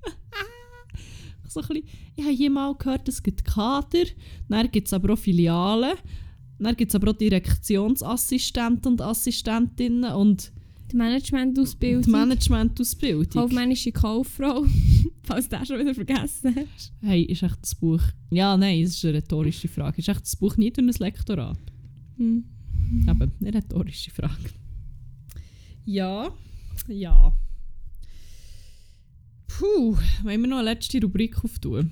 so 1.48 1.60
ein 1.60 1.66
bisschen, 1.68 1.84
ich 2.16 2.24
habe 2.24 2.34
hier 2.34 2.50
mal 2.50 2.74
gehört, 2.74 3.08
es 3.08 3.22
gibt 3.22 3.44
Kader, 3.44 4.04
dann 4.48 4.70
gibt 4.70 4.88
es 4.88 4.92
aber 4.92 5.12
auch 5.12 5.18
Filialen, 5.18 5.96
dann 6.58 6.76
gibt 6.76 6.90
es 6.90 6.94
aber 6.94 7.10
auch 7.10 7.16
Direktionsassistenten 7.16 8.92
und 8.92 9.00
Assistentinnen 9.02 10.12
und 10.12 10.52
Die 10.90 10.96
Managementausbildung. 10.96 12.02
die 12.02 12.10
Managementausbildung. 12.10 13.42
Kaufmännische 13.42 13.92
Kauffrau. 13.92 14.64
Falls 15.24 15.48
du 15.48 15.56
das 15.56 15.68
schon 15.68 15.80
wieder 15.80 15.94
vergessen 15.94 16.54
hast. 16.74 16.92
Hey, 17.00 17.22
ist 17.22 17.42
echt 17.42 17.58
das 17.62 17.74
Buch... 17.74 18.02
Ja, 18.30 18.56
nein, 18.56 18.82
das 18.82 18.92
ist 18.92 19.04
eine 19.04 19.14
rhetorische 19.14 19.68
Frage. 19.68 19.98
Ist 19.98 20.08
echt 20.08 20.22
das 20.22 20.36
Buch 20.36 20.56
nicht 20.56 20.76
durch 20.76 20.86
ein 20.86 20.92
Lektorat? 20.98 21.58
Hm. 22.18 22.44
Aber 23.06 23.28
eine 23.40 23.54
rhetorische 23.54 24.10
Frage. 24.10 24.50
Ja, 25.84 26.30
ja. 26.88 27.32
Puh, 29.48 29.96
wollen 30.22 30.40
wir 30.42 30.48
noch 30.48 30.58
eine 30.58 30.70
letzte 30.70 31.00
Rubrik 31.00 31.42
auftun? 31.44 31.90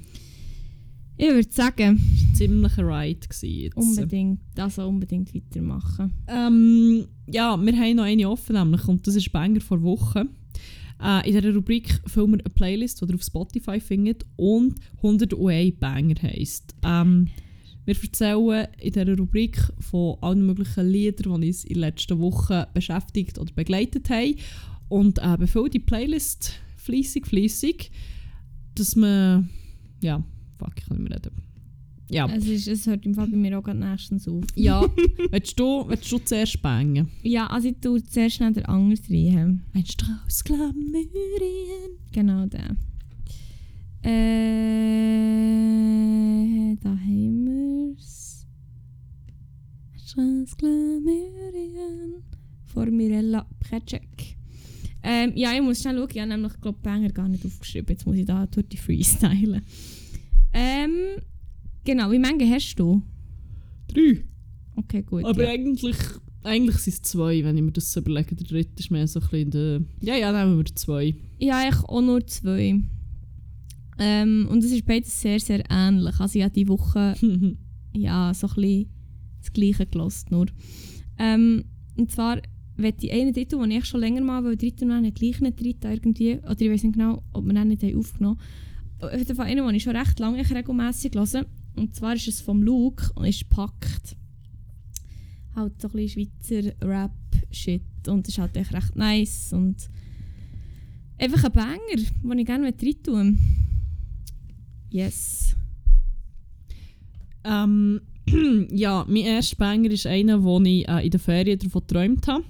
Ich 1.16 1.28
würde 1.28 1.53
sagen, 1.53 2.01
Das 2.01 2.26
war 2.28 2.34
ziemlich 2.34 2.78
ein 2.78 2.84
Ride 2.86 3.28
jetzt. 3.43 3.76
unbedingt, 3.76 4.40
also 4.57 4.88
unbedingt 4.88 5.34
weitermachen. 5.34 6.12
Ähm, 6.26 7.07
ja, 7.26 7.57
wir 7.57 7.76
haben 7.76 7.97
noch 7.97 8.05
eine 8.05 8.28
offen, 8.28 8.57
nämlich, 8.57 8.88
und 8.88 9.07
das 9.07 9.14
ist 9.14 9.30
Banger 9.30 9.61
vor 9.61 9.82
Wochen. 9.82 10.30
Äh, 11.01 11.28
in 11.28 11.34
dieser 11.36 11.55
Rubrik 11.55 12.01
füllen 12.07 12.30
wir 12.32 12.38
eine 12.40 12.55
Playlist, 12.55 13.01
die 13.03 13.07
ihr 13.07 13.14
auf 13.14 13.22
Spotify 13.22 13.78
findet 13.78 14.24
und 14.36 14.76
101 14.97 15.78
Banger 15.78 16.14
heisst. 16.22 16.74
Ähm, 16.82 17.28
wir 17.84 17.96
erzählen 18.00 18.68
in 18.78 18.92
dieser 18.92 19.16
Rubrik 19.16 19.58
von 19.80 20.16
allen 20.20 20.46
möglichen 20.46 20.88
Liedern, 20.88 21.40
die 21.40 21.48
uns 21.48 21.64
in 21.64 21.74
den 21.74 21.80
letzten 21.80 22.18
Wochen 22.20 22.64
beschäftigt 22.74 23.38
oder 23.38 23.52
begleitet 23.54 24.08
haben. 24.10 24.36
Und 24.88 25.18
äh, 25.18 25.36
befüllen 25.38 25.70
die 25.70 25.78
Playlist 25.78 26.54
fleissig, 26.76 27.26
fleissig, 27.26 27.90
dass 28.74 28.94
man. 28.94 29.48
Ja, 30.00 30.22
fuck, 30.58 30.72
ich 30.78 30.84
kann 30.86 30.98
nicht 30.98 31.08
mehr 31.08 31.18
reden. 31.18 31.42
Ja, 32.10 32.26
Es, 32.26 32.46
ist, 32.46 32.68
es 32.68 32.86
hört 32.86 33.06
im 33.06 33.14
Fall 33.14 33.26
bei 33.26 33.38
mir 33.38 33.58
auch 33.58 33.62
gerade 33.62 33.78
nächstens 33.78 34.28
auf. 34.28 34.44
ja. 34.54 34.84
willst, 35.30 35.58
du, 35.58 35.88
willst 35.88 36.12
du 36.12 36.18
zuerst 36.18 36.60
bangen? 36.60 37.08
Ja, 37.22 37.46
also 37.46 37.68
ich 37.68 37.76
tue 37.80 38.02
zuerst 38.04 38.36
schnell 38.36 38.52
den 38.52 38.66
anders 38.66 39.00
rein. 39.08 39.62
Ein 39.72 39.86
Strauß 39.86 40.44
Glamurien. 40.44 41.96
Genau 42.12 42.44
der. 42.44 42.76
Äh, 44.02 44.10
da 46.82 46.90
haben 46.90 47.46
wir's. 47.46 47.71
Glamurien. 50.14 52.22
Von 52.66 52.96
Mirella 52.96 53.46
Precek. 53.60 54.36
Ähm, 55.02 55.32
ja, 55.34 55.52
ich 55.54 55.62
muss 55.62 55.80
schnell 55.80 55.96
schauen. 55.96 56.08
Ich 56.12 56.20
habe 56.20 56.28
nämlich, 56.28 56.60
glaube 56.60 56.78
Banger 56.82 57.10
gar 57.10 57.28
nicht 57.28 57.44
aufgeschrieben. 57.44 57.88
Jetzt 57.88 58.06
muss 58.06 58.16
ich 58.16 58.24
da 58.24 58.46
durch 58.46 58.68
die 58.68 58.76
freestylen. 58.76 59.62
Ähm, 60.52 60.90
genau, 61.84 62.10
wie 62.10 62.22
viele 62.22 62.54
hast 62.54 62.74
du? 62.76 63.02
Drei. 63.88 64.24
Okay, 64.76 65.02
gut. 65.02 65.24
Aber 65.24 65.44
ja. 65.44 65.50
eigentlich, 65.50 65.96
eigentlich 66.42 66.76
sind 66.76 66.94
es 66.94 67.02
zwei, 67.02 67.42
wenn 67.42 67.56
ich 67.56 67.62
mir 67.62 67.72
das 67.72 67.92
so 67.92 68.00
überlege. 68.00 68.34
Der 68.34 68.46
dritte 68.46 68.80
ist 68.80 68.90
mehr 68.90 69.08
so 69.08 69.20
ein 69.20 69.28
bisschen 69.28 69.50
der... 69.50 69.82
Ja, 70.00 70.14
ja, 70.14 70.32
nehmen 70.32 70.58
wir 70.58 70.74
zwei. 70.74 71.14
Ja, 71.38 71.68
ich 71.68 71.76
auch 71.76 72.00
nur 72.00 72.26
zwei. 72.26 72.80
Ähm, 73.98 74.48
und 74.50 74.64
es 74.64 74.72
ist 74.72 74.86
beides 74.86 75.20
sehr, 75.20 75.40
sehr 75.40 75.64
ähnlich. 75.70 76.18
Also 76.20 76.38
ich 76.38 76.44
habe 76.44 76.54
die 76.54 76.68
Woche 76.68 77.14
ja, 77.92 78.32
so 78.34 78.46
ein 78.46 78.54
bisschen 78.54 78.88
das 79.43 79.53
Gleiche 79.53 79.86
gelost 79.86 80.30
nur. 80.30 80.47
Ähm, 81.18 81.64
und 81.97 82.11
zwar 82.11 82.40
wenn 82.76 82.97
die 82.97 83.12
eine 83.12 83.32
Titel, 83.32 83.59
den 83.59 83.70
ich 83.70 83.84
schon 83.84 84.01
länger 84.01 84.22
mal 84.22 84.45
will, 84.45 84.57
dritten 84.57 84.90
und 84.90 84.97
einen 84.97 85.14
gleichen 85.14 85.55
dritten 85.55 85.90
irgendwie, 85.90 86.38
oder 86.38 86.61
ich 86.61 86.70
weiß 86.70 86.82
nicht 86.84 86.95
genau, 86.95 87.22
ob 87.32 87.45
wir 87.45 87.53
den 87.53 87.68
nicht 87.68 87.84
aufgenommen 87.84 88.38
haben. 89.01 89.12
Auf 89.12 89.18
jeden 89.18 89.36
Fall 89.36 89.47
einen, 89.47 89.66
den 89.66 89.74
ich 89.74 89.82
schon 89.82 89.97
recht 89.97 90.18
lange 90.18 90.49
regelmässig 90.49 91.14
höre. 91.14 91.47
Und 91.76 91.95
zwar 91.95 92.14
ist 92.14 92.28
es 92.28 92.40
vom 92.40 92.62
Luke 92.62 93.11
und 93.14 93.26
ist 93.26 93.49
packt. 93.49 94.16
Halt 95.55 95.80
so 95.80 95.88
ein 95.88 95.93
bisschen 95.93 96.30
Schweizer 96.43 96.72
Rap-Shit. 96.80 98.09
Und 98.09 98.28
ist 98.28 98.38
halt 98.38 98.57
echt 98.57 98.72
recht 98.72 98.97
nice. 98.97 99.53
Und 99.53 99.88
einfach 101.18 101.45
ein 101.45 101.53
Banger, 101.53 101.78
den 101.97 102.38
ich 102.38 102.47
gerne 102.47 102.66
rein 102.66 103.03
tun 103.03 103.38
Yes. 104.90 105.57
Ähm, 107.45 108.01
ja, 108.70 109.04
mein 109.08 109.24
erster 109.24 109.56
Banger 109.56 109.90
ist 109.90 110.06
einer, 110.06 110.42
wo 110.42 110.60
ich 110.60 110.88
äh, 110.88 111.04
in 111.04 111.10
der 111.10 111.20
Ferien 111.20 111.58
davon 111.58 111.82
geträumt 111.86 112.26
habe. 112.28 112.44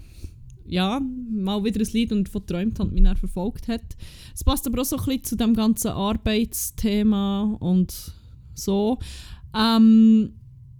Ja, 0.67 1.01
mal 1.31 1.63
wieder 1.65 1.81
ein 1.81 1.89
Lied 1.93 2.13
und 2.13 2.29
davon 2.29 2.43
geträumt 2.47 2.79
habe 2.79 2.89
und 2.89 2.95
mich 2.95 3.03
dann 3.05 3.17
verfolgt 3.17 3.69
hat. 3.69 3.83
Es 4.35 4.45
passt 4.45 4.67
aber 4.67 4.81
auch 4.81 4.85
so 4.87 4.97
ein 4.97 5.05
bisschen 5.05 5.25
zu 5.25 5.37
dem 5.37 5.55
ganzen 5.55 5.89
Arbeitsthema 5.89 7.57
und 7.61 8.13
so. 8.55 8.99
Ähm, 9.55 10.33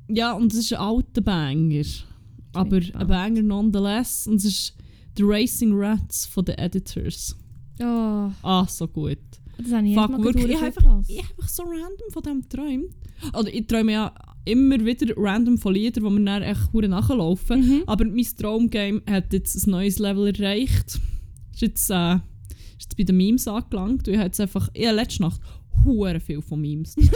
ja, 0.09 0.33
und 0.33 0.53
es 0.53 0.59
ist 0.61 0.73
ein 0.73 0.79
alter 0.81 1.21
Banger. 1.21 1.85
Aber 2.55 2.77
ein 2.77 3.07
Banger 3.07 3.43
nonetheless. 3.43 4.27
Und 4.27 4.37
es 4.37 4.45
ist 4.45 4.77
The 5.17 5.25
Racing 5.25 5.73
Rats 5.75 6.27
von 6.27 6.45
den 6.45 6.57
Editors. 6.59 7.37
Oh, 7.81 8.31
Ah, 8.43 8.67
so 8.69 8.87
gut. 8.87 9.19
das 9.59 9.73
habe 9.73 9.89
ich 9.89 9.95
Fuck, 9.95 10.23
wirklich, 10.23 10.47
ich 10.47 10.57
habe 10.57 10.67
einfach 10.67 11.49
so 11.49 11.63
random 11.65 12.11
von 12.11 12.23
dem 12.23 12.43
geträumt. 12.43 12.95
Oder 13.39 13.53
ich 13.53 13.67
träume 13.67 13.93
ja 13.93 14.13
immer 14.45 14.85
wieder 14.85 15.15
random 15.17 15.59
von 15.59 15.75
Liedern, 15.75 16.05
die 16.05 16.11
mir 16.11 16.25
dann 16.25 16.43
echt 16.43 16.73
nachlaufen. 16.75 17.61
Mhm. 17.61 17.83
Aber 17.87 18.05
mein 18.05 18.27
Traumgame 18.37 19.03
hat 19.09 19.33
jetzt 19.33 19.67
ein 19.67 19.71
neues 19.71 19.99
Level 19.99 20.35
erreicht. 20.35 21.01
Ist 21.53 21.61
jetzt, 21.61 21.91
äh, 21.91 22.15
ist 22.15 22.83
jetzt 22.83 22.97
bei 22.97 23.05
den 23.05 23.17
Memes 23.17 23.47
angelangt. 23.47 24.09
Ich 24.09 24.17
habe 24.17 24.27
jetzt 24.27 24.41
einfach, 24.41 24.69
ich 24.75 24.87
habe 24.87 24.97
letzte 24.97 25.23
Nacht 25.23 25.41
hure 25.85 26.21
viel 26.21 26.43
von 26.43 26.61
Memes 26.61 26.97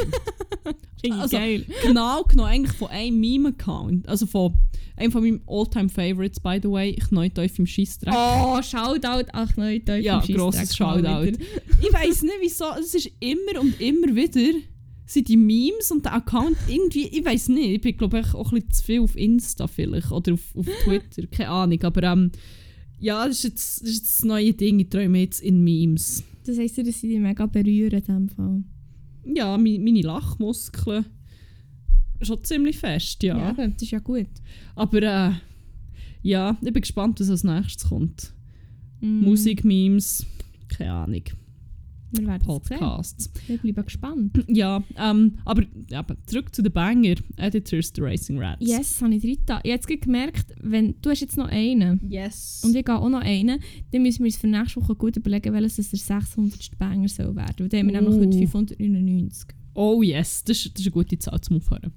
Also, 1.09 1.37
geil. 1.37 1.64
genau 1.85 2.24
genommen 2.24 2.49
eigentlich 2.49 2.77
von 2.77 2.89
einem 2.89 3.20
Meme-Account. 3.20 4.09
Also 4.09 4.27
von 4.27 4.55
einem 4.97 5.12
von 5.12 5.22
meinen 5.22 5.41
All-Time-Favorites, 5.47 6.41
by 6.41 6.59
the 6.61 6.68
way. 6.68 6.97
Ich 6.99 7.11
neue 7.12 7.33
Teufel 7.33 7.61
im 7.61 7.66
Scheissdreck. 7.66 8.12
Oh, 8.12 8.61
Shoutout, 8.61 9.29
ach 9.33 9.57
nein, 9.57 9.85
Teufel 9.85 10.05
Ja, 10.05 10.20
im 10.27 10.35
grosses 10.35 10.74
Scheissdreck 10.74 11.03
mal 11.05 11.27
Shoutout. 11.27 11.45
ich 11.81 11.93
weiß 11.93 12.22
nicht 12.22 12.35
wieso, 12.41 12.64
es 12.81 12.95
ist 12.95 13.11
immer 13.20 13.61
und 13.61 13.81
immer 13.81 14.16
wieder 14.16 14.59
sind 15.07 15.29
die 15.29 15.37
Memes 15.37 15.91
und 15.93 16.05
der 16.05 16.15
Account 16.15 16.57
irgendwie, 16.69 17.07
ich 17.07 17.25
weiß 17.25 17.49
nicht, 17.49 17.71
ich 17.71 17.81
bin 17.81 17.97
glaube 17.97 18.21
ich 18.21 18.35
auch 18.35 18.53
ein 18.53 18.61
bisschen 18.61 18.73
zu 18.73 18.83
viel 18.83 19.01
auf 19.01 19.17
Insta 19.17 19.67
vielleicht 19.67 20.11
oder 20.11 20.35
auf, 20.35 20.57
auf 20.57 20.67
Twitter, 20.85 21.27
keine 21.31 21.51
Ahnung, 21.51 21.83
aber 21.83 22.03
ähm, 22.03 22.33
ja, 22.99 23.27
das 23.27 23.39
ist, 23.39 23.45
jetzt, 23.45 23.83
das 23.83 23.89
ist 23.91 23.97
jetzt 23.99 24.19
das 24.19 24.25
neue 24.25 24.53
Ding, 24.53 24.81
ich 24.81 24.89
träume 24.89 25.21
jetzt 25.21 25.41
in 25.43 25.63
Memes. 25.63 26.25
Das 26.45 26.59
heisst, 26.59 26.79
dass 26.79 27.01
sie 27.01 27.09
dich 27.09 27.19
mega 27.19 27.47
berühren 27.47 27.99
in 27.99 28.05
dem 28.05 28.29
Fall. 28.29 28.65
Ja, 29.25 29.59
mi, 29.59 29.79
meine 29.79 30.01
Lachmuskeln 30.01 31.05
schon 32.23 32.43
ziemlich 32.45 32.79
fest, 32.79 33.23
ja. 33.23 33.37
Ja, 33.37 33.53
das 33.53 33.83
ist 33.83 33.91
ja 33.91 33.99
gut. 33.99 34.29
Aber 34.75 35.03
äh, 35.03 35.33
ja, 36.23 36.57
ich 36.61 36.73
bin 36.73 36.81
gespannt, 36.81 37.21
was 37.21 37.31
als 37.31 37.45
nächstes 37.45 37.89
kommt. 37.89 38.33
Mm, 39.01 39.21
Musik, 39.21 39.65
Memes, 39.65 40.25
keine 40.69 40.93
Ahnung, 40.93 41.23
Wir 41.25 41.25
werden 41.25 41.35
es 41.35 41.35
sehen. 41.35 41.96
Podcasts. 42.45 43.31
Wir 43.47 43.59
bleiben 43.59 43.85
gespannt. 43.85 44.45
Ja, 44.49 44.83
ähm, 44.97 45.39
aber 45.45 45.63
ja, 45.91 45.99
aber 46.01 46.17
zurück 46.27 46.55
zu 46.55 46.63
den 46.63 46.73
Banger. 46.73 47.15
Editors, 47.37 47.93
The 47.95 48.01
Racing 48.03 48.39
Rats. 48.39 48.67
Yes, 48.67 49.03
habe 49.03 49.15
ich 49.15 49.23
drin. 49.23 49.39
Ich 49.65 49.73
habe 49.73 49.99
gemerkt, 49.99 50.55
wenn, 50.63 50.95
du 51.03 51.11
hast 51.11 51.21
jetzt 51.21 51.37
noch 51.37 51.49
einen 51.49 52.01
Yes. 52.09 52.63
und 52.65 52.75
ich 52.77 52.85
gehe 52.85 52.97
auch 52.97 53.09
noch 53.09 53.21
einen, 53.21 53.61
dann 53.91 54.03
müssen 54.03 54.21
wir 54.21 54.27
uns 54.27 54.37
für 54.37 54.47
nächste 54.47 54.81
Woche 54.81 54.95
gut 54.95 55.17
überlegen, 55.17 55.53
welches 55.53 55.77
das 55.77 55.91
der 55.91 55.99
600. 55.99 56.79
Banger 56.79 57.09
soll 57.09 57.35
werden. 57.35 57.55
Weil 57.59 57.69
dann 57.69 57.81
haben 57.81 57.87
wir 57.93 58.01
nämlich 58.01 58.15
Oh. 58.17 58.21
heute 58.21 58.49
599. 58.49 59.49
oh 59.75 60.03
yes, 60.03 60.45
das 60.45 60.59
ist, 60.59 60.73
das 60.75 60.81
ist 60.81 60.87
eine 60.87 60.93
gute 60.93 61.19
Zahl 61.19 61.41
zum 61.41 61.57
Aufhören. 61.57 61.93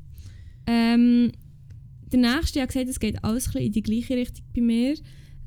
Ähm, 0.68 1.32
der 2.12 2.20
nächste, 2.20 2.60
ich 2.60 2.62
habe 2.62 2.68
gesagt, 2.74 2.90
es 2.90 3.00
geht 3.00 3.24
alles 3.24 3.48
ein 3.48 3.52
bisschen 3.54 3.66
in 3.68 3.72
die 3.72 3.82
gleiche 3.84 4.16
Richtung 4.18 4.46
bei 4.56 4.62
mir. 4.62 4.96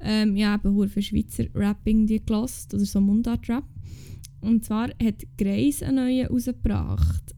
Ähm, 0.01 0.37
ich 0.37 0.45
habe 0.45 0.89
für 0.89 1.03
Schweizer 1.03 1.45
Rapping 1.55 2.07
die 2.07 2.25
gelost, 2.25 2.73
oder 2.75 2.85
so 2.85 3.01
Mundart-Rap. 3.01 3.65
Und 4.43 4.64
zwar 4.64 4.88
hat 5.03 5.22
Grace 5.38 5.82
einen 5.82 5.97
neuen 5.97 6.26
rausgebracht. 6.26 7.34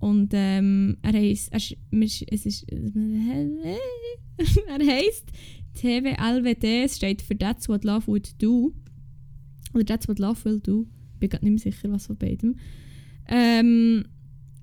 Und 0.00 0.30
ähm, 0.32 0.96
er 1.02 1.12
heisst, 1.12 1.52
er, 1.52 1.58
es 1.58 2.46
ist, 2.46 2.66
er 2.72 4.86
heisst 4.86 5.30
TWLWD, 5.74 6.84
es 6.84 6.96
steht 6.96 7.22
für 7.22 7.36
That's 7.36 7.68
What 7.68 7.84
Love 7.84 8.06
Would 8.06 8.42
Do. 8.42 8.72
Oder 9.74 9.84
That's 9.84 10.08
What 10.08 10.18
Love 10.18 10.44
Will 10.44 10.60
Do. 10.60 10.86
Ich 11.14 11.20
bin 11.20 11.28
gerade 11.28 11.44
nicht 11.44 11.64
mehr 11.64 11.72
sicher, 11.72 11.90
was 11.90 12.06
von 12.06 12.16
beidem. 12.16 12.56
Ähm, 13.28 14.04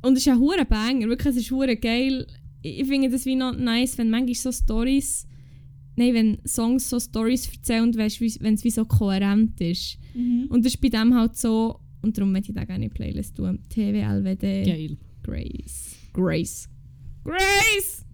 und 0.02 0.14
es 0.14 0.26
ist 0.26 0.30
ein 0.30 0.40
hure 0.40 0.66
Banger, 0.66 1.08
wirklich, 1.08 1.36
es 1.36 1.42
ist 1.42 1.52
hure 1.52 1.76
geil. 1.76 2.26
Ich 2.62 2.88
finde 2.88 3.10
das 3.10 3.26
wie 3.26 3.36
noch 3.36 3.56
nice, 3.56 3.98
wenn 3.98 4.10
manchmal 4.10 4.36
so 4.36 4.52
Stories, 4.52 5.28
nein, 5.96 6.14
wenn 6.14 6.38
Songs 6.48 6.90
so 6.90 7.00
Stories 7.00 7.52
erzählen 7.52 7.84
und 7.84 7.98
weißt, 7.98 8.22
wenn 8.42 8.56
es 8.56 8.64
wie 8.64 8.72
so 8.72 8.86
kohärent 8.86 9.60
ist. 9.62 10.00
Und 10.50 10.66
das 10.66 10.74
ist 10.74 10.82
bei 10.82 10.90
dem 10.90 11.14
halt 11.14 11.38
so, 11.38 11.80
und 12.02 12.18
darum 12.18 12.32
möchte 12.32 12.52
ich 12.52 12.56
da 12.56 12.64
gerne 12.64 12.86
in 12.86 12.90
die 12.90 12.96
Playlist 12.96 13.36
tun. 13.36 13.60
TWLWD 13.70 14.42
Geil. 14.42 14.98
Grace. 15.24 15.96
Grace. 16.14 16.70
Grace! 17.24 18.06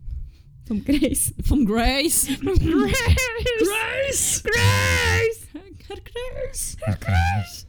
Vom 0.66 0.84
Grace. 0.86 1.34
Vom 1.44 1.66
Grace. 1.66 2.28
Vom 2.42 2.56
Grace! 2.56 4.44
Grace! 4.44 4.44
Grace! 4.44 5.48
Herr 6.82 6.98
Grace. 6.98 7.68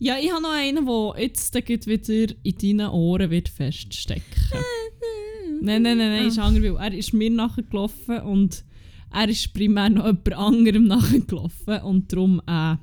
Ja, 0.00 0.16
ich 0.18 0.32
habe 0.32 0.42
noch 0.42 0.52
einen, 0.52 0.86
der 0.86 1.22
jetzt 1.22 1.86
wieder 1.86 2.34
in 2.42 2.58
deinen 2.58 2.90
Ohren 2.90 3.30
wird 3.30 3.48
feststecken. 3.48 4.24
Nein, 5.62 5.82
nein, 5.82 5.98
nein, 5.98 6.08
nein, 6.08 6.26
ist 6.26 6.38
anders, 6.38 6.62
weil 6.62 6.76
er 6.76 6.94
ist 6.96 7.12
mir 7.12 7.28
nachher 7.28 7.62
gelaufen 7.62 8.18
und 8.22 8.64
er 9.12 9.28
ist 9.28 9.52
primär 9.52 9.90
noch 9.90 10.06
jemand 10.06 10.32
anderem 10.32 10.84
nachher 10.86 11.20
gelaufen 11.20 11.82
und 11.82 12.10
darum 12.10 12.40
äh, 12.46 12.76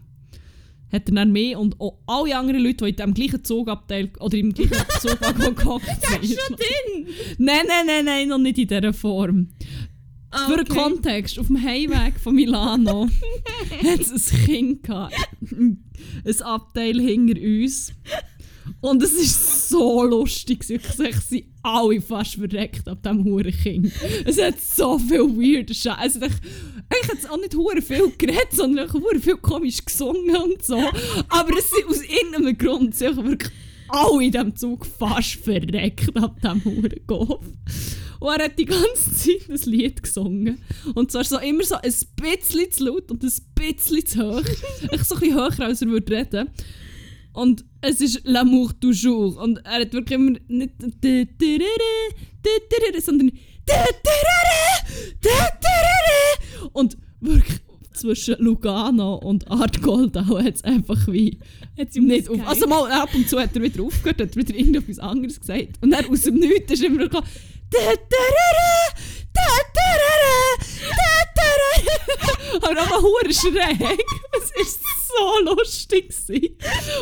hat 0.91 1.09
er 1.09 1.15
dann 1.15 1.31
mehr 1.31 1.59
und 1.59 1.79
auch 1.79 1.99
alle 2.07 2.35
anderen 2.37 2.61
Leute, 2.63 2.85
die 2.85 2.89
in 2.91 2.95
dem 2.95 3.13
gleichen 3.13 3.43
Zugabteil 3.43 4.09
oder 4.19 4.37
im 4.37 4.53
gleichen 4.53 4.75
Zugwagen 5.01 5.55
gehockt 5.55 5.85
sind. 5.85 6.23
ist 6.23 6.39
schon 6.39 6.55
drin! 6.55 7.07
Nein, 7.37 7.65
nein, 7.67 7.85
nein, 7.85 8.05
nein, 8.05 8.27
noch 8.29 8.37
nicht 8.37 8.57
in 8.57 8.67
dieser 8.67 8.93
Form. 8.93 9.49
Ah, 10.29 10.47
Für 10.49 10.57
den 10.57 10.67
Kontext, 10.67 11.39
auf 11.39 11.47
dem 11.47 11.61
Heimweg 11.63 12.19
von 12.19 12.35
Milano 12.35 13.07
hat 13.83 13.99
es 13.99 14.31
ein 14.33 14.45
Kind 14.45 14.83
gehabt. 14.83 15.15
Ein 15.51 16.41
Abteil 16.41 16.99
hinter 16.99 17.41
uns. 17.41 17.93
Und 18.81 19.01
es 19.03 19.13
ist 19.13 19.69
so 19.69 20.03
lustig. 20.03 20.69
Ich 20.69 20.85
sage, 20.87 21.17
sie 21.27 21.49
alle 21.63 22.01
fast 22.01 22.35
verreckt 22.35 22.87
ab 22.87 23.01
diesem 23.03 23.23
Hurenkind. 23.25 23.91
Es 24.25 24.41
hat 24.41 24.59
so 24.59 24.97
viel 24.99 25.19
weird 25.19 25.75
Scheiße. 25.75 25.97
Also, 25.97 26.21
ich, 26.21 26.33
ich 27.01 27.09
hat 27.09 27.17
es 27.17 27.29
auch 27.29 27.37
nicht 27.37 27.85
viel 27.85 28.11
geredet, 28.17 28.51
sondern 28.51 28.91
hure 28.91 29.19
viel 29.19 29.37
komisch 29.37 29.83
gesungen 29.83 30.35
und 30.35 30.63
so. 30.63 30.77
Aber 31.29 31.57
es 31.57 31.69
sind 31.69 31.87
aus 31.87 32.01
irgendeinem 32.03 32.57
Grund 32.57 32.95
sind 32.95 33.17
wirklich 33.17 33.51
alle 33.89 34.25
in 34.25 34.31
diesem 34.31 34.55
Zug 34.55 34.85
fast 34.85 35.35
verreckt 35.35 36.15
ab 36.17 36.39
diesem 36.41 36.63
Hurengof. 36.63 37.45
Und 38.19 38.35
er 38.35 38.45
hat 38.45 38.57
die 38.57 38.65
ganze 38.65 39.13
Zeit 39.13 39.49
ein 39.49 39.71
Lied 39.71 40.01
gesungen. 40.01 40.59
Und 40.95 41.11
zwar 41.11 41.23
so 41.23 41.37
immer 41.37 41.63
so 41.63 41.75
ein 41.75 41.91
bisschen 42.15 42.71
zu 42.71 42.85
laut 42.85 43.11
und 43.11 43.23
ein 43.23 43.31
bisschen 43.55 44.05
zu 44.05 44.19
hoch. 44.19 44.41
ich 44.91 45.03
so 45.03 45.15
ein 45.15 45.19
bisschen 45.21 45.35
höher, 45.35 45.59
als 45.59 45.81
er 45.81 45.87
würde 45.87 46.15
reden. 46.15 46.49
Und 47.37 47.63
es 47.81 48.01
ist 48.01 48.25
L'amour 48.25 48.73
toujours. 48.79 49.37
Und 49.37 49.57
er 49.63 49.81
hat 49.81 49.93
wirklich 49.93 50.17
immer 50.17 50.39
nicht 50.47 50.71
sondern 52.99 53.31
und 56.73 56.97
wirklich 57.19 57.59
zwischen 57.93 58.37
Lugano 58.39 59.17
und 59.17 59.51
Art 59.51 59.83
Goldau 59.83 60.39
hat 60.39 60.55
es 60.55 60.63
einfach 60.63 61.07
wie 61.07 61.37
Hat 61.77 61.93
sie 61.93 61.99
nicht 61.99 62.27
auf. 62.27 62.39
Also 62.47 62.65
mal 62.65 62.91
ab 62.91 63.09
und 63.13 63.29
zu 63.29 63.39
hat 63.39 63.55
er 63.55 63.61
wieder 63.61 63.83
aufgehört, 63.83 64.19
hat 64.19 64.35
wieder 64.35 64.55
irgendetwas 64.55 64.97
anderes 64.97 65.39
gesagt. 65.39 65.77
Und 65.81 65.91
dann 65.91 66.05
aus 66.07 66.23
dem 66.23 66.35
Nichts 66.35 66.71
ist 66.73 66.83
immer 66.83 67.03
gekommen. 67.03 67.27
Aber 72.61 72.81
auch 72.81 73.01
hure 73.01 73.33
schräg. 73.33 73.97
Es 74.37 74.67
ist 74.67 74.79
so 75.07 75.53
lustig. 75.55 76.09
gewesen. 76.09 76.57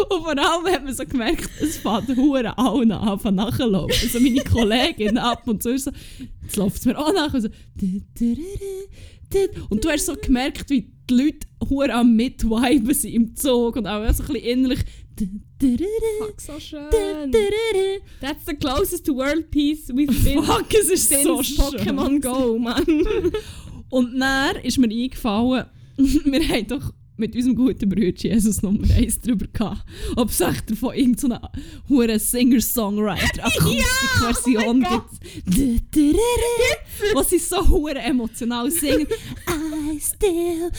Und 0.10 0.24
vor 0.24 0.30
allem 0.30 0.74
hat 0.74 0.84
man 0.84 0.94
so 0.94 1.06
gemerkt, 1.06 1.50
es 1.62 1.78
fängt 1.78 2.16
hure 2.16 2.58
allen 2.58 2.92
an 2.92 3.20
von 3.20 3.36
nachlaufen. 3.36 3.96
Also 4.02 4.20
meine 4.20 4.44
Kollegin 4.44 5.18
ab 5.18 5.48
und 5.48 5.62
zu 5.64 5.78
so, 5.78 5.92
jetzt 6.44 6.56
läuft 6.56 6.78
es 6.78 6.86
mir 6.86 6.98
auch 6.98 7.14
nach. 7.14 7.34
Und, 7.34 7.42
so, 7.42 7.50
und 9.70 9.84
du 9.84 9.90
hast 9.90 10.06
so 10.06 10.16
gemerkt, 10.16 10.70
wie 10.70 10.92
die 11.10 11.14
Leute 11.14 11.48
hure 11.70 11.94
am 11.94 12.16
mitwiben 12.16 12.94
sind 12.94 13.14
im 13.14 13.36
Zug 13.36 13.76
und 13.76 13.88
auch 13.88 14.02
so 14.14 14.24
ein 14.24 14.28
bisschen 14.28 14.36
innerlich. 14.36 14.80
Fuck, 16.20 16.42
so 16.42 16.60
schön. 16.60 17.32
That's 18.20 18.46
the 18.46 18.54
closest 18.54 19.06
to 19.06 19.16
world 19.16 19.50
peace 19.50 19.90
we've 19.90 20.12
been 20.26 20.44
Fuck, 20.44 20.74
es 20.74 20.90
ist 20.90 21.10
so 21.10 21.42
since. 21.42 21.62
Pokémon 21.62 22.20
Go, 22.22 22.60
Mann. 22.60 22.86
Und 23.90 24.20
dann 24.20 24.58
ist 24.58 24.78
mir 24.78 24.90
eingefallen, 24.90 25.66
wir 25.98 26.48
haben 26.48 26.68
doch 26.68 26.94
mit 27.18 27.36
unserem 27.36 27.56
guten 27.56 27.90
Bruder 27.90 28.14
Jesus 28.16 28.62
Nummer 28.62 28.88
1 28.94 29.22
darüber 29.22 29.48
gehabt, 29.52 29.84
ob 30.16 30.30
es 30.30 30.40
echt 30.42 30.70
davon 30.72 30.94
irgendeine 30.96 31.42
hure 31.90 32.20
Singer-Songwriter-Akustik-Version 32.20 34.84
gibt. 34.90 35.10
wo 37.14 37.22
sie 37.24 37.40
so 37.40 37.68
hure 37.68 38.00
emotional 38.00 38.70
singen. 38.72 39.08
I 39.48 40.00
still 40.00 40.72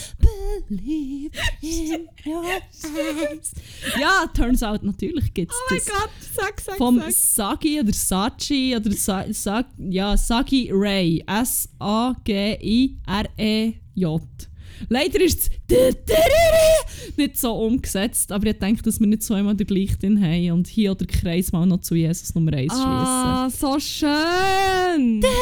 believe 0.69 1.31
in 1.63 2.09
your 2.27 2.45
eyes. 2.45 3.53
Ja, 3.99 4.27
turns 4.35 4.63
out, 4.63 4.83
natürlich 4.83 5.33
gibt 5.33 5.53
es 5.53 5.57
Oh 5.59 5.63
mein 5.71 5.79
das. 5.79 5.89
Gott, 5.89 6.11
sag, 6.35 6.61
sag, 6.61 6.77
Vom 6.77 6.99
sag. 7.01 7.13
Sagi 7.13 7.81
oder 7.81 7.93
Sachi 7.93 8.77
oder 8.77 8.91
Sa 8.93 9.25
Sa 9.33 9.65
ja, 9.79 10.17
Sagi 10.17 10.71
Ray. 10.73 11.23
S-A-G-I-R-E-J. 13.07 14.21
Leider 14.89 15.21
ist 15.21 15.51
es 15.69 17.17
nicht 17.17 17.39
so 17.39 17.53
umgesetzt, 17.55 18.33
aber 18.33 18.47
ich 18.47 18.59
denke, 18.59 18.83
dass 18.83 19.01
wir 19.01 19.07
nicht 19.07 19.23
so 19.23 19.35
immer 19.35 19.55
den 19.55 19.67
gleichen 19.67 20.23
haben 20.23 20.51
und 20.53 20.67
hier 20.67 20.93
oder 20.93 21.07
Kreis 21.07 21.53
mal 21.53 21.67
noch 21.67 21.81
zu 21.81 21.95
Jesus 21.95 22.35
Nummer 22.35 22.53
1 22.53 22.73
schließen. 22.73 22.85
Ah, 22.85 23.51
so 23.51 23.79
schön. 23.81 25.23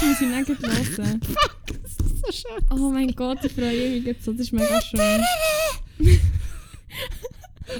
Das 0.00 0.08
muss 0.08 0.20
ich 0.22 0.28
nicht 0.28 0.96
hören. 0.96 1.20
so 2.24 2.32
schön. 2.32 2.64
Oh 2.70 2.90
mein 2.90 3.14
Gott, 3.14 3.44
ich 3.44 3.52
freue 3.52 4.00
mich 4.00 4.16
so, 4.22 4.32
das 4.32 4.46
ist 4.46 4.52
mega 4.52 4.80
schön. 4.80 5.20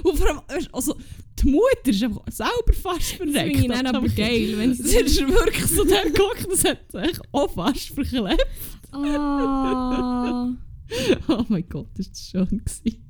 Und 0.05 0.18
vor 0.18 0.28
allem, 0.28 0.40
also, 0.72 0.97
die 1.43 1.47
Mutter 1.48 1.86
ist 1.86 2.02
einfach 2.02 2.22
selber 2.31 2.72
fast 2.72 3.12
verreckt. 3.12 3.36
Das 3.36 3.43
finde 3.43 3.60
ich 3.60 3.68
dann 3.68 3.86
aber 3.86 4.09
geil, 4.09 4.55
wenn 4.56 4.74
Sie 4.74 4.82
sie 4.89 4.97
ist 4.98 5.20
wirklich 5.20 5.66
so 5.66 5.85
da 5.85 6.02
geguckt, 6.02 6.47
das 6.51 6.64
hat 6.64 6.78
sich 6.90 7.18
auch 7.32 7.51
fast 7.52 7.89
verklebt. 7.89 8.47
Ah. 8.93 10.57
Oh 11.29 11.45
mein 11.49 11.69
Gott, 11.69 11.97
ist 11.99 12.11
das 12.11 12.31
schön 12.31 12.62
gewesen. 12.65 13.05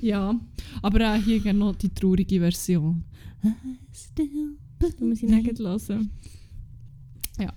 Ja, 0.00 0.34
aber 0.82 1.14
auch 1.14 1.22
hier 1.22 1.40
gerne 1.40 1.58
noch 1.58 1.76
die 1.76 1.90
traurige 1.90 2.40
Version. 2.40 3.04
Da 4.78 4.88
muss 5.00 5.22
ich 5.22 5.28
nicht 5.28 5.58
hören. 5.58 6.10
Ja. 7.38 7.52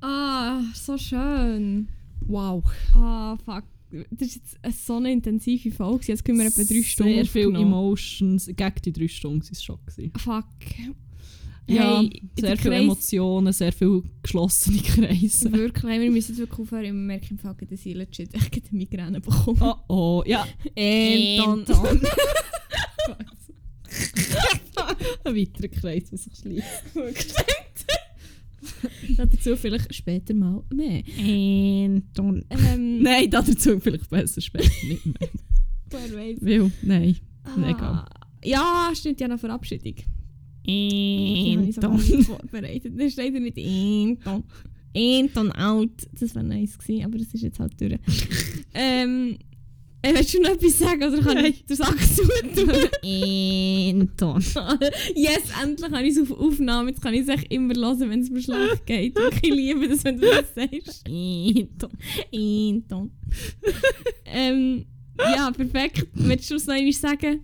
Ah, 0.00 0.62
so 0.74 0.96
schön. 0.96 1.88
Wow. 2.20 2.64
Ah, 2.94 3.36
fuck. 3.44 3.64
Das 4.10 4.28
ist 4.28 4.34
jetzt 4.36 4.58
eine 4.62 4.72
so 4.72 4.96
eine 4.96 5.12
intensive 5.12 5.70
Folge. 5.70 6.06
Jetzt 6.08 6.24
können 6.24 6.38
wir 6.38 6.46
etwa 6.46 6.62
drei 6.62 6.82
Stunden 6.82 7.14
Sehr 7.14 7.26
viele. 7.26 7.58
Emotions. 7.58 8.46
Gegen 8.46 8.74
die 8.84 8.92
drei 8.92 9.08
Stunden 9.08 9.42
waren 9.42 9.52
es 9.52 9.62
schon. 9.62 9.78
Gewesen. 9.86 10.12
Fuck. 10.16 10.44
Ja, 11.68 12.00
Hey, 12.00 12.22
sehr 12.38 12.56
viele 12.56 12.70
Kreis- 12.74 12.82
Emotionen, 12.82 13.52
sehr 13.52 13.72
viele 13.72 14.02
geschlossene 14.22 14.78
Kreise. 14.78 15.52
Wirklich, 15.52 16.00
wir 16.00 16.10
müssen 16.10 16.32
jetzt 16.32 16.38
wirklich 16.38 16.60
aufhören. 16.60 16.84
Ich 16.86 16.92
merke 16.92 17.26
im 17.30 17.38
Fall, 17.38 17.54
dass 17.68 17.84
ich 17.86 17.94
legit 17.94 18.34
echt 18.34 18.54
eine 18.54 18.62
Migräne 18.78 19.20
bekomme. 19.20 19.74
Oh 19.88 19.88
oh, 19.88 20.22
ja. 20.26 20.46
Anton. 20.76 22.00
Ein 25.24 25.36
weiterer 25.36 25.68
Kreis, 25.68 26.10
der 26.10 26.18
sich 26.18 26.36
schließt. 26.36 26.66
Dazu 29.16 29.56
vielleicht 29.56 29.94
später 29.94 30.34
mal 30.34 30.62
mehr. 30.72 31.02
Anton. 31.18 32.44
Ähm, 32.50 33.02
Nein, 33.02 33.30
dazu 33.30 33.80
vielleicht 33.80 34.08
besser 34.10 34.40
später 34.40 34.68
nicht 34.86 35.06
mehr. 35.06 35.28
wer 35.90 36.00
weiß. 36.12 36.38
Weil, 36.40 36.70
nein. 36.82 37.16
Ah, 37.44 37.70
Egal. 37.70 38.04
Ja, 38.44 38.90
stimmt 38.94 39.20
ja 39.20 39.28
noch 39.28 39.40
Verabschiedung. 39.40 39.94
Anton. 40.68 41.98
vorbereitet. 42.24 42.92
Das 42.96 43.06
ist 43.06 43.16
leider 43.16 43.40
nicht 43.40 43.58
Anton. 43.58 44.44
Anton 44.94 45.52
out. 45.52 45.90
Das 46.12 46.34
wäre 46.34 46.44
nice 46.44 46.78
gewesen, 46.78 47.04
aber 47.04 47.18
das 47.18 47.28
ist 47.32 47.42
jetzt 47.42 47.58
halt 47.58 47.80
durch. 47.80 47.98
ähm, 48.74 49.38
äh, 50.02 50.14
willst 50.14 50.34
du 50.34 50.42
noch 50.42 50.50
etwas 50.50 50.78
sagen 50.78 51.02
oder 51.02 51.22
kann 51.22 51.34
Nein. 51.34 51.46
ich 51.46 51.64
den 51.64 51.76
Sack 51.76 51.96
zutun? 52.14 52.70
Anton. 53.02 54.44
yes, 55.14 55.52
endlich 55.62 55.90
habe 55.90 56.06
ich 56.06 56.16
es 56.16 56.30
auf 56.30 56.38
Aufnahme. 56.38 56.90
Jetzt 56.90 57.00
kann 57.00 57.14
ich 57.14 57.22
es 57.22 57.28
echt 57.28 57.52
immer 57.52 57.74
hören, 57.74 58.10
wenn 58.10 58.20
es 58.20 58.30
mir 58.30 58.42
schlecht 58.42 58.86
geht. 58.86 59.18
Und 59.18 59.34
ich 59.42 59.50
liebe 59.50 59.88
das, 59.88 60.04
wenn 60.04 60.20
du 60.20 60.26
das 60.26 60.54
sagst. 60.54 61.04
Anton. 61.06 61.90
Anton. 62.32 63.10
ähm, 64.26 64.84
ja, 65.18 65.50
perfekt. 65.50 66.06
Willst 66.14 66.50
du 66.50 66.54
es 66.56 66.66
noch 66.66 66.74
einmal 66.74 66.92
sagen? 66.92 67.40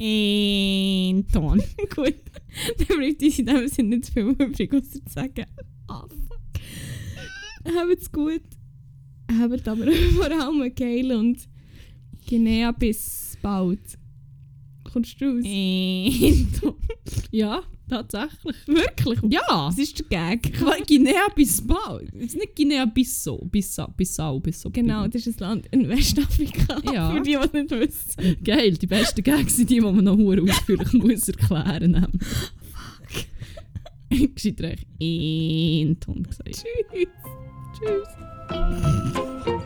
Anton. 0.00 1.62
Gut. 1.94 2.14
Dann 2.78 2.98
bleibt 2.98 3.22
uns 3.22 3.38
in 3.38 3.46
dem 3.46 3.68
Sinne 3.68 3.88
nicht 3.96 4.06
zu 4.06 4.12
viel 4.12 4.22
übrig, 4.28 4.72
außer 4.72 5.04
zu 5.04 5.12
sagen. 5.12 5.46
Ah, 5.88 6.06
fuck. 6.08 7.74
Habt's 7.76 8.10
gut. 8.10 8.42
Habt 9.30 9.68
aber 9.68 9.92
vor 10.16 10.30
allem 10.30 10.74
geil 10.74 11.12
und 11.12 11.48
Guinea 12.26 12.72
bis 12.72 13.36
bald. 13.42 13.98
Kommst 14.84 15.20
du 15.20 15.26
raus? 15.26 15.44
Anton. 15.44 16.76
Ja, 17.30 17.62
tatsächlich. 17.88 18.56
Wirklich? 18.66 19.18
Ja. 19.30 19.40
Das 19.48 19.78
ist 19.78 20.04
der 20.10 20.36
Gag. 20.36 20.52
Guinea-Bissau. 20.86 22.00
Jetzt 22.18 22.36
nicht 22.36 22.54
Guinea-Bissau. 22.56 23.38
Bissau, 23.50 23.88
Bissau, 23.96 24.40
Bissau. 24.40 24.70
Genau, 24.70 25.06
das 25.06 25.26
ist 25.26 25.42
ein 25.42 25.48
Land 25.48 25.66
in 25.70 25.88
Westafrika. 25.88 26.78
Ja. 26.92 27.10
Für 27.12 27.20
die, 27.20 27.30
die 27.32 27.36
es 27.36 27.52
nicht 27.52 27.70
wissen. 27.70 28.36
Geil, 28.44 28.72
die 28.76 28.86
besten 28.86 29.22
Gags 29.22 29.56
sind 29.56 29.68
die, 29.70 29.74
die 29.74 29.80
man 29.80 30.04
noch 30.04 30.18
ausführlich 30.18 30.92
muss 30.94 31.28
erklären 31.28 32.08
muss. 32.12 32.52
Fuck. 34.10 34.34
Gescheiter 34.34 34.70
echt 34.70 34.86
Anton 35.00 36.22
gesagt. 36.22 36.64
Tschüss. 36.64 37.08
Tschüss. 37.78 39.57